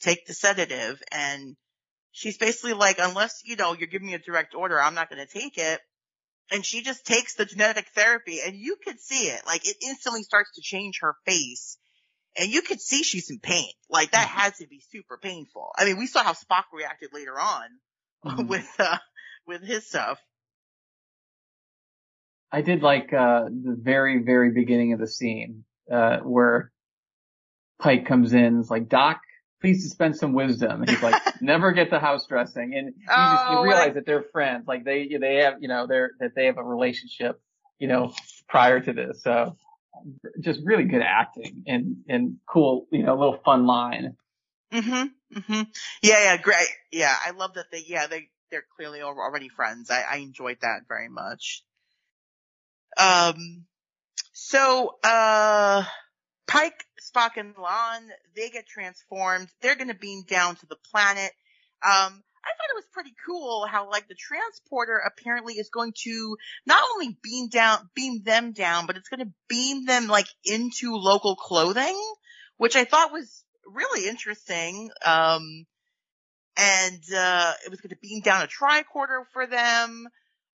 take 0.00 0.26
the 0.26 0.34
sedative. 0.34 1.00
And 1.12 1.56
she's 2.12 2.38
basically 2.38 2.74
like, 2.74 2.98
unless, 2.98 3.42
you 3.44 3.56
know, 3.56 3.74
you're 3.74 3.88
giving 3.88 4.08
me 4.08 4.14
a 4.14 4.18
direct 4.18 4.54
order, 4.54 4.80
I'm 4.80 4.94
not 4.94 5.10
going 5.10 5.24
to 5.24 5.32
take 5.32 5.56
it. 5.56 5.80
And 6.52 6.66
she 6.66 6.82
just 6.82 7.06
takes 7.06 7.34
the 7.34 7.44
genetic 7.44 7.86
therapy 7.94 8.40
and 8.44 8.56
you 8.56 8.76
could 8.84 8.98
see 8.98 9.28
it. 9.28 9.42
Like, 9.46 9.66
it 9.68 9.76
instantly 9.86 10.24
starts 10.24 10.50
to 10.56 10.62
change 10.62 10.98
her 11.00 11.14
face 11.24 11.78
and 12.36 12.50
you 12.50 12.62
could 12.62 12.80
see 12.80 13.02
she's 13.02 13.30
in 13.30 13.38
pain. 13.38 13.70
Like 13.88 14.12
that 14.12 14.28
mm-hmm. 14.28 14.38
had 14.38 14.54
to 14.56 14.66
be 14.66 14.82
super 14.90 15.18
painful. 15.18 15.72
I 15.76 15.84
mean, 15.84 15.98
we 15.98 16.06
saw 16.06 16.22
how 16.22 16.32
Spock 16.32 16.64
reacted 16.72 17.10
later 17.12 17.38
on 17.38 17.66
mm-hmm. 18.24 18.46
with, 18.48 18.68
uh, 18.78 18.98
with 19.46 19.62
his 19.62 19.86
stuff. 19.86 20.18
I 22.52 22.62
did 22.62 22.82
like, 22.82 23.12
uh, 23.12 23.44
the 23.44 23.76
very, 23.78 24.22
very 24.22 24.52
beginning 24.52 24.92
of 24.92 24.98
the 24.98 25.06
scene, 25.06 25.64
uh, 25.90 26.18
where 26.18 26.72
Pike 27.78 28.06
comes 28.06 28.32
in, 28.32 28.60
it's 28.60 28.70
like, 28.70 28.88
Doc, 28.88 29.20
please 29.60 29.84
dispense 29.84 30.18
some 30.18 30.32
wisdom. 30.32 30.82
And 30.82 30.90
he's 30.90 31.02
like, 31.02 31.14
never 31.40 31.72
get 31.72 31.90
the 31.90 32.00
house 32.00 32.26
dressing. 32.26 32.74
And 32.74 32.86
you, 32.88 32.92
oh, 33.08 33.30
just, 33.30 33.50
you 33.50 33.56
oh, 33.56 33.62
realize 33.62 33.94
that 33.94 34.06
they're 34.06 34.24
friends. 34.32 34.66
Like 34.66 34.84
they, 34.84 35.08
they 35.20 35.36
have, 35.36 35.54
you 35.60 35.68
know, 35.68 35.86
they're, 35.86 36.10
that 36.20 36.34
they 36.34 36.46
have 36.46 36.58
a 36.58 36.64
relationship, 36.64 37.40
you 37.78 37.88
know, 37.88 38.12
prior 38.48 38.80
to 38.80 38.92
this. 38.92 39.22
So 39.22 39.56
just 40.40 40.60
really 40.64 40.84
good 40.84 41.02
acting 41.02 41.64
and 41.66 41.96
and 42.08 42.36
cool, 42.46 42.86
you 42.90 43.02
know, 43.02 43.14
little 43.14 43.38
fun 43.44 43.66
line. 43.66 44.16
Mhm. 44.72 45.10
Mhm. 45.34 45.66
Yeah, 46.02 46.20
yeah, 46.24 46.36
great. 46.36 46.68
Yeah, 46.92 47.14
I 47.24 47.30
love 47.30 47.54
that 47.54 47.66
they 47.70 47.84
yeah, 47.86 48.06
they 48.06 48.28
they're 48.50 48.64
clearly 48.76 49.02
already 49.02 49.48
friends. 49.48 49.90
I 49.90 50.02
I 50.02 50.16
enjoyed 50.16 50.58
that 50.62 50.82
very 50.88 51.08
much. 51.08 51.62
Um 52.96 53.66
so 54.32 54.96
uh 55.04 55.84
Pike, 56.46 56.84
Spock 57.00 57.36
and 57.36 57.54
La'an, 57.54 58.08
they 58.34 58.50
get 58.50 58.66
transformed. 58.66 59.48
They're 59.62 59.76
to 59.76 59.94
beam 59.94 60.24
down 60.28 60.56
to 60.56 60.66
the 60.66 60.76
planet. 60.90 61.32
Um 61.82 62.22
I 62.42 62.48
thought 62.56 62.70
it 62.70 62.76
was 62.76 62.86
pretty 62.92 63.14
cool 63.26 63.66
how 63.66 63.90
like 63.90 64.08
the 64.08 64.14
transporter 64.14 64.96
apparently 64.96 65.54
is 65.54 65.68
going 65.68 65.92
to 66.04 66.36
not 66.66 66.82
only 66.94 67.16
beam 67.22 67.48
down, 67.48 67.90
beam 67.94 68.22
them 68.24 68.52
down, 68.52 68.86
but 68.86 68.96
it's 68.96 69.08
going 69.08 69.20
to 69.20 69.32
beam 69.48 69.84
them 69.84 70.06
like 70.06 70.26
into 70.44 70.94
local 70.94 71.36
clothing, 71.36 71.98
which 72.56 72.76
I 72.76 72.84
thought 72.84 73.12
was 73.12 73.44
really 73.66 74.08
interesting. 74.08 74.90
Um, 75.04 75.66
and, 76.56 77.02
uh, 77.14 77.52
it 77.64 77.70
was 77.70 77.80
going 77.80 77.90
to 77.90 77.98
beam 78.00 78.20
down 78.20 78.42
a 78.42 78.46
tricorder 78.46 79.24
for 79.32 79.46
them. 79.46 80.08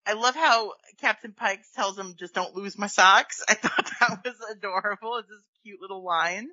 I 0.06 0.12
love 0.12 0.36
how 0.36 0.72
Captain 1.00 1.32
Pike 1.32 1.62
tells 1.74 1.96
them 1.96 2.14
just 2.16 2.34
don't 2.34 2.54
lose 2.54 2.78
my 2.78 2.86
socks. 2.86 3.42
I 3.48 3.54
thought 3.54 3.90
that 4.00 4.24
was 4.24 4.36
adorable. 4.52 5.16
It's 5.16 5.28
this 5.28 5.42
cute 5.62 5.80
little 5.80 6.04
line. 6.04 6.48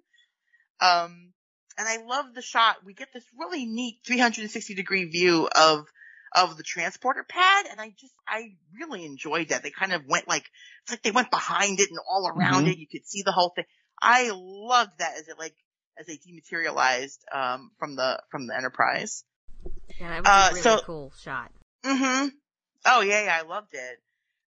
Um, 0.81 1.33
and 1.77 1.87
I 1.87 2.03
love 2.05 2.33
the 2.33 2.41
shot. 2.41 2.77
We 2.83 2.93
get 2.93 3.09
this 3.13 3.25
really 3.37 3.65
neat 3.65 3.99
360 4.05 4.75
degree 4.75 5.05
view 5.05 5.47
of 5.55 5.85
of 6.35 6.57
the 6.57 6.63
transporter 6.63 7.23
pad, 7.27 7.67
and 7.69 7.79
I 7.79 7.93
just 7.99 8.13
I 8.27 8.55
really 8.79 9.05
enjoyed 9.05 9.49
that. 9.49 9.61
They 9.61 9.69
kind 9.69 9.93
of 9.93 10.01
went 10.07 10.27
like 10.27 10.45
it's 10.83 10.91
like 10.91 11.03
they 11.03 11.11
went 11.11 11.29
behind 11.29 11.79
it 11.79 11.89
and 11.89 11.99
all 12.09 12.27
around 12.27 12.63
mm-hmm. 12.63 12.71
it. 12.71 12.77
You 12.79 12.87
could 12.87 13.07
see 13.07 13.21
the 13.23 13.31
whole 13.31 13.51
thing. 13.55 13.65
I 14.01 14.31
loved 14.33 14.91
that 14.99 15.13
as 15.17 15.27
it 15.27 15.37
like 15.37 15.55
as 15.99 16.07
they 16.07 16.17
dematerialized 16.17 17.23
um, 17.31 17.71
from 17.77 17.95
the 17.95 18.21
from 18.29 18.47
the 18.47 18.57
Enterprise. 18.57 19.23
Yeah, 19.99 20.21
that 20.21 20.23
was 20.23 20.27
uh, 20.27 20.31
a 20.31 20.49
really 20.49 20.61
so, 20.61 20.85
cool 20.85 21.13
shot. 21.21 21.51
Mm-hmm. 21.85 22.27
Oh 22.85 23.01
yeah, 23.01 23.25
yeah, 23.25 23.39
I 23.41 23.47
loved 23.47 23.73
it. 23.73 23.99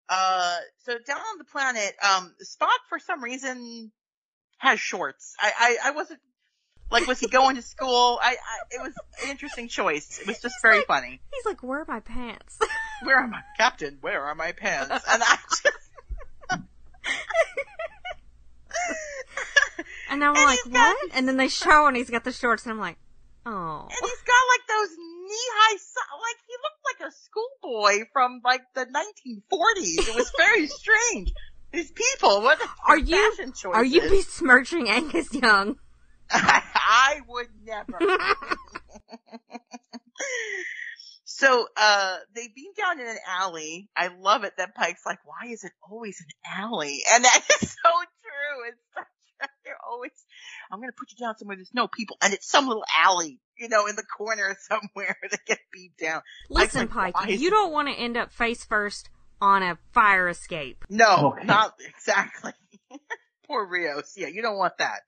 Uh, 0.08 0.56
so 0.84 0.98
down 1.04 1.18
on 1.18 1.38
the 1.38 1.44
planet, 1.44 1.94
um, 2.02 2.34
Spock 2.44 2.78
for 2.88 2.98
some 2.98 3.22
reason 3.22 3.90
has 4.58 4.78
shorts. 4.78 5.34
I, 5.40 5.52
I, 5.58 5.88
I 5.88 5.90
wasn't 5.92 6.20
like, 6.90 7.06
was 7.06 7.18
he 7.18 7.26
going 7.26 7.56
to 7.56 7.62
school? 7.62 8.18
I, 8.22 8.30
I, 8.30 8.76
it 8.76 8.82
was 8.82 8.94
an 9.24 9.30
interesting 9.30 9.68
choice. 9.68 10.20
It 10.20 10.26
was 10.26 10.40
just 10.40 10.54
he's 10.54 10.62
very 10.62 10.78
like, 10.78 10.86
funny. 10.86 11.20
He's 11.34 11.44
like, 11.44 11.62
where 11.62 11.80
are 11.80 11.86
my 11.88 12.00
pants? 12.00 12.58
where 13.02 13.16
are 13.16 13.26
my, 13.26 13.42
Captain, 13.56 13.98
where 14.00 14.22
are 14.22 14.34
my 14.34 14.52
pants? 14.52 14.90
And 14.90 15.22
I 15.22 15.38
just, 15.50 15.66
and 20.08 20.24
I'm 20.24 20.36
and 20.36 20.44
like, 20.44 20.64
what? 20.64 20.72
Got, 20.72 20.96
and 21.14 21.28
then 21.28 21.36
they 21.36 21.48
show 21.48 21.86
and 21.86 21.96
he's 21.96 22.10
got 22.10 22.24
the 22.24 22.32
shorts 22.32 22.64
and 22.64 22.72
I'm 22.72 22.78
like, 22.78 22.98
oh. 23.44 23.80
And 23.82 23.90
he's 23.90 24.22
got 24.22 24.42
like 24.52 24.66
those 24.68 24.96
knee-high, 25.36 25.76
so- 25.76 26.18
like 26.18 26.36
he 26.46 26.54
looked 26.62 27.00
like 27.00 27.08
a 27.08 27.12
schoolboy 27.12 28.04
from 28.12 28.40
like 28.44 28.62
the 28.74 28.86
1940s. 28.86 30.08
It 30.08 30.14
was 30.16 30.32
very 30.36 30.66
strange. 30.82 31.32
These 31.72 31.90
people, 31.92 32.42
what 32.42 32.60
are 32.86 32.96
you? 32.98 33.34
Are 33.66 33.84
you 33.84 34.00
besmirching 34.02 34.88
Angus 34.88 35.34
Young? 35.34 35.76
I 36.30 37.20
would 37.28 37.48
never. 37.64 37.98
so, 41.24 41.66
uh, 41.76 42.16
they 42.34 42.48
beam 42.54 42.72
down 42.76 43.00
in 43.00 43.06
an 43.06 43.18
alley. 43.28 43.88
I 43.96 44.08
love 44.08 44.44
it 44.44 44.54
that 44.56 44.74
Pike's 44.74 45.04
like, 45.04 45.18
why 45.24 45.50
is 45.50 45.64
it 45.64 45.72
always 45.88 46.20
an 46.20 46.28
alley? 46.62 47.02
And 47.12 47.24
that 47.24 47.42
is 47.62 47.70
so 47.70 47.90
true. 48.22 48.68
It's 48.68 48.80
such 48.94 49.06
they're 49.64 49.76
always, 49.86 50.12
I'm 50.70 50.78
going 50.78 50.90
to 50.90 50.96
put 50.96 51.10
you 51.10 51.24
down 51.24 51.36
somewhere 51.36 51.56
there's 51.56 51.74
no 51.74 51.88
people. 51.88 52.16
And 52.22 52.32
it's 52.32 52.48
some 52.48 52.66
little 52.68 52.84
alley, 53.04 53.40
you 53.58 53.68
know, 53.68 53.86
in 53.86 53.96
the 53.96 54.02
corner 54.04 54.56
somewhere 54.68 55.16
to 55.30 55.38
get 55.46 55.58
beat 55.72 55.96
down. 55.98 56.22
Listen, 56.50 56.88
like, 56.94 57.14
Pike, 57.14 57.38
you 57.38 57.50
don't 57.50 57.72
want 57.72 57.88
to 57.88 57.94
end 57.94 58.16
up 58.16 58.32
face 58.32 58.64
first 58.64 59.08
on 59.40 59.62
a 59.62 59.78
fire 59.92 60.28
escape. 60.28 60.84
No, 60.88 61.34
okay. 61.34 61.46
not 61.46 61.74
exactly. 61.88 62.52
Poor 63.46 63.66
Rios. 63.66 64.14
Yeah, 64.16 64.28
you 64.28 64.42
don't 64.42 64.56
want 64.56 64.74
that. 64.78 65.00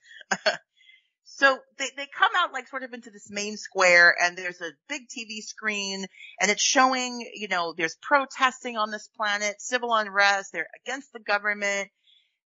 so 1.25 1.59
they, 1.79 1.87
they 1.97 2.07
come 2.17 2.31
out 2.37 2.53
like 2.53 2.69
sort 2.69 2.83
of 2.83 2.93
into 2.93 3.11
this 3.11 3.31
main 3.31 3.57
square 3.57 4.15
and 4.21 4.37
there's 4.37 4.61
a 4.61 4.71
big 4.89 5.03
TV 5.09 5.43
screen 5.43 6.07
and 6.41 6.51
it's 6.51 6.63
showing, 6.63 7.29
you 7.35 7.49
know, 7.49 7.75
there's 7.77 7.97
protesting 8.01 8.77
on 8.77 8.91
this 8.91 9.09
planet, 9.17 9.57
civil 9.61 9.93
unrest, 9.93 10.53
they're 10.53 10.69
against 10.85 11.13
the 11.13 11.21
government. 11.21 11.89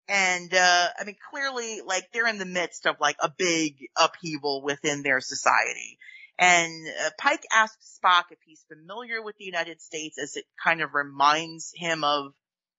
And, 0.07 0.53
uh, 0.53 0.87
I 0.99 1.03
mean, 1.05 1.15
clearly, 1.29 1.81
like, 1.85 2.09
they're 2.11 2.27
in 2.27 2.37
the 2.37 2.45
midst 2.45 2.85
of, 2.85 2.97
like, 2.99 3.15
a 3.21 3.31
big 3.37 3.75
upheaval 3.95 4.61
within 4.63 5.03
their 5.03 5.21
society. 5.21 5.97
And 6.37 6.87
uh, 7.05 7.11
Pike 7.19 7.45
asks 7.53 7.99
Spock 8.03 8.23
if 8.31 8.39
he's 8.45 8.65
familiar 8.67 9.21
with 9.21 9.37
the 9.37 9.45
United 9.45 9.79
States 9.79 10.17
as 10.17 10.35
it 10.35 10.45
kind 10.61 10.81
of 10.81 10.93
reminds 10.93 11.71
him 11.75 12.03
of 12.03 12.33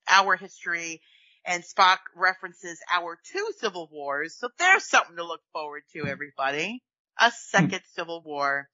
our 0.09 0.37
history. 0.37 1.01
And 1.45 1.63
Spock 1.63 1.99
references 2.17 2.81
our 2.93 3.19
two 3.33 3.49
civil 3.59 3.89
wars. 3.91 4.37
So 4.39 4.49
there's 4.59 4.85
something 4.85 5.17
to 5.17 5.25
look 5.25 5.43
forward 5.53 5.83
to, 5.93 6.07
everybody. 6.07 6.83
A 7.21 7.31
second 7.31 7.83
civil 7.95 8.23
war. 8.25 8.69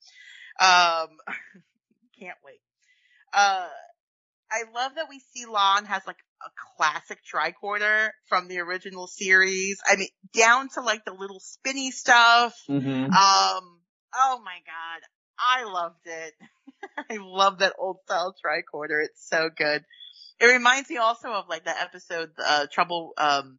Um, 0.61 1.09
can't 2.19 2.39
wait. 2.45 2.61
Uh, 3.33 3.69
I 4.51 4.63
love 4.75 4.95
that 4.97 5.09
we 5.09 5.21
see 5.33 5.45
La'an 5.47 5.85
has 5.85 6.03
like 6.07 6.17
a 6.45 6.51
classic 6.77 7.19
tricorder 7.25 8.11
from 8.29 8.49
the 8.49 8.61
original 8.61 9.07
series. 9.07 9.79
I 9.87 9.97
mean, 9.97 10.09
down 10.33 10.69
to 10.75 10.81
like 10.81 11.05
the 11.05 11.13
little 11.13 11.41
spinny 11.41 11.91
stuff. 11.91 12.55
Mm-hmm. 12.69 13.05
Um, 13.05 13.81
oh 14.15 14.41
my 14.45 14.59
god, 14.67 15.03
I 15.39 15.65
loved 15.65 16.07
it. 16.07 16.35
I 17.11 17.19
love 17.21 17.59
that 17.59 17.75
old 17.79 17.99
style 18.05 18.35
tricorder. 18.45 19.05
It's 19.05 19.29
so 19.29 19.51
good. 19.55 19.85
It 20.41 20.47
reminds 20.47 20.89
me 20.89 20.99
also 20.99 21.31
of 21.31 21.49
like 21.49 21.65
that 21.65 21.83
episode, 21.83 22.31
uh, 22.39 22.67
Trouble, 22.73 23.13
um, 23.19 23.59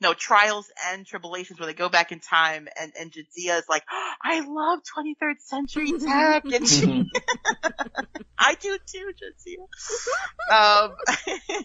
no, 0.00 0.14
Trials 0.14 0.70
and 0.86 1.04
Tribble-ations 1.04 1.58
where 1.58 1.66
they 1.66 1.74
go 1.74 1.88
back 1.88 2.12
in 2.12 2.20
time 2.20 2.68
and, 2.80 2.92
and 2.98 3.12
Jadzia 3.12 3.58
is 3.58 3.64
like, 3.68 3.82
oh, 3.90 4.12
I 4.22 4.40
love 4.40 4.80
23rd 4.96 5.40
century 5.40 5.92
tech. 5.98 6.44
And 6.44 6.68
she, 6.68 6.86
mm-hmm. 6.86 8.22
I 8.38 8.54
do 8.54 8.78
too, 8.86 9.12
Jadzia. 9.20 10.86
um, 10.86 10.94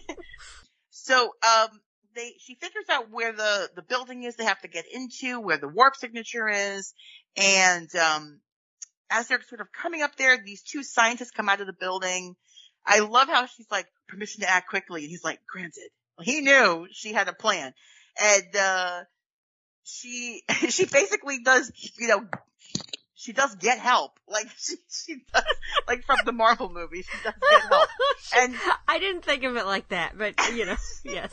so, 0.90 1.30
um, 1.42 1.68
they, 2.14 2.32
she 2.38 2.54
figures 2.54 2.84
out 2.90 3.10
where 3.10 3.32
the, 3.32 3.70
the 3.74 3.82
building 3.82 4.22
is 4.22 4.36
they 4.36 4.44
have 4.44 4.60
to 4.62 4.68
get 4.68 4.84
into, 4.92 5.40
where 5.40 5.58
the 5.58 5.68
warp 5.68 5.96
signature 5.96 6.48
is. 6.48 6.94
And, 7.36 7.88
um, 7.96 8.40
as 9.10 9.28
they're 9.28 9.42
sort 9.42 9.60
of 9.60 9.68
coming 9.72 10.02
up 10.02 10.16
there, 10.16 10.38
these 10.42 10.62
two 10.62 10.82
scientists 10.82 11.30
come 11.30 11.48
out 11.48 11.60
of 11.60 11.66
the 11.66 11.72
building. 11.72 12.34
I 12.86 13.00
love 13.00 13.28
how 13.28 13.46
she's 13.46 13.70
like, 13.70 13.86
permission 14.08 14.42
to 14.42 14.50
act 14.50 14.68
quickly. 14.68 15.02
And 15.02 15.10
he's 15.10 15.24
like, 15.24 15.40
granted. 15.46 15.90
He 16.20 16.40
knew 16.40 16.86
she 16.92 17.12
had 17.12 17.28
a 17.28 17.32
plan 17.32 17.74
and 18.20 18.56
uh 18.56 19.00
she 19.82 20.42
she 20.68 20.86
basically 20.86 21.40
does 21.44 21.70
you 21.98 22.08
know 22.08 22.24
she 23.14 23.32
does 23.32 23.54
get 23.56 23.78
help. 23.78 24.12
Like 24.26 24.48
she 24.58 24.76
she 24.90 25.16
does 25.32 25.44
like 25.86 26.02
from 26.04 26.18
the 26.24 26.32
Marvel 26.32 26.68
movies 26.68 27.06
she 27.08 27.22
does 27.22 27.34
get 27.38 27.62
help. 27.68 27.88
And 28.36 28.56
I 28.88 28.98
didn't 28.98 29.24
think 29.24 29.44
of 29.44 29.54
it 29.56 29.66
like 29.66 29.88
that 29.88 30.16
but 30.16 30.34
you 30.54 30.64
know 30.64 30.76
yes. 31.04 31.30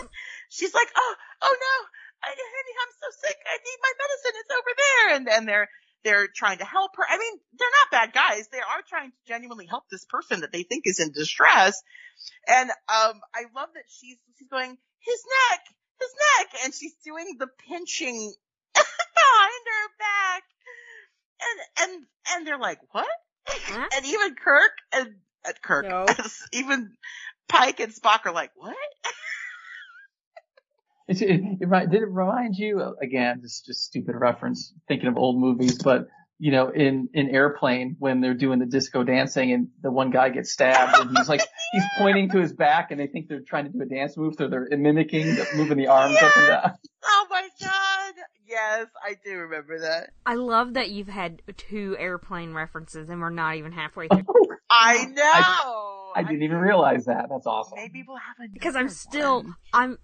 She's 0.50 0.74
like 0.74 0.90
oh 0.96 1.16
oh 1.42 1.56
no. 1.60 1.88
I, 2.22 2.30
honey 2.30 2.74
I'm 2.84 2.94
so 3.00 3.28
sick. 3.28 3.38
I 3.48 3.58
need 3.58 3.80
my 3.82 3.94
medicine. 3.98 4.32
It's 4.36 4.52
over 4.52 4.74
there. 4.78 5.16
And 5.16 5.30
and 5.30 5.48
they're 5.48 5.70
they're 6.04 6.28
trying 6.28 6.60
to 6.60 6.66
help 6.66 6.92
her. 6.98 7.04
I 7.10 7.18
mean 7.18 7.40
they're 7.58 7.78
not 7.82 7.92
bad 7.92 8.14
guys. 8.14 8.50
They 8.52 8.60
are 8.60 8.84
trying 8.88 9.12
to 9.12 9.18
genuinely 9.26 9.66
help 9.66 9.86
this 9.90 10.06
person 10.06 10.42
that 10.42 10.52
they 10.52 10.64
think 10.64 10.84
is 10.86 11.00
in 11.00 11.12
distress. 11.14 11.82
And 12.46 12.70
um 12.70 13.22
I 13.34 13.48
love 13.56 13.70
that 13.74 13.88
she's 13.88 14.18
she's 14.38 14.50
going 14.50 14.78
his 15.00 15.24
neck 15.50 15.62
his 16.02 16.14
neck. 16.38 16.48
And 16.66 16.74
she's 16.74 16.94
doing 17.06 17.38
the 17.40 17.48
pinching 17.70 18.34
behind 18.74 19.64
her 19.66 19.88
back. 19.98 20.44
And, 21.42 21.90
and, 21.90 22.06
and 22.34 22.48
they're 22.48 22.60
like, 22.60 22.80
what? 22.92 23.08
Huh? 23.48 23.88
And 23.96 24.06
even 24.06 24.36
Kirk 24.36 24.72
and, 24.94 25.16
uh, 25.46 25.52
Kirk, 25.64 25.86
no. 25.88 26.06
even 26.54 26.92
Pike 27.48 27.80
and 27.80 27.94
Spock 27.94 28.26
are 28.26 28.34
like, 28.34 28.52
what? 28.56 28.76
It, 31.08 31.22
it, 31.24 31.42
it, 31.60 31.90
did 31.90 32.04
it 32.04 32.10
remind 32.10 32.56
you 32.56 32.96
again? 33.02 33.40
This 33.42 33.56
is 33.56 33.64
just 33.66 33.84
stupid 33.84 34.16
reference, 34.16 34.72
thinking 34.88 35.10
of 35.10 35.18
old 35.18 35.38
movies, 35.38 35.82
but 35.84 36.08
you 36.42 36.52
know, 36.52 36.70
in, 36.70 37.08
in 37.14 37.30
airplane 37.30 37.96
when 38.00 38.20
they're 38.20 38.34
doing 38.34 38.58
the 38.58 38.66
disco 38.66 39.04
dancing 39.04 39.52
and 39.52 39.68
the 39.84 39.92
one 39.92 40.10
guy 40.10 40.30
gets 40.30 40.52
stabbed 40.52 41.00
and 41.00 41.16
he's 41.16 41.30
like, 41.30 41.42
he's 41.72 41.84
pointing 42.00 42.32
to 42.32 42.40
his 42.40 42.52
back 42.52 42.90
and 42.90 43.00
they 43.00 43.06
think 43.06 43.28
they're 43.28 43.42
trying 43.42 43.66
to 43.66 43.70
do 43.72 43.80
a 43.80 43.86
dance 43.86 44.18
move. 44.18 44.34
So 44.40 44.48
they're 44.48 44.68
mimicking, 44.72 45.38
moving 45.56 45.78
the 45.78 45.86
arms 45.86 46.14
yes! 46.14 46.24
up 46.24 46.38
and 46.38 46.48
down. 46.48 46.72
Oh 47.04 47.21
my 47.21 47.21
God. 47.21 47.21
Yes, 48.52 48.88
I 49.02 49.16
do 49.24 49.38
remember 49.38 49.80
that. 49.80 50.10
I 50.26 50.36
love 50.36 50.74
that 50.74 50.90
you've 50.90 51.08
had 51.08 51.42
two 51.56 51.96
airplane 51.98 52.54
references 52.54 53.10
and 53.10 53.22
we're 53.22 53.30
not 53.30 53.56
even 53.56 53.72
halfway 53.72 54.10
through. 54.10 54.26
Oh, 54.28 54.48
I 54.70 55.06
know. 55.06 55.22
I, 55.24 56.12
I 56.16 56.24
didn't 56.24 56.44
even 56.44 56.58
realize 56.58 57.06
that. 57.06 57.28
That's 57.30 57.48
awesome. 57.48 57.78
Maybe 57.78 58.04
we'll 58.06 58.18
have 58.18 58.36
a 58.44 58.52
because 58.52 58.76
I'm 58.76 58.90
still 58.90 59.44
one. 59.44 59.56
I'm 59.74 59.98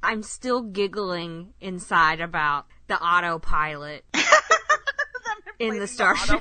I'm 0.00 0.22
still 0.22 0.62
giggling 0.62 1.54
inside 1.60 2.20
about 2.20 2.66
the 2.86 3.02
autopilot 3.02 4.04
in 5.58 5.80
the 5.80 5.88
starship. 5.88 6.40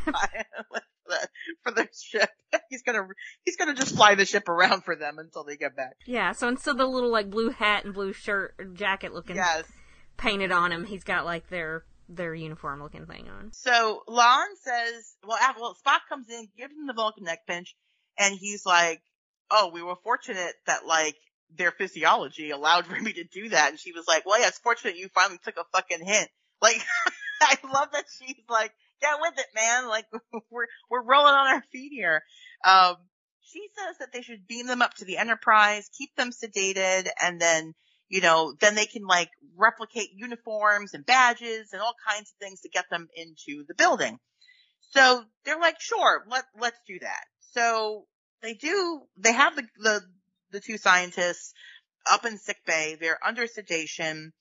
for 1.63 1.71
the 1.71 1.87
ship. 1.91 2.29
He's 2.69 2.83
gonna 2.83 3.07
he's 3.45 3.57
gonna 3.57 3.73
just 3.73 3.95
fly 3.95 4.15
the 4.15 4.25
ship 4.25 4.47
around 4.47 4.83
for 4.83 4.95
them 4.95 5.17
until 5.19 5.43
they 5.43 5.57
get 5.57 5.75
back. 5.75 5.95
Yeah. 6.05 6.33
So 6.33 6.47
instead 6.47 6.71
of 6.71 6.77
the 6.77 6.85
little 6.85 7.11
like 7.11 7.29
blue 7.29 7.49
hat 7.49 7.85
and 7.85 7.93
blue 7.93 8.13
shirt 8.13 8.75
jacket 8.75 9.13
looking 9.13 9.37
yes. 9.37 9.65
Painted 10.17 10.51
on 10.51 10.71
him, 10.71 10.85
he's 10.85 11.03
got 11.03 11.25
like 11.25 11.49
their 11.49 11.83
their 12.09 12.33
uniform 12.33 12.81
looking 12.81 13.05
thing 13.05 13.27
on. 13.29 13.51
So 13.51 14.03
La'an 14.07 14.47
says, 14.63 15.15
well, 15.25 15.37
well, 15.59 15.77
Spock 15.85 15.99
comes 16.09 16.27
in, 16.29 16.47
gives 16.57 16.73
him 16.73 16.87
the 16.87 16.93
Vulcan 16.93 17.25
neck 17.25 17.39
pinch, 17.47 17.75
and 18.17 18.35
he's 18.35 18.65
like, 18.65 19.01
"Oh, 19.51 19.71
we 19.73 19.81
were 19.83 19.95
fortunate 20.03 20.53
that 20.65 20.85
like 20.85 21.15
their 21.55 21.71
physiology 21.71 22.51
allowed 22.51 22.85
for 22.85 22.99
me 22.99 23.13
to 23.13 23.23
do 23.23 23.49
that." 23.49 23.71
And 23.71 23.79
she 23.79 23.91
was 23.91 24.05
like, 24.07 24.25
"Well, 24.25 24.39
yeah, 24.39 24.47
it's 24.47 24.59
fortunate 24.59 24.97
you 24.97 25.09
finally 25.13 25.39
took 25.43 25.57
a 25.57 25.65
fucking 25.73 26.05
hint." 26.05 26.29
Like, 26.61 26.83
I 27.41 27.57
love 27.71 27.89
that 27.93 28.05
she's 28.17 28.35
like, 28.49 28.71
get 29.01 29.19
with 29.21 29.33
it, 29.37 29.47
man. 29.55 29.87
Like 29.87 30.05
we're 30.51 30.67
we're 30.89 31.03
rolling 31.03 31.33
on 31.33 31.47
our 31.47 31.63
feet 31.71 31.91
here. 31.91 32.23
Um, 32.65 32.95
she 33.41 33.67
says 33.77 33.97
that 33.99 34.11
they 34.11 34.21
should 34.21 34.47
beam 34.47 34.67
them 34.67 34.81
up 34.81 34.93
to 34.95 35.05
the 35.05 35.17
Enterprise, 35.17 35.89
keep 35.97 36.15
them 36.15 36.31
sedated, 36.31 37.07
and 37.21 37.39
then 37.39 37.73
you 38.09 38.21
know 38.21 38.53
then 38.59 38.75
they 38.75 38.85
can 38.85 39.05
like 39.05 39.29
replicate 39.55 40.09
uniforms 40.15 40.93
and 40.93 41.05
badges 41.05 41.69
and 41.73 41.81
all 41.81 41.95
kinds 42.07 42.31
of 42.31 42.37
things 42.39 42.61
to 42.61 42.69
get 42.69 42.85
them 42.89 43.07
into 43.15 43.65
the 43.67 43.75
building. 43.75 44.17
So 44.91 45.23
they're 45.45 45.59
like, 45.59 45.79
sure, 45.79 46.23
let 46.29 46.45
let's 46.59 46.79
do 46.87 46.99
that. 46.99 47.23
So 47.51 48.05
they 48.41 48.53
do. 48.53 49.01
They 49.17 49.33
have 49.33 49.55
the 49.55 49.63
the 49.77 50.01
the 50.51 50.59
two 50.59 50.77
scientists 50.77 51.53
up 52.09 52.25
in 52.25 52.37
sick 52.37 52.57
bay. 52.65 52.97
They're 52.99 53.19
under 53.25 53.47
sedation. 53.47 54.33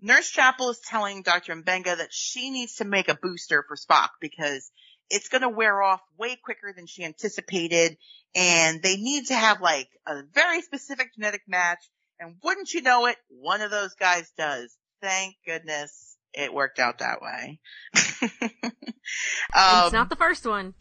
Nurse 0.00 0.30
Chapel 0.30 0.70
is 0.70 0.80
telling 0.86 1.22
Dr. 1.22 1.56
Mbenga 1.56 1.96
that 1.96 2.12
she 2.12 2.50
needs 2.50 2.76
to 2.76 2.84
make 2.84 3.08
a 3.08 3.18
booster 3.20 3.64
for 3.66 3.76
Spock 3.76 4.10
because 4.20 4.70
it's 5.10 5.28
going 5.28 5.42
to 5.42 5.48
wear 5.48 5.82
off 5.82 6.00
way 6.16 6.36
quicker 6.36 6.72
than 6.76 6.86
she 6.86 7.04
anticipated 7.04 7.96
and 8.34 8.82
they 8.82 8.96
need 8.96 9.26
to 9.26 9.34
have 9.34 9.60
like 9.60 9.88
a 10.06 10.22
very 10.32 10.62
specific 10.62 11.14
genetic 11.14 11.42
match. 11.48 11.78
And 12.20 12.34
wouldn't 12.42 12.72
you 12.72 12.82
know 12.82 13.06
it, 13.06 13.16
one 13.28 13.60
of 13.60 13.70
those 13.70 13.94
guys 13.94 14.30
does. 14.36 14.76
Thank 15.00 15.36
goodness 15.46 16.16
it 16.34 16.52
worked 16.52 16.78
out 16.78 16.98
that 16.98 17.22
way. 17.22 17.60
um, 18.22 19.84
it's 19.84 19.92
not 19.92 20.10
the 20.10 20.16
first 20.16 20.46
one. 20.46 20.74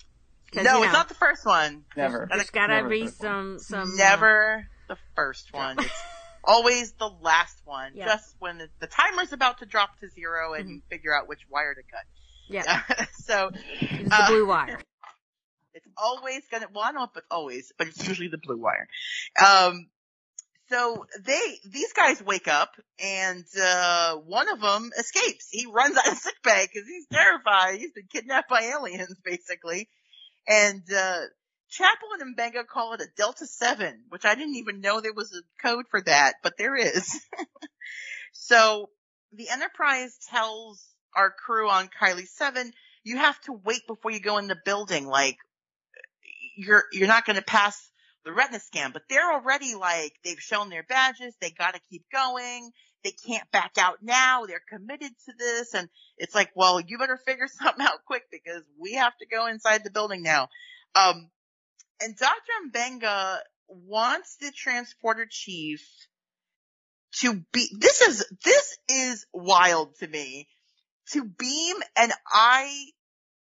No, 0.54 0.62
you 0.62 0.68
know, 0.68 0.84
it's 0.84 0.94
not 0.94 1.10
the 1.10 1.16
first 1.16 1.46
one. 1.46 1.84
Never. 1.96 2.28
There's 2.32 2.50
gotta 2.50 2.88
be 2.88 3.08
some, 3.08 3.60
some. 3.60 3.96
Never 3.98 4.66
uh, 4.90 4.94
the 4.94 4.98
first 5.16 5.54
one. 5.54 5.78
It's 5.80 5.92
always 6.44 6.94
the 6.94 7.10
last 7.22 7.62
one. 7.66 7.92
Yeah. 7.96 8.06
Just 8.06 8.36
when 8.40 8.58
the, 8.58 8.70
the, 8.80 8.88
timer's 8.88 9.34
about 9.34 9.60
to 9.60 9.66
drop 9.66 10.00
to 10.00 10.10
zero 10.10 10.54
and 10.54 10.64
mm-hmm. 10.64 10.74
you 10.76 10.82
figure 10.90 11.16
out 11.16 11.28
which 11.28 11.42
wire 11.52 11.76
to 11.76 11.82
cut. 11.82 12.06
Yeah. 12.50 13.06
so. 13.14 13.52
It's 13.82 14.12
uh, 14.12 14.28
the 14.28 14.32
blue 14.32 14.48
wire. 14.48 14.80
It's 15.74 15.88
always 15.98 16.44
gonna, 16.50 16.68
well, 16.74 16.84
I 16.84 16.92
don't 16.92 17.02
know 17.02 17.04
if 17.04 17.18
it's 17.18 17.28
always, 17.30 17.74
but 17.78 17.88
it's 17.88 18.08
usually 18.08 18.30
the 18.30 18.40
blue 18.40 18.58
wire. 18.58 18.88
Um, 19.46 19.88
so 20.70 21.06
they, 21.22 21.60
these 21.70 21.94
guys 21.94 22.22
wake 22.22 22.48
up 22.48 22.72
and, 23.04 23.46
uh, 23.62 24.16
one 24.16 24.50
of 24.50 24.60
them 24.60 24.92
escapes. 24.98 25.48
He 25.52 25.66
runs 25.66 25.98
out 25.98 26.08
of 26.08 26.18
sick 26.18 26.36
bay 26.44 26.68
because 26.72 26.88
he's 26.88 27.08
terrified. 27.12 27.80
He's 27.80 27.92
been 27.92 28.08
kidnapped 28.12 28.50
by 28.50 28.64
aliens, 28.64 29.16
basically. 29.24 29.88
And, 30.48 30.84
uh, 30.94 31.22
Chapel 31.70 32.10
and 32.20 32.36
Mbenga 32.36 32.66
call 32.66 32.94
it 32.94 33.02
a 33.02 33.08
Delta 33.18 33.46
7, 33.46 34.06
which 34.10 34.26
I 34.26 34.36
didn't 34.36 34.56
even 34.56 34.80
know 34.80 35.02
there 35.02 35.14
was 35.14 35.34
a 35.34 35.62
code 35.62 35.86
for 35.90 36.02
that, 36.02 36.36
but 36.42 36.58
there 36.58 36.76
is. 36.76 37.20
so 38.32 38.90
the 39.34 39.50
Enterprise 39.50 40.18
tells 40.30 40.84
our 41.16 41.32
crew 41.32 41.70
on 41.70 41.90
Kiley 42.02 42.28
7, 42.28 42.72
you 43.04 43.18
have 43.18 43.40
to 43.42 43.54
wait 43.54 43.82
before 43.88 44.12
you 44.12 44.20
go 44.20 44.38
in 44.38 44.48
the 44.48 44.58
building. 44.64 45.08
Like, 45.08 45.38
you're, 46.56 46.84
you're 46.92 47.08
not 47.08 47.26
going 47.26 47.36
to 47.36 47.44
pass 47.44 47.90
the 48.28 48.34
retina 48.34 48.60
scan, 48.60 48.92
but 48.92 49.04
they're 49.10 49.32
already 49.32 49.74
like, 49.74 50.14
they've 50.24 50.40
shown 50.40 50.70
their 50.70 50.84
badges. 50.84 51.34
They 51.40 51.50
got 51.50 51.76
to 51.76 51.82
keep 51.90 52.04
going. 52.12 52.72
They 53.04 53.12
can't 53.12 53.50
back 53.52 53.72
out 53.80 54.00
now. 54.02 54.46
They're 54.46 54.62
committed 54.70 55.12
to 55.26 55.34
this. 55.40 55.74
And 55.74 55.88
it's 56.18 56.36
like, 56.36 56.52
well, 56.54 56.82
you 56.82 56.98
better 56.98 57.18
figure 57.26 57.48
something 57.64 57.86
out 57.86 58.04
quick 58.06 58.24
because 58.30 58.64
we 58.78 58.96
have 58.96 59.14
to 59.20 59.28
go 59.28 59.48
inside 59.48 59.86
the 59.86 59.92
building 59.92 60.24
now. 60.24 60.50
Um, 60.94 61.30
and 62.02 62.18
Dr. 62.18 62.52
Mbenga 62.70 63.38
wants 63.70 64.36
the 64.42 64.52
transporter 64.52 65.26
chief 65.30 65.88
to 67.22 67.46
be, 67.54 67.70
this 67.80 68.02
is, 68.02 68.26
this 68.44 68.78
is 68.90 69.26
wild 69.34 69.96
to 70.00 70.08
me, 70.08 70.50
to 71.14 71.24
beam 71.24 71.78
an 71.96 72.12
eye, 72.30 72.88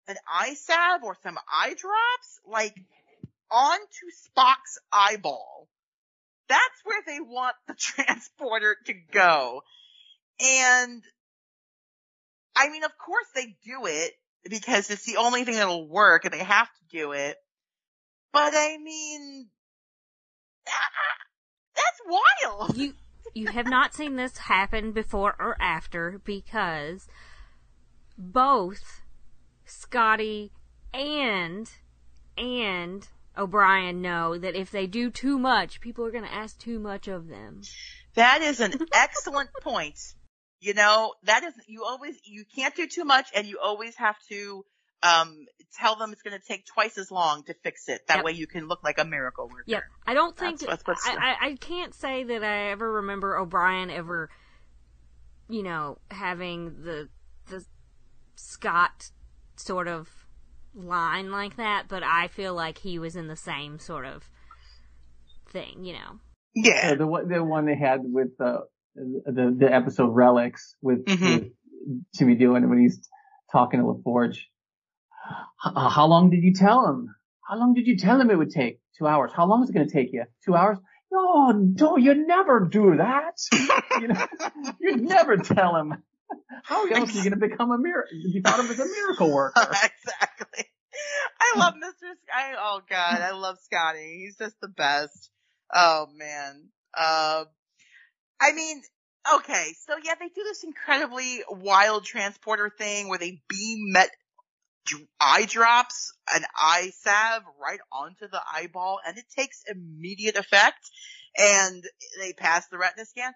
an 0.08 0.16
eye 0.28 0.54
salve 0.54 1.04
or 1.04 1.16
some 1.22 1.38
eye 1.48 1.74
drops, 1.78 2.40
like, 2.44 2.74
onto 3.52 4.06
Spock's 4.26 4.78
eyeball. 4.92 5.68
That's 6.48 6.80
where 6.84 7.02
they 7.06 7.20
want 7.20 7.54
the 7.66 7.74
transporter 7.78 8.76
to 8.86 8.94
go. 9.12 9.62
And, 10.40 11.02
I 12.56 12.68
mean, 12.70 12.84
of 12.84 12.92
course 12.98 13.26
they 13.34 13.56
do 13.64 13.86
it 13.86 14.12
because 14.48 14.90
it's 14.90 15.04
the 15.04 15.18
only 15.18 15.44
thing 15.44 15.54
that'll 15.54 15.88
work 15.88 16.24
and 16.24 16.34
they 16.34 16.42
have 16.42 16.66
to 16.68 16.96
do 16.96 17.12
it. 17.12 17.36
But 18.32 18.54
I 18.56 18.78
mean, 18.78 19.48
that's 21.76 22.00
wild. 22.06 22.76
You, 22.76 22.94
you 23.34 23.48
have 23.48 23.66
not 23.66 23.94
seen 23.94 24.16
this 24.16 24.38
happen 24.38 24.92
before 24.92 25.36
or 25.38 25.56
after 25.60 26.20
because 26.24 27.06
both 28.18 29.02
Scotty 29.64 30.50
and, 30.92 31.70
and 32.36 33.08
O'Brien 33.36 34.02
know 34.02 34.36
that 34.36 34.54
if 34.54 34.70
they 34.70 34.86
do 34.86 35.10
too 35.10 35.38
much, 35.38 35.80
people 35.80 36.04
are 36.04 36.10
going 36.10 36.24
to 36.24 36.32
ask 36.32 36.58
too 36.58 36.78
much 36.78 37.08
of 37.08 37.28
them. 37.28 37.62
That 38.14 38.42
is 38.42 38.60
an 38.60 38.74
excellent 38.92 39.50
point. 39.62 39.98
You 40.60 40.74
know, 40.74 41.14
that 41.24 41.42
is, 41.42 41.54
you 41.66 41.84
always, 41.84 42.16
you 42.24 42.44
can't 42.54 42.74
do 42.74 42.86
too 42.86 43.04
much 43.04 43.28
and 43.34 43.46
you 43.46 43.58
always 43.60 43.96
have 43.96 44.16
to 44.30 44.64
um, 45.02 45.46
tell 45.78 45.96
them 45.96 46.12
it's 46.12 46.22
going 46.22 46.38
to 46.38 46.46
take 46.46 46.66
twice 46.66 46.98
as 46.98 47.10
long 47.10 47.42
to 47.44 47.54
fix 47.54 47.88
it. 47.88 48.06
That 48.06 48.18
yep. 48.18 48.24
way 48.24 48.32
you 48.32 48.46
can 48.46 48.68
look 48.68 48.84
like 48.84 48.98
a 48.98 49.04
miracle 49.04 49.48
worker. 49.48 49.64
Yep. 49.66 49.82
I 50.06 50.14
don't 50.14 50.36
think, 50.36 50.60
that's, 50.60 50.82
that's 50.84 51.06
I, 51.06 51.16
I, 51.16 51.46
I 51.48 51.54
can't 51.56 51.94
say 51.94 52.24
that 52.24 52.44
I 52.44 52.70
ever 52.70 52.92
remember 52.92 53.36
O'Brien 53.36 53.90
ever, 53.90 54.30
you 55.48 55.62
know, 55.62 55.98
having 56.10 56.82
the, 56.84 57.08
the 57.48 57.64
Scott 58.36 59.10
sort 59.56 59.88
of 59.88 60.08
line 60.74 61.30
like 61.30 61.56
that, 61.56 61.84
but 61.88 62.02
I 62.02 62.28
feel 62.28 62.54
like 62.54 62.78
he 62.78 62.98
was 62.98 63.16
in 63.16 63.28
the 63.28 63.36
same 63.36 63.78
sort 63.78 64.06
of 64.06 64.28
thing, 65.50 65.84
you 65.84 65.94
know. 65.94 66.18
Yeah. 66.54 66.88
yeah 66.88 66.94
the 66.94 67.06
one, 67.06 67.28
the 67.28 67.42
one 67.42 67.66
they 67.66 67.76
had 67.76 68.00
with 68.02 68.36
the, 68.38 68.60
the, 68.94 69.56
the 69.58 69.72
episode 69.72 70.08
Relics 70.08 70.74
with, 70.82 71.04
mm-hmm. 71.04 71.24
with 71.24 71.52
Jimmy 72.14 72.36
Doohan 72.36 72.68
when 72.68 72.80
he's 72.80 73.08
talking 73.52 73.80
to 73.80 73.86
LaForge 73.86 74.38
uh, 75.64 75.88
how 75.88 76.06
long 76.06 76.30
did 76.30 76.42
you 76.42 76.52
tell 76.52 76.86
him? 76.88 77.14
How 77.48 77.56
long 77.58 77.74
did 77.74 77.86
you 77.86 77.96
tell 77.96 78.20
him 78.20 78.30
it 78.30 78.38
would 78.38 78.50
take? 78.50 78.80
Two 78.98 79.06
hours. 79.06 79.32
How 79.34 79.46
long 79.46 79.62
is 79.62 79.70
it 79.70 79.72
going 79.72 79.88
to 79.88 79.92
take 79.92 80.12
you? 80.12 80.24
Two 80.44 80.54
hours? 80.54 80.78
No, 81.10 81.50
no, 81.52 81.96
you 81.96 82.26
never 82.26 82.60
do 82.60 82.96
that. 82.96 83.38
you 84.00 84.08
know, 84.08 84.26
you 84.80 84.96
never 84.96 85.36
tell 85.36 85.76
him. 85.76 86.02
How 86.64 86.86
else 86.86 87.10
are 87.10 87.18
you 87.18 87.30
going 87.30 87.40
to 87.40 87.48
become 87.48 87.70
a 87.70 87.78
miracle? 87.78 88.18
You 88.24 88.42
thought 88.42 88.60
him 88.60 88.70
as 88.70 88.78
a 88.78 88.86
miracle 88.86 89.32
worker. 89.32 89.60
exactly. 89.60 90.66
I 91.40 91.58
love 91.58 91.74
Mr. 91.74 92.12
Scotty. 92.22 92.56
Oh 92.58 92.80
God, 92.88 93.22
I 93.22 93.32
love 93.32 93.58
Scotty. 93.62 94.24
He's 94.24 94.36
just 94.36 94.60
the 94.60 94.68
best. 94.68 95.30
Oh 95.72 96.06
man. 96.14 96.68
Uh, 96.96 97.44
I 98.40 98.52
mean, 98.52 98.82
okay, 99.34 99.74
so 99.86 99.94
yeah, 100.02 100.14
they 100.18 100.28
do 100.28 100.42
this 100.44 100.64
incredibly 100.64 101.42
wild 101.48 102.04
transporter 102.04 102.70
thing 102.76 103.08
where 103.08 103.18
they 103.18 103.40
beam 103.48 103.92
met 103.92 104.10
eye 105.20 105.46
drops 105.46 106.12
an 106.34 106.42
eye 106.56 106.90
salve 107.00 107.44
right 107.60 107.80
onto 107.92 108.28
the 108.28 108.40
eyeball 108.52 108.98
and 109.06 109.16
it 109.16 109.24
takes 109.36 109.62
immediate 109.70 110.36
effect 110.36 110.90
and 111.38 111.84
they 112.20 112.32
pass 112.32 112.66
the 112.68 112.78
retina 112.78 113.06
scan. 113.06 113.32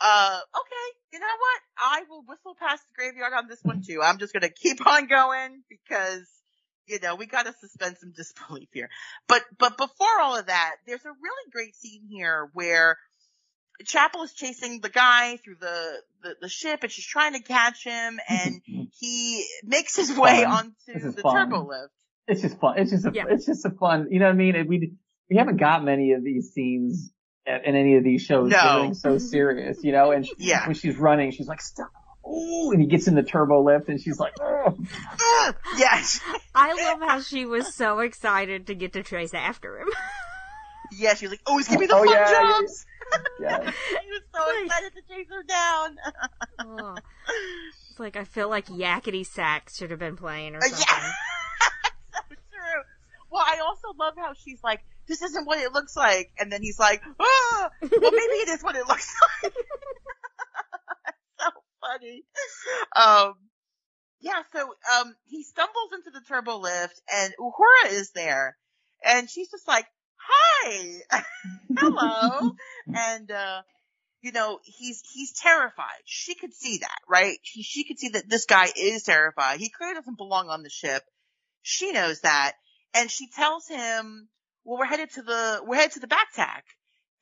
Uh, 0.00 0.40
okay, 0.54 0.98
you 1.12 1.20
know 1.20 1.26
what? 1.26 1.60
I 1.78 2.02
will 2.08 2.22
whistle 2.26 2.54
past 2.58 2.82
the 2.88 2.94
graveyard 2.94 3.32
on 3.32 3.48
this 3.48 3.60
one 3.62 3.82
too. 3.86 4.00
I'm 4.02 4.18
just 4.18 4.32
gonna 4.32 4.50
keep 4.50 4.86
on 4.86 5.06
going 5.06 5.62
because, 5.70 6.26
you 6.86 6.98
know, 7.00 7.14
we 7.14 7.26
gotta 7.26 7.54
suspend 7.58 7.96
some 7.98 8.12
disbelief 8.16 8.68
here. 8.72 8.90
But, 9.26 9.42
but 9.58 9.78
before 9.78 10.20
all 10.20 10.36
of 10.36 10.46
that, 10.46 10.76
there's 10.86 11.04
a 11.04 11.10
really 11.10 11.50
great 11.50 11.74
scene 11.74 12.06
here 12.10 12.50
where 12.52 12.98
Chapel 13.84 14.22
is 14.22 14.32
chasing 14.32 14.80
the 14.80 14.88
guy 14.88 15.38
through 15.38 15.56
the, 15.60 16.00
the, 16.22 16.36
the, 16.42 16.48
ship 16.48 16.82
and 16.82 16.90
she's 16.90 17.06
trying 17.06 17.34
to 17.34 17.42
catch 17.42 17.84
him 17.84 18.18
and 18.28 18.60
he 18.98 19.46
makes 19.64 19.96
his 19.96 20.16
way 20.16 20.44
fun. 20.44 20.74
onto 20.88 21.10
the 21.12 21.22
fun. 21.22 21.34
turbo 21.34 21.66
lift. 21.66 21.92
It's 22.28 22.42
just 22.42 22.58
fun. 22.58 22.78
It's 22.78 22.90
just 22.90 23.06
a, 23.06 23.12
yeah. 23.14 23.24
it's 23.28 23.46
just 23.46 23.64
a 23.64 23.70
fun, 23.70 24.08
you 24.10 24.18
know 24.18 24.26
what 24.26 24.32
I 24.32 24.36
mean? 24.36 24.66
We, 24.68 24.92
we 25.30 25.36
haven't 25.36 25.58
got 25.58 25.84
many 25.84 26.12
of 26.12 26.24
these 26.24 26.52
scenes 26.52 27.12
in 27.46 27.76
any 27.76 27.96
of 27.96 28.04
these 28.04 28.22
shows. 28.22 28.50
No. 28.50 28.92
so 28.92 29.18
serious, 29.18 29.82
you 29.82 29.92
know, 29.92 30.10
and 30.10 30.28
yeah. 30.38 30.66
when 30.66 30.74
she's 30.74 30.96
running, 30.96 31.30
she's 31.30 31.48
like, 31.48 31.60
stop. 31.60 31.92
Ooh, 32.26 32.72
and 32.72 32.80
he 32.80 32.88
gets 32.88 33.06
in 33.06 33.14
the 33.14 33.22
turbo 33.22 33.62
lift 33.62 33.88
and 33.88 34.00
she's 34.00 34.18
like, 34.18 34.34
oh. 34.40 34.76
yes. 35.78 36.20
I 36.54 36.72
love 36.72 37.08
how 37.08 37.20
she 37.20 37.46
was 37.46 37.72
so 37.74 38.00
excited 38.00 38.66
to 38.66 38.74
get 38.74 38.94
to 38.94 39.02
chase 39.02 39.32
after 39.32 39.78
him. 39.78 39.88
yeah, 40.92 41.14
she 41.14 41.26
was 41.26 41.32
like, 41.32 41.42
oh, 41.46 41.56
he's 41.56 41.68
giving 41.68 41.82
me 41.82 41.86
the 41.86 41.94
oh, 41.94 42.04
fun 42.04 42.08
yeah, 42.08 42.30
jumps. 42.30 42.86
Yeah. 43.40 43.62
Yes. 43.62 43.74
he 44.02 44.10
was 44.10 44.22
so 44.34 44.64
excited 44.64 44.92
to 44.94 45.02
chase 45.14 45.28
her 45.30 45.42
down. 45.44 45.96
oh. 46.58 46.96
It's 47.90 48.00
like 48.00 48.16
I 48.16 48.24
feel 48.24 48.48
like 48.48 48.66
Yakety 48.66 49.24
Sax 49.24 49.76
should 49.76 49.90
have 49.90 50.00
been 50.00 50.16
playing 50.16 50.56
or 50.56 50.58
uh, 50.58 50.62
something. 50.62 50.84
Yeah. 50.88 51.12
so 52.12 52.20
true. 52.28 52.82
Well, 53.30 53.44
I 53.46 53.60
also 53.64 53.96
love 53.96 54.14
how 54.16 54.34
she's 54.34 54.58
like, 54.64 54.80
this 55.08 55.22
isn't 55.22 55.46
what 55.46 55.58
it 55.58 55.72
looks 55.72 55.96
like. 55.96 56.30
And 56.38 56.50
then 56.52 56.62
he's 56.62 56.78
like, 56.78 57.02
ah, 57.20 57.70
well, 57.80 57.90
maybe 57.90 58.36
it 58.42 58.48
is 58.48 58.62
what 58.62 58.76
it 58.76 58.86
looks 58.88 59.14
like. 59.42 59.52
so 61.40 61.46
funny. 61.80 62.24
Um, 62.94 63.34
yeah, 64.20 64.42
so, 64.52 64.74
um, 64.98 65.14
he 65.26 65.42
stumbles 65.42 65.92
into 65.94 66.10
the 66.10 66.24
turbo 66.26 66.58
lift 66.58 67.00
and 67.12 67.32
Uhura 67.38 67.92
is 67.92 68.10
there. 68.12 68.56
And 69.04 69.28
she's 69.30 69.50
just 69.50 69.68
like, 69.68 69.86
hi, 70.16 71.00
hello. 71.78 72.52
and, 72.94 73.30
uh, 73.30 73.62
you 74.22 74.32
know, 74.32 74.58
he's, 74.64 75.02
he's 75.12 75.32
terrified. 75.32 76.02
She 76.04 76.34
could 76.34 76.52
see 76.52 76.78
that, 76.78 76.98
right? 77.08 77.38
She, 77.42 77.62
she 77.62 77.84
could 77.84 77.98
see 77.98 78.08
that 78.10 78.28
this 78.28 78.46
guy 78.46 78.66
is 78.74 79.04
terrified. 79.04 79.60
He 79.60 79.70
clearly 79.70 79.94
doesn't 79.94 80.18
belong 80.18 80.48
on 80.48 80.62
the 80.62 80.70
ship. 80.70 81.02
She 81.62 81.92
knows 81.92 82.20
that. 82.20 82.54
And 82.94 83.10
she 83.10 83.28
tells 83.28 83.68
him, 83.68 84.28
well, 84.66 84.80
we're 84.80 84.84
headed 84.84 85.10
to 85.12 85.22
the, 85.22 85.62
we're 85.64 85.76
headed 85.76 85.92
to 85.92 86.00
the 86.00 86.06
back 86.06 86.34
tack. 86.34 86.64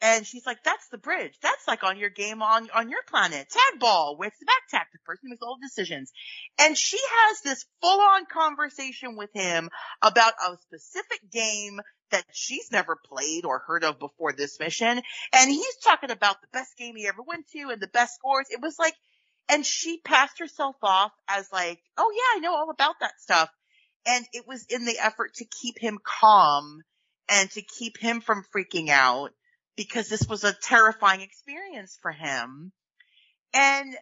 And 0.01 0.27
she's 0.27 0.45
like, 0.45 0.63
that's 0.65 0.89
the 0.89 0.99
bridge. 0.99 1.33
That's 1.41 1.67
like 1.67 1.83
on 1.83 1.99
your 1.99 2.11
game 2.11 2.43
on, 2.43 2.69
on 2.75 2.91
your 2.91 3.03
planet. 3.09 3.49
Tag 3.49 3.81
ball. 3.81 4.17
Where's 4.19 4.35
the 4.39 4.45
back 4.45 4.69
tag? 4.71 4.87
The 4.93 4.99
person 5.07 5.31
makes 5.31 5.41
all 5.41 5.57
the 5.59 5.67
decisions. 5.67 6.13
And 6.59 6.77
she 6.77 6.99
has 6.99 7.41
this 7.43 7.65
full 7.81 8.01
on 8.01 8.27
conversation 8.27 9.17
with 9.17 9.31
him 9.33 9.71
about 10.03 10.35
a 10.47 10.57
specific 10.59 11.21
game 11.31 11.81
that 12.11 12.25
she's 12.33 12.71
never 12.71 12.97
played 12.97 13.45
or 13.45 13.61
heard 13.61 13.83
of 13.83 13.99
before 13.99 14.33
this 14.33 14.61
mission. 14.61 15.01
And 15.33 15.51
he's 15.51 15.77
talking 15.83 16.11
about 16.11 16.41
the 16.41 16.49
best 16.53 16.77
game 16.77 16.97
he 16.97 17.07
ever 17.07 17.23
went 17.27 17.49
to 17.53 17.71
and 17.71 17.81
the 17.81 17.87
best 17.87 18.17
scores. 18.17 18.47
It 18.51 18.61
was 18.61 18.79
like, 18.79 18.95
and 19.49 19.65
she 19.65 20.01
passed 20.05 20.39
herself 20.39 20.77
off 20.83 21.13
as 21.29 21.49
like, 21.53 21.81
oh 21.97 22.13
yeah, 22.15 22.37
I 22.37 22.41
know 22.41 22.55
all 22.55 22.71
about 22.71 22.97
that 23.01 23.21
stuff. 23.21 23.49
And 24.07 24.27
it 24.35 24.47
was 24.47 24.67
in 24.69 24.85
the 24.85 24.99
effort 24.99 25.35
to 25.37 25.47
keep 25.47 25.79
him 25.79 25.99
calm 26.05 26.83
and 27.29 27.51
to 27.53 27.63
keep 27.63 27.99
him 27.99 28.21
from 28.21 28.45
freaking 28.55 28.89
out 28.89 29.31
because 29.77 30.09
this 30.09 30.27
was 30.29 30.45
a 30.45 30.53
terrifying 30.53 31.21
experience 31.21 31.99
for 32.01 32.13
him. 32.13 32.73
And 33.53 33.97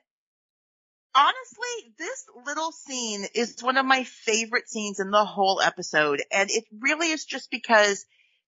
honestly, 1.15 1.95
this 1.99 2.25
little 2.47 2.73
scene 2.73 3.25
is 3.35 3.63
one 3.63 3.77
of 3.77 3.87
my 3.87 4.05
favorite 4.05 4.69
scenes 4.69 5.01
in 5.01 5.11
the 5.11 5.25
whole 5.25 5.61
episode. 5.61 6.23
And 6.33 6.51
it 6.51 6.65
really 6.81 7.11
is 7.11 7.25
just 7.25 7.51
because 7.51 8.05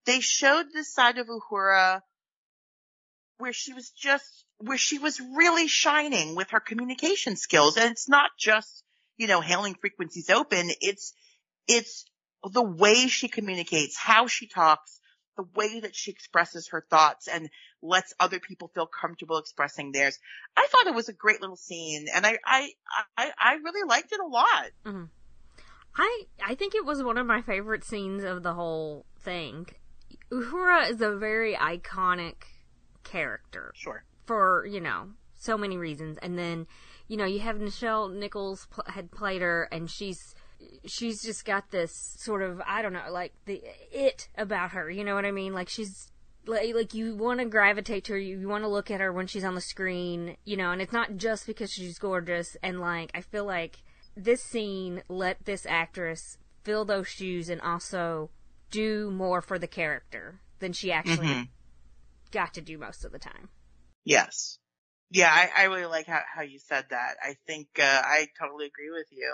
they 0.06 0.20
showed 0.20 0.66
this 0.72 0.92
side 0.92 1.18
of 1.18 1.28
Uhura 1.28 2.01
where 3.38 3.52
she 3.52 3.72
was 3.72 3.90
just, 3.90 4.44
where 4.59 4.78
she 4.78 4.98
was 4.98 5.20
really 5.20 5.66
shining 5.66 6.34
with 6.34 6.51
her 6.51 6.60
communication 6.60 7.36
skills. 7.36 7.76
And 7.76 7.90
it's 7.90 8.09
not 8.09 8.30
just, 8.38 8.82
you 9.16 9.26
know, 9.26 9.40
hailing 9.40 9.74
frequencies 9.74 10.30
open. 10.30 10.70
It's, 10.80 11.12
it's 11.66 12.05
the 12.50 12.62
way 12.62 13.06
she 13.06 13.28
communicates, 13.28 13.96
how 13.96 14.26
she 14.26 14.46
talks, 14.46 15.00
the 15.36 15.46
way 15.54 15.80
that 15.80 15.94
she 15.94 16.10
expresses 16.10 16.68
her 16.68 16.84
thoughts 16.88 17.28
and 17.28 17.50
lets 17.82 18.14
other 18.20 18.38
people 18.40 18.70
feel 18.74 18.86
comfortable 18.86 19.38
expressing 19.38 19.92
theirs. 19.92 20.18
I 20.56 20.66
thought 20.70 20.86
it 20.86 20.94
was 20.94 21.08
a 21.08 21.12
great 21.12 21.40
little 21.40 21.56
scene 21.56 22.06
and 22.14 22.24
I, 22.24 22.38
I, 22.44 22.70
I, 23.16 23.30
I 23.38 23.54
really 23.64 23.86
liked 23.88 24.12
it 24.12 24.20
a 24.20 24.26
lot. 24.26 24.70
Mm-hmm. 24.86 25.04
I, 25.96 26.22
I 26.44 26.54
think 26.54 26.74
it 26.74 26.84
was 26.84 27.02
one 27.02 27.18
of 27.18 27.26
my 27.26 27.42
favorite 27.42 27.84
scenes 27.84 28.24
of 28.24 28.42
the 28.42 28.54
whole 28.54 29.06
thing. 29.20 29.66
Uhura 30.30 30.90
is 30.90 31.00
a 31.00 31.16
very 31.16 31.54
iconic 31.54 32.34
character. 33.04 33.72
Sure. 33.74 34.04
For, 34.26 34.66
you 34.66 34.80
know, 34.80 35.10
so 35.38 35.56
many 35.56 35.76
reasons. 35.76 36.18
And 36.22 36.38
then, 36.38 36.66
you 37.06 37.16
know, 37.16 37.26
you 37.26 37.40
have 37.40 37.56
Nichelle 37.56 38.12
Nichols 38.12 38.66
pl- 38.70 38.84
had 38.88 39.10
played 39.10 39.42
her 39.42 39.68
and 39.70 39.90
she's, 39.90 40.34
she's 40.86 41.23
just 41.23 41.45
got 41.45 41.70
this 41.70 42.16
sort 42.19 42.43
of 42.43 42.61
I 42.66 42.82
don't 42.82 42.93
know, 42.93 43.05
like 43.11 43.32
the 43.45 43.62
it 43.93 44.28
about 44.36 44.73
her. 44.73 44.91
You 44.91 45.05
know 45.05 45.15
what 45.15 45.24
I 45.24 45.31
mean? 45.31 45.53
Like 45.55 45.69
she's 45.69 46.11
like, 46.47 46.74
like 46.74 46.95
you 46.95 47.15
want 47.15 47.41
to 47.41 47.47
gravitate 47.47 48.05
to 48.05 48.12
her. 48.12 48.19
You, 48.19 48.41
you 48.41 48.49
want 48.49 48.65
to 48.65 48.69
look 48.69 48.91
at 48.91 49.01
her 49.01 49.12
when 49.12 49.27
she's 49.27 49.45
on 49.45 49.55
the 49.55 49.61
screen. 49.61 50.36
You 50.45 50.57
know, 50.57 50.70
and 50.70 50.82
it's 50.82 50.93
not 50.93 51.16
just 51.16 51.47
because 51.47 51.73
she's 51.73 51.99
gorgeous. 51.99 52.57
And 52.62 52.81
like 52.81 53.11
I 53.15 53.20
feel 53.20 53.45
like 53.45 53.82
this 54.16 54.43
scene 54.43 55.03
let 55.09 55.45
this 55.45 55.66
actress 55.66 56.39
fill 56.62 56.85
those 56.85 57.09
shoes 57.09 57.49
and 57.49 57.61
also 57.61 58.31
do 58.70 59.11
more 59.11 59.41
for 59.41 59.59
the 59.59 59.66
character 59.66 60.41
than 60.59 60.73
she 60.73 60.91
actually 60.91 61.27
mm-hmm. 61.27 61.43
got 62.32 62.55
to 62.55 62.61
do 62.61 62.78
most 62.78 63.05
of 63.05 63.12
the 63.12 63.19
time. 63.19 63.49
Yes. 64.05 64.59
Yeah, 65.11 65.31
I, 65.31 65.62
I 65.62 65.65
really 65.65 65.86
like 65.86 66.07
how, 66.07 66.23
how 66.35 66.43
you 66.43 66.59
said 66.59 66.86
that. 66.91 67.16
I 67.23 67.36
think 67.47 67.69
uh, 67.78 68.03
I 68.05 68.27
totally 68.41 68.66
agree 68.66 68.91
with 68.91 69.07
you. 69.11 69.32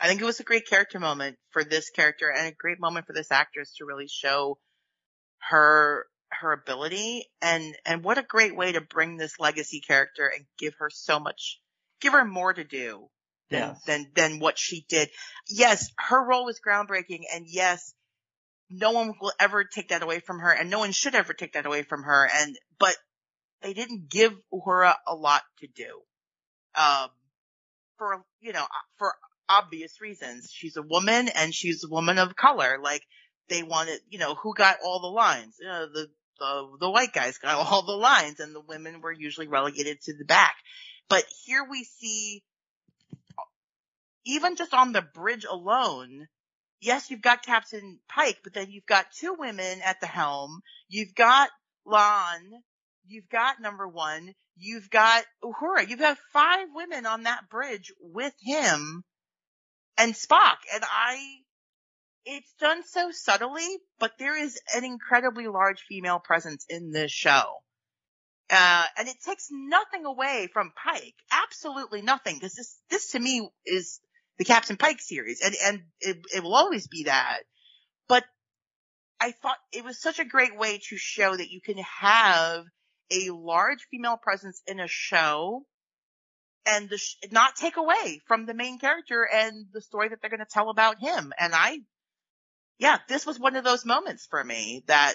I 0.00 0.08
think 0.08 0.20
it 0.20 0.24
was 0.24 0.40
a 0.40 0.44
great 0.44 0.66
character 0.66 0.98
moment 0.98 1.36
for 1.50 1.64
this 1.64 1.90
character 1.90 2.30
and 2.30 2.46
a 2.46 2.52
great 2.52 2.80
moment 2.80 3.06
for 3.06 3.12
this 3.12 3.30
actress 3.30 3.74
to 3.76 3.84
really 3.84 4.08
show 4.08 4.58
her 5.50 6.06
her 6.40 6.52
ability 6.52 7.26
and 7.40 7.76
and 7.86 8.02
what 8.02 8.18
a 8.18 8.22
great 8.22 8.56
way 8.56 8.72
to 8.72 8.80
bring 8.80 9.16
this 9.16 9.38
legacy 9.38 9.80
character 9.80 10.26
and 10.26 10.46
give 10.58 10.74
her 10.78 10.90
so 10.90 11.20
much 11.20 11.60
give 12.00 12.12
her 12.12 12.24
more 12.24 12.52
to 12.52 12.64
do 12.64 13.08
than 13.50 13.60
yes. 13.60 13.82
than 13.86 14.10
than 14.14 14.38
what 14.40 14.58
she 14.58 14.84
did. 14.88 15.10
Yes, 15.48 15.90
her 15.98 16.24
role 16.24 16.44
was 16.44 16.60
groundbreaking 16.66 17.22
and 17.32 17.46
yes, 17.46 17.94
no 18.70 18.90
one 18.90 19.14
will 19.20 19.32
ever 19.38 19.64
take 19.64 19.88
that 19.88 20.02
away 20.02 20.20
from 20.20 20.40
her 20.40 20.50
and 20.50 20.70
no 20.70 20.78
one 20.78 20.92
should 20.92 21.14
ever 21.14 21.32
take 21.32 21.52
that 21.52 21.66
away 21.66 21.82
from 21.82 22.02
her 22.02 22.28
and 22.34 22.56
but 22.78 22.96
they 23.62 23.72
didn't 23.72 24.08
give 24.08 24.34
Uhura 24.52 24.94
a 25.06 25.14
lot 25.14 25.42
to 25.60 25.66
do. 25.66 26.00
Um 26.74 27.08
for 27.96 28.24
you 28.40 28.52
know 28.52 28.66
for 28.96 29.14
obvious 29.48 30.00
reasons. 30.00 30.50
She's 30.52 30.76
a 30.76 30.82
woman 30.82 31.28
and 31.28 31.54
she's 31.54 31.84
a 31.84 31.88
woman 31.88 32.18
of 32.18 32.36
color. 32.36 32.78
Like 32.82 33.02
they 33.48 33.62
wanted, 33.62 34.00
you 34.08 34.18
know, 34.18 34.34
who 34.34 34.54
got 34.54 34.78
all 34.84 35.00
the 35.00 35.08
lines? 35.08 35.56
You 35.60 35.68
know, 35.68 35.86
the, 35.92 36.06
the, 36.38 36.76
the 36.80 36.90
white 36.90 37.12
guys 37.12 37.38
got 37.38 37.54
all 37.70 37.84
the 37.84 37.92
lines 37.92 38.40
and 38.40 38.54
the 38.54 38.60
women 38.60 39.00
were 39.00 39.12
usually 39.12 39.48
relegated 39.48 40.00
to 40.02 40.16
the 40.16 40.24
back. 40.24 40.56
But 41.08 41.24
here 41.44 41.66
we 41.70 41.84
see, 41.84 42.42
even 44.24 44.56
just 44.56 44.72
on 44.72 44.92
the 44.92 45.02
bridge 45.02 45.44
alone, 45.44 46.28
yes, 46.80 47.10
you've 47.10 47.22
got 47.22 47.44
Captain 47.44 47.98
Pike, 48.08 48.38
but 48.42 48.54
then 48.54 48.70
you've 48.70 48.86
got 48.86 49.06
two 49.12 49.34
women 49.38 49.80
at 49.84 50.00
the 50.00 50.06
helm. 50.06 50.62
You've 50.88 51.14
got 51.14 51.50
La'an. 51.86 52.40
You've 53.06 53.28
got 53.28 53.60
number 53.60 53.86
one. 53.86 54.32
You've 54.56 54.88
got 54.88 55.24
Uhura. 55.42 55.86
You've 55.88 55.98
got 55.98 56.16
five 56.32 56.68
women 56.74 57.04
on 57.04 57.24
that 57.24 57.50
bridge 57.50 57.92
with 58.00 58.32
him 58.40 59.04
and 59.98 60.14
Spock. 60.14 60.56
And 60.72 60.84
I, 60.84 61.18
it's 62.24 62.52
done 62.60 62.82
so 62.84 63.10
subtly, 63.10 63.66
but 63.98 64.12
there 64.18 64.36
is 64.36 64.60
an 64.74 64.84
incredibly 64.84 65.46
large 65.46 65.80
female 65.88 66.18
presence 66.18 66.64
in 66.68 66.90
this 66.90 67.12
show. 67.12 67.44
Uh, 68.50 68.84
and 68.98 69.08
it 69.08 69.16
takes 69.24 69.48
nothing 69.50 70.04
away 70.04 70.48
from 70.52 70.72
Pike. 70.84 71.14
Absolutely 71.32 72.02
nothing. 72.02 72.38
Cause 72.40 72.52
this, 72.52 72.78
this 72.90 73.12
to 73.12 73.18
me 73.18 73.48
is 73.64 74.00
the 74.38 74.44
Captain 74.44 74.76
Pike 74.76 75.00
series 75.00 75.40
and, 75.40 75.54
and 75.64 75.82
it, 76.00 76.18
it 76.34 76.42
will 76.42 76.54
always 76.54 76.86
be 76.86 77.04
that. 77.04 77.40
But 78.08 78.24
I 79.20 79.32
thought 79.32 79.56
it 79.72 79.84
was 79.84 80.00
such 80.00 80.18
a 80.18 80.24
great 80.24 80.56
way 80.56 80.80
to 80.88 80.96
show 80.96 81.34
that 81.34 81.50
you 81.50 81.60
can 81.60 81.78
have 81.78 82.64
a 83.10 83.30
large 83.30 83.86
female 83.90 84.18
presence 84.20 84.62
in 84.66 84.80
a 84.80 84.88
show 84.88 85.64
and 86.66 86.90
sh- 86.96 87.16
not 87.30 87.56
take 87.56 87.76
away 87.76 88.20
from 88.26 88.46
the 88.46 88.54
main 88.54 88.78
character 88.78 89.28
and 89.30 89.66
the 89.72 89.80
story 89.80 90.08
that 90.08 90.20
they're 90.20 90.30
going 90.30 90.40
to 90.40 90.46
tell 90.50 90.70
about 90.70 91.00
him. 91.00 91.32
And 91.38 91.54
I, 91.54 91.78
yeah, 92.78 92.98
this 93.08 93.26
was 93.26 93.38
one 93.38 93.56
of 93.56 93.64
those 93.64 93.84
moments 93.84 94.26
for 94.28 94.42
me 94.42 94.84
that, 94.86 95.14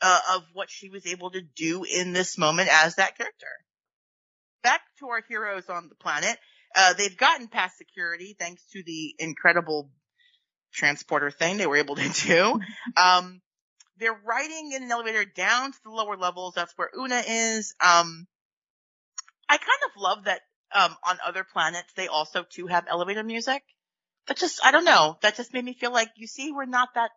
uh, 0.00 0.20
of 0.34 0.42
what 0.52 0.70
she 0.70 0.88
was 0.88 1.06
able 1.06 1.30
to 1.30 1.40
do 1.40 1.84
in 1.84 2.12
this 2.12 2.36
moment 2.36 2.68
as 2.70 2.96
that 2.96 3.16
character. 3.16 3.46
Back 4.62 4.80
to 4.98 5.08
our 5.08 5.22
heroes 5.28 5.68
on 5.68 5.88
the 5.88 5.94
planet. 5.94 6.36
Uh, 6.74 6.94
they've 6.94 7.16
gotten 7.16 7.48
past 7.48 7.76
security 7.76 8.36
thanks 8.38 8.62
to 8.72 8.82
the 8.82 9.14
incredible 9.18 9.90
transporter 10.72 11.30
thing 11.30 11.56
they 11.56 11.66
were 11.66 11.76
able 11.76 11.96
to 11.96 12.08
do. 12.08 12.60
Um, 12.96 13.40
they're 13.98 14.18
riding 14.24 14.72
in 14.72 14.82
an 14.82 14.90
elevator 14.90 15.24
down 15.24 15.72
to 15.72 15.78
the 15.84 15.90
lower 15.90 16.16
levels. 16.16 16.54
That's 16.54 16.72
where 16.76 16.90
Una 16.98 17.22
is. 17.26 17.74
Um, 17.80 18.26
I 19.52 19.58
kind 19.58 19.82
of 19.84 20.00
love 20.00 20.24
that 20.24 20.40
um, 20.74 20.96
on 21.06 21.18
other 21.26 21.44
planets 21.44 21.92
they 21.94 22.08
also 22.08 22.42
too 22.42 22.68
have 22.68 22.86
elevator 22.88 23.22
music. 23.22 23.62
That 24.26 24.38
just 24.38 24.64
I 24.64 24.70
don't 24.70 24.86
know. 24.86 25.18
That 25.20 25.36
just 25.36 25.52
made 25.52 25.64
me 25.64 25.74
feel 25.74 25.92
like 25.92 26.08
you 26.16 26.26
see 26.26 26.52
we're 26.52 26.64
not 26.64 26.88
that 26.94 27.10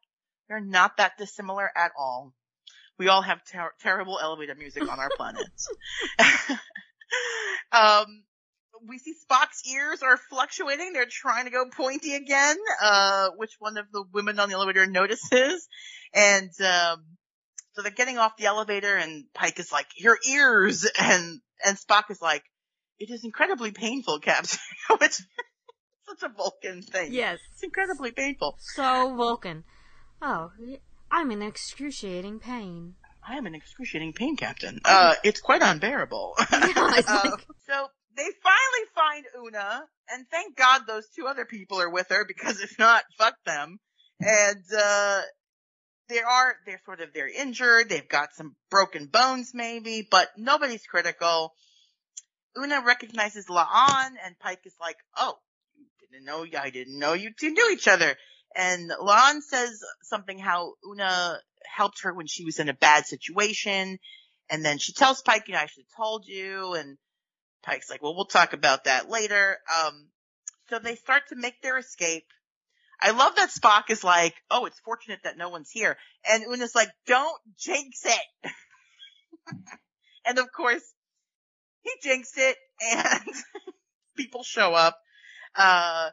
we're 0.50 0.60
not 0.60 0.98
that 0.98 1.14
dissimilar 1.18 1.72
at 1.78 1.92
all. 1.98 2.34
We 2.98 3.08
all 3.08 3.22
have 3.22 3.40
ter- 3.50 3.72
terrible 3.80 4.20
elevator 4.22 4.54
music 4.54 4.84
on 4.92 5.00
our 5.00 5.10
planets. 5.18 5.70
um, 7.72 8.24
we 8.86 8.98
see 8.98 9.14
Spock's 9.14 9.66
ears 9.72 10.04
are 10.04 10.18
fluctuating. 10.18 10.92
They're 10.92 11.06
trying 11.10 11.46
to 11.46 11.52
go 11.52 11.66
pointy 11.70 12.16
again, 12.16 12.58
uh, 12.82 13.30
which 13.38 13.54
one 13.60 13.78
of 13.78 13.86
the 13.94 14.04
women 14.14 14.40
on 14.40 14.50
the 14.50 14.56
elevator 14.56 14.86
notices. 14.86 15.70
And, 16.14 16.50
um, 16.62 17.06
so 17.74 17.82
they're 17.82 17.92
getting 17.92 18.18
off 18.18 18.38
the 18.38 18.46
elevator 18.46 18.96
and 18.96 19.26
Pike 19.34 19.60
is 19.60 19.72
like, 19.72 19.88
your 19.98 20.18
ears. 20.30 20.86
And, 21.00 21.42
and 21.64 21.78
Spock 21.78 22.10
is 22.10 22.22
like, 22.22 22.44
it 23.00 23.10
is 23.10 23.24
incredibly 23.24 23.72
painful, 23.72 24.20
Captain. 24.20 24.60
Which 25.00 25.22
such 26.06 26.24
a 26.24 26.30
Vulcan 26.30 26.82
thing. 26.82 27.14
Yes. 27.14 27.40
It's 27.54 27.64
incredibly 27.64 28.12
painful. 28.12 28.58
So 28.60 29.16
Vulcan. 29.16 29.64
Oh, 30.22 30.52
I'm 31.12 31.32
in 31.32 31.42
excruciating 31.42 32.40
pain. 32.40 32.96
I 33.28 33.38
am 33.38 33.48
in 33.48 33.56
excruciating 33.56 34.14
pain, 34.14 34.38
Captain. 34.38 34.80
Uh, 34.86 35.16
it's 35.24 35.42
quite 35.42 35.64
unbearable. 35.64 36.36
yeah, 36.52 37.02
uh, 37.08 37.32
so 37.68 37.88
they 38.16 38.28
finally 38.44 38.86
find 38.94 39.26
Una, 39.36 39.84
and 40.12 40.26
thank 40.30 40.56
God 40.56 40.84
those 40.88 41.08
two 41.10 41.26
other 41.26 41.46
people 41.46 41.82
are 41.82 41.90
with 41.90 42.08
her, 42.10 42.24
because 42.26 42.62
if 42.62 42.78
not, 42.78 43.04
fuck 43.18 43.36
them. 43.46 43.80
And, 44.20 44.64
uh, 44.78 45.22
they 46.08 46.20
are, 46.20 46.56
they're 46.66 46.82
sort 46.86 47.02
of, 47.02 47.14
they're 47.14 47.28
injured, 47.28 47.90
they've 47.90 48.08
got 48.08 48.34
some 48.34 48.56
broken 48.70 49.08
bones 49.08 49.52
maybe, 49.54 50.08
but 50.10 50.30
nobody's 50.38 50.86
critical. 50.86 51.54
Una 52.58 52.82
recognizes 52.86 53.48
La'an 53.48 54.12
and 54.24 54.40
Pike 54.40 54.62
is 54.66 54.76
like, 54.80 54.98
oh, 55.18 55.36
you 55.78 56.08
didn't 56.12 56.26
know, 56.26 56.46
I 56.60 56.70
didn't 56.70 56.98
know 56.98 57.14
you 57.14 57.32
two 57.38 57.52
knew 57.52 57.72
each 57.72 57.88
other. 57.88 58.16
And 58.56 58.90
La'an 58.90 59.42
says 59.42 59.82
something 60.04 60.40
how 60.40 60.76
Una 60.90 61.40
helped 61.76 62.04
her 62.04 62.14
when 62.14 62.28
she 62.28 62.46
was 62.46 62.60
in 62.60 62.70
a 62.70 62.74
bad 62.74 63.06
situation. 63.06 64.00
And 64.50 64.64
then 64.64 64.78
she 64.78 64.94
tells 64.94 65.22
Pike, 65.22 65.48
you 65.48 65.54
know, 65.54 65.60
I 65.60 65.66
should 65.66 65.84
have 65.84 65.98
told 65.98 66.26
you. 66.28 66.74
And 66.74 66.98
Pike's 67.64 67.90
like, 67.90 68.02
well, 68.02 68.16
we'll 68.16 68.26
talk 68.26 68.54
about 68.54 68.86
that 68.86 69.10
later. 69.10 69.58
Um, 69.84 70.08
so 70.70 70.80
they 70.80 70.96
start 70.96 71.24
to 71.30 71.36
make 71.36 71.62
their 71.62 71.78
escape. 71.78 72.26
I 73.02 73.12
love 73.12 73.36
that 73.36 73.50
Spock 73.50 73.90
is 73.90 74.04
like, 74.04 74.34
oh, 74.50 74.66
it's 74.66 74.80
fortunate 74.80 75.20
that 75.24 75.38
no 75.38 75.50
one's 75.50 75.70
here. 75.72 75.98
And 76.30 76.44
Una's 76.44 76.76
like, 76.76 76.90
don't 77.08 77.40
jinx 77.58 78.06
it. 78.06 78.54
and 80.26 80.40
of 80.40 80.52
course, 80.52 80.84
he 81.82 81.92
jinxed 82.02 82.38
it 82.38 82.58
and 82.82 83.24
people 84.18 84.44
show 84.44 84.74
up. 84.74 84.98
Uh, 85.56 86.10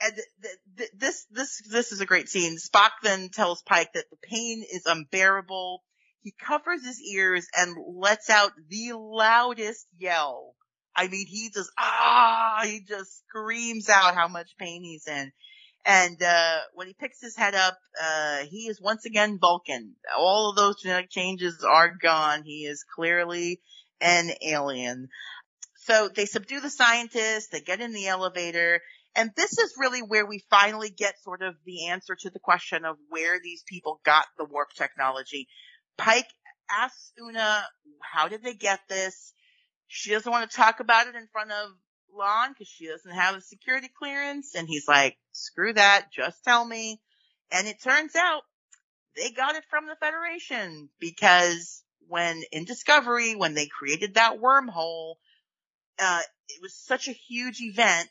and 0.00 0.14
th- 0.42 0.56
th- 0.76 0.90
this, 0.96 1.26
this, 1.30 1.62
this 1.70 1.92
is 1.92 2.00
a 2.00 2.06
great 2.06 2.28
scene. 2.28 2.56
Spock 2.56 2.90
then 3.02 3.30
tells 3.30 3.62
Pike 3.62 3.92
that 3.94 4.10
the 4.10 4.18
pain 4.22 4.64
is 4.70 4.84
unbearable. 4.86 5.82
He 6.22 6.34
covers 6.38 6.84
his 6.84 7.00
ears 7.00 7.46
and 7.56 7.76
lets 7.94 8.28
out 8.28 8.52
the 8.68 8.92
loudest 8.94 9.86
yell. 9.96 10.54
I 10.94 11.08
mean, 11.08 11.26
he 11.26 11.50
just, 11.50 11.70
ah, 11.78 12.62
he 12.64 12.80
just 12.80 13.22
screams 13.28 13.88
out 13.88 14.14
how 14.14 14.28
much 14.28 14.56
pain 14.58 14.82
he's 14.82 15.06
in. 15.06 15.30
And, 15.86 16.20
uh, 16.20 16.58
when 16.74 16.88
he 16.88 16.94
picks 16.94 17.20
his 17.20 17.36
head 17.36 17.54
up, 17.54 17.78
uh, 18.02 18.38
he 18.38 18.66
is 18.66 18.80
once 18.80 19.06
again 19.06 19.38
Vulcan. 19.40 19.94
All 20.18 20.50
of 20.50 20.56
those 20.56 20.82
genetic 20.82 21.10
changes 21.10 21.64
are 21.64 21.94
gone. 22.02 22.42
He 22.44 22.66
is 22.66 22.84
clearly 22.96 23.60
an 24.00 24.32
alien. 24.42 25.08
So 25.76 26.08
they 26.08 26.26
subdue 26.26 26.60
the 26.60 26.70
scientists, 26.70 27.48
they 27.52 27.60
get 27.60 27.80
in 27.80 27.92
the 27.92 28.08
elevator, 28.08 28.80
and 29.14 29.30
this 29.36 29.56
is 29.58 29.74
really 29.78 30.02
where 30.02 30.26
we 30.26 30.44
finally 30.50 30.90
get 30.90 31.14
sort 31.22 31.42
of 31.42 31.54
the 31.64 31.86
answer 31.86 32.16
to 32.20 32.30
the 32.30 32.40
question 32.40 32.84
of 32.84 32.96
where 33.08 33.38
these 33.40 33.62
people 33.68 34.00
got 34.04 34.26
the 34.36 34.44
warp 34.44 34.70
technology. 34.76 35.46
Pike 35.96 36.28
asks 36.70 37.12
Una, 37.18 37.64
how 38.02 38.26
did 38.26 38.42
they 38.42 38.54
get 38.54 38.80
this? 38.88 39.32
She 39.86 40.10
doesn't 40.10 40.30
want 40.30 40.50
to 40.50 40.56
talk 40.56 40.80
about 40.80 41.06
it 41.06 41.14
in 41.14 41.28
front 41.32 41.52
of 41.52 41.70
La'an 42.14 42.50
because 42.50 42.68
she 42.68 42.86
doesn't 42.86 43.10
have 43.10 43.36
a 43.36 43.40
security 43.40 43.88
clearance. 43.98 44.54
And 44.54 44.68
he's 44.68 44.88
like, 44.88 45.16
screw 45.32 45.72
that, 45.72 46.08
just 46.12 46.42
tell 46.44 46.64
me. 46.64 47.00
And 47.50 47.66
it 47.66 47.82
turns 47.82 48.16
out 48.16 48.42
they 49.16 49.30
got 49.30 49.54
it 49.54 49.64
from 49.70 49.86
the 49.86 49.96
Federation 49.96 50.88
because 51.00 51.82
when 52.08 52.42
in 52.52 52.64
Discovery, 52.64 53.34
when 53.34 53.54
they 53.54 53.66
created 53.66 54.14
that 54.14 54.40
wormhole, 54.40 55.14
uh, 55.98 56.20
it 56.48 56.60
was 56.62 56.74
such 56.74 57.08
a 57.08 57.12
huge 57.12 57.60
event 57.60 58.08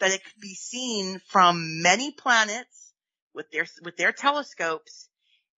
that 0.00 0.10
it 0.10 0.24
could 0.24 0.40
be 0.40 0.54
seen 0.54 1.20
from 1.28 1.82
many 1.82 2.12
planets 2.12 2.92
with 3.34 3.50
their, 3.50 3.66
with 3.82 3.96
their 3.96 4.12
telescopes 4.12 5.08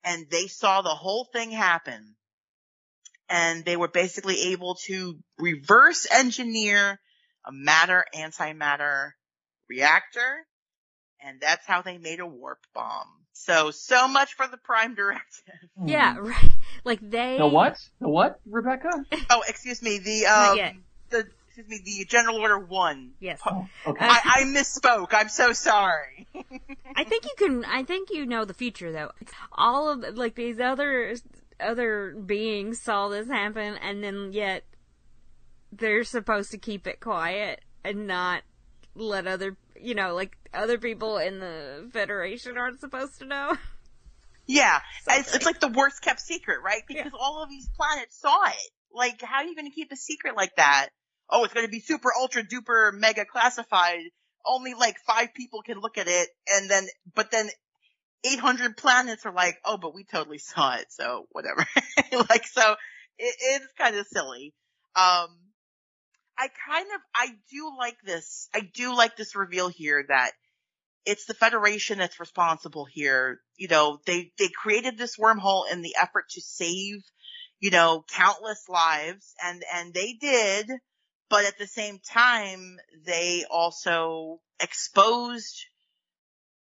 and 0.04 0.26
they 0.30 0.46
saw 0.46 0.82
the 0.82 0.88
whole 0.88 1.24
thing 1.32 1.50
happen. 1.50 2.14
And 3.28 3.64
they 3.64 3.76
were 3.76 3.88
basically 3.88 4.52
able 4.52 4.76
to 4.86 5.18
reverse 5.38 6.06
engineer 6.10 6.98
a 7.48 7.52
matter 7.52 8.04
antimatter 8.14 9.12
reactor. 9.68 10.46
And 11.20 11.40
that's 11.40 11.66
how 11.66 11.82
they 11.82 11.98
made 11.98 12.20
a 12.20 12.26
warp 12.26 12.60
bomb. 12.74 13.06
So, 13.32 13.70
so 13.72 14.06
much 14.06 14.34
for 14.34 14.46
the 14.46 14.56
prime 14.56 14.94
directive. 14.94 15.54
Yeah, 15.86 16.16
right. 16.18 16.50
Like 16.84 16.98
they. 17.00 17.38
The 17.38 17.46
what? 17.46 17.78
The 18.00 18.08
what, 18.08 18.40
Rebecca? 18.46 18.90
oh, 19.30 19.42
excuse 19.48 19.80
me. 19.80 19.98
The, 19.98 20.26
um, 20.26 20.84
the, 21.08 21.24
excuse 21.46 21.68
me, 21.68 21.80
the 21.84 22.04
General 22.04 22.36
Order 22.36 22.58
1. 22.58 23.12
Yes. 23.20 23.40
Oh, 23.46 23.66
okay. 23.86 24.04
I, 24.04 24.20
I 24.24 24.42
misspoke. 24.42 25.08
I'm 25.12 25.28
so 25.28 25.52
sorry. 25.52 26.26
I 26.96 27.04
think 27.04 27.24
you 27.24 27.32
can, 27.36 27.64
I 27.64 27.84
think 27.84 28.10
you 28.10 28.26
know 28.26 28.44
the 28.44 28.54
future 28.54 28.90
though. 28.90 29.12
All 29.52 29.88
of, 29.88 30.16
like, 30.16 30.34
these 30.34 30.58
other, 30.58 31.14
other 31.60 32.14
beings 32.14 32.80
saw 32.80 33.08
this 33.08 33.28
happen 33.28 33.76
and 33.80 34.02
then 34.02 34.32
yet 34.32 34.64
they're 35.72 36.04
supposed 36.04 36.50
to 36.52 36.58
keep 36.58 36.86
it 36.86 37.00
quiet 37.00 37.60
and 37.84 38.06
not 38.06 38.42
let 38.94 39.26
other, 39.26 39.56
you 39.80 39.94
know, 39.94 40.14
like, 40.14 40.36
other 40.52 40.78
people 40.78 41.18
in 41.18 41.38
the 41.38 41.88
Federation 41.92 42.56
aren't 42.58 42.80
supposed 42.80 43.18
to 43.20 43.26
know. 43.26 43.56
Yeah. 44.48 44.80
It's, 45.06 45.34
it's, 45.34 45.44
like 45.44 45.60
the 45.60 45.68
worst 45.68 46.00
kept 46.00 46.20
secret, 46.20 46.60
right? 46.64 46.82
Because 46.88 47.12
Yeah. 47.12 47.18
all 47.20 47.42
of 47.42 47.50
these 47.50 47.68
planets 47.68 48.18
saw 48.18 48.46
it. 48.46 48.70
Like, 48.92 49.20
how 49.20 49.36
are 49.36 49.44
you 49.44 49.54
going 49.54 49.68
to 49.70 49.74
keep 49.74 49.92
a 49.92 49.96
secret 49.96 50.34
like 50.36 50.56
that? 50.56 50.88
Oh, 51.28 51.44
it's 51.44 51.52
going 51.52 51.66
to 51.66 51.70
be 51.70 51.80
super 51.80 52.08
ultra 52.18 52.42
duper 52.42 52.92
mega 52.94 53.26
classified. 53.26 54.00
Only 54.46 54.72
like 54.72 54.96
five 55.06 55.34
people 55.34 55.60
can 55.60 55.78
look 55.80 55.98
at 55.98 56.08
it. 56.08 56.30
And 56.48 56.70
then, 56.70 56.86
but 57.14 57.30
then 57.30 57.50
800 58.24 58.78
planets 58.78 59.26
are 59.26 59.34
like, 59.34 59.58
oh, 59.66 59.76
but 59.76 59.94
we 59.94 60.04
totally 60.04 60.38
saw 60.38 60.76
it. 60.76 60.86
So 60.88 61.26
whatever. 61.30 61.66
like, 62.30 62.46
so 62.46 62.72
it, 63.18 63.36
it's 63.38 63.72
kind 63.76 63.96
of 63.96 64.06
silly. 64.06 64.54
Um, 64.96 65.28
I 66.38 66.48
kind 66.68 66.86
of, 66.94 67.00
I 67.14 67.34
do 67.50 67.72
like 67.76 67.96
this. 68.04 68.48
I 68.54 68.60
do 68.60 68.96
like 68.96 69.16
this 69.16 69.34
reveal 69.34 69.68
here 69.68 70.04
that 70.08 70.32
it's 71.04 71.24
the 71.26 71.34
Federation 71.34 71.98
that's 71.98 72.20
responsible 72.20 72.84
here. 72.84 73.40
You 73.56 73.68
know, 73.68 73.98
they, 74.06 74.30
they 74.38 74.48
created 74.48 74.96
this 74.96 75.16
wormhole 75.16 75.64
in 75.72 75.82
the 75.82 75.96
effort 76.00 76.26
to 76.30 76.40
save, 76.40 77.02
you 77.58 77.70
know, 77.70 78.04
countless 78.14 78.68
lives 78.68 79.34
and, 79.42 79.64
and 79.74 79.92
they 79.92 80.12
did, 80.12 80.70
but 81.28 81.44
at 81.44 81.58
the 81.58 81.66
same 81.66 81.98
time, 81.98 82.78
they 83.04 83.44
also 83.50 84.40
exposed, 84.60 85.64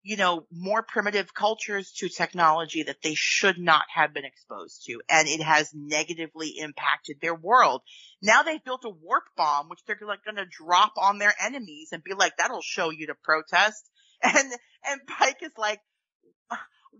you 0.05 0.17
know, 0.17 0.45
more 0.51 0.83
primitive 0.83 1.33
cultures 1.33 1.91
to 1.91 2.07
technology 2.07 2.83
that 2.83 3.01
they 3.01 3.15
should 3.15 3.57
not 3.57 3.85
have 3.91 4.13
been 4.13 4.23
exposed 4.23 4.83
to. 4.85 5.01
And 5.09 5.27
it 5.27 5.41
has 5.41 5.71
negatively 5.73 6.59
impacted 6.59 7.17
their 7.19 7.33
world. 7.33 7.81
Now 8.21 8.43
they've 8.43 8.63
built 8.63 8.85
a 8.85 8.89
warp 8.89 9.23
bomb, 9.35 9.67
which 9.67 9.79
they're 9.87 9.97
like 10.05 10.23
going 10.23 10.35
to 10.35 10.45
drop 10.45 10.93
on 10.97 11.17
their 11.17 11.33
enemies 11.43 11.89
and 11.91 12.03
be 12.03 12.13
like, 12.13 12.37
that'll 12.37 12.61
show 12.61 12.91
you 12.91 13.07
to 13.07 13.15
protest. 13.15 13.83
And, 14.23 14.53
and 14.89 15.01
Pike 15.05 15.39
is 15.41 15.51
like, 15.57 15.81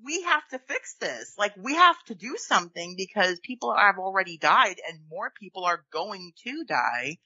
we 0.03 0.23
have 0.23 0.45
to 0.49 0.59
fix 0.59 0.95
this. 0.99 1.33
Like 1.37 1.53
we 1.57 1.75
have 1.75 1.95
to 2.07 2.15
do 2.15 2.35
something 2.37 2.95
because 2.97 3.39
people 3.39 3.73
have 3.75 3.97
already 3.97 4.37
died 4.37 4.75
and 4.87 4.99
more 5.09 5.31
people 5.39 5.63
are 5.63 5.83
going 5.91 6.33
to 6.43 6.65
die. 6.65 7.17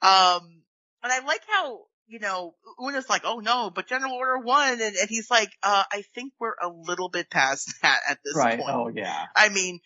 Um, 0.00 0.62
and 1.02 1.12
I 1.12 1.24
like 1.26 1.42
how, 1.48 1.80
you 2.06 2.18
know, 2.18 2.54
Una's 2.78 3.08
like, 3.08 3.22
oh 3.24 3.38
no, 3.38 3.70
but 3.74 3.86
General 3.86 4.12
Order 4.12 4.38
1, 4.38 4.72
and, 4.72 4.82
and 4.82 5.08
he's 5.08 5.30
like, 5.30 5.50
uh, 5.62 5.84
I 5.90 6.02
think 6.14 6.32
we're 6.38 6.54
a 6.62 6.68
little 6.68 7.08
bit 7.08 7.30
past 7.30 7.72
that 7.82 8.00
at 8.08 8.18
this 8.24 8.36
right. 8.36 8.58
point. 8.58 8.70
Oh 8.70 8.88
yeah. 8.88 9.26
I 9.34 9.48
mean, 9.48 9.80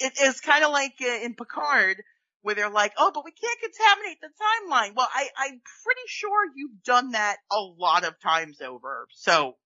it, 0.00 0.12
it's 0.20 0.40
kind 0.40 0.64
of 0.64 0.70
like 0.70 0.94
uh, 1.00 1.24
in 1.24 1.34
Picard, 1.34 2.02
where 2.42 2.54
they're 2.54 2.70
like, 2.70 2.92
oh, 2.96 3.10
but 3.12 3.24
we 3.24 3.32
can't 3.32 3.58
contaminate 3.60 4.20
the 4.20 4.28
timeline. 4.28 4.94
Well, 4.94 5.08
I, 5.12 5.28
I'm 5.36 5.60
pretty 5.84 6.00
sure 6.06 6.46
you've 6.54 6.82
done 6.84 7.12
that 7.12 7.36
a 7.50 7.60
lot 7.60 8.04
of 8.04 8.18
times 8.20 8.60
over. 8.60 9.06
So 9.12 9.56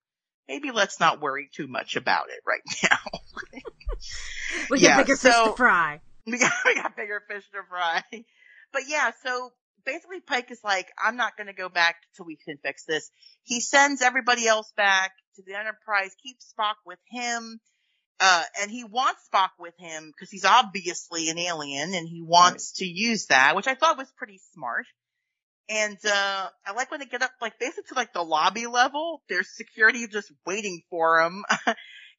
maybe 0.48 0.70
let's 0.70 0.98
not 0.98 1.20
worry 1.20 1.48
too 1.54 1.66
much 1.66 1.96
about 1.96 2.26
it 2.30 2.40
right 2.46 2.62
now. 2.90 3.20
We 4.70 4.80
Yeah, 4.80 4.96
got 4.96 5.06
bigger 5.06 5.16
fish 5.16 5.34
to 5.34 5.54
fry. 5.56 6.00
we 6.26 6.38
got, 6.38 6.52
we 6.64 6.74
got 6.74 6.96
bigger 6.96 7.22
fish 7.28 7.44
to 7.52 7.62
fry. 7.68 8.02
But 8.72 8.82
yeah, 8.88 9.12
so 9.24 9.52
basically 9.84 10.20
Pike 10.20 10.50
is 10.50 10.60
like, 10.64 10.88
I'm 11.02 11.16
not 11.16 11.36
going 11.36 11.46
to 11.46 11.52
go 11.52 11.68
back 11.68 11.96
till 12.16 12.26
we 12.26 12.36
can 12.36 12.58
fix 12.62 12.84
this. 12.84 13.10
He 13.42 13.60
sends 13.60 14.02
everybody 14.02 14.46
else 14.46 14.72
back 14.76 15.12
to 15.36 15.42
the 15.46 15.58
Enterprise, 15.58 16.14
keeps 16.22 16.52
Spock 16.52 16.74
with 16.86 16.98
him. 17.08 17.60
Uh, 18.20 18.42
and 18.60 18.70
he 18.70 18.84
wants 18.84 19.28
Spock 19.32 19.50
with 19.58 19.74
him 19.78 20.12
because 20.12 20.30
he's 20.30 20.44
obviously 20.44 21.28
an 21.28 21.38
alien 21.38 21.94
and 21.94 22.08
he 22.08 22.22
wants 22.22 22.74
to 22.74 22.84
use 22.84 23.26
that, 23.26 23.56
which 23.56 23.66
I 23.66 23.74
thought 23.74 23.98
was 23.98 24.12
pretty 24.16 24.40
smart. 24.54 24.86
And, 25.68 25.98
uh, 26.04 26.48
I 26.66 26.72
like 26.72 26.90
when 26.90 27.00
they 27.00 27.06
get 27.06 27.22
up, 27.22 27.32
like, 27.40 27.58
basically 27.58 27.84
to 27.88 27.94
like 27.94 28.12
the 28.12 28.22
lobby 28.22 28.66
level, 28.66 29.22
there's 29.28 29.56
security 29.56 30.06
just 30.06 30.30
waiting 30.46 30.82
for 30.90 31.20
him. 31.20 31.44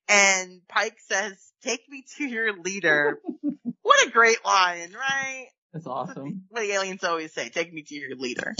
and 0.09 0.61
Pike 0.67 0.97
says, 1.07 1.37
take 1.63 1.81
me 1.87 2.03
to 2.17 2.25
your 2.25 2.59
leader. 2.61 3.19
what 3.81 4.07
a 4.07 4.11
great 4.11 4.43
line, 4.43 4.93
right? 4.93 5.47
That's 5.73 5.87
awesome. 5.87 6.43
What 6.49 6.61
the 6.61 6.71
aliens 6.71 7.03
always 7.03 7.33
say, 7.33 7.49
take 7.49 7.73
me 7.73 7.81
to 7.83 7.95
your 7.95 8.15
leader. 8.15 8.55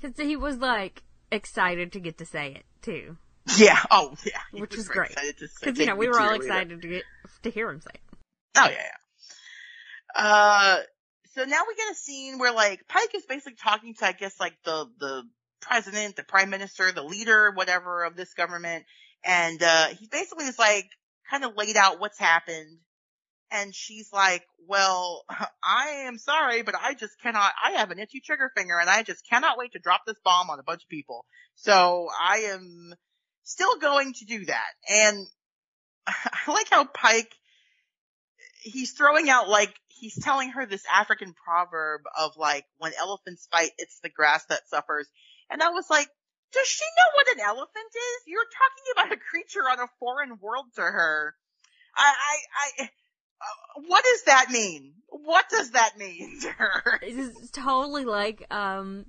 Cause 0.00 0.12
he 0.16 0.34
was 0.36 0.58
like 0.58 1.02
excited 1.30 1.92
to 1.92 2.00
get 2.00 2.18
to 2.18 2.26
say 2.26 2.48
it 2.52 2.64
too. 2.82 3.16
Yeah, 3.56 3.78
oh 3.90 4.14
yeah. 4.24 4.40
He 4.52 4.60
Which 4.60 4.72
was 4.72 4.80
is 4.80 4.86
very 4.88 4.98
great. 4.98 5.10
excited 5.12 5.38
to 5.38 5.48
say, 5.48 5.66
Cause 5.66 5.78
you 5.78 5.86
know, 5.86 5.94
we 5.96 6.08
were 6.08 6.18
all 6.18 6.26
your 6.26 6.32
leader." 6.34 6.44
excited 6.46 6.82
to 6.82 6.88
get, 6.88 7.02
to 7.44 7.50
hear 7.50 7.70
him 7.70 7.80
say 7.80 7.90
it. 7.94 8.00
Oh 8.56 8.68
yeah, 8.68 8.70
yeah. 8.72 10.22
Uh, 10.24 10.78
so 11.34 11.44
now 11.44 11.60
we 11.66 11.74
get 11.74 11.92
a 11.92 11.94
scene 11.94 12.38
where 12.38 12.52
like 12.52 12.86
Pike 12.88 13.14
is 13.14 13.24
basically 13.26 13.56
talking 13.62 13.94
to, 13.94 14.06
I 14.06 14.12
guess, 14.12 14.38
like 14.38 14.54
the, 14.64 14.86
the 14.98 15.22
president, 15.60 16.16
the 16.16 16.24
prime 16.24 16.50
minister, 16.50 16.92
the 16.92 17.02
leader, 17.02 17.52
whatever 17.54 18.04
of 18.04 18.16
this 18.16 18.34
government. 18.34 18.84
And, 19.24 19.62
uh, 19.62 19.86
he 19.88 20.08
basically 20.08 20.46
is 20.46 20.58
like 20.58 20.86
kind 21.30 21.44
of 21.44 21.56
laid 21.56 21.76
out 21.76 22.00
what's 22.00 22.18
happened. 22.18 22.78
And 23.52 23.74
she's 23.74 24.12
like, 24.12 24.44
well, 24.66 25.24
I 25.62 26.04
am 26.06 26.18
sorry, 26.18 26.62
but 26.62 26.74
I 26.74 26.94
just 26.94 27.20
cannot, 27.22 27.52
I 27.62 27.72
have 27.72 27.90
an 27.90 27.98
itchy 27.98 28.20
trigger 28.20 28.50
finger 28.56 28.78
and 28.78 28.88
I 28.88 29.02
just 29.02 29.28
cannot 29.28 29.58
wait 29.58 29.72
to 29.72 29.78
drop 29.78 30.02
this 30.06 30.16
bomb 30.24 30.50
on 30.50 30.58
a 30.58 30.62
bunch 30.62 30.82
of 30.82 30.88
people. 30.88 31.26
So 31.56 32.08
I 32.18 32.52
am 32.52 32.94
still 33.42 33.76
going 33.78 34.14
to 34.14 34.24
do 34.24 34.46
that. 34.46 34.70
And 34.88 35.26
I 36.06 36.50
like 36.50 36.70
how 36.70 36.84
Pike, 36.84 37.32
he's 38.62 38.92
throwing 38.92 39.28
out 39.28 39.48
like, 39.48 39.74
he's 39.88 40.18
telling 40.22 40.50
her 40.50 40.64
this 40.64 40.84
African 40.92 41.34
proverb 41.44 42.02
of 42.18 42.32
like, 42.36 42.64
when 42.78 42.92
elephants 42.98 43.46
fight, 43.52 43.70
it's 43.76 44.00
the 44.00 44.08
grass 44.08 44.44
that 44.46 44.68
suffers. 44.68 45.08
And 45.50 45.62
I 45.62 45.68
was 45.68 45.90
like, 45.90 46.08
does 46.52 46.66
she 46.66 46.84
know 46.84 47.16
what 47.16 47.36
an 47.36 47.40
elephant 47.40 47.92
is? 47.94 48.22
You're 48.26 48.44
talking 48.44 48.92
about 48.92 49.12
a 49.12 49.20
creature 49.30 49.68
on 49.70 49.80
a 49.80 49.90
foreign 49.98 50.38
world 50.40 50.66
to 50.76 50.82
her. 50.82 51.34
I, 51.96 52.12
I, 52.12 52.82
I, 52.82 52.90
what 53.86 54.04
does 54.04 54.24
that 54.24 54.50
mean? 54.50 54.92
What 55.08 55.48
does 55.48 55.70
that 55.72 55.98
mean 55.98 56.40
to 56.42 56.48
her? 56.48 56.98
It's 57.02 57.50
totally 57.50 58.04
like, 58.04 58.46
um, 58.50 59.06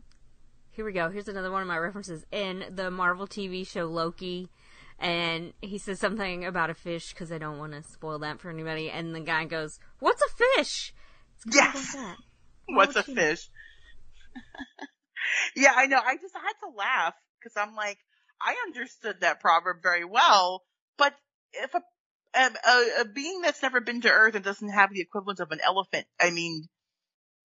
here 0.71 0.85
we 0.85 0.91
go. 0.91 1.09
Here's 1.09 1.27
another 1.27 1.51
one 1.51 1.61
of 1.61 1.67
my 1.67 1.77
references 1.77 2.25
in 2.31 2.65
the 2.71 2.91
Marvel 2.91 3.27
TV 3.27 3.67
show 3.67 3.85
Loki. 3.85 4.49
And 4.99 5.53
he 5.61 5.77
says 5.77 5.99
something 5.99 6.45
about 6.45 6.69
a 6.69 6.73
fish 6.73 7.09
because 7.09 7.31
I 7.31 7.37
don't 7.37 7.57
want 7.57 7.73
to 7.73 7.83
spoil 7.83 8.19
that 8.19 8.39
for 8.39 8.49
anybody. 8.49 8.89
And 8.89 9.13
the 9.13 9.19
guy 9.19 9.45
goes, 9.45 9.79
"What's 9.99 10.21
a 10.21 10.57
fish?" 10.57 10.93
yes. 11.51 11.95
Like 11.95 12.17
What's 12.67 12.95
a 12.95 13.03
fish? 13.03 13.49
yeah, 15.55 15.73
I 15.75 15.87
know. 15.87 15.97
I 15.97 16.15
just 16.15 16.33
had 16.33 16.53
to 16.61 16.75
laugh 16.75 17.13
because 17.39 17.57
I'm 17.57 17.75
like, 17.75 17.97
I 18.41 18.55
understood 18.67 19.21
that 19.21 19.41
proverb 19.41 19.77
very 19.81 20.05
well, 20.05 20.63
but 20.97 21.13
if 21.53 21.73
a, 21.75 21.81
a, 22.35 23.01
a 23.01 23.05
being 23.05 23.41
that's 23.41 23.61
never 23.61 23.81
been 23.81 24.01
to 24.01 24.09
Earth 24.09 24.35
and 24.35 24.43
doesn't 24.43 24.69
have 24.69 24.91
the 24.91 25.01
equivalent 25.01 25.39
of 25.39 25.51
an 25.51 25.59
elephant, 25.63 26.07
I 26.19 26.31
mean, 26.31 26.67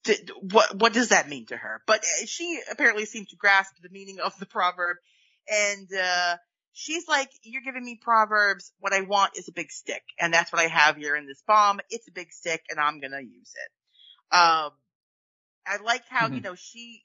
did, 0.05 0.31
what 0.41 0.77
what 0.77 0.93
does 0.93 1.09
that 1.09 1.29
mean 1.29 1.47
to 1.47 1.57
her? 1.57 1.83
But 1.87 2.01
uh, 2.01 2.27
she 2.27 2.61
apparently 2.71 3.05
seemed 3.05 3.29
to 3.29 3.37
grasp 3.37 3.75
the 3.83 3.91
meaning 3.91 4.21
of 4.21 4.39
the 4.39 4.47
proverb, 4.47 4.97
and 5.49 5.89
uh, 5.93 6.37
she's 6.73 7.07
like, 7.09 7.31
"You're 7.43 7.63
giving 7.63 7.85
me 7.85 7.99
proverbs. 8.01 8.73
What 8.79 8.93
I 8.93 9.03
want 9.03 9.37
is 9.37 9.49
a 9.49 9.53
big 9.53 9.71
stick, 9.71 10.03
and 10.19 10.33
that's 10.33 10.53
what 10.53 10.63
I 10.63 10.69
have 10.69 10.97
here 10.97 11.17
in 11.17 11.27
this 11.27 11.43
bomb. 11.47 11.81
It's 11.91 12.09
a 12.09 12.13
big 12.13 12.33
stick, 12.33 12.63
and 12.71 12.81
I'm 12.81 13.01
gonna 13.01 13.21
use 13.21 13.53
it." 13.55 14.35
Um, 14.35 14.71
I 15.67 15.79
like 15.85 16.05
how 16.09 16.27
mm-hmm. 16.27 16.37
you 16.37 16.41
know 16.41 16.55
she 16.55 17.03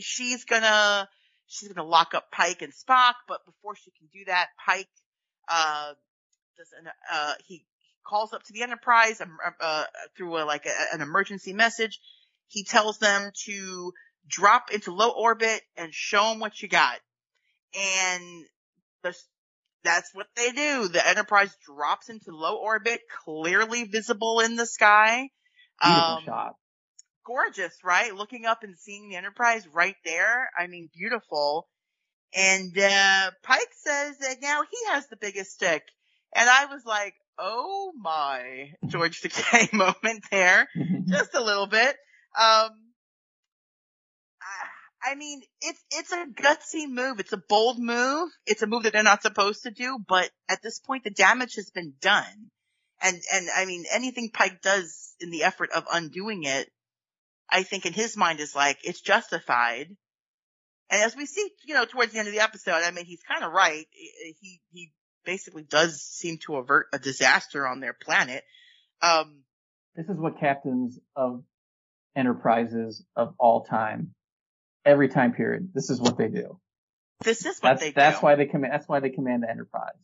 she's 0.00 0.44
gonna 0.44 1.08
she's 1.46 1.72
gonna 1.72 1.88
lock 1.88 2.14
up 2.14 2.30
Pike 2.30 2.62
and 2.62 2.72
Spock, 2.72 3.14
but 3.26 3.44
before 3.44 3.74
she 3.74 3.90
can 3.90 4.08
do 4.12 4.24
that, 4.26 4.48
Pike 4.64 4.88
uh 5.48 5.94
does 6.60 6.72
an 6.78 6.90
uh 7.10 7.32
he 7.46 7.64
calls 8.06 8.32
up 8.32 8.42
to 8.42 8.52
the 8.52 8.62
Enterprise 8.62 9.20
um, 9.20 9.36
uh, 9.60 9.84
through 10.16 10.42
a, 10.42 10.44
like 10.44 10.66
a, 10.66 10.94
an 10.94 11.00
emergency 11.00 11.52
message. 11.52 12.00
He 12.48 12.64
tells 12.64 12.98
them 12.98 13.30
to 13.46 13.92
drop 14.26 14.72
into 14.72 14.92
low 14.92 15.10
orbit 15.10 15.60
and 15.76 15.92
show 15.92 16.30
them 16.30 16.40
what 16.40 16.60
you 16.60 16.68
got. 16.68 16.98
And 17.78 18.44
the, 19.02 19.14
that's 19.84 20.10
what 20.12 20.26
they 20.36 20.50
do. 20.50 20.88
The 20.88 21.06
Enterprise 21.06 21.54
drops 21.64 22.08
into 22.08 22.34
low 22.34 22.56
orbit, 22.56 23.00
clearly 23.24 23.84
visible 23.84 24.40
in 24.40 24.56
the 24.56 24.66
sky. 24.66 25.28
Beautiful 25.82 26.04
um, 26.04 26.24
shot. 26.24 26.54
Gorgeous, 27.26 27.74
right? 27.84 28.14
Looking 28.14 28.46
up 28.46 28.64
and 28.64 28.76
seeing 28.78 29.08
the 29.08 29.16
Enterprise 29.16 29.68
right 29.72 29.96
there. 30.04 30.50
I 30.58 30.66
mean, 30.66 30.88
beautiful. 30.92 31.68
And, 32.34 32.76
uh, 32.76 33.30
Pike 33.42 33.72
says 33.76 34.18
that 34.18 34.36
now 34.42 34.62
he 34.62 34.92
has 34.92 35.06
the 35.06 35.16
biggest 35.16 35.52
stick. 35.52 35.82
And 36.34 36.48
I 36.48 36.66
was 36.66 36.84
like, 36.84 37.14
oh 37.38 37.92
my 37.98 38.72
George 38.86 39.20
Takei 39.22 39.72
moment 39.72 40.24
there. 40.30 40.68
Just 41.08 41.34
a 41.34 41.42
little 41.42 41.66
bit. 41.66 41.96
Um, 42.38 42.70
I 45.02 45.14
mean, 45.14 45.40
it's, 45.62 45.82
it's 45.90 46.12
a 46.12 46.26
gutsy 46.26 46.86
move. 46.88 47.20
It's 47.20 47.32
a 47.32 47.42
bold 47.48 47.78
move. 47.78 48.28
It's 48.46 48.62
a 48.62 48.66
move 48.66 48.82
that 48.82 48.92
they're 48.92 49.02
not 49.02 49.22
supposed 49.22 49.62
to 49.62 49.70
do, 49.70 49.98
but 50.06 50.30
at 50.48 50.62
this 50.62 50.78
point 50.78 51.04
the 51.04 51.10
damage 51.10 51.54
has 51.54 51.70
been 51.70 51.94
done. 52.00 52.50
And, 53.00 53.18
and 53.32 53.48
I 53.56 53.64
mean, 53.64 53.84
anything 53.90 54.30
Pike 54.32 54.60
does 54.60 55.14
in 55.20 55.30
the 55.30 55.44
effort 55.44 55.70
of 55.74 55.84
undoing 55.90 56.44
it, 56.44 56.70
I 57.48 57.62
think 57.62 57.86
in 57.86 57.94
his 57.94 58.16
mind 58.16 58.40
is 58.40 58.54
like, 58.54 58.78
it's 58.84 59.00
justified. 59.00 59.88
And 60.90 61.02
as 61.02 61.16
we 61.16 61.24
see, 61.24 61.48
you 61.64 61.74
know, 61.74 61.86
towards 61.86 62.12
the 62.12 62.18
end 62.18 62.28
of 62.28 62.34
the 62.34 62.42
episode, 62.42 62.82
I 62.84 62.90
mean, 62.90 63.06
he's 63.06 63.22
kind 63.22 63.42
of 63.42 63.52
right. 63.52 63.86
He, 64.40 64.60
he 64.72 64.92
basically 65.30 65.62
does 65.62 66.02
seem 66.02 66.38
to 66.38 66.56
avert 66.56 66.88
a 66.92 66.98
disaster 66.98 67.64
on 67.64 67.78
their 67.78 67.92
planet. 67.92 68.42
Um, 69.00 69.44
this 69.94 70.06
is 70.08 70.16
what 70.18 70.40
captains 70.40 70.98
of 71.14 71.44
enterprises 72.16 73.04
of 73.14 73.34
all 73.38 73.62
time, 73.62 74.12
every 74.84 75.08
time 75.08 75.32
period, 75.32 75.70
this 75.72 75.88
is 75.88 76.00
what 76.00 76.18
they 76.18 76.26
do. 76.26 76.58
This 77.22 77.46
is 77.46 77.60
what 77.60 77.68
that's, 77.68 77.80
they 77.80 77.92
that's 77.92 78.18
do. 78.18 78.26
why 78.26 78.34
they 78.34 78.46
command, 78.46 78.72
that's 78.72 78.88
why 78.88 78.98
they 78.98 79.10
command 79.10 79.44
the 79.44 79.50
enterprise. 79.50 79.94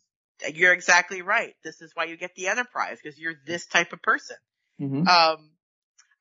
You're 0.55 0.73
exactly 0.73 1.23
right. 1.23 1.55
This 1.65 1.83
is 1.83 1.91
why 1.95 2.05
you 2.05 2.17
get 2.17 2.37
the 2.37 2.47
enterprise, 2.47 2.99
because 3.03 3.19
you're 3.19 3.35
this 3.45 3.67
type 3.67 3.93
of 3.93 4.01
person. 4.03 4.37
Mm-hmm. 4.81 5.09
Um, 5.09 5.51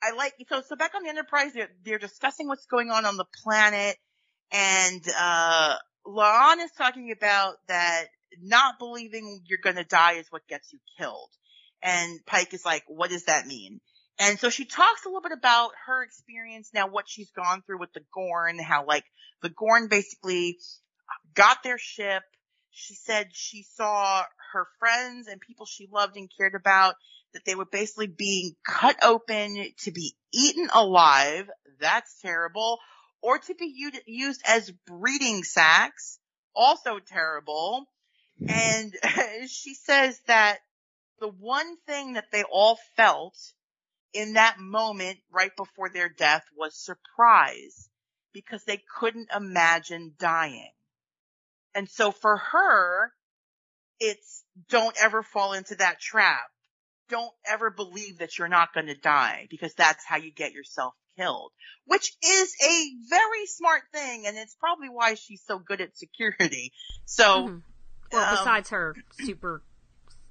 I 0.02 0.15
like, 0.18 0.34
so, 0.49 0.64
so 0.68 0.76
back 0.76 0.94
on 0.95 1.03
the 1.03 1.10
enterprise, 1.10 1.52
they're, 1.53 1.69
they're 1.84 1.99
discussing 1.99 2.48
what's 2.48 2.65
going 2.65 2.90
on 2.90 3.06
on 3.06 3.18
the 3.18 3.26
planet, 3.44 3.98
and, 4.52 5.03
uh, 5.15 5.76
is 6.07 6.72
talking 6.77 7.11
about 7.11 7.56
that 7.68 8.06
not 8.41 8.80
believing 8.80 9.41
you're 9.45 9.60
gonna 9.64 9.84
die 9.84 10.14
is 10.14 10.28
what 10.30 10.48
gets 10.48 10.72
you 10.74 10.80
killed. 10.98 11.30
And 11.82 12.20
Pike 12.26 12.53
is 12.53 12.66
like, 12.66 12.84
what 12.88 13.10
does 13.10 13.26
that 13.26 13.48
mean? 13.48 13.80
And 14.18 14.40
so 14.40 14.49
she 14.49 14.66
talks 14.66 15.06
a 15.06 15.10
little 15.10 15.22
bit 15.22 15.34
about 15.34 15.72
her 15.88 16.02
experience 16.03 16.70
now, 16.74 16.88
what 16.88 17.07
she's 17.07 17.32
gone 17.32 17.62
through 17.62 17.80
with 17.80 17.94
the 17.94 18.03
Gorn, 18.14 18.60
how 18.60 18.86
like 18.86 19.03
the 19.41 19.49
Gorn 19.49 19.88
basically 19.90 20.57
got 21.34 21.64
their 21.64 21.78
ship. 21.78 22.24
She 22.72 22.95
said 22.95 23.28
she 23.32 23.64
saw 23.64 24.24
her 24.53 24.68
friends 24.80 25.28
and 25.28 25.40
people 25.41 25.66
she 25.66 25.88
loved 25.91 26.18
and 26.18 26.30
cared 26.38 26.56
about 26.56 26.95
that 27.34 27.44
they 27.45 27.56
were 27.56 27.66
basically 27.66 28.07
being 28.07 28.56
cut 28.66 28.98
open 29.03 29.74
to 29.80 29.91
be 29.91 30.16
eaten 30.34 30.70
alive. 30.74 31.49
That's 31.80 32.20
terrible. 32.22 32.80
Or 33.22 33.38
to 33.38 33.56
be 33.56 33.74
used 34.07 34.41
as 34.45 34.72
breeding 34.88 35.44
sacks. 35.44 36.20
Also 36.56 36.99
terrible. 36.99 37.86
And 38.48 38.94
she 39.49 39.74
says 39.74 40.20
that 40.28 40.60
the 41.20 41.28
one 41.28 41.78
thing 41.88 42.14
that 42.14 42.32
they 42.32 42.44
all 42.44 42.78
felt 42.95 43.38
in 44.14 44.34
that 44.34 44.60
moment 44.60 45.20
right 45.32 45.52
before 45.56 45.90
their 45.90 46.10
death 46.10 46.44
was 46.56 46.76
surprise 46.76 47.90
because 48.34 48.64
they 48.64 48.82
couldn't 48.99 49.30
imagine 49.36 50.14
dying. 50.20 50.72
And 51.74 51.90
so 51.90 52.12
for 52.12 52.38
her, 52.38 53.12
it's 53.99 54.44
don't 54.70 54.95
ever 55.02 55.24
fall 55.24 55.53
into 55.53 55.76
that 55.76 55.99
trap. 55.99 56.49
Don't 57.10 57.34
ever 57.45 57.70
believe 57.70 58.20
that 58.20 58.38
you're 58.38 58.48
not 58.48 58.74
going 58.74 58.88
to 58.88 58.95
die 58.95 59.48
because 59.49 59.74
that's 59.74 60.03
how 60.06 60.18
you 60.18 60.32
get 60.32 60.53
yourself 60.53 60.94
killed, 61.18 61.52
which 61.86 62.14
is 62.24 62.56
a 62.64 62.90
very 63.10 63.45
smart 63.45 63.84
thing. 63.94 64.26
And 64.26 64.38
it's 64.38 64.56
probably 64.56 64.90
why 64.90 65.14
she's 65.14 65.44
so 65.45 65.60
good 65.60 65.82
at 65.82 65.98
security. 65.98 66.72
So 67.06 67.24
mm-hmm. 67.24 67.57
Well, 68.11 68.23
um, 68.23 68.38
besides 68.38 68.69
her 68.69 68.95
super 69.11 69.61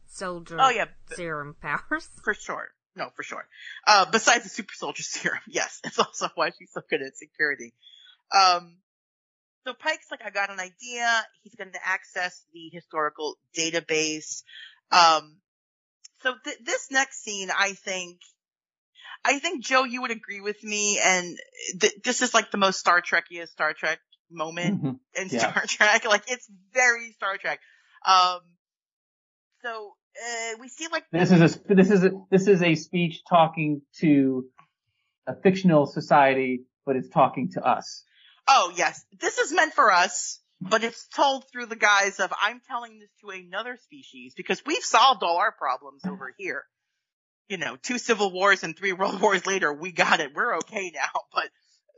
soldier 0.06 0.56
oh, 0.60 0.70
yeah. 0.70 0.86
serum 1.12 1.56
powers. 1.60 2.09
For 2.24 2.34
sure. 2.34 2.68
No, 2.96 3.10
for 3.16 3.24
sure. 3.24 3.44
Uh, 3.88 4.06
besides 4.09 4.44
the 4.44 4.51
super 4.51 4.72
soldier 4.72 5.02
serum, 5.02 5.40
yes, 5.48 5.80
it's 5.82 5.98
also 5.98 6.28
why 6.36 6.51
she's 6.56 6.70
so 6.72 6.80
good 6.88 7.02
at 7.02 7.16
security. 7.16 7.74
Um, 8.32 8.76
so 9.66 9.74
Pike's 9.74 10.10
like, 10.10 10.20
I 10.24 10.30
got 10.30 10.51
an 10.51 10.60
idea. 10.60 11.24
He's 11.42 11.56
going 11.56 11.72
to 11.72 11.78
access 11.84 12.44
the 12.52 12.70
historical 12.72 13.36
database. 13.59 14.44
Um, 14.92 15.38
so 16.22 16.34
th- 16.44 16.59
this 16.64 16.88
next 16.90 17.22
scene, 17.24 17.51
I 17.51 17.72
think, 17.72 18.20
I 19.24 19.38
think 19.38 19.64
Joe, 19.64 19.84
you 19.84 20.02
would 20.02 20.10
agree 20.10 20.40
with 20.40 20.62
me, 20.62 21.01
and 21.02 21.36
th- 21.80 22.02
this 22.05 22.22
is 22.22 22.34
like 22.34 22.51
the 22.51 22.59
most 22.59 22.78
Star 22.78 23.01
Trekiest 23.01 23.48
Star 23.48 23.72
Trek 23.72 23.98
moment 24.30 24.82
mm-hmm. 24.82 25.22
in 25.22 25.28
yeah. 25.28 25.51
Star 25.51 25.64
Trek. 25.68 26.05
Like 26.05 26.24
it's 26.28 26.48
very 26.72 27.12
Star 27.12 27.36
Trek. 27.36 27.60
Um, 28.06 28.40
so 29.62 29.92
uh, 30.16 30.56
we 30.60 30.68
see 30.68 30.86
like 30.90 31.05
this 31.10 31.30
is 31.30 31.56
a 31.56 31.74
this 31.74 31.90
is 31.90 32.05
a 32.05 32.10
this 32.30 32.46
is 32.46 32.62
a 32.62 32.74
speech 32.74 33.22
talking 33.28 33.82
to 34.01 34.44
a 35.26 35.34
fictional 35.34 35.86
society, 35.86 36.64
but 36.84 36.96
it's 36.96 37.09
talking 37.09 37.51
to 37.52 37.62
us. 37.62 38.05
Oh 38.46 38.72
yes, 38.76 39.05
this 39.20 39.38
is 39.38 39.52
meant 39.52 39.72
for 39.72 39.90
us, 39.90 40.40
but 40.60 40.84
it's 40.84 41.06
told 41.09 41.44
through 41.51 41.66
the 41.66 41.76
guise 41.76 42.20
of 42.20 42.32
I'm 42.40 42.60
telling 42.68 42.98
this 42.98 43.10
to 43.22 43.30
another 43.30 43.78
species 43.84 44.34
because 44.36 44.62
we've 44.64 44.84
solved 44.84 45.22
all 45.22 45.38
our 45.38 45.52
problems 45.52 46.02
over 46.05 46.34
here. 46.36 46.64
You 47.48 47.59
know, 47.59 47.76
two 47.76 47.98
civil 47.98 48.32
wars 48.32 48.62
and 48.62 48.76
three 48.76 48.92
world 48.92 49.20
wars 49.22 49.46
later, 49.46 49.72
we 49.72 49.92
got 49.92 50.20
it. 50.20 50.34
We're 50.34 50.56
okay 50.59 50.92
now, 50.94 51.20
but 51.34 51.48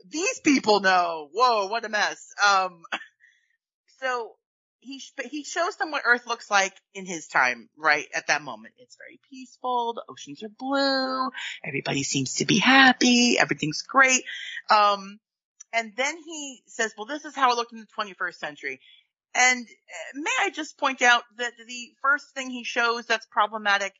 these 0.09 0.39
people 0.39 0.79
know. 0.79 1.29
Whoa, 1.31 1.67
what 1.67 1.85
a 1.85 1.89
mess. 1.89 2.33
Um, 2.45 2.83
so 4.01 4.35
he 4.79 5.01
but 5.15 5.25
he 5.25 5.43
shows 5.43 5.75
them 5.77 5.91
what 5.91 6.03
Earth 6.05 6.27
looks 6.27 6.49
like 6.49 6.73
in 6.93 7.05
his 7.05 7.27
time, 7.27 7.69
right 7.77 8.07
at 8.15 8.27
that 8.27 8.41
moment. 8.41 8.73
It's 8.77 8.97
very 8.97 9.19
peaceful. 9.29 9.93
The 9.93 10.03
oceans 10.09 10.43
are 10.43 10.49
blue. 10.49 11.29
Everybody 11.63 12.03
seems 12.03 12.35
to 12.35 12.45
be 12.45 12.59
happy. 12.59 13.37
Everything's 13.39 13.81
great. 13.81 14.23
Um, 14.69 15.19
and 15.73 15.93
then 15.97 16.17
he 16.17 16.61
says, 16.67 16.93
"Well, 16.97 17.07
this 17.07 17.25
is 17.25 17.35
how 17.35 17.51
it 17.51 17.55
looked 17.55 17.73
in 17.73 17.79
the 17.79 17.87
21st 17.97 18.35
century." 18.35 18.79
And 19.35 19.65
uh, 19.67 20.19
may 20.19 20.31
I 20.41 20.49
just 20.49 20.77
point 20.77 21.01
out 21.01 21.23
that 21.37 21.53
the 21.57 21.91
first 22.01 22.33
thing 22.33 22.49
he 22.49 22.63
shows 22.63 23.05
that's 23.05 23.27
problematic 23.27 23.93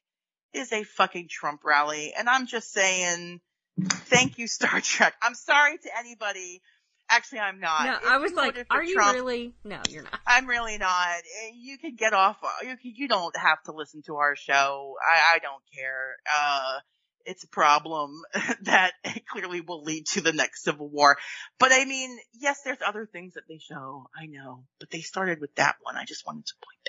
is 0.54 0.72
a 0.72 0.84
fucking 0.84 1.28
Trump 1.30 1.64
rally. 1.64 2.14
And 2.18 2.30
I'm 2.30 2.48
just 2.48 2.72
saying, 2.72 3.42
thank 3.80 4.38
you, 4.38 4.48
Star 4.48 4.82
Trek. 4.82 5.16
I'm 5.22 5.36
sorry 5.36 5.78
to 5.78 5.90
anybody. 5.98 6.62
Actually, 7.10 7.40
I'm 7.40 7.60
not. 7.62 7.86
No, 7.86 7.94
If 7.94 8.04
I 8.06 8.18
was 8.18 8.34
like, 8.34 8.66
are 8.70 8.84
you 8.84 8.96
Trump, 8.96 9.16
really? 9.16 9.54
No, 9.64 9.80
you're 9.90 10.04
not. 10.04 10.20
I'm 10.28 10.46
really 10.46 10.78
not. 10.78 11.16
You 11.54 11.78
can 11.78 11.96
get 11.96 12.14
off. 12.14 12.38
You 12.64 12.76
can, 12.76 12.94
you 12.96 13.08
don't 13.08 13.36
have 13.38 13.64
to 13.64 13.72
listen 13.72 14.02
to 14.08 14.16
our 14.18 14.36
show. 14.36 14.96
I, 15.02 15.36
I 15.36 15.40
don't 15.40 15.64
care. 15.74 16.16
Uh, 16.34 16.80
it's 17.28 17.44
a 17.44 17.48
problem 17.48 18.22
that 18.64 18.94
clearly 19.30 19.62
will 19.62 19.84
lead 19.84 20.06
to 20.08 20.22
the 20.22 20.34
next 20.34 20.64
civil 20.64 20.90
war. 20.90 21.18
But 21.60 21.72
I 21.72 21.86
mean, 21.86 22.18
yes, 22.34 22.62
there's 22.66 22.80
other 22.86 23.06
things 23.06 23.36
that 23.36 23.44
they 23.48 23.60
show. 23.60 24.10
I 24.20 24.26
know, 24.26 24.64
but 24.80 24.90
they 24.90 25.02
started 25.02 25.40
with 25.40 25.54
that 25.56 25.76
one. 25.82 25.96
I 25.96 26.06
just 26.06 26.26
wanted 26.26 26.46
to 26.48 26.54
point 26.64 26.80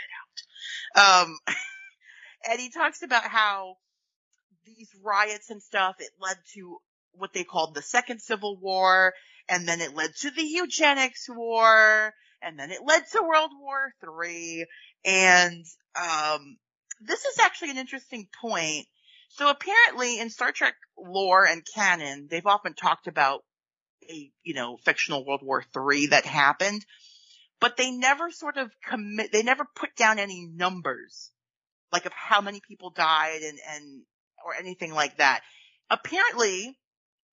that 0.95 1.23
out. 1.23 1.25
Um, 1.25 1.39
and 2.51 2.61
he 2.61 2.71
talks 2.71 3.03
about 3.03 3.25
how 3.25 3.77
these 4.77 4.91
riots 5.03 5.51
and 5.51 5.63
stuff, 5.63 5.97
it 5.99 6.11
led 6.21 6.37
to 6.55 6.79
what 7.13 7.33
they 7.33 7.45
called 7.45 7.75
the 7.75 7.83
second 7.83 8.21
civil 8.21 8.57
war, 8.61 9.13
and 9.49 9.67
then 9.67 9.81
it 9.81 9.95
led 9.95 10.15
to 10.21 10.31
the 10.31 10.43
eugenics 10.43 11.27
war, 11.29 12.13
and 12.43 12.59
then 12.59 12.71
it 12.71 12.81
led 12.85 13.03
to 13.13 13.23
World 13.23 13.51
War 13.61 13.93
Three, 14.01 14.67
and 15.05 15.65
um, 16.01 16.57
this 17.01 17.25
is 17.25 17.39
actually 17.41 17.71
an 17.71 17.79
interesting 17.79 18.29
point. 18.41 18.87
So 19.31 19.51
apparently 19.51 20.21
in 20.21 20.31
Star 20.31 20.53
Trek 20.53 20.75
lore 20.97 21.45
and 21.47 21.63
canon, 21.75 22.29
they've 22.31 22.47
often 22.47 22.75
talked 22.75 23.09
about 23.09 23.45
a, 24.09 24.31
you 24.43 24.55
know, 24.55 24.77
fictional 24.85 25.25
World 25.25 25.43
War 25.43 25.65
Three 25.73 26.07
that 26.07 26.25
happened, 26.25 26.85
but 27.61 27.77
they 27.77 27.91
never 27.91 28.31
sort 28.31 28.57
of 28.57 28.71
commit, 28.89 29.33
they 29.33 29.43
never 29.43 29.65
put 29.75 29.95
down 29.97 30.19
any 30.19 30.47
numbers, 30.47 31.31
like 31.93 32.07
of 32.07 32.13
how 32.13 32.41
many 32.41 32.61
people 32.67 32.91
died 32.91 33.43
and, 33.43 33.59
and, 33.75 34.03
or 34.45 34.55
anything 34.55 34.93
like 34.93 35.17
that. 35.19 35.43
Apparently, 35.91 36.77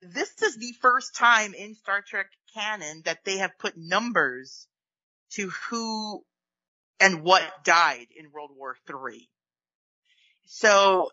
this 0.02 0.32
is 0.42 0.58
the 0.58 0.74
first 0.82 1.16
time 1.16 1.54
in 1.54 1.76
Star 1.76 2.02
Trek 2.02 2.28
canon 2.54 3.02
that 3.06 3.26
they 3.26 3.38
have 3.38 3.58
put 3.60 3.76
numbers 3.78 4.68
to 5.32 5.50
who 5.70 6.24
and 7.00 7.24
what 7.24 7.44
died 7.64 8.08
in 8.16 8.32
World 8.32 8.52
War 8.56 8.78
Three. 8.88 9.30
So 10.46 11.10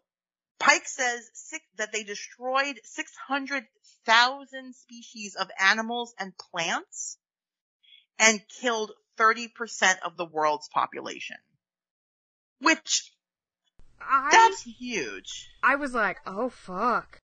Pike 0.62 0.86
says 0.86 1.28
six, 1.34 1.64
that 1.78 1.92
they 1.92 2.04
destroyed 2.04 2.78
600,000 2.84 4.74
species 4.74 5.34
of 5.34 5.50
animals 5.58 6.14
and 6.20 6.32
plants 6.38 7.18
and 8.18 8.40
killed 8.60 8.92
30% 9.18 9.48
of 10.04 10.16
the 10.16 10.24
world's 10.24 10.68
population. 10.68 11.36
Which, 12.60 13.12
I 14.08 14.28
that's 14.30 14.62
huge. 14.62 15.50
I 15.62 15.76
was 15.76 15.94
like, 15.94 16.18
oh 16.26 16.48
fuck. 16.48 17.20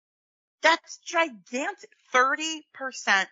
That's 0.61 0.97
gigantic. 1.05 1.91
30% 2.13 2.61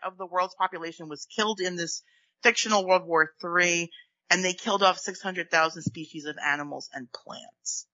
of 0.04 0.18
the 0.18 0.26
world's 0.26 0.56
population 0.56 1.10
was 1.10 1.26
killed 1.26 1.60
in 1.60 1.76
this 1.76 2.04
fictional 2.44 2.86
World 2.86 3.08
War 3.08 3.32
III, 3.44 3.90
and 4.30 4.44
they 4.44 4.54
killed 4.54 4.84
off 4.84 5.00
600,000 5.00 5.82
species 5.82 6.26
of 6.26 6.36
animals 6.46 6.90
and 6.94 7.08
plants. 7.12 7.88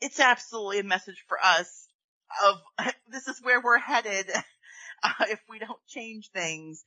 It's 0.00 0.20
absolutely 0.20 0.78
a 0.78 0.84
message 0.84 1.22
for 1.28 1.38
us 1.42 1.88
of 2.44 2.56
this 3.08 3.28
is 3.28 3.40
where 3.42 3.60
we're 3.60 3.78
headed 3.78 4.30
uh, 5.02 5.24
if 5.28 5.40
we 5.48 5.58
don't 5.58 5.84
change 5.86 6.30
things. 6.30 6.84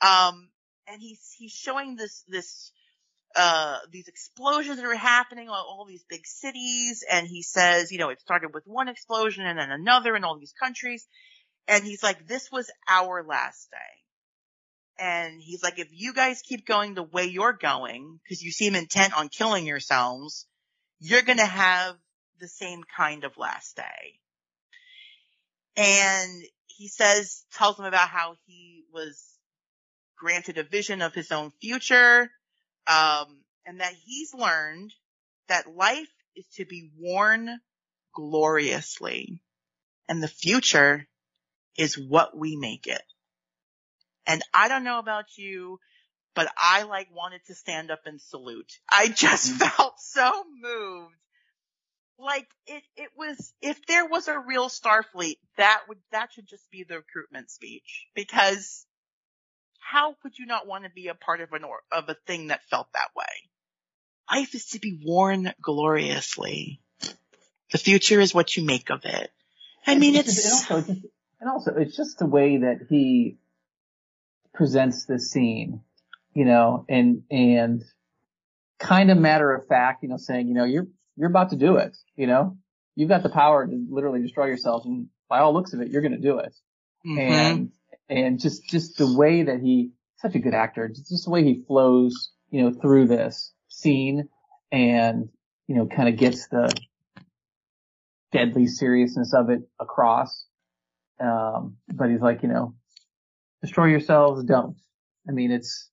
Um, 0.00 0.48
and 0.86 1.00
he's 1.00 1.34
he's 1.38 1.52
showing 1.52 1.96
this 1.96 2.24
this 2.28 2.72
uh 3.36 3.78
these 3.92 4.08
explosions 4.08 4.76
that 4.76 4.84
are 4.84 4.94
happening 4.94 5.48
all 5.48 5.86
these 5.88 6.04
big 6.08 6.26
cities, 6.26 7.04
and 7.10 7.26
he 7.26 7.42
says, 7.42 7.92
you 7.92 7.98
know, 7.98 8.10
it 8.10 8.20
started 8.20 8.52
with 8.52 8.64
one 8.66 8.88
explosion 8.88 9.44
and 9.46 9.58
then 9.58 9.70
another 9.70 10.16
in 10.16 10.24
all 10.24 10.38
these 10.38 10.54
countries, 10.60 11.06
and 11.68 11.84
he's 11.84 12.02
like, 12.02 12.26
this 12.26 12.50
was 12.50 12.70
our 12.88 13.24
last 13.24 13.70
day. 13.70 15.04
And 15.04 15.40
he's 15.40 15.62
like, 15.62 15.78
if 15.78 15.88
you 15.92 16.12
guys 16.12 16.42
keep 16.42 16.66
going 16.66 16.94
the 16.94 17.02
way 17.02 17.24
you're 17.24 17.54
going, 17.54 18.20
because 18.22 18.42
you 18.42 18.52
seem 18.52 18.74
intent 18.74 19.16
on 19.16 19.28
killing 19.28 19.66
yourselves, 19.66 20.46
you're 20.98 21.22
gonna 21.22 21.46
have 21.46 21.96
the 22.40 22.48
same 22.48 22.82
kind 22.96 23.24
of 23.24 23.38
last 23.38 23.76
day. 23.76 24.18
And 25.76 26.42
he 26.66 26.88
says, 26.88 27.44
tells 27.54 27.76
them 27.76 27.86
about 27.86 28.08
how 28.08 28.34
he 28.46 28.84
was 28.92 29.22
granted 30.18 30.58
a 30.58 30.64
vision 30.64 31.00
of 31.00 31.14
his 31.14 31.32
own 31.32 31.52
future, 31.60 32.30
um, 32.86 33.38
and 33.66 33.80
that 33.80 33.94
he's 34.04 34.34
learned 34.34 34.92
that 35.48 35.74
life 35.74 36.08
is 36.36 36.46
to 36.56 36.64
be 36.64 36.90
worn 36.98 37.60
gloriously, 38.14 39.42
and 40.08 40.22
the 40.22 40.28
future 40.28 41.06
is 41.76 41.98
what 41.98 42.36
we 42.36 42.56
make 42.56 42.86
it. 42.86 43.02
And 44.26 44.42
I 44.52 44.68
don't 44.68 44.84
know 44.84 44.98
about 44.98 45.36
you, 45.36 45.80
but 46.34 46.50
I 46.56 46.82
like 46.84 47.08
wanted 47.12 47.40
to 47.46 47.54
stand 47.54 47.90
up 47.90 48.00
and 48.06 48.20
salute. 48.20 48.72
I 48.88 49.08
just 49.08 49.52
felt 49.52 49.94
so 49.98 50.44
moved. 50.60 51.14
Like 52.18 52.48
it, 52.66 52.82
it 52.96 53.10
was, 53.16 53.54
if 53.62 53.86
there 53.86 54.06
was 54.06 54.28
a 54.28 54.38
real 54.38 54.68
Starfleet, 54.68 55.38
that 55.56 55.80
would, 55.88 55.98
that 56.12 56.32
should 56.32 56.46
just 56.46 56.70
be 56.70 56.84
the 56.84 56.96
recruitment 56.96 57.50
speech 57.50 58.06
because 58.14 58.86
how 59.80 60.14
could 60.22 60.38
you 60.38 60.46
not 60.46 60.66
want 60.66 60.84
to 60.84 60.90
be 60.90 61.08
a 61.08 61.14
part 61.14 61.40
of 61.40 61.52
an 61.52 61.64
or, 61.64 61.80
of 61.90 62.08
a 62.08 62.16
thing 62.26 62.48
that 62.48 62.60
felt 62.70 62.88
that 62.94 63.08
way? 63.16 63.24
Life 64.30 64.54
is 64.54 64.66
to 64.68 64.78
be 64.78 65.00
worn 65.04 65.52
gloriously. 65.60 66.80
The 67.72 67.78
future 67.78 68.20
is 68.20 68.34
what 68.34 68.56
you 68.56 68.64
make 68.64 68.90
of 68.90 69.04
it. 69.04 69.30
I 69.86 69.96
mean, 69.96 70.14
and 70.14 70.26
it's, 70.26 70.70
also 70.70 70.86
just, 70.86 71.06
and 71.40 71.50
also 71.50 71.74
it's 71.76 71.96
just 71.96 72.18
the 72.18 72.26
way 72.26 72.58
that 72.58 72.86
he 72.88 73.38
presents 74.52 75.06
the 75.06 75.18
scene, 75.18 75.80
you 76.34 76.44
know, 76.44 76.84
and 76.88 77.22
and 77.30 77.82
kind 78.78 79.10
of 79.10 79.18
matter 79.18 79.54
of 79.54 79.66
fact, 79.66 80.02
you 80.02 80.08
know, 80.08 80.16
saying, 80.16 80.48
you 80.48 80.54
know, 80.54 80.64
you're 80.64 80.86
you're 81.16 81.30
about 81.30 81.50
to 81.50 81.56
do 81.56 81.76
it, 81.76 81.96
you 82.16 82.26
know, 82.26 82.56
you've 82.94 83.08
got 83.08 83.22
the 83.22 83.30
power 83.30 83.66
to 83.66 83.86
literally 83.90 84.20
destroy 84.22 84.46
yourself, 84.46 84.84
and 84.84 85.08
by 85.28 85.38
all 85.40 85.52
looks 85.54 85.72
of 85.72 85.80
it, 85.80 85.88
you're 85.88 86.02
going 86.02 86.12
to 86.12 86.18
do 86.18 86.38
it, 86.38 86.54
Mhm. 87.06 87.18
and 87.18 87.72
and 88.10 88.38
just 88.38 88.68
just 88.68 88.98
the 88.98 89.10
way 89.16 89.44
that 89.44 89.60
he 89.60 89.92
such 90.16 90.34
a 90.34 90.38
good 90.38 90.52
actor, 90.54 90.88
just, 90.88 91.24
the 91.24 91.30
way 91.30 91.42
he 91.44 91.62
flows, 91.66 92.30
you 92.50 92.62
know, 92.62 92.72
through 92.72 93.06
this 93.06 93.52
scene, 93.68 94.28
and 94.70 95.30
you 95.66 95.76
know, 95.76 95.86
kind 95.86 96.08
of 96.08 96.16
gets 96.16 96.48
the 96.48 96.70
deadly 98.32 98.66
seriousness 98.66 99.32
of 99.34 99.50
it 99.50 99.62
across. 99.78 100.44
Um, 101.18 101.76
but 101.92 102.10
he's 102.10 102.20
like, 102.20 102.42
you 102.42 102.48
know, 102.48 102.74
destroy 103.60 103.86
yourselves, 103.86 104.42
don't. 104.44 104.76
I 105.28 105.32
mean, 105.32 105.50
it's, 105.50 105.90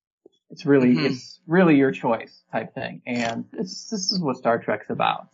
it's 0.49 0.65
really, 0.65 0.95
Mhm. 0.95 1.05
it's 1.11 1.39
really 1.47 1.75
your 1.75 1.91
choice 1.91 2.43
type 2.51 2.73
thing. 2.73 3.01
And 3.05 3.45
it's, 3.53 3.89
this 3.89 4.11
is 4.11 4.19
what 4.21 4.37
Star 4.37 4.59
Trek's 4.59 4.89
about. 4.89 5.27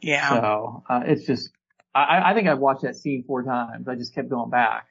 yeah. 0.00 0.30
So, 0.30 0.82
uh, 0.88 1.02
it's 1.04 1.26
just, 1.26 1.50
I, 1.94 2.30
I 2.30 2.34
think 2.34 2.48
I've 2.48 2.58
watched 2.58 2.82
that 2.82 2.96
scene 2.96 3.24
four 3.26 3.42
times. 3.42 3.88
I 3.88 3.94
just 3.94 4.14
kept 4.14 4.28
going 4.28 4.50
back. 4.50 4.86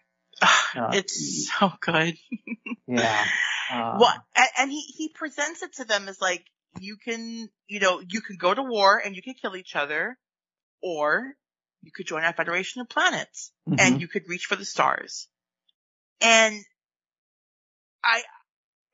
It's 0.93 1.49
so 1.60 1.72
good. 1.80 2.15
Yeah. 2.88 3.26
Uh, 3.72 3.97
Well, 3.99 4.14
and, 4.35 4.47
and 4.60 4.72
he, 4.72 4.81
he 4.81 5.10
presents 5.10 5.64
it 5.64 5.73
to 5.77 5.85
them 5.85 6.07
as 6.07 6.22
like, 6.22 6.45
you 6.80 6.97
can, 6.97 7.49
you 7.68 7.80
know, 7.80 7.99
you 8.07 8.22
can 8.22 8.38
go 8.38 8.53
to 8.53 8.61
war 8.61 9.02
and 9.03 9.15
you 9.15 9.23
can 9.23 9.34
kill 9.34 9.56
each 9.56 9.76
other, 9.76 10.19
or 10.84 11.34
you 11.81 11.91
could 11.91 12.06
join 12.06 12.23
our 12.23 12.34
Federation 12.34 12.81
of 12.81 12.89
Planets 12.89 13.52
mhm. 13.68 13.77
and 13.80 14.02
you 14.02 14.07
could 14.07 14.23
reach 14.27 14.45
for 14.45 14.56
the 14.56 14.65
stars. 14.65 15.27
And 16.22 16.64
I, 18.03 18.22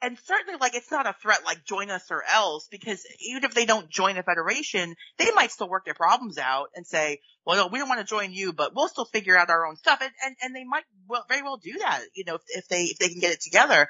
and 0.02 0.18
certainly 0.26 0.58
like 0.60 0.76
it's 0.76 0.92
not 0.92 1.08
a 1.08 1.16
threat 1.22 1.46
like 1.46 1.64
join 1.64 1.92
us 1.92 2.06
or 2.10 2.24
else 2.24 2.68
because 2.72 3.06
even 3.20 3.44
if 3.44 3.54
they 3.54 3.66
don't 3.66 3.90
join 3.90 4.16
the 4.16 4.24
Federation, 4.24 4.96
they 5.18 5.32
might 5.32 5.52
still 5.52 5.70
work 5.70 5.86
their 5.86 5.94
problems 5.94 6.38
out 6.38 6.70
and 6.76 6.86
say, 6.88 7.20
well, 7.46 7.58
no, 7.58 7.68
we 7.68 7.78
don't 7.78 7.90
want 7.90 8.02
to 8.02 8.08
join 8.08 8.34
you, 8.34 8.52
but 8.52 8.76
we'll 8.76 8.88
still 8.88 9.06
figure 9.06 9.38
out 9.38 9.50
our 9.50 9.68
own 9.68 9.76
stuff. 9.76 10.00
And, 10.02 10.12
and, 10.26 10.36
and 10.42 10.56
they 10.56 10.64
might 10.64 10.84
well, 11.08 11.26
very 11.30 11.44
well 11.44 11.58
do 11.58 11.74
that, 11.80 12.02
you 12.16 12.24
know, 12.26 12.36
if, 12.36 12.42
if 12.48 12.68
they, 12.68 12.84
if 12.86 12.98
they 12.98 13.10
can 13.10 13.20
get 13.20 13.34
it 13.34 13.42
together. 13.42 13.88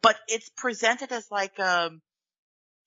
But 0.00 0.16
it's 0.28 0.50
presented 0.56 1.10
as 1.12 1.26
like, 1.30 1.58
um, 1.58 2.00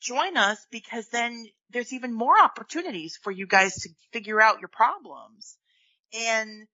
join 0.01 0.37
us 0.37 0.57
because 0.71 1.07
then 1.09 1.45
there's 1.71 1.93
even 1.93 2.13
more 2.13 2.41
opportunities 2.41 3.17
for 3.21 3.31
you 3.31 3.47
guys 3.47 3.73
to 3.73 3.89
figure 4.13 4.41
out 4.41 4.59
your 4.59 4.69
problems. 4.69 5.57
And, 6.13 6.67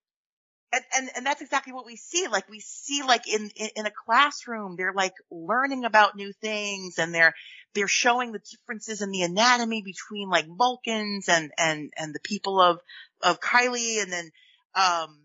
and, 0.74 0.84
and, 0.96 1.10
and 1.16 1.26
that's 1.26 1.42
exactly 1.42 1.74
what 1.74 1.86
we 1.86 1.96
see. 1.96 2.28
Like 2.28 2.50
we 2.50 2.60
see 2.60 3.04
like 3.04 3.28
in, 3.28 3.50
in, 3.56 3.70
in 3.76 3.86
a 3.86 3.92
classroom, 3.92 4.76
they're 4.78 4.94
like 4.94 5.14
learning 5.30 5.86
about 5.86 6.16
new 6.16 6.32
things 6.34 6.98
and 6.98 7.14
they're, 7.14 7.34
they're 7.74 7.88
showing 7.88 8.32
the 8.32 8.40
differences 8.40 9.02
in 9.02 9.12
the 9.12 9.24
anatomy 9.24 9.82
between 9.82 10.30
like 10.30 10.48
Vulcans 10.48 11.30
and, 11.30 11.52
and, 11.58 11.92
and 11.98 12.16
the 12.16 12.20
people 12.20 12.60
of, 12.60 12.80
of 13.22 13.40
Kiley 13.40 14.02
and 14.02 14.12
then, 14.12 14.32
um, 14.76 15.20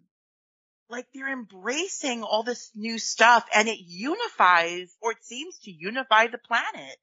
like 0.88 1.06
they're 1.12 1.32
embracing 1.32 2.22
all 2.22 2.42
this 2.44 2.70
new 2.74 2.98
stuff 2.98 3.44
and 3.54 3.68
it 3.68 3.78
unifies 3.80 4.94
or 5.00 5.12
it 5.12 5.24
seems 5.24 5.58
to 5.60 5.70
unify 5.70 6.28
the 6.28 6.38
planet. 6.38 6.96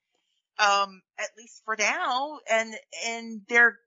um, 0.59 1.01
at 1.17 1.29
least 1.37 1.61
for 1.65 1.75
now, 1.77 2.39
and 2.49 2.73
and 3.07 3.41
they're 3.49 3.77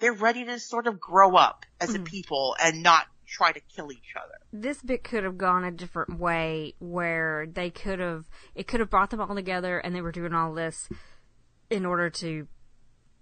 they're 0.00 0.12
ready 0.12 0.44
to 0.44 0.58
sort 0.58 0.86
of 0.86 1.00
grow 1.00 1.36
up 1.36 1.64
as 1.80 1.90
mm-hmm. 1.90 2.02
a 2.02 2.06
people 2.06 2.56
and 2.62 2.82
not 2.82 3.06
try 3.32 3.52
to 3.52 3.60
kill 3.60 3.90
each 3.90 4.14
other. 4.16 4.34
This 4.52 4.82
bit 4.82 5.02
could 5.02 5.24
have 5.24 5.38
gone 5.38 5.64
a 5.64 5.70
different 5.70 6.18
way 6.18 6.74
where 6.78 7.46
they 7.50 7.70
could 7.70 7.98
have 7.98 8.26
it 8.54 8.66
could 8.66 8.80
have 8.80 8.90
brought 8.90 9.10
them 9.10 9.20
all 9.20 9.34
together 9.34 9.78
and 9.78 9.94
they 9.94 10.02
were 10.02 10.12
doing 10.12 10.34
all 10.34 10.52
this 10.52 10.88
in 11.70 11.86
order 11.86 12.10
to 12.10 12.46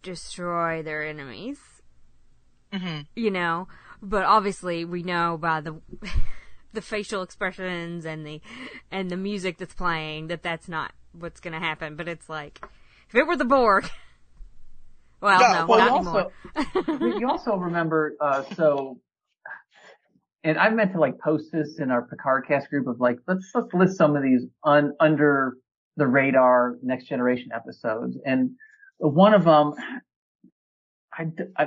destroy 0.02 0.82
their 0.82 1.06
enemies. 1.06 1.58
Mm-hmm. 2.72 3.02
You 3.14 3.30
know, 3.30 3.68
but 4.02 4.24
obviously 4.24 4.84
we 4.84 5.02
know 5.02 5.38
by 5.40 5.60
the 5.60 5.80
the 6.72 6.82
facial 6.82 7.22
expressions 7.22 8.04
and 8.04 8.26
the 8.26 8.40
and 8.90 9.10
the 9.10 9.16
music 9.16 9.58
that's 9.58 9.74
playing 9.74 10.28
that 10.28 10.42
that's 10.42 10.68
not 10.68 10.92
what's 11.12 11.40
going 11.40 11.54
to 11.54 11.60
happen. 11.60 11.96
But 11.96 12.08
it's 12.08 12.28
like 12.28 12.60
if 13.08 13.14
it 13.14 13.26
were 13.26 13.36
the 13.36 13.44
Borg. 13.44 13.88
Well, 15.22 15.38
no, 15.38 15.66
well, 15.66 15.78
not 15.78 15.86
you 15.86 15.92
also, 15.92 17.18
you 17.18 17.28
also 17.28 17.56
remember, 17.56 18.16
uh, 18.18 18.42
so, 18.56 18.96
and 20.42 20.58
I 20.58 20.70
meant 20.70 20.92
to 20.92 21.00
like 21.00 21.18
post 21.18 21.52
this 21.52 21.78
in 21.78 21.90
our 21.90 22.02
Picard 22.02 22.46
cast 22.46 22.70
group 22.70 22.86
of 22.86 22.98
like, 22.98 23.18
let's, 23.28 23.50
let's 23.54 23.72
list 23.74 23.96
some 23.96 24.16
of 24.16 24.22
these 24.22 24.46
un, 24.64 24.94
under 24.98 25.56
the 25.96 26.06
radar 26.06 26.76
next 26.82 27.06
generation 27.06 27.50
episodes. 27.54 28.16
And 28.24 28.52
one 28.98 29.34
of 29.34 29.44
them, 29.44 29.74
I, 31.12 31.26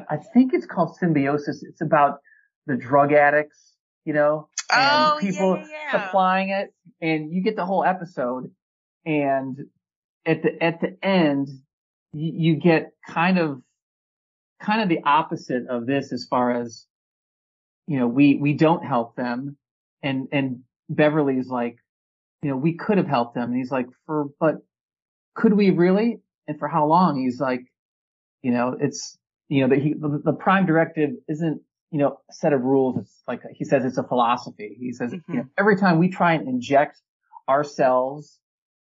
I, 0.10 0.18
think 0.34 0.54
it's 0.54 0.66
called 0.66 0.96
Symbiosis. 0.98 1.62
It's 1.62 1.82
about 1.82 2.18
the 2.66 2.76
drug 2.76 3.14
addicts, 3.14 3.76
you 4.06 4.14
know, 4.14 4.50
and 4.72 5.14
oh, 5.14 5.18
people 5.20 5.58
yeah, 5.58 5.68
yeah. 5.70 6.06
supplying 6.06 6.50
it. 6.50 6.74
And 7.00 7.32
you 7.32 7.44
get 7.44 7.56
the 7.56 7.66
whole 7.66 7.84
episode 7.84 8.50
and 9.06 9.58
at 10.26 10.42
the, 10.42 10.64
at 10.64 10.82
the 10.82 10.98
end, 11.04 11.50
you, 12.14 12.54
you 12.54 12.56
get 12.56 12.92
kind 13.08 13.38
of, 13.38 13.62
kind 14.60 14.82
of 14.82 14.90
the 14.90 15.04
opposite 15.06 15.68
of 15.70 15.86
this 15.86 16.12
as 16.12 16.26
far 16.28 16.60
as, 16.60 16.88
you 17.88 18.00
know, 18.00 18.08
we, 18.08 18.36
we 18.36 18.54
don't 18.54 18.86
help 18.86 19.16
them. 19.16 19.58
And, 20.02 20.28
and 20.32 20.60
Beverly's 20.90 21.48
like, 21.48 21.78
you 22.42 22.50
know, 22.50 22.58
we 22.58 22.76
could 22.76 22.98
have 22.98 23.08
helped 23.08 23.36
them. 23.36 23.50
And 23.50 23.58
he's 23.58 23.72
like, 23.72 23.88
for, 24.06 24.26
but 24.40 24.56
could 25.34 25.54
we 25.54 25.72
really? 25.72 26.20
And 26.48 26.60
for 26.60 26.68
how 26.68 26.86
long? 26.88 27.22
He's 27.22 27.40
like, 27.40 27.62
you 28.42 28.52
know, 28.52 28.76
it's, 28.80 29.18
you 29.48 29.62
know, 29.62 29.74
the, 29.74 29.82
he, 29.82 29.94
the, 29.94 30.22
the 30.24 30.34
prime 30.34 30.66
directive 30.66 31.12
isn't, 31.30 31.62
you 31.92 32.00
know, 32.00 32.20
a 32.30 32.34
set 32.34 32.54
of 32.54 32.62
rules. 32.62 32.98
It's 32.98 33.24
like, 33.28 33.42
he 33.54 33.64
says 33.64 33.86
it's 33.86 33.98
a 33.98 34.04
philosophy. 34.04 34.76
He 34.80 34.92
says, 34.92 35.14
mm-hmm. 35.14 35.32
you 35.32 35.40
know, 35.40 35.46
every 35.58 35.78
time 35.78 36.00
we 36.00 36.10
try 36.10 36.34
and 36.34 36.48
inject 36.48 37.00
ourselves 37.48 38.40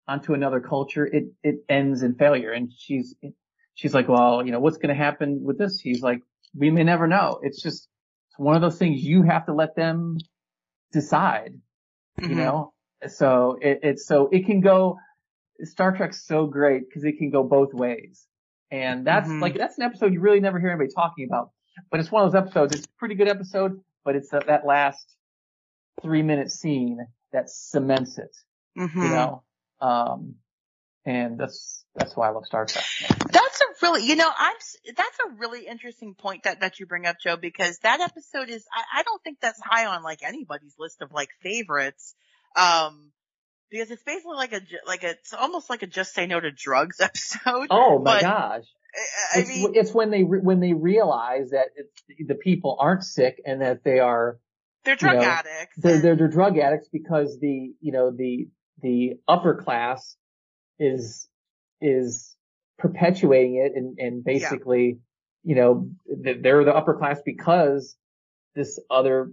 onto 0.08 0.34
another 0.34 0.60
culture, 0.60 1.04
it, 1.04 1.24
it 1.42 1.56
ends 1.68 2.02
in 2.02 2.14
failure. 2.14 2.52
And 2.52 2.72
she's, 2.74 3.14
she's 3.74 3.92
like, 3.92 4.08
well, 4.08 4.44
you 4.44 4.52
know, 4.52 4.60
what's 4.60 4.78
going 4.78 4.94
to 4.94 4.94
happen 4.94 5.42
with 5.42 5.58
this? 5.58 5.80
He's 5.80 6.00
like, 6.00 6.20
we 6.56 6.70
may 6.70 6.84
never 6.84 7.06
know. 7.06 7.40
It's 7.42 7.62
just 7.62 7.88
one 8.42 8.56
of 8.56 8.62
those 8.62 8.78
things 8.78 9.02
you 9.02 9.22
have 9.22 9.46
to 9.46 9.54
let 9.54 9.76
them 9.76 10.18
decide, 10.92 11.54
mm-hmm. 12.20 12.30
you 12.30 12.36
know? 12.36 12.72
So 13.08 13.58
it, 13.60 13.80
it's 13.82 14.06
so 14.06 14.28
it 14.30 14.46
can 14.46 14.60
go. 14.60 14.98
Star 15.62 15.96
Trek's 15.96 16.26
so 16.26 16.46
great 16.46 16.88
because 16.88 17.04
it 17.04 17.18
can 17.18 17.30
go 17.30 17.44
both 17.44 17.72
ways, 17.72 18.26
and 18.70 19.06
that's 19.06 19.28
mm-hmm. 19.28 19.40
like 19.40 19.56
that's 19.56 19.76
an 19.78 19.84
episode 19.84 20.12
you 20.12 20.20
really 20.20 20.40
never 20.40 20.58
hear 20.58 20.70
anybody 20.70 20.90
talking 20.94 21.26
about. 21.28 21.50
But 21.90 22.00
it's 22.00 22.10
one 22.10 22.24
of 22.24 22.32
those 22.32 22.40
episodes. 22.40 22.74
It's 22.74 22.86
a 22.86 22.98
pretty 22.98 23.14
good 23.14 23.28
episode, 23.28 23.80
but 24.04 24.16
it's 24.16 24.30
that, 24.30 24.46
that 24.46 24.66
last 24.66 25.04
three 26.00 26.22
minute 26.22 26.50
scene 26.50 26.98
that 27.32 27.50
cements 27.50 28.18
it. 28.18 28.36
Mm-hmm. 28.78 29.02
You 29.02 29.08
know, 29.08 29.42
um, 29.80 30.34
and 31.04 31.38
that's 31.38 31.84
that's 31.94 32.16
why 32.16 32.28
I 32.28 32.30
love 32.30 32.46
Star 32.46 32.64
Trek. 32.64 32.84
That's 33.30 33.60
a 33.60 33.64
really, 33.86 34.06
you 34.06 34.16
know, 34.16 34.30
I'm 34.36 34.56
that's 34.96 35.18
a 35.26 35.34
really 35.38 35.66
interesting 35.66 36.14
point 36.14 36.44
that 36.44 36.60
that 36.60 36.80
you 36.80 36.86
bring 36.86 37.06
up, 37.06 37.16
Joe, 37.22 37.36
because 37.36 37.78
that 37.78 38.00
episode 38.00 38.48
is 38.48 38.64
I, 38.72 39.00
I 39.00 39.02
don't 39.02 39.22
think 39.22 39.38
that's 39.40 39.60
high 39.62 39.86
on 39.86 40.02
like 40.02 40.20
anybody's 40.22 40.74
list 40.78 41.02
of 41.02 41.12
like 41.12 41.28
favorites. 41.42 42.14
Um, 42.56 43.12
because 43.70 43.90
it's 43.90 44.02
basically 44.02 44.36
like 44.36 44.52
a, 44.52 44.60
like 44.86 45.02
a, 45.02 45.10
it's 45.12 45.32
almost 45.32 45.70
like 45.70 45.82
a 45.82 45.86
just 45.86 46.14
say 46.14 46.26
no 46.26 46.38
to 46.38 46.50
drugs 46.52 46.96
episode. 47.00 47.68
Oh 47.70 47.98
my 47.98 48.20
gosh. 48.20 48.64
I 49.34 49.38
it's, 49.38 49.48
mean, 49.48 49.72
it's 49.74 49.94
when 49.94 50.10
they, 50.10 50.20
when 50.22 50.60
they 50.60 50.74
realize 50.74 51.50
that 51.50 51.68
the 52.18 52.34
people 52.34 52.76
aren't 52.78 53.02
sick 53.02 53.40
and 53.46 53.62
that 53.62 53.82
they 53.82 53.98
are, 53.98 54.38
they're 54.84 54.96
drug 54.96 55.14
you 55.14 55.20
know, 55.20 55.26
addicts. 55.26 55.76
They're, 55.78 56.00
they're, 56.00 56.16
they're 56.16 56.28
drug 56.28 56.58
addicts 56.58 56.88
because 56.92 57.38
the, 57.40 57.72
you 57.80 57.92
know, 57.92 58.10
the, 58.10 58.48
the 58.82 59.14
upper 59.26 59.62
class 59.62 60.16
is, 60.82 61.28
is 61.80 62.36
perpetuating 62.78 63.56
it 63.56 63.72
and, 63.76 63.98
and 63.98 64.24
basically, 64.24 64.98
yeah. 65.44 65.48
you 65.48 65.54
know, 65.54 65.90
they're 66.42 66.64
the 66.64 66.74
upper 66.74 66.94
class 66.98 67.20
because 67.24 67.96
this 68.54 68.78
other 68.90 69.30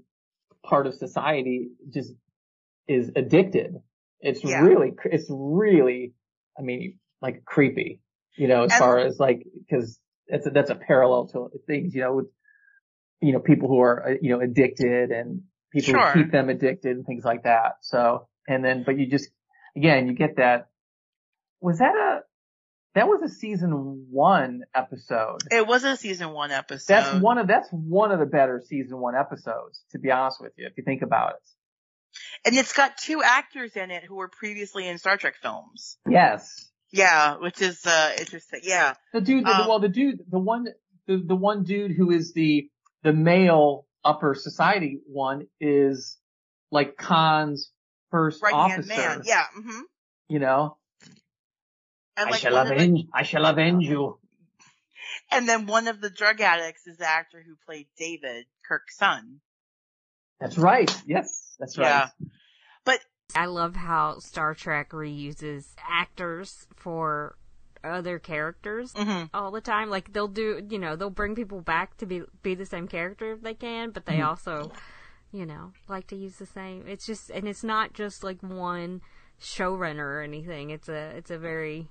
part 0.64 0.88
of 0.88 0.94
society 0.94 1.70
just 1.94 2.14
is 2.88 3.12
addicted. 3.16 3.76
It's 4.22 4.44
yeah. 4.44 4.62
really, 4.62 4.94
it's 5.06 5.28
really, 5.30 6.14
I 6.58 6.62
mean, 6.62 7.00
like 7.22 7.44
creepy, 7.46 8.02
you 8.38 8.48
know, 8.48 8.64
as 8.64 8.72
and, 8.72 8.80
far 8.80 9.00
as 9.00 9.20
like, 9.20 9.46
cause 9.70 10.00
that's 10.28 10.48
a, 10.48 10.50
that's 10.50 10.70
a 10.70 10.76
parallel 10.76 11.28
to 11.30 11.50
things, 11.68 11.94
you 11.96 12.02
know, 12.02 12.14
with, 12.14 12.28
you 13.22 13.34
know, 13.34 13.40
people 13.40 13.68
who 13.68 13.80
are, 13.80 14.10
uh, 14.10 14.14
you 14.22 14.32
know, 14.32 14.40
addicted 14.42 15.12
and 15.12 15.42
people 15.74 15.94
sure. 15.94 16.12
who 16.12 16.24
keep 16.24 16.32
them 16.32 16.50
addicted 16.50 16.96
and 16.96 17.06
things 17.06 17.24
like 17.26 17.44
that. 17.44 17.74
So, 17.82 18.28
and 18.48 18.64
then, 18.64 18.84
but 18.86 18.98
you 18.98 19.08
just, 19.08 19.30
again, 19.76 20.08
you 20.08 20.14
get 20.14 20.38
that, 20.38 20.69
was 21.62 21.80
that 21.80 21.96
a, 21.96 22.20
that 22.96 23.08
was 23.08 23.22
a 23.22 23.30
season 23.30 24.08
one 24.10 24.64
episode. 24.74 25.40
It 25.52 25.68
was 25.68 25.84
a 25.84 25.96
season 25.96 26.32
one 26.32 26.52
episode. 26.52 26.88
That's 26.88 27.22
one 27.22 27.38
of, 27.38 27.48
that's 27.48 27.70
one 27.70 28.12
of 28.12 28.20
the 28.20 28.26
better 28.26 28.62
season 28.66 28.98
one 28.98 29.16
episodes, 29.16 29.84
to 29.92 30.00
be 30.00 30.10
honest 30.10 30.42
with 30.42 30.54
you, 30.58 30.66
if 30.66 30.74
you 30.76 30.84
think 30.84 31.02
about 31.02 31.34
it. 31.34 32.20
And 32.46 32.58
it's 32.58 32.74
got 32.74 32.98
two 32.98 33.22
actors 33.24 33.76
in 33.76 33.92
it 33.92 34.04
who 34.04 34.16
were 34.16 34.28
previously 34.28 34.88
in 34.88 34.98
Star 34.98 35.18
Trek 35.18 35.36
films. 35.42 35.98
Yes. 36.10 36.70
Yeah, 36.92 37.38
which 37.38 37.62
is, 37.62 37.86
uh, 37.86 38.14
interesting. 38.20 38.62
Yeah. 38.64 38.96
The 39.14 39.22
dude, 39.22 39.46
the, 39.46 39.52
um, 39.52 39.68
well, 39.68 39.80
the 39.80 39.90
dude, 39.90 40.22
the 40.28 40.40
one, 40.40 40.66
the, 41.06 41.18
the 41.24 41.36
one 41.36 41.64
dude 41.64 41.92
who 41.92 42.10
is 42.10 42.34
the, 42.34 42.70
the 43.04 43.14
male 43.14 43.86
upper 44.04 44.34
society 44.34 45.00
one 45.06 45.46
is 45.62 46.18
like 46.72 46.98
Khan's 46.98 47.72
first 48.10 48.42
right 48.42 48.54
officer. 48.54 48.88
Man. 48.88 49.22
Yeah. 49.26 49.44
Mm-hmm. 49.58 49.82
You 50.30 50.40
know? 50.40 50.78
And 52.20 52.28
I 52.28 52.32
like 52.32 52.42
shall 52.42 52.58
avenge, 52.58 53.06
the, 53.06 53.10
I 53.14 53.24
shall 53.24 53.46
avenge 53.46 53.86
you. 53.86 54.18
And 55.32 55.48
then 55.48 55.68
one 55.68 55.88
of 55.88 56.02
the 56.02 56.10
drug 56.10 56.42
addicts 56.42 56.88
is 56.88 56.98
the 56.98 57.08
actor 57.08 57.44
who 57.46 57.56
played 57.66 57.88
David, 58.00 58.46
Kirk's 58.68 58.98
son. 58.98 59.42
That's 60.40 60.58
right. 60.58 60.92
Yes, 61.06 61.56
that's 61.60 61.78
right. 61.78 61.86
Yeah. 61.86 62.08
But 62.84 63.00
I 63.36 63.46
love 63.46 63.76
how 63.76 64.20
Star 64.20 64.56
Trek 64.56 64.90
reuses 64.90 65.66
actors 65.88 66.66
for 66.76 67.36
other 67.84 68.18
characters 68.18 68.94
mm-hmm. 68.94 69.26
all 69.34 69.52
the 69.52 69.62
time. 69.62 69.90
Like 69.90 70.14
they'll 70.14 70.28
do, 70.28 70.66
you 70.68 70.80
know, 70.80 70.96
they'll 70.96 71.10
bring 71.10 71.36
people 71.36 71.62
back 71.62 71.98
to 71.98 72.06
be 72.06 72.24
be 72.42 72.56
the 72.56 72.66
same 72.66 72.88
character 72.88 73.34
if 73.34 73.42
they 73.42 73.54
can, 73.54 73.92
but 73.92 74.06
they 74.06 74.14
mm-hmm. 74.14 74.30
also, 74.30 74.72
you 75.32 75.46
know, 75.46 75.74
like 75.88 76.08
to 76.08 76.16
use 76.16 76.38
the 76.38 76.46
same. 76.46 76.86
It's 76.88 77.06
just, 77.06 77.30
and 77.30 77.48
it's 77.48 77.64
not 77.64 77.94
just 77.94 78.24
like 78.24 78.42
one 78.42 79.02
showrunner 79.42 80.00
or 80.00 80.22
anything. 80.22 80.70
It's 80.70 80.90
a 80.90 81.12
it's 81.16 81.32
a 81.32 81.38
very 81.38 81.88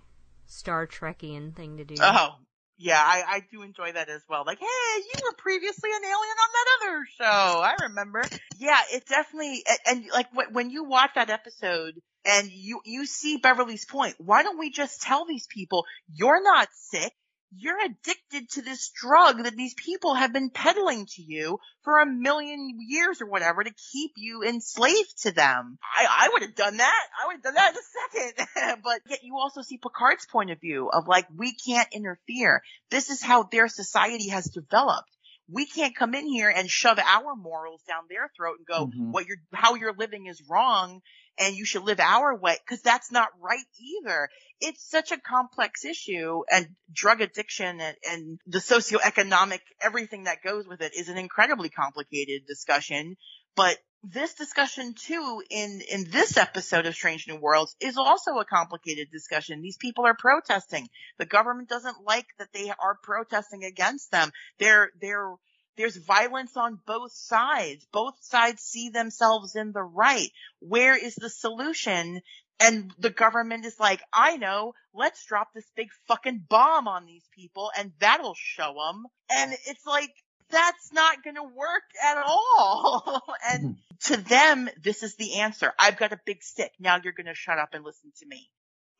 Star 0.48 0.86
Trekian 0.86 1.54
thing 1.54 1.76
to 1.76 1.84
do. 1.84 1.94
Oh, 2.00 2.36
yeah, 2.78 3.00
I, 3.00 3.22
I 3.28 3.42
do 3.50 3.62
enjoy 3.62 3.92
that 3.92 4.08
as 4.08 4.22
well. 4.28 4.44
Like, 4.46 4.58
hey, 4.58 4.66
you 4.66 5.18
were 5.24 5.36
previously 5.36 5.90
an 5.90 6.04
alien 6.04 6.14
on 6.14 6.48
that 6.52 6.66
other 6.80 7.04
show. 7.18 7.60
I 7.60 7.74
remember. 7.88 8.24
Yeah, 8.58 8.80
it 8.92 9.04
definitely, 9.06 9.64
and, 9.68 9.78
and 9.86 10.10
like 10.12 10.26
when 10.52 10.70
you 10.70 10.84
watch 10.84 11.10
that 11.14 11.30
episode 11.30 11.94
and 12.24 12.50
you, 12.50 12.80
you 12.84 13.04
see 13.04 13.36
Beverly's 13.36 13.84
point, 13.84 14.14
why 14.18 14.42
don't 14.42 14.58
we 14.58 14.70
just 14.70 15.02
tell 15.02 15.26
these 15.26 15.46
people, 15.46 15.84
you're 16.12 16.42
not 16.42 16.68
sick 16.72 17.12
you're 17.56 17.78
addicted 17.84 18.50
to 18.50 18.62
this 18.62 18.90
drug 18.90 19.42
that 19.44 19.56
these 19.56 19.74
people 19.74 20.14
have 20.14 20.32
been 20.32 20.50
peddling 20.50 21.06
to 21.06 21.22
you 21.22 21.58
for 21.82 21.98
a 21.98 22.06
million 22.06 22.76
years 22.86 23.22
or 23.22 23.26
whatever 23.26 23.64
to 23.64 23.70
keep 23.92 24.12
you 24.16 24.42
enslaved 24.42 25.22
to 25.22 25.32
them. 25.32 25.78
I, 25.82 26.26
I 26.26 26.28
would 26.32 26.42
have 26.42 26.54
done 26.54 26.76
that. 26.76 27.04
I 27.22 27.26
would 27.26 27.36
have 27.36 27.42
done 27.42 27.54
that 27.54 27.72
in 27.72 27.78
a 27.78 28.34
second. 28.34 28.80
but 28.84 29.00
yet 29.08 29.20
you 29.22 29.36
also 29.38 29.62
see 29.62 29.78
Picard's 29.78 30.26
point 30.26 30.50
of 30.50 30.60
view 30.60 30.90
of 30.92 31.08
like, 31.08 31.26
we 31.34 31.54
can't 31.54 31.88
interfere. 31.92 32.62
This 32.90 33.10
is 33.10 33.22
how 33.22 33.44
their 33.44 33.68
society 33.68 34.28
has 34.28 34.44
developed. 34.44 35.10
We 35.50 35.64
can't 35.64 35.96
come 35.96 36.14
in 36.14 36.26
here 36.26 36.50
and 36.50 36.68
shove 36.68 36.98
our 36.98 37.34
morals 37.34 37.80
down 37.88 38.02
their 38.10 38.30
throat 38.36 38.56
and 38.58 38.66
go, 38.66 38.86
mm-hmm. 38.86 39.12
what 39.12 39.26
you're, 39.26 39.38
how 39.54 39.76
you're 39.76 39.94
living 39.96 40.26
is 40.26 40.42
wrong 40.48 41.00
and 41.38 41.56
you 41.56 41.64
should 41.64 41.84
live 41.84 42.00
our 42.00 42.34
way 42.36 42.56
because 42.64 42.82
that's 42.82 43.12
not 43.12 43.28
right 43.40 43.64
either. 43.80 44.28
It's 44.60 44.88
such 44.88 45.12
a 45.12 45.20
complex 45.20 45.84
issue 45.84 46.42
and 46.50 46.68
drug 46.92 47.20
addiction 47.20 47.80
and, 47.80 47.96
and 48.10 48.40
the 48.46 48.58
socioeconomic, 48.58 49.60
everything 49.80 50.24
that 50.24 50.42
goes 50.42 50.66
with 50.66 50.80
it 50.80 50.94
is 50.96 51.08
an 51.08 51.16
incredibly 51.16 51.68
complicated 51.68 52.46
discussion. 52.46 53.16
But 53.54 53.78
this 54.04 54.34
discussion 54.34 54.94
too 54.94 55.42
in 55.50 55.80
in 55.90 56.08
this 56.10 56.36
episode 56.36 56.86
of 56.86 56.94
Strange 56.94 57.26
New 57.26 57.36
Worlds 57.36 57.74
is 57.80 57.96
also 57.96 58.38
a 58.38 58.44
complicated 58.44 59.08
discussion. 59.10 59.60
These 59.60 59.76
people 59.76 60.06
are 60.06 60.14
protesting. 60.16 60.88
The 61.18 61.26
government 61.26 61.68
doesn't 61.68 62.04
like 62.04 62.26
that 62.38 62.52
they 62.52 62.70
are 62.70 62.98
protesting 63.02 63.64
against 63.64 64.10
them. 64.12 64.30
They're 64.58 64.90
they're 65.00 65.34
there's 65.78 65.96
violence 65.96 66.56
on 66.56 66.80
both 66.86 67.12
sides. 67.12 67.86
Both 67.92 68.16
sides 68.20 68.62
see 68.62 68.90
themselves 68.90 69.54
in 69.54 69.72
the 69.72 69.82
right. 69.82 70.28
Where 70.58 70.96
is 70.96 71.14
the 71.14 71.30
solution? 71.30 72.20
And 72.60 72.92
the 72.98 73.10
government 73.10 73.64
is 73.64 73.78
like, 73.78 74.02
I 74.12 74.36
know, 74.36 74.74
let's 74.92 75.24
drop 75.24 75.54
this 75.54 75.70
big 75.76 75.88
fucking 76.08 76.46
bomb 76.48 76.88
on 76.88 77.06
these 77.06 77.24
people 77.32 77.70
and 77.78 77.92
that'll 78.00 78.34
show 78.36 78.74
them. 78.74 79.06
And 79.30 79.52
it's 79.66 79.86
like, 79.86 80.10
that's 80.50 80.92
not 80.92 81.22
going 81.22 81.36
to 81.36 81.44
work 81.44 81.84
at 82.04 82.16
all. 82.26 83.22
and 83.48 83.62
hmm. 83.62 83.72
to 84.12 84.16
them, 84.16 84.68
this 84.82 85.04
is 85.04 85.14
the 85.14 85.36
answer. 85.36 85.72
I've 85.78 85.96
got 85.96 86.12
a 86.12 86.18
big 86.26 86.42
stick. 86.42 86.72
Now 86.80 86.98
you're 87.02 87.12
going 87.12 87.26
to 87.26 87.34
shut 87.34 87.58
up 87.58 87.70
and 87.74 87.84
listen 87.84 88.10
to 88.18 88.26
me. 88.26 88.50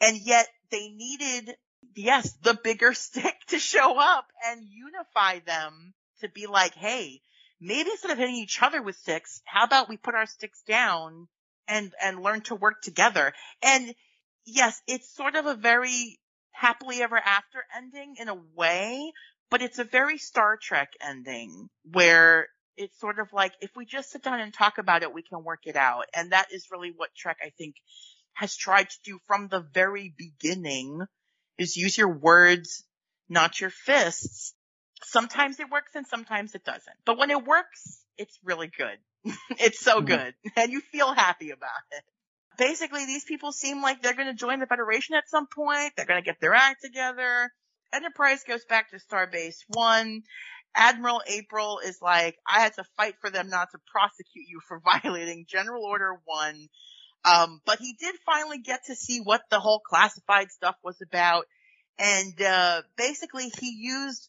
And 0.01 0.17
yet 0.17 0.47
they 0.71 0.91
needed, 0.91 1.57
yes, 1.97 2.33
the 2.43 2.55
bigger 2.55 2.95
stick 2.95 3.35
to 3.49 3.59
show 3.59 3.99
up 3.99 4.27
and 4.47 4.63
unify 4.63 5.41
them 5.41 5.95
to 6.21 6.29
be 6.29 6.47
like, 6.47 6.75
hey, 6.75 7.21
maybe 7.61 7.91
instead 7.91 8.11
of 8.11 8.19
hitting 8.19 8.37
each 8.37 8.63
other 8.63 8.83
with 8.83 8.97
sticks, 8.97 9.41
how 9.45 9.65
about 9.65 9.89
we 9.89 9.97
put 9.97 10.15
our 10.15 10.27
sticks 10.27 10.63
down 10.67 11.29
and, 11.67 11.93
and 12.03 12.23
learn 12.23 12.41
to 12.43 12.55
work 12.55 12.83
together? 12.83 13.33
And 13.63 13.95
yes, 14.45 14.81
it's 14.87 15.15
sort 15.15 15.37
of 15.37 15.47
a 15.47 15.55
very 15.55 16.19
happily 16.53 17.03
ever 17.03 17.17
after 17.17 17.65
ending 17.77 18.17
in 18.19 18.29
a 18.29 18.39
way, 18.55 19.13
but 19.51 19.63
it's 19.63 19.79
a 19.79 19.85
very 19.85 20.19
Star 20.19 20.59
Trek 20.61 20.91
ending 21.01 21.69
where 21.91 22.49
it's 22.77 22.99
sort 23.01 23.19
of 23.19 23.33
like, 23.33 23.53
if 23.61 23.71
we 23.77 23.85
just 23.85 24.11
sit 24.11 24.23
down 24.23 24.41
and 24.41 24.55
talk 24.55 24.79
about 24.79 25.03
it, 25.03 25.13
we 25.13 25.23
can 25.23 25.43
work 25.43 25.61
it 25.65 25.77
out. 25.77 26.05
And 26.15 26.33
that 26.33 26.53
is 26.53 26.69
really 26.71 26.93
what 26.97 27.15
Trek, 27.17 27.39
I 27.45 27.51
think, 27.59 27.75
has 28.35 28.57
tried 28.57 28.89
to 28.89 28.97
do 29.05 29.19
from 29.27 29.49
the 29.49 29.61
very 29.61 30.15
beginning 30.17 31.03
is 31.59 31.77
use 31.77 31.99
your 31.99 32.09
words, 32.09 32.85
not 33.29 33.61
your 33.61 33.71
fists 33.71 34.55
sometimes 35.05 35.61
it 35.61 35.71
works 35.71 35.93
and 35.95 36.07
sometimes 36.07 36.55
it 36.55 36.65
doesn't. 36.65 36.97
But 37.05 37.19
when 37.19 37.31
it 37.31 37.45
works, 37.45 38.05
it's 38.17 38.39
really 38.45 38.71
good. 38.77 38.99
it's 39.59 39.81
so 39.81 39.97
mm-hmm. 39.97 40.07
good 40.07 40.35
and 40.57 40.73
you 40.73 40.81
feel 40.81 41.13
happy 41.13 41.51
about 41.51 41.71
it. 41.93 42.05
Basically, 42.57 43.07
these 43.07 43.25
people 43.25 43.53
seem 43.53 43.83
like 43.83 44.03
they're 44.03 44.15
going 44.15 44.29
to 44.29 44.35
join 44.35 44.59
the 44.59 44.67
Federation 44.67 45.15
at 45.15 45.29
some 45.29 45.47
point. 45.47 45.93
They're 45.97 46.07
going 46.07 46.21
to 46.21 46.27
get 46.27 46.41
their 46.41 46.55
act 46.55 46.83
together. 46.83 47.53
Enterprise 47.93 48.43
goes 48.47 48.65
back 48.65 48.91
to 48.91 48.99
Starbase 48.99 49.59
One. 49.69 50.23
Admiral 50.75 51.23
April 51.27 51.81
is 51.85 51.99
like, 52.03 52.37
I 52.47 52.61
had 52.61 52.75
to 52.75 52.85
fight 52.97 53.15
for 53.21 53.31
them 53.31 53.49
not 53.49 53.69
to 53.73 53.79
prosecute 53.91 54.47
you 54.49 54.61
for 54.67 54.81
violating 55.03 55.47
General 55.49 55.85
Order 55.85 56.21
One. 56.25 56.69
Um, 57.25 57.61
but 57.65 57.79
he 57.79 57.95
did 57.99 58.15
finally 58.27 58.59
get 58.59 58.87
to 58.87 58.95
see 58.95 59.21
what 59.21 59.43
the 59.51 59.61
whole 59.61 59.81
classified 59.81 60.51
stuff 60.51 60.77
was 60.83 61.01
about. 61.01 61.45
And, 61.99 62.41
uh, 62.41 62.83
basically 62.97 63.51
he 63.59 63.71
used 63.71 64.29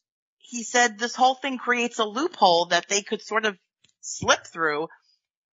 he 0.49 0.63
said 0.63 0.97
this 0.97 1.15
whole 1.15 1.35
thing 1.35 1.57
creates 1.57 1.99
a 1.99 2.05
loophole 2.05 2.65
that 2.65 2.89
they 2.89 3.01
could 3.01 3.21
sort 3.21 3.45
of 3.45 3.57
slip 4.01 4.47
through. 4.47 4.87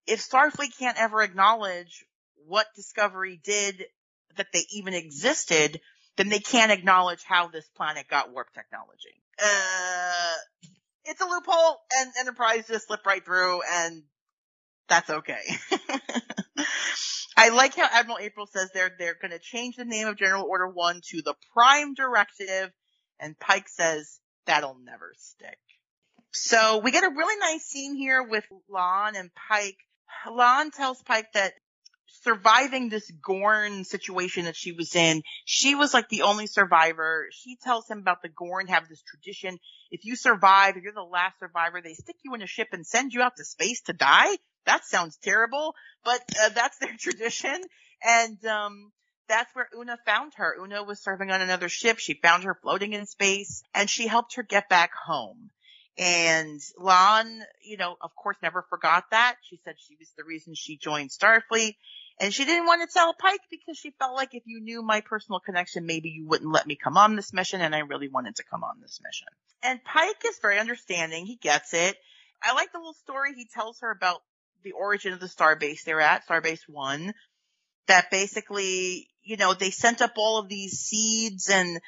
If 0.06 0.26
Starfleet 0.26 0.78
can't 0.78 0.98
ever 0.98 1.22
acknowledge 1.22 2.04
what 2.46 2.66
Discovery 2.74 3.40
did, 3.44 3.84
that 4.36 4.46
they 4.52 4.62
even 4.70 4.94
existed, 4.94 5.80
then 6.16 6.28
they 6.28 6.38
can't 6.38 6.72
acknowledge 6.72 7.22
how 7.24 7.48
this 7.48 7.66
planet 7.76 8.06
got 8.08 8.32
warp 8.32 8.48
technology. 8.54 9.22
Uh, 9.42 10.34
it's 11.04 11.20
a 11.20 11.26
loophole 11.26 11.78
and 11.98 12.12
Enterprise 12.18 12.66
just 12.66 12.86
slipped 12.86 13.06
right 13.06 13.24
through 13.24 13.60
and 13.70 14.02
that's 14.88 15.10
okay. 15.10 15.42
I 17.36 17.50
like 17.50 17.76
how 17.76 17.86
Admiral 17.92 18.18
April 18.20 18.46
says 18.46 18.70
they're, 18.72 18.92
they're 18.98 19.18
gonna 19.20 19.38
change 19.38 19.76
the 19.76 19.84
name 19.84 20.08
of 20.08 20.16
General 20.16 20.46
Order 20.48 20.68
1 20.68 21.00
to 21.10 21.22
the 21.22 21.34
Prime 21.52 21.92
Directive 21.92 22.70
and 23.20 23.38
Pike 23.38 23.68
says 23.68 24.20
that'll 24.46 24.78
never 24.84 25.12
stick. 25.16 25.58
So 26.32 26.78
we 26.78 26.90
get 26.90 27.04
a 27.04 27.08
really 27.08 27.38
nice 27.38 27.64
scene 27.64 27.96
here 27.96 28.22
with 28.22 28.44
La'an 28.70 29.18
and 29.18 29.30
Pike. 29.34 29.78
La'an 30.26 30.72
tells 30.72 31.02
Pike 31.02 31.32
that 31.32 31.52
surviving 32.22 32.88
this 32.88 33.10
Gorn 33.10 33.84
situation 33.84 34.44
that 34.44 34.56
she 34.56 34.72
was 34.72 34.94
in, 34.94 35.22
she 35.44 35.74
was 35.74 35.94
like 35.94 36.08
the 36.08 36.22
only 36.22 36.46
survivor. 36.46 37.26
She 37.32 37.56
tells 37.62 37.88
him 37.88 37.98
about 37.98 38.22
the 38.22 38.28
Gorn 38.28 38.66
have 38.68 38.88
this 38.88 39.02
tradition. 39.02 39.58
If 39.90 40.04
you 40.04 40.16
survive, 40.16 40.76
if 40.76 40.82
you're 40.82 40.92
the 40.92 41.02
last 41.02 41.38
survivor, 41.38 41.80
they 41.82 41.94
stick 41.94 42.16
you 42.24 42.34
in 42.34 42.42
a 42.42 42.46
ship 42.46 42.68
and 42.72 42.86
send 42.86 43.12
you 43.12 43.22
out 43.22 43.36
to 43.36 43.44
space 43.44 43.82
to 43.82 43.92
die. 43.92 44.36
That 44.66 44.84
sounds 44.84 45.16
terrible, 45.22 45.74
but 46.04 46.20
uh, 46.42 46.48
that's 46.50 46.78
their 46.78 46.94
tradition. 46.98 47.62
And, 48.02 48.44
um, 48.44 48.92
that's 49.28 49.54
where 49.54 49.68
Una 49.76 49.98
found 50.04 50.32
her. 50.36 50.56
Una 50.60 50.82
was 50.82 51.02
serving 51.02 51.30
on 51.30 51.40
another 51.40 51.68
ship. 51.68 51.98
She 51.98 52.14
found 52.14 52.44
her 52.44 52.58
floating 52.62 52.92
in 52.92 53.06
space 53.06 53.62
and 53.74 53.88
she 53.88 54.06
helped 54.06 54.36
her 54.36 54.42
get 54.42 54.68
back 54.68 54.90
home. 54.94 55.50
And 55.98 56.60
La'an, 56.78 57.40
you 57.64 57.76
know, 57.76 57.96
of 58.00 58.14
course 58.14 58.36
never 58.42 58.66
forgot 58.68 59.04
that. 59.10 59.36
She 59.42 59.58
said 59.64 59.76
she 59.78 59.96
was 59.98 60.10
the 60.16 60.24
reason 60.24 60.54
she 60.54 60.76
joined 60.76 61.10
Starfleet. 61.10 61.76
And 62.18 62.32
she 62.32 62.46
didn't 62.46 62.66
want 62.66 62.80
to 62.80 62.92
tell 62.92 63.14
Pike 63.14 63.40
because 63.50 63.76
she 63.76 63.92
felt 63.98 64.14
like 64.14 64.34
if 64.34 64.42
you 64.46 64.60
knew 64.60 64.82
my 64.82 65.02
personal 65.02 65.38
connection, 65.38 65.84
maybe 65.84 66.08
you 66.08 66.26
wouldn't 66.26 66.50
let 66.50 66.66
me 66.66 66.76
come 66.82 66.96
on 66.96 67.14
this 67.14 67.32
mission. 67.32 67.60
And 67.60 67.74
I 67.74 67.80
really 67.80 68.08
wanted 68.08 68.36
to 68.36 68.44
come 68.44 68.64
on 68.64 68.80
this 68.80 69.00
mission. 69.04 69.28
And 69.62 69.84
Pike 69.84 70.24
is 70.26 70.38
very 70.40 70.58
understanding. 70.58 71.26
He 71.26 71.36
gets 71.36 71.74
it. 71.74 71.96
I 72.42 72.54
like 72.54 72.72
the 72.72 72.78
little 72.78 72.94
story 72.94 73.34
he 73.34 73.46
tells 73.46 73.80
her 73.80 73.90
about 73.90 74.22
the 74.62 74.72
origin 74.72 75.12
of 75.12 75.20
the 75.20 75.26
starbase 75.26 75.84
they're 75.84 76.00
at, 76.00 76.26
Starbase 76.26 76.68
One, 76.68 77.12
that 77.86 78.10
basically 78.10 79.08
you 79.26 79.36
know, 79.36 79.52
they 79.52 79.70
sent 79.70 80.00
up 80.00 80.12
all 80.16 80.38
of 80.38 80.48
these 80.48 80.78
seeds 80.78 81.50
and 81.50 81.80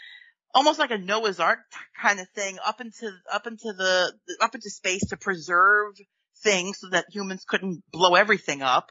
almost 0.53 0.81
like 0.81 0.91
a 0.91 0.99
Noah's 0.99 1.39
Ark 1.39 1.61
kind 2.03 2.19
of 2.19 2.29
thing 2.31 2.59
up 2.67 2.81
into, 2.81 3.11
up 3.33 3.47
into 3.47 3.73
the, 3.73 4.13
up 4.41 4.57
into 4.57 4.71
space 4.71 5.07
to 5.07 5.17
preserve 5.17 5.95
things 6.43 6.81
so 6.81 6.89
that 6.91 7.07
humans 7.11 7.45
couldn't 7.49 7.83
blow 7.93 8.17
everything 8.17 8.61
up. 8.61 8.91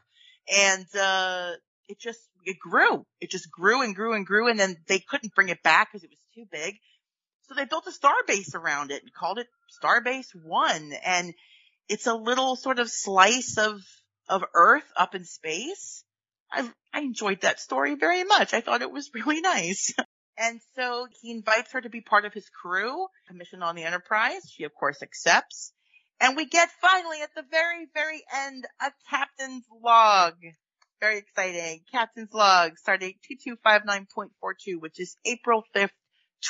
And, 0.52 0.86
uh, 0.98 1.52
it 1.88 2.00
just, 2.00 2.20
it 2.44 2.56
grew. 2.58 3.04
It 3.20 3.30
just 3.30 3.50
grew 3.50 3.82
and 3.82 3.94
grew 3.94 4.14
and 4.14 4.26
grew 4.26 4.48
and 4.48 4.58
then 4.58 4.76
they 4.88 4.98
couldn't 4.98 5.34
bring 5.34 5.50
it 5.50 5.62
back 5.62 5.88
because 5.92 6.04
it 6.04 6.10
was 6.10 6.24
too 6.34 6.46
big. 6.50 6.76
So 7.42 7.54
they 7.54 7.66
built 7.66 7.86
a 7.86 7.92
star 7.92 8.16
base 8.26 8.54
around 8.54 8.90
it 8.90 9.02
and 9.02 9.12
called 9.12 9.38
it 9.38 9.46
Starbase 9.82 10.34
One. 10.34 10.92
And 11.04 11.34
it's 11.88 12.06
a 12.06 12.14
little 12.14 12.56
sort 12.56 12.78
of 12.78 12.90
slice 12.90 13.58
of, 13.58 13.80
of 14.28 14.42
Earth 14.54 14.90
up 14.96 15.14
in 15.14 15.24
space. 15.24 16.04
I, 16.50 16.70
I 16.92 17.00
enjoyed 17.00 17.42
that 17.42 17.60
story 17.60 17.94
very 17.94 18.24
much. 18.24 18.54
I 18.54 18.60
thought 18.60 18.82
it 18.82 18.90
was 18.90 19.10
really 19.14 19.40
nice. 19.40 19.94
And 20.36 20.60
so 20.76 21.08
he 21.20 21.30
invites 21.32 21.72
her 21.72 21.80
to 21.80 21.90
be 21.90 22.00
part 22.00 22.24
of 22.24 22.32
his 22.32 22.48
crew, 22.48 23.06
a 23.28 23.34
mission 23.34 23.62
on 23.62 23.74
the 23.74 23.82
Enterprise. 23.84 24.48
She 24.48 24.64
of 24.64 24.74
course 24.74 25.02
accepts. 25.02 25.72
And 26.20 26.36
we 26.36 26.46
get 26.46 26.70
finally 26.80 27.22
at 27.22 27.34
the 27.34 27.44
very, 27.50 27.86
very 27.94 28.22
end 28.34 28.64
a 28.80 28.92
captain's 29.08 29.64
log. 29.82 30.34
Very 31.00 31.18
exciting. 31.18 31.82
Captain's 31.92 32.32
log, 32.32 32.72
stardate 32.76 33.18
2259.42, 33.46 34.80
which 34.80 34.98
is 34.98 35.16
April 35.24 35.62
5th, 35.74 35.90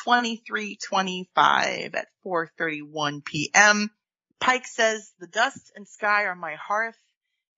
2325 0.04 1.94
at 1.94 2.08
4.31 2.24 3.24
p.m. 3.24 3.90
Pike 4.40 4.66
says, 4.66 5.12
the 5.18 5.26
dust 5.26 5.72
and 5.74 5.86
sky 5.88 6.24
are 6.24 6.34
my 6.34 6.54
hearth 6.54 6.96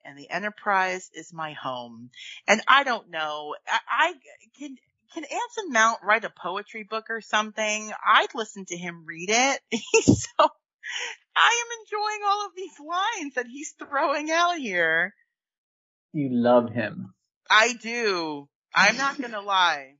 and 0.04 0.18
the 0.18 0.30
Enterprise 0.30 1.10
is 1.14 1.32
my 1.32 1.52
home. 1.52 2.10
And 2.46 2.60
I 2.66 2.84
don't 2.84 3.10
know. 3.10 3.54
I, 3.68 3.78
I 3.88 4.12
can 4.58 4.76
can 5.14 5.24
Anson 5.24 5.72
Mount 5.72 6.00
write 6.04 6.24
a 6.24 6.30
poetry 6.30 6.84
book 6.84 7.06
or 7.10 7.20
something? 7.20 7.92
I'd 8.06 8.34
listen 8.34 8.64
to 8.66 8.76
him 8.76 9.04
read 9.06 9.30
it. 9.30 9.60
He's 9.70 10.28
so 10.36 10.48
I 11.36 11.64
am 11.64 11.78
enjoying 11.82 12.20
all 12.28 12.46
of 12.46 12.52
these 12.56 12.78
lines 12.80 13.34
that 13.34 13.46
he's 13.46 13.74
throwing 13.78 14.30
out 14.30 14.58
here. 14.58 15.14
You 16.12 16.28
love 16.30 16.70
him. 16.70 17.14
I 17.48 17.74
do. 17.74 18.48
I'm 18.74 18.96
not 18.96 19.20
gonna 19.20 19.40
lie. 19.44 19.94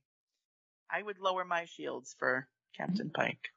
I 0.89 1.01
would 1.01 1.19
lower 1.19 1.45
my 1.45 1.65
shields 1.65 2.15
for 2.19 2.47
Captain 2.75 3.09
Pike. 3.09 3.49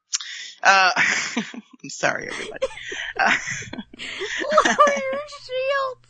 Uh, 0.63 0.93
I'm 1.37 1.91
sorry, 1.91 2.29
everybody. 2.29 2.67
Uh, 3.19 3.37
lower 4.65 4.95
your 4.95 5.21
shields. 5.29 6.09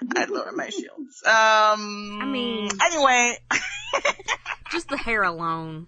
I'd 0.16 0.30
lower 0.30 0.52
my 0.52 0.68
shields. 0.68 1.22
Um. 1.24 2.18
I 2.22 2.26
mean. 2.26 2.70
Anyway. 2.82 3.38
just 4.72 4.88
the 4.88 4.96
hair 4.96 5.22
alone. 5.22 5.86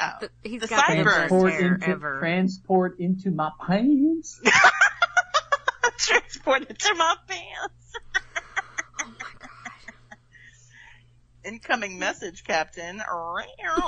Oh, 0.00 0.12
the, 0.20 0.30
he's 0.48 0.60
the 0.60 0.68
got 0.68 0.88
the 0.88 1.04
best 1.04 1.30
hair 1.30 1.74
into, 1.74 1.88
ever. 1.88 2.18
Transport 2.20 3.00
into 3.00 3.30
my 3.30 3.50
pants. 3.66 4.40
transport 5.98 6.62
into 6.68 6.94
my 6.94 7.16
pants. 7.26 7.92
oh 9.00 9.06
my 9.06 9.26
god. 9.40 9.48
Incoming 11.44 11.98
message, 11.98 12.44
Captain. 12.44 13.02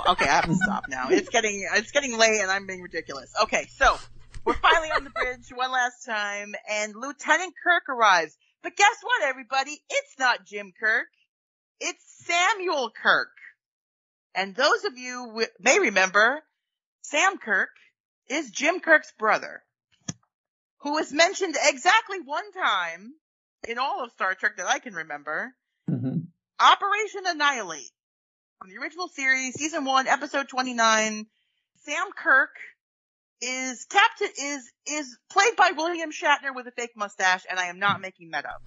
Okay, 0.09 0.25
I 0.25 0.35
have 0.35 0.47
to 0.47 0.57
stop 0.57 0.85
now. 0.89 1.09
It's 1.11 1.29
getting 1.29 1.69
it's 1.75 1.93
getting 1.93 2.19
late, 2.19 2.41
and 2.41 2.51
I'm 2.51 2.67
being 2.67 2.83
ridiculous. 2.83 3.33
Okay, 3.45 3.69
so 3.77 3.97
we're 4.45 4.55
finally 4.55 4.91
on 4.91 5.05
the 5.05 5.11
bridge 5.11 5.49
one 5.55 5.71
last 5.71 6.05
time, 6.05 6.55
and 6.69 6.95
Lieutenant 6.97 7.55
Kirk 7.63 7.89
arrives. 7.89 8.37
But 8.63 8.77
guess 8.77 8.97
what, 9.03 9.23
everybody? 9.29 9.81
It's 9.89 10.19
not 10.19 10.45
Jim 10.47 10.73
Kirk. 10.79 11.09
It's 11.81 12.05
Samuel 12.27 12.91
Kirk. 12.91 13.31
And 14.35 14.55
those 14.55 14.85
of 14.85 14.97
you 14.97 15.27
w- 15.29 15.47
may 15.59 15.79
remember, 15.79 16.43
Sam 17.03 17.39
Kirk 17.39 17.71
is 18.29 18.51
Jim 18.51 18.81
Kirk's 18.81 19.13
brother, 19.19 19.63
who 20.79 20.93
was 20.93 21.13
mentioned 21.13 21.57
exactly 21.63 22.19
one 22.25 22.53
time 22.53 23.15
in 23.67 23.79
all 23.79 24.05
of 24.05 24.13
Star 24.13 24.35
Trek 24.35 24.59
that 24.59 24.69
I 24.69 24.79
can 24.79 24.95
remember. 24.95 25.55
Mm-hmm. 25.89 26.19
Operation 26.61 27.23
Annihilate. 27.27 27.91
From 28.61 28.69
the 28.69 28.77
original 28.77 29.09
series, 29.09 29.55
season 29.55 29.87
one, 29.87 30.07
episode 30.07 30.49
29, 30.49 31.27
Sam 31.85 32.07
Kirk 32.15 32.51
is 33.43 33.87
tapped 33.87 34.23
is 34.23 34.71
is 34.87 35.19
played 35.31 35.57
by 35.57 35.73
William 35.77 36.11
Shatner 36.11 36.55
with 36.55 36.67
a 36.67 36.71
fake 36.71 36.93
mustache, 36.97 37.45
and 37.49 37.59
I 37.59 37.67
am 37.67 37.79
not 37.79 38.01
making 38.01 38.31
that 38.33 38.45
up. 38.45 38.63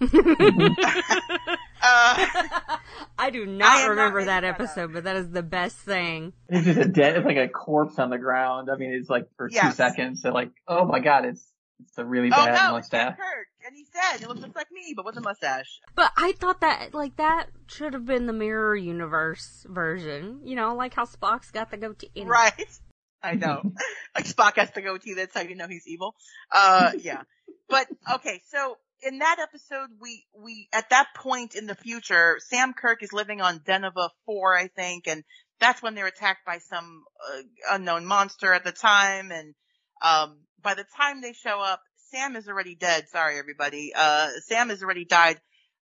uh, 1.82 2.78
I 3.18 3.30
do 3.30 3.46
not 3.46 3.68
I 3.68 3.86
remember 3.86 4.20
not 4.20 4.26
that 4.26 4.44
episode, 4.44 4.88
that 4.88 4.94
but 4.94 5.04
that 5.04 5.16
is 5.16 5.30
the 5.30 5.42
best 5.42 5.76
thing. 5.76 6.32
It's 6.48 6.66
just 6.66 6.78
a 6.78 6.88
dead, 6.88 7.16
it's 7.16 7.26
like 7.26 7.36
a 7.36 7.48
corpse 7.48 7.98
on 7.98 8.10
the 8.10 8.18
ground. 8.18 8.68
I 8.70 8.76
mean, 8.76 8.92
it's 8.92 9.10
like 9.10 9.26
for 9.36 9.48
yes. 9.50 9.64
two 9.64 9.72
seconds. 9.72 10.22
So 10.22 10.30
like, 10.30 10.50
oh 10.66 10.84
my 10.84 11.00
god, 11.00 11.24
it's 11.24 11.46
it's 11.80 11.98
a 11.98 12.04
really 12.04 12.28
oh, 12.28 12.44
bad 12.44 12.68
no, 12.68 12.72
mustache. 12.72 13.16
Kirk, 13.16 13.46
and 13.66 13.76
he 13.76 13.84
said 13.92 14.20
he 14.20 14.26
looks 14.26 14.40
just 14.40 14.56
like 14.56 14.70
me, 14.72 14.94
but 14.96 15.04
with 15.04 15.16
a 15.16 15.20
mustache. 15.20 15.80
But 15.94 16.12
I 16.16 16.32
thought 16.32 16.60
that 16.60 16.94
like 16.94 17.16
that 17.16 17.46
should 17.66 17.92
have 17.92 18.06
been 18.06 18.26
the 18.26 18.32
mirror 18.32 18.76
universe 18.76 19.66
version. 19.68 20.40
You 20.44 20.56
know, 20.56 20.74
like 20.74 20.94
how 20.94 21.04
Spock's 21.04 21.50
got 21.50 21.70
the 21.70 21.76
goatee. 21.76 22.24
Right. 22.24 22.80
I 23.24 23.34
know. 23.34 23.62
like 24.14 24.26
Spock 24.26 24.56
has 24.56 24.70
the 24.72 24.82
goatee, 24.82 25.14
that's 25.14 25.34
how 25.34 25.40
you 25.40 25.56
know 25.56 25.66
he's 25.66 25.86
evil. 25.86 26.14
Uh, 26.52 26.92
yeah. 27.00 27.22
But, 27.68 27.86
okay, 28.16 28.42
so 28.52 28.76
in 29.02 29.18
that 29.18 29.38
episode, 29.40 29.88
we, 30.00 30.24
we, 30.38 30.68
at 30.72 30.90
that 30.90 31.08
point 31.16 31.54
in 31.54 31.66
the 31.66 31.74
future, 31.74 32.38
Sam 32.40 32.74
Kirk 32.74 33.02
is 33.02 33.12
living 33.12 33.40
on 33.40 33.60
Deneva 33.60 34.10
4, 34.26 34.56
I 34.56 34.68
think, 34.68 35.08
and 35.08 35.24
that's 35.60 35.82
when 35.82 35.94
they're 35.94 36.06
attacked 36.06 36.44
by 36.44 36.58
some 36.58 37.04
uh, 37.26 37.42
unknown 37.72 38.04
monster 38.04 38.52
at 38.52 38.64
the 38.64 38.72
time, 38.72 39.32
and, 39.32 39.54
um, 40.02 40.38
by 40.62 40.74
the 40.74 40.84
time 40.96 41.20
they 41.20 41.32
show 41.32 41.60
up, 41.60 41.80
Sam 42.10 42.36
is 42.36 42.48
already 42.48 42.74
dead. 42.74 43.08
Sorry, 43.08 43.38
everybody. 43.38 43.92
Uh, 43.94 44.28
Sam 44.46 44.68
has 44.68 44.82
already 44.82 45.04
died. 45.04 45.40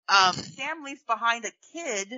Um, 0.07 0.33
Sam 0.33 0.83
leaves 0.83 1.03
behind 1.03 1.45
a 1.45 1.51
kid, 1.73 2.13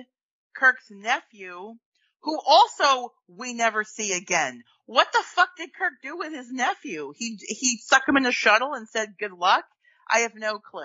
Kirk's 0.54 0.86
nephew, 0.90 1.74
who 2.22 2.40
also 2.46 3.12
we 3.28 3.54
never 3.54 3.84
see 3.84 4.12
again. 4.12 4.62
What 4.86 5.08
the 5.12 5.22
fuck 5.34 5.50
did 5.56 5.70
Kirk 5.74 5.94
do 6.02 6.16
with 6.18 6.32
his 6.32 6.50
nephew? 6.50 7.12
He, 7.16 7.38
he 7.40 7.78
stuck 7.78 8.06
him 8.06 8.16
in 8.16 8.26
a 8.26 8.32
shuttle 8.32 8.74
and 8.74 8.88
said 8.88 9.14
good 9.18 9.32
luck? 9.32 9.64
I 10.10 10.20
have 10.20 10.34
no 10.34 10.58
clue. 10.58 10.82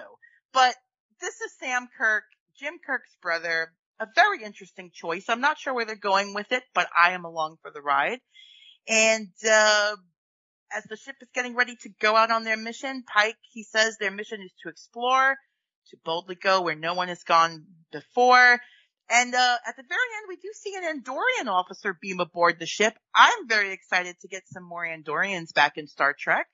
But 0.53 0.75
this 1.19 1.41
is 1.41 1.51
Sam 1.59 1.87
Kirk, 1.97 2.23
Jim 2.57 2.75
Kirk's 2.85 3.15
brother. 3.21 3.73
A 3.99 4.07
very 4.15 4.43
interesting 4.43 4.91
choice. 4.93 5.25
I'm 5.27 5.41
not 5.41 5.57
sure 5.57 5.73
where 5.73 5.85
they're 5.85 5.95
going 5.95 6.33
with 6.33 6.51
it, 6.51 6.63
but 6.73 6.87
I 6.95 7.11
am 7.11 7.25
along 7.25 7.57
for 7.61 7.71
the 7.71 7.81
ride. 7.81 8.19
And, 8.87 9.27
uh, 9.45 9.95
as 10.75 10.83
the 10.85 10.95
ship 10.95 11.15
is 11.21 11.29
getting 11.33 11.55
ready 11.55 11.75
to 11.81 11.89
go 11.99 12.15
out 12.15 12.31
on 12.31 12.43
their 12.43 12.57
mission, 12.57 13.03
Pike, 13.03 13.37
he 13.51 13.63
says 13.63 13.97
their 13.97 14.11
mission 14.11 14.41
is 14.41 14.53
to 14.63 14.69
explore, 14.69 15.35
to 15.89 15.97
boldly 16.05 16.35
go 16.35 16.61
where 16.61 16.75
no 16.75 16.93
one 16.93 17.07
has 17.07 17.23
gone 17.23 17.65
before, 17.91 18.59
and 19.09 19.33
uh, 19.33 19.57
at 19.67 19.75
the 19.75 19.83
very 19.83 19.99
end, 20.17 20.25
we 20.27 20.35
do 20.35 20.49
see 20.53 20.75
an 20.75 20.83
Andorian 20.83 21.51
officer 21.51 21.97
beam 21.99 22.19
aboard 22.19 22.59
the 22.59 22.65
ship. 22.65 22.93
I'm 23.13 23.47
very 23.47 23.73
excited 23.73 24.19
to 24.21 24.27
get 24.27 24.43
some 24.47 24.63
more 24.63 24.85
Andorians 24.85 25.53
back 25.53 25.77
in 25.77 25.87
Star 25.87 26.15
Trek. 26.17 26.47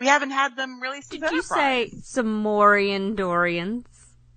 We 0.00 0.06
haven't 0.06 0.30
had 0.30 0.56
them 0.56 0.80
really 0.80 1.02
since 1.02 1.20
Did 1.20 1.32
you 1.32 1.42
say 1.42 1.92
some 2.02 2.32
more 2.32 2.74
Andorians? 2.74 3.84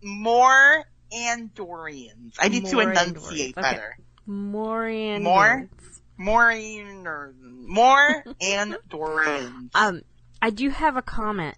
More 0.04 0.86
Andorians. 1.12 2.34
I 2.40 2.50
need 2.50 2.64
more 2.64 2.84
to 2.84 2.90
enunciate 2.92 3.56
better. 3.56 3.98
More 4.26 4.84
Andorians. 4.84 5.24
More? 5.24 5.70
More, 6.18 7.34
more 7.68 8.24
Andorians. 8.42 9.70
Um, 9.76 10.02
I 10.42 10.50
do 10.50 10.70
have 10.70 10.96
a 10.96 11.02
comment 11.02 11.58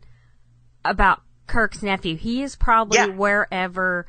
about 0.86 1.22
Kirk's 1.48 1.84
nephew. 1.84 2.18
He 2.18 2.44
is 2.44 2.56
probably 2.56 2.98
yeah. 2.98 3.08
wherever 3.08 4.08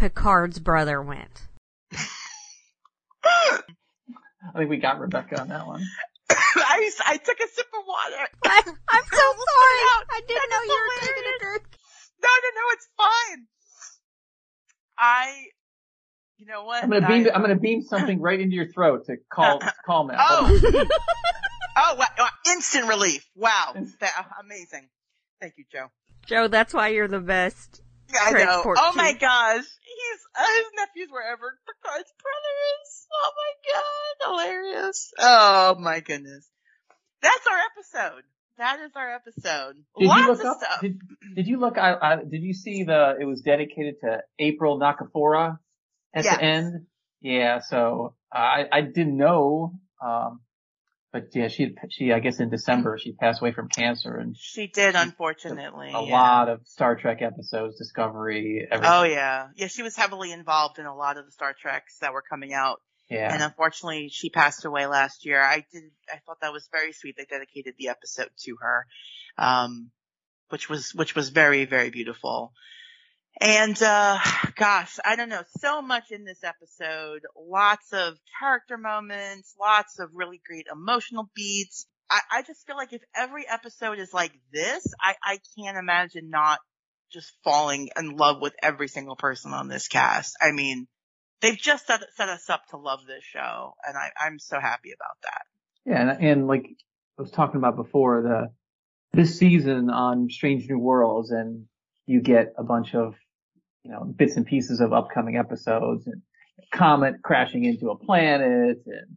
Picard's 0.00 0.58
brother 0.58 1.02
went. 1.02 1.42
I 3.22 3.60
think 4.56 4.70
we 4.70 4.78
got 4.78 4.98
Rebecca 4.98 5.38
on 5.38 5.48
that 5.48 5.66
one. 5.66 5.84
I, 6.30 6.90
I 7.04 7.18
took 7.18 7.38
a 7.38 7.46
sip 7.54 7.66
of 7.66 7.84
water. 7.86 8.26
I, 8.46 8.62
am 8.66 9.04
so 9.04 9.18
sorry. 9.18 9.80
I 10.10 10.22
didn't 10.26 10.50
know 10.50 10.62
you 10.64 10.80
were 10.80 11.06
taking 11.06 11.22
a 11.22 11.38
drink. 11.44 11.64
No, 12.22 12.28
no, 12.28 12.48
no, 12.54 12.62
it's 12.72 12.88
fine. 12.96 13.46
I, 14.98 15.44
you 16.38 16.46
know 16.46 16.64
what? 16.64 16.82
I'm 16.82 16.88
gonna 16.88 17.06
beam. 17.06 17.28
I, 17.30 17.36
am 17.36 17.42
gonna 17.42 17.56
beam 17.56 17.82
something 17.82 18.22
right 18.22 18.40
into 18.40 18.56
your 18.56 18.72
throat 18.72 19.04
to 19.06 19.18
call 19.30 19.62
uh, 19.62 19.70
call 19.84 20.04
me. 20.04 20.14
Oh, 20.18 20.60
oh, 21.76 21.94
wow, 21.98 22.26
instant 22.46 22.88
relief! 22.88 23.28
Wow, 23.36 23.74
that, 24.00 24.26
amazing. 24.42 24.88
Thank 25.42 25.54
you, 25.58 25.64
Joe. 25.70 25.88
Joe, 26.26 26.48
that's 26.48 26.72
why 26.72 26.88
you're 26.88 27.08
the 27.08 27.20
best. 27.20 27.82
I 28.18 28.32
know. 28.32 28.62
Oh 28.66 28.92
my 28.94 29.12
gosh. 29.12 29.64
He's, 29.64 30.20
uh, 30.34 30.46
his 30.46 30.66
nephew's 30.76 31.10
wherever 31.10 31.58
Picard's 31.66 32.12
brother 32.22 32.54
is. 32.82 33.06
Oh 33.12 33.32
my 33.36 33.52
god. 33.72 34.46
Hilarious. 34.46 35.12
Oh 35.18 35.76
my 35.78 36.00
goodness. 36.00 36.48
That's 37.22 37.46
our 37.46 37.58
episode. 37.58 38.22
That 38.58 38.80
is 38.80 38.92
our 38.94 39.14
episode. 39.14 39.76
Did 39.98 40.08
Lots 40.08 40.20
you 40.20 40.28
look 40.28 40.44
up, 40.44 40.58
stuff. 40.58 40.80
Did, 40.80 41.00
did 41.34 41.46
you 41.46 41.58
look, 41.58 41.78
I, 41.78 41.94
I, 41.94 42.16
did 42.16 42.42
you 42.42 42.54
see 42.54 42.84
the, 42.84 43.16
it 43.20 43.24
was 43.24 43.40
dedicated 43.40 43.96
to 44.02 44.22
April 44.38 44.78
Nakafoura 44.78 45.58
at 46.14 46.24
yes. 46.24 46.36
the 46.36 46.42
end? 46.42 46.86
Yeah, 47.20 47.60
so 47.60 48.14
I, 48.32 48.66
I 48.70 48.80
didn't 48.82 49.16
know, 49.16 49.74
um, 50.02 50.40
but 51.12 51.34
yeah, 51.34 51.48
she 51.48 51.74
she 51.88 52.12
I 52.12 52.20
guess 52.20 52.38
in 52.38 52.50
December 52.50 52.96
she 52.98 53.12
passed 53.12 53.40
away 53.40 53.52
from 53.52 53.68
cancer, 53.68 54.16
and 54.16 54.36
she 54.36 54.68
did 54.68 54.94
unfortunately. 54.94 55.88
A, 55.88 55.92
yeah. 55.92 55.98
lot 55.98 56.48
of 56.48 56.60
Star 56.66 56.94
Trek 56.94 57.20
episodes, 57.20 57.78
Discovery. 57.78 58.66
Everything. 58.70 58.92
Oh 58.92 59.02
yeah, 59.02 59.48
yeah. 59.56 59.66
She 59.66 59.82
was 59.82 59.96
heavily 59.96 60.30
involved 60.30 60.78
in 60.78 60.86
a 60.86 60.94
lot 60.94 61.16
of 61.16 61.26
the 61.26 61.32
Star 61.32 61.54
Treks 61.60 61.98
that 62.00 62.12
were 62.12 62.22
coming 62.22 62.52
out. 62.52 62.80
Yeah. 63.08 63.32
And 63.32 63.42
unfortunately, 63.42 64.08
she 64.12 64.30
passed 64.30 64.64
away 64.64 64.86
last 64.86 65.26
year. 65.26 65.42
I 65.42 65.64
did. 65.72 65.82
I 66.08 66.18
thought 66.24 66.38
that 66.42 66.52
was 66.52 66.68
very 66.70 66.92
sweet. 66.92 67.16
They 67.16 67.24
dedicated 67.24 67.74
the 67.76 67.88
episode 67.88 68.30
to 68.44 68.56
her, 68.60 68.86
um, 69.36 69.90
which 70.50 70.68
was 70.68 70.94
which 70.94 71.16
was 71.16 71.30
very 71.30 71.64
very 71.64 71.90
beautiful. 71.90 72.52
And, 73.40 73.80
uh, 73.82 74.18
gosh, 74.56 74.98
I 75.02 75.16
don't 75.16 75.30
know, 75.30 75.42
so 75.60 75.80
much 75.80 76.10
in 76.10 76.24
this 76.24 76.44
episode. 76.44 77.22
Lots 77.34 77.92
of 77.92 78.18
character 78.38 78.76
moments, 78.76 79.54
lots 79.58 79.98
of 79.98 80.10
really 80.12 80.42
great 80.46 80.66
emotional 80.70 81.30
beats. 81.34 81.86
I, 82.10 82.20
I 82.30 82.42
just 82.42 82.66
feel 82.66 82.76
like 82.76 82.92
if 82.92 83.02
every 83.16 83.46
episode 83.48 83.98
is 83.98 84.12
like 84.12 84.32
this, 84.52 84.84
I, 85.00 85.14
I 85.24 85.38
can't 85.56 85.78
imagine 85.78 86.28
not 86.28 86.58
just 87.10 87.32
falling 87.42 87.88
in 87.98 88.16
love 88.16 88.42
with 88.42 88.52
every 88.62 88.88
single 88.88 89.16
person 89.16 89.52
on 89.52 89.68
this 89.68 89.88
cast. 89.88 90.36
I 90.40 90.52
mean, 90.52 90.86
they've 91.40 91.56
just 91.56 91.86
set, 91.86 92.00
set 92.16 92.28
us 92.28 92.50
up 92.50 92.66
to 92.70 92.76
love 92.76 93.00
this 93.06 93.24
show, 93.24 93.72
and 93.86 93.96
I, 93.96 94.10
I'm 94.22 94.38
so 94.38 94.60
happy 94.60 94.90
about 94.92 95.16
that. 95.22 95.42
Yeah, 95.86 96.10
and, 96.10 96.24
and 96.24 96.46
like 96.46 96.66
I 97.18 97.22
was 97.22 97.30
talking 97.30 97.56
about 97.56 97.76
before, 97.76 98.22
the 98.22 98.52
this 99.12 99.38
season 99.38 99.90
on 99.90 100.28
Strange 100.30 100.68
New 100.68 100.78
Worlds, 100.78 101.30
and 101.30 101.64
you 102.06 102.20
get 102.20 102.52
a 102.58 102.62
bunch 102.62 102.94
of 102.94 103.14
you 103.84 103.90
know, 103.90 104.04
bits 104.04 104.36
and 104.36 104.46
pieces 104.46 104.80
of 104.80 104.92
upcoming 104.92 105.36
episodes 105.36 106.06
and 106.06 106.22
comet 106.72 107.16
crashing 107.22 107.64
into 107.64 107.90
a 107.90 107.96
planet 107.96 108.82
and 108.86 109.16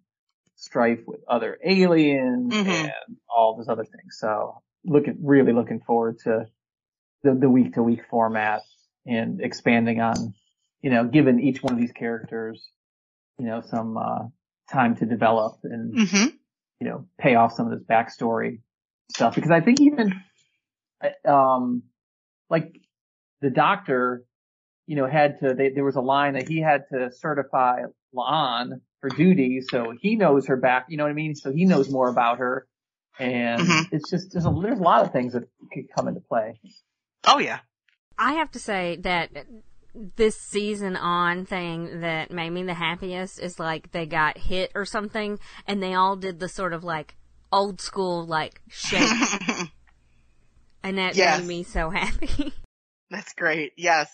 strife 0.56 1.00
with 1.06 1.20
other 1.28 1.58
aliens 1.66 2.54
mm-hmm. 2.54 2.70
and 2.70 3.18
all 3.30 3.58
those 3.58 3.68
other 3.68 3.84
things. 3.84 4.18
So 4.18 4.62
looking, 4.86 5.18
really 5.22 5.54
looking 5.54 5.82
forward 5.82 6.20
to 6.20 6.46
the, 7.24 7.34
the 7.34 7.50
week 7.50 7.74
to 7.74 7.84
week 7.84 8.02
format 8.10 8.62
and 9.06 9.42
expanding 9.42 10.00
on, 10.00 10.34
you 10.82 10.90
know, 10.90 11.04
giving 11.06 11.40
each 11.40 11.62
one 11.62 11.74
of 11.74 11.80
these 11.80 11.92
characters, 11.92 12.70
you 13.38 13.46
know, 13.46 13.62
some, 13.62 13.98
uh, 13.98 14.28
time 14.72 14.96
to 14.96 15.06
develop 15.06 15.58
and, 15.64 15.94
mm-hmm. 15.94 16.28
you 16.80 16.88
know, 16.88 17.06
pay 17.20 17.36
off 17.36 17.54
some 17.54 17.70
of 17.70 17.78
this 17.78 17.86
backstory 17.86 18.62
stuff 19.12 19.36
because 19.36 19.52
I 19.52 19.60
think 19.60 19.82
even, 19.82 20.14
um, 21.28 21.84
like 22.50 22.80
the 23.42 23.50
doctor 23.50 24.24
you 24.86 24.96
know, 24.96 25.08
had 25.08 25.40
to, 25.40 25.54
they, 25.54 25.70
there 25.70 25.84
was 25.84 25.96
a 25.96 26.02
line 26.02 26.34
that 26.34 26.48
he 26.48 26.60
had 26.60 26.86
to 26.92 27.12
certify 27.12 27.84
La'an 28.16 28.82
for 29.02 29.10
duty, 29.10 29.62
so 29.62 29.94
he 30.00 30.16
knows 30.16 30.48
her 30.48 30.58
back, 30.58 30.86
you 30.90 30.98
know 30.98 31.04
what 31.04 31.10
I 31.10 31.14
mean? 31.14 31.36
So 31.36 31.52
he 31.52 31.66
knows 31.66 31.90
more 31.90 32.10
about 32.10 32.40
her. 32.40 32.68
And 33.20 33.62
mm-hmm. 33.62 33.96
it's 33.96 34.10
just, 34.10 34.32
there's 34.32 34.46
a, 34.46 34.56
there's 34.62 34.80
a 34.80 34.84
lot 34.84 35.06
of 35.06 35.12
things 35.12 35.34
that 35.34 35.44
could 35.72 35.86
come 35.96 36.08
into 36.08 36.22
play. 36.22 36.60
Oh 37.28 37.40
yeah. 37.40 37.60
I 38.18 38.34
have 38.34 38.52
to 38.52 38.60
say 38.60 38.98
that 39.02 39.30
this 40.16 40.40
season 40.40 40.96
on 40.96 41.46
thing 41.46 42.02
that 42.02 42.32
made 42.32 42.50
me 42.50 42.64
the 42.64 42.74
happiest 42.74 43.40
is 43.40 43.60
like 43.60 43.92
they 43.92 44.06
got 44.06 44.38
hit 44.38 44.72
or 44.74 44.86
something 44.86 45.40
and 45.68 45.82
they 45.82 45.94
all 45.94 46.16
did 46.16 46.40
the 46.40 46.50
sort 46.50 46.74
of 46.74 46.84
like 46.84 47.16
old 47.52 47.80
school 47.80 48.26
like 48.26 48.62
shake. 48.70 49.02
and 50.84 50.98
that 50.98 51.16
yes. 51.16 51.40
made 51.40 51.48
me 51.48 51.64
so 51.64 51.90
happy. 51.90 52.54
That's 53.10 53.34
great. 53.34 53.74
Yes. 53.78 54.10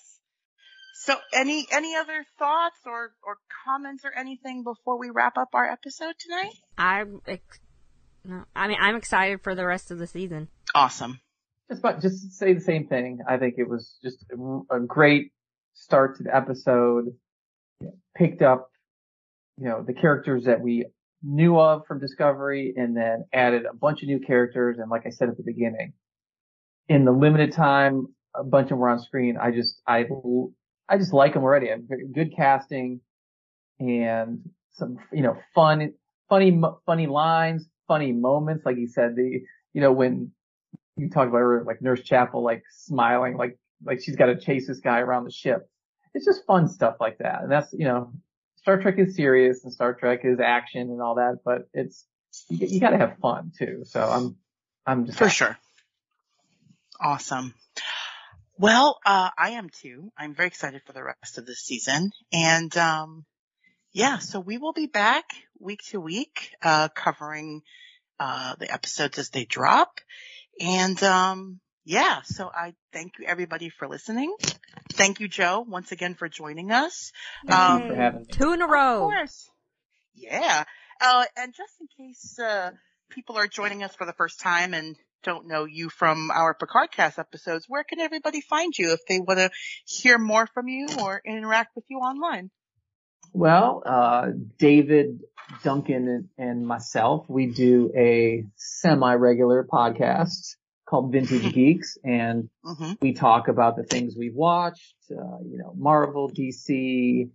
So 1.02 1.16
any 1.32 1.66
any 1.72 1.96
other 1.96 2.26
thoughts 2.38 2.80
or 2.86 3.14
or 3.24 3.38
comments 3.66 4.04
or 4.04 4.12
anything 4.14 4.66
before 4.66 5.00
we 5.00 5.10
wrap 5.10 5.38
up 5.38 5.48
our 5.54 5.66
episode 5.66 6.16
tonight? 6.20 6.52
I'm 6.78 7.22
ex- 7.26 7.62
no, 8.26 8.44
I 8.54 8.68
mean 8.68 8.78
I'm 8.82 8.98
excited 8.98 9.42
for 9.42 9.56
the 9.56 9.66
rest 9.66 9.92
of 9.92 9.98
the 9.98 10.08
season. 10.08 10.50
Awesome. 10.76 11.22
Just 11.70 11.80
about 11.80 12.02
just 12.02 12.34
say 12.34 12.54
the 12.54 12.60
same 12.60 12.88
thing. 12.88 13.20
I 13.26 13.38
think 13.38 13.56
it 13.58 13.70
was 13.70 13.98
just 14.04 14.26
a, 14.30 14.76
a 14.76 14.80
great 14.82 15.32
start 15.74 16.18
to 16.18 16.24
the 16.24 16.36
episode. 16.36 17.16
Picked 18.18 18.42
up, 18.42 18.70
you 19.58 19.70
know, 19.70 19.82
the 19.82 19.94
characters 19.94 20.44
that 20.46 20.60
we 20.60 20.88
knew 21.24 21.58
of 21.58 21.86
from 21.88 22.02
Discovery 22.02 22.74
and 22.76 22.98
then 22.98 23.24
added 23.32 23.64
a 23.64 23.74
bunch 23.74 24.04
of 24.04 24.10
new 24.10 24.20
characters. 24.20 24.80
And 24.80 24.92
like 24.92 25.06
I 25.06 25.12
said 25.12 25.30
at 25.30 25.38
the 25.38 25.44
beginning, 25.44 25.94
in 26.90 27.06
the 27.06 27.14
limited 27.14 27.54
time 27.54 28.08
a 28.36 28.44
bunch 28.44 28.66
of 28.66 28.70
them 28.72 28.80
were 28.80 28.90
on 28.90 29.00
screen, 29.00 29.38
I 29.42 29.52
just, 29.52 29.82
I, 29.88 30.06
I 30.90 30.98
just 30.98 31.14
like 31.14 31.34
them 31.34 31.44
already. 31.44 31.70
Good 32.14 32.36
casting 32.36 33.02
and 33.80 34.50
some, 34.72 34.98
you 35.14 35.22
know, 35.22 35.38
fun, 35.54 35.94
funny, 36.28 36.62
funny 36.86 37.08
lines, 37.08 37.68
funny 37.88 38.12
moments. 38.12 38.66
Like 38.66 38.78
he 38.78 38.88
said, 38.88 39.16
the, 39.16 39.42
you 39.74 39.82
know, 39.82 39.92
when 39.92 40.32
you 40.98 41.10
talk 41.10 41.28
about 41.28 41.38
her, 41.38 41.64
like 41.66 41.82
Nurse 41.82 42.02
Chapel, 42.02 42.44
like 42.44 42.64
smiling, 42.72 43.38
like, 43.38 43.58
like 43.86 44.02
she's 44.02 44.16
got 44.16 44.26
to 44.28 44.38
chase 44.38 44.68
this 44.68 44.80
guy 44.80 45.00
around 45.00 45.26
the 45.26 45.32
ship. 45.32 45.70
It's 46.14 46.26
just 46.26 46.46
fun 46.46 46.68
stuff 46.68 46.96
like 47.00 47.20
that. 47.20 47.44
And 47.44 47.52
that's, 47.52 47.72
you 47.72 47.86
know, 47.86 48.12
Star 48.56 48.82
Trek 48.82 48.96
is 48.98 49.16
serious 49.16 49.64
and 49.64 49.72
Star 49.72 49.94
Trek 49.94 50.22
is 50.24 50.40
action 50.40 50.82
and 50.82 51.02
all 51.02 51.16
that, 51.16 51.40
but 51.46 51.70
it's, 51.74 52.06
you, 52.50 52.68
you 52.68 52.80
gotta 52.80 52.98
have 52.98 53.18
fun 53.22 53.52
too. 53.58 53.84
So 53.86 54.02
I'm, 54.02 54.36
I'm 54.86 55.06
just 55.06 55.18
for 55.18 55.26
happy. 55.26 55.36
sure. 55.36 55.58
Awesome. 57.00 57.54
Well, 58.60 59.00
uh, 59.06 59.30
I 59.38 59.52
am 59.52 59.70
too. 59.70 60.12
I'm 60.18 60.36
very 60.36 60.50
excited 60.50 60.82
for 60.86 60.92
the 60.92 61.02
rest 61.02 61.38
of 61.38 61.46
this 61.46 61.60
season. 61.60 62.12
And, 62.34 62.76
um, 62.76 63.26
yeah, 63.94 64.18
so 64.18 64.42
we 64.42 64.58
will 64.58 64.74
be 64.74 64.86
back 64.86 65.24
week 65.58 65.80
to 65.92 66.02
week, 66.02 66.50
uh, 66.62 66.90
covering, 66.90 67.62
uh, 68.20 68.56
the 68.60 68.70
episodes 68.70 69.18
as 69.18 69.30
they 69.30 69.46
drop. 69.46 70.02
And, 70.60 71.02
um, 71.04 71.62
yeah, 71.86 72.20
so 72.26 72.52
I 72.54 72.74
thank 72.92 73.14
you 73.18 73.26
everybody 73.26 73.70
for 73.70 73.88
listening. 73.88 74.36
Thank 74.92 75.22
you, 75.22 75.30
Joe, 75.30 75.66
once 75.66 75.94
again 75.94 76.16
for 76.16 76.28
joining 76.28 76.74
us. 76.74 77.14
Thank 77.48 77.58
um, 77.58 77.82
you 77.84 77.88
for 77.88 77.96
having 77.96 78.22
me. 78.24 78.28
Two 78.30 78.52
in 78.52 78.62
a 78.62 78.68
row. 78.68 78.96
Of 78.96 79.14
course. 79.14 79.50
Yeah. 80.16 80.66
Uh, 81.00 81.24
and 81.38 81.54
just 81.54 81.76
in 81.80 81.88
case, 81.88 82.38
uh, 82.38 82.72
people 83.10 83.38
are 83.38 83.48
joining 83.48 83.84
us 83.84 83.96
for 83.96 84.06
the 84.06 84.12
first 84.12 84.42
time 84.42 84.74
and 84.74 84.98
don't 85.24 85.48
know 85.48 85.66
you 85.66 85.90
from 85.90 86.32
our 86.32 86.56
Picardcast 86.56 87.20
episodes, 87.20 87.66
where 87.68 87.84
can 87.84 88.00
everybody 88.00 88.42
find 88.42 88.78
you 88.78 88.94
if 88.94 89.00
they 89.08 89.20
want 89.20 89.40
to 89.40 89.50
hear 89.86 90.18
more 90.18 90.48
from 90.48 90.68
you 90.68 90.88
or 91.02 91.22
interact 91.26 91.76
with 91.76 91.86
you 91.90 91.98
online? 91.98 92.50
Well, 93.34 93.84
uh, 93.86 94.28
David, 94.58 95.22
Duncan, 95.64 96.30
and 96.38 96.66
myself, 96.66 97.26
we 97.30 97.48
do 97.48 97.92
a 97.96 98.46
semi-regular 98.56 99.68
podcast 99.72 100.56
called 100.88 101.12
Vintage. 101.12 101.54
Geeks, 101.54 101.98
and 102.04 102.50
mm-hmm. 102.66 102.94
we 103.02 103.14
talk 103.14 103.48
about 103.48 103.76
the 103.76 103.84
things 103.84 104.16
we've 104.18 104.36
watched, 104.36 104.96
uh, 105.12 105.40
you 105.46 105.60
know, 105.60 105.74
Marvel, 105.76 106.32
DC, 106.32 107.30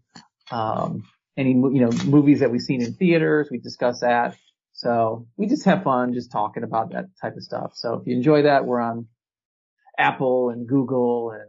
um, 0.50 1.04
any, 1.36 1.50
you 1.50 1.80
know, 1.80 1.90
movies 2.04 2.40
that 2.40 2.50
we've 2.50 2.60
seen 2.60 2.82
in 2.82 2.94
theaters. 2.94 3.48
We 3.50 3.58
discuss 3.58 4.00
that. 4.00 4.36
So 4.84 5.26
we 5.38 5.46
just 5.46 5.64
have 5.64 5.82
fun 5.82 6.12
just 6.12 6.30
talking 6.30 6.62
about 6.62 6.92
that 6.92 7.06
type 7.18 7.36
of 7.36 7.42
stuff. 7.42 7.72
So 7.74 7.94
if 7.94 8.06
you 8.06 8.14
enjoy 8.14 8.42
that, 8.42 8.66
we're 8.66 8.80
on 8.80 9.06
Apple 9.98 10.50
and 10.50 10.68
Google 10.68 11.30
and 11.30 11.48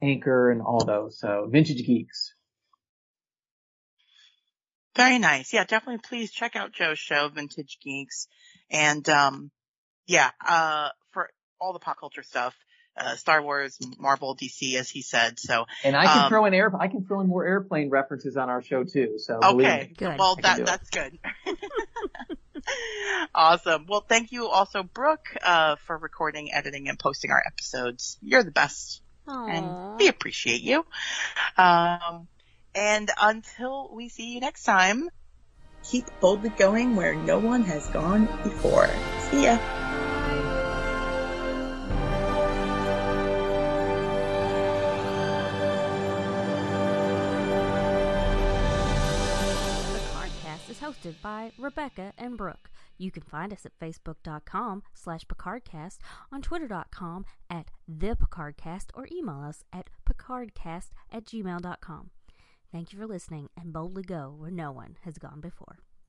Anchor 0.00 0.52
and 0.52 0.62
all 0.62 0.84
those. 0.84 1.18
So 1.18 1.48
Vintage 1.50 1.84
Geeks. 1.84 2.34
Very 4.94 5.18
nice. 5.18 5.52
Yeah, 5.52 5.64
definitely 5.64 6.02
please 6.08 6.30
check 6.30 6.54
out 6.54 6.72
Joe's 6.72 7.00
show, 7.00 7.28
Vintage 7.28 7.78
Geeks. 7.82 8.28
And, 8.70 9.06
um, 9.08 9.50
yeah, 10.06 10.30
uh, 10.46 10.90
for 11.10 11.28
all 11.60 11.72
the 11.72 11.80
pop 11.80 11.98
culture 11.98 12.22
stuff, 12.22 12.54
uh, 12.96 13.16
Star 13.16 13.42
Wars, 13.42 13.76
Marvel, 13.98 14.36
DC, 14.36 14.76
as 14.76 14.88
he 14.88 15.02
said. 15.02 15.40
So, 15.40 15.66
and 15.82 15.96
I 15.96 16.06
can 16.06 16.22
um, 16.24 16.28
throw 16.28 16.44
in 16.44 16.54
air, 16.54 16.72
I 16.78 16.86
can 16.86 17.04
throw 17.04 17.20
in 17.22 17.26
more 17.26 17.44
airplane 17.44 17.90
references 17.90 18.36
on 18.36 18.48
our 18.48 18.62
show 18.62 18.84
too. 18.84 19.18
So, 19.18 19.40
okay, 19.42 19.92
good. 19.96 20.16
Well, 20.16 20.36
that 20.36 20.64
that's 20.64 20.90
good. 20.90 21.18
awesome. 23.34 23.86
Well, 23.88 24.04
thank 24.06 24.32
you 24.32 24.48
also, 24.48 24.82
Brooke, 24.82 25.26
uh, 25.42 25.76
for 25.86 25.96
recording, 25.96 26.52
editing, 26.52 26.88
and 26.88 26.98
posting 26.98 27.30
our 27.30 27.42
episodes. 27.46 28.18
You're 28.22 28.42
the 28.42 28.50
best. 28.50 29.02
Aww. 29.28 29.50
And 29.50 29.98
we 29.98 30.08
appreciate 30.08 30.62
you. 30.62 30.84
Um, 31.56 32.28
and 32.74 33.10
until 33.20 33.90
we 33.92 34.08
see 34.08 34.34
you 34.34 34.40
next 34.40 34.64
time, 34.64 35.08
keep 35.82 36.04
boldly 36.20 36.50
going 36.50 36.94
where 36.96 37.14
no 37.14 37.38
one 37.38 37.62
has 37.62 37.86
gone 37.88 38.26
before. 38.42 38.88
See 39.30 39.44
ya. 39.44 39.58
The 49.92 50.00
podcast 50.14 50.70
is 50.70 50.78
hosted 50.78 51.14
by 51.22 51.52
Rebecca 51.58 52.12
and 52.18 52.36
Brooke. 52.36 52.70
You 52.98 53.10
can 53.10 53.22
find 53.22 53.52
us 53.52 53.66
at 53.66 53.78
facebook.com 53.78 54.82
slash 54.94 55.24
picardcast, 55.26 55.98
on 56.32 56.42
twitter.com 56.42 57.24
at 57.50 57.70
thepicardcast, 57.90 58.86
or 58.94 59.08
email 59.12 59.42
us 59.42 59.64
at 59.72 59.90
picardcast 60.08 60.90
at 61.12 61.24
gmail.com. 61.24 62.10
Thank 62.72 62.92
you 62.92 62.98
for 62.98 63.06
listening, 63.06 63.48
and 63.56 63.72
boldly 63.72 64.02
go 64.02 64.34
where 64.36 64.50
no 64.50 64.72
one 64.72 64.96
has 65.02 65.18
gone 65.18 65.40
before. 65.40 65.78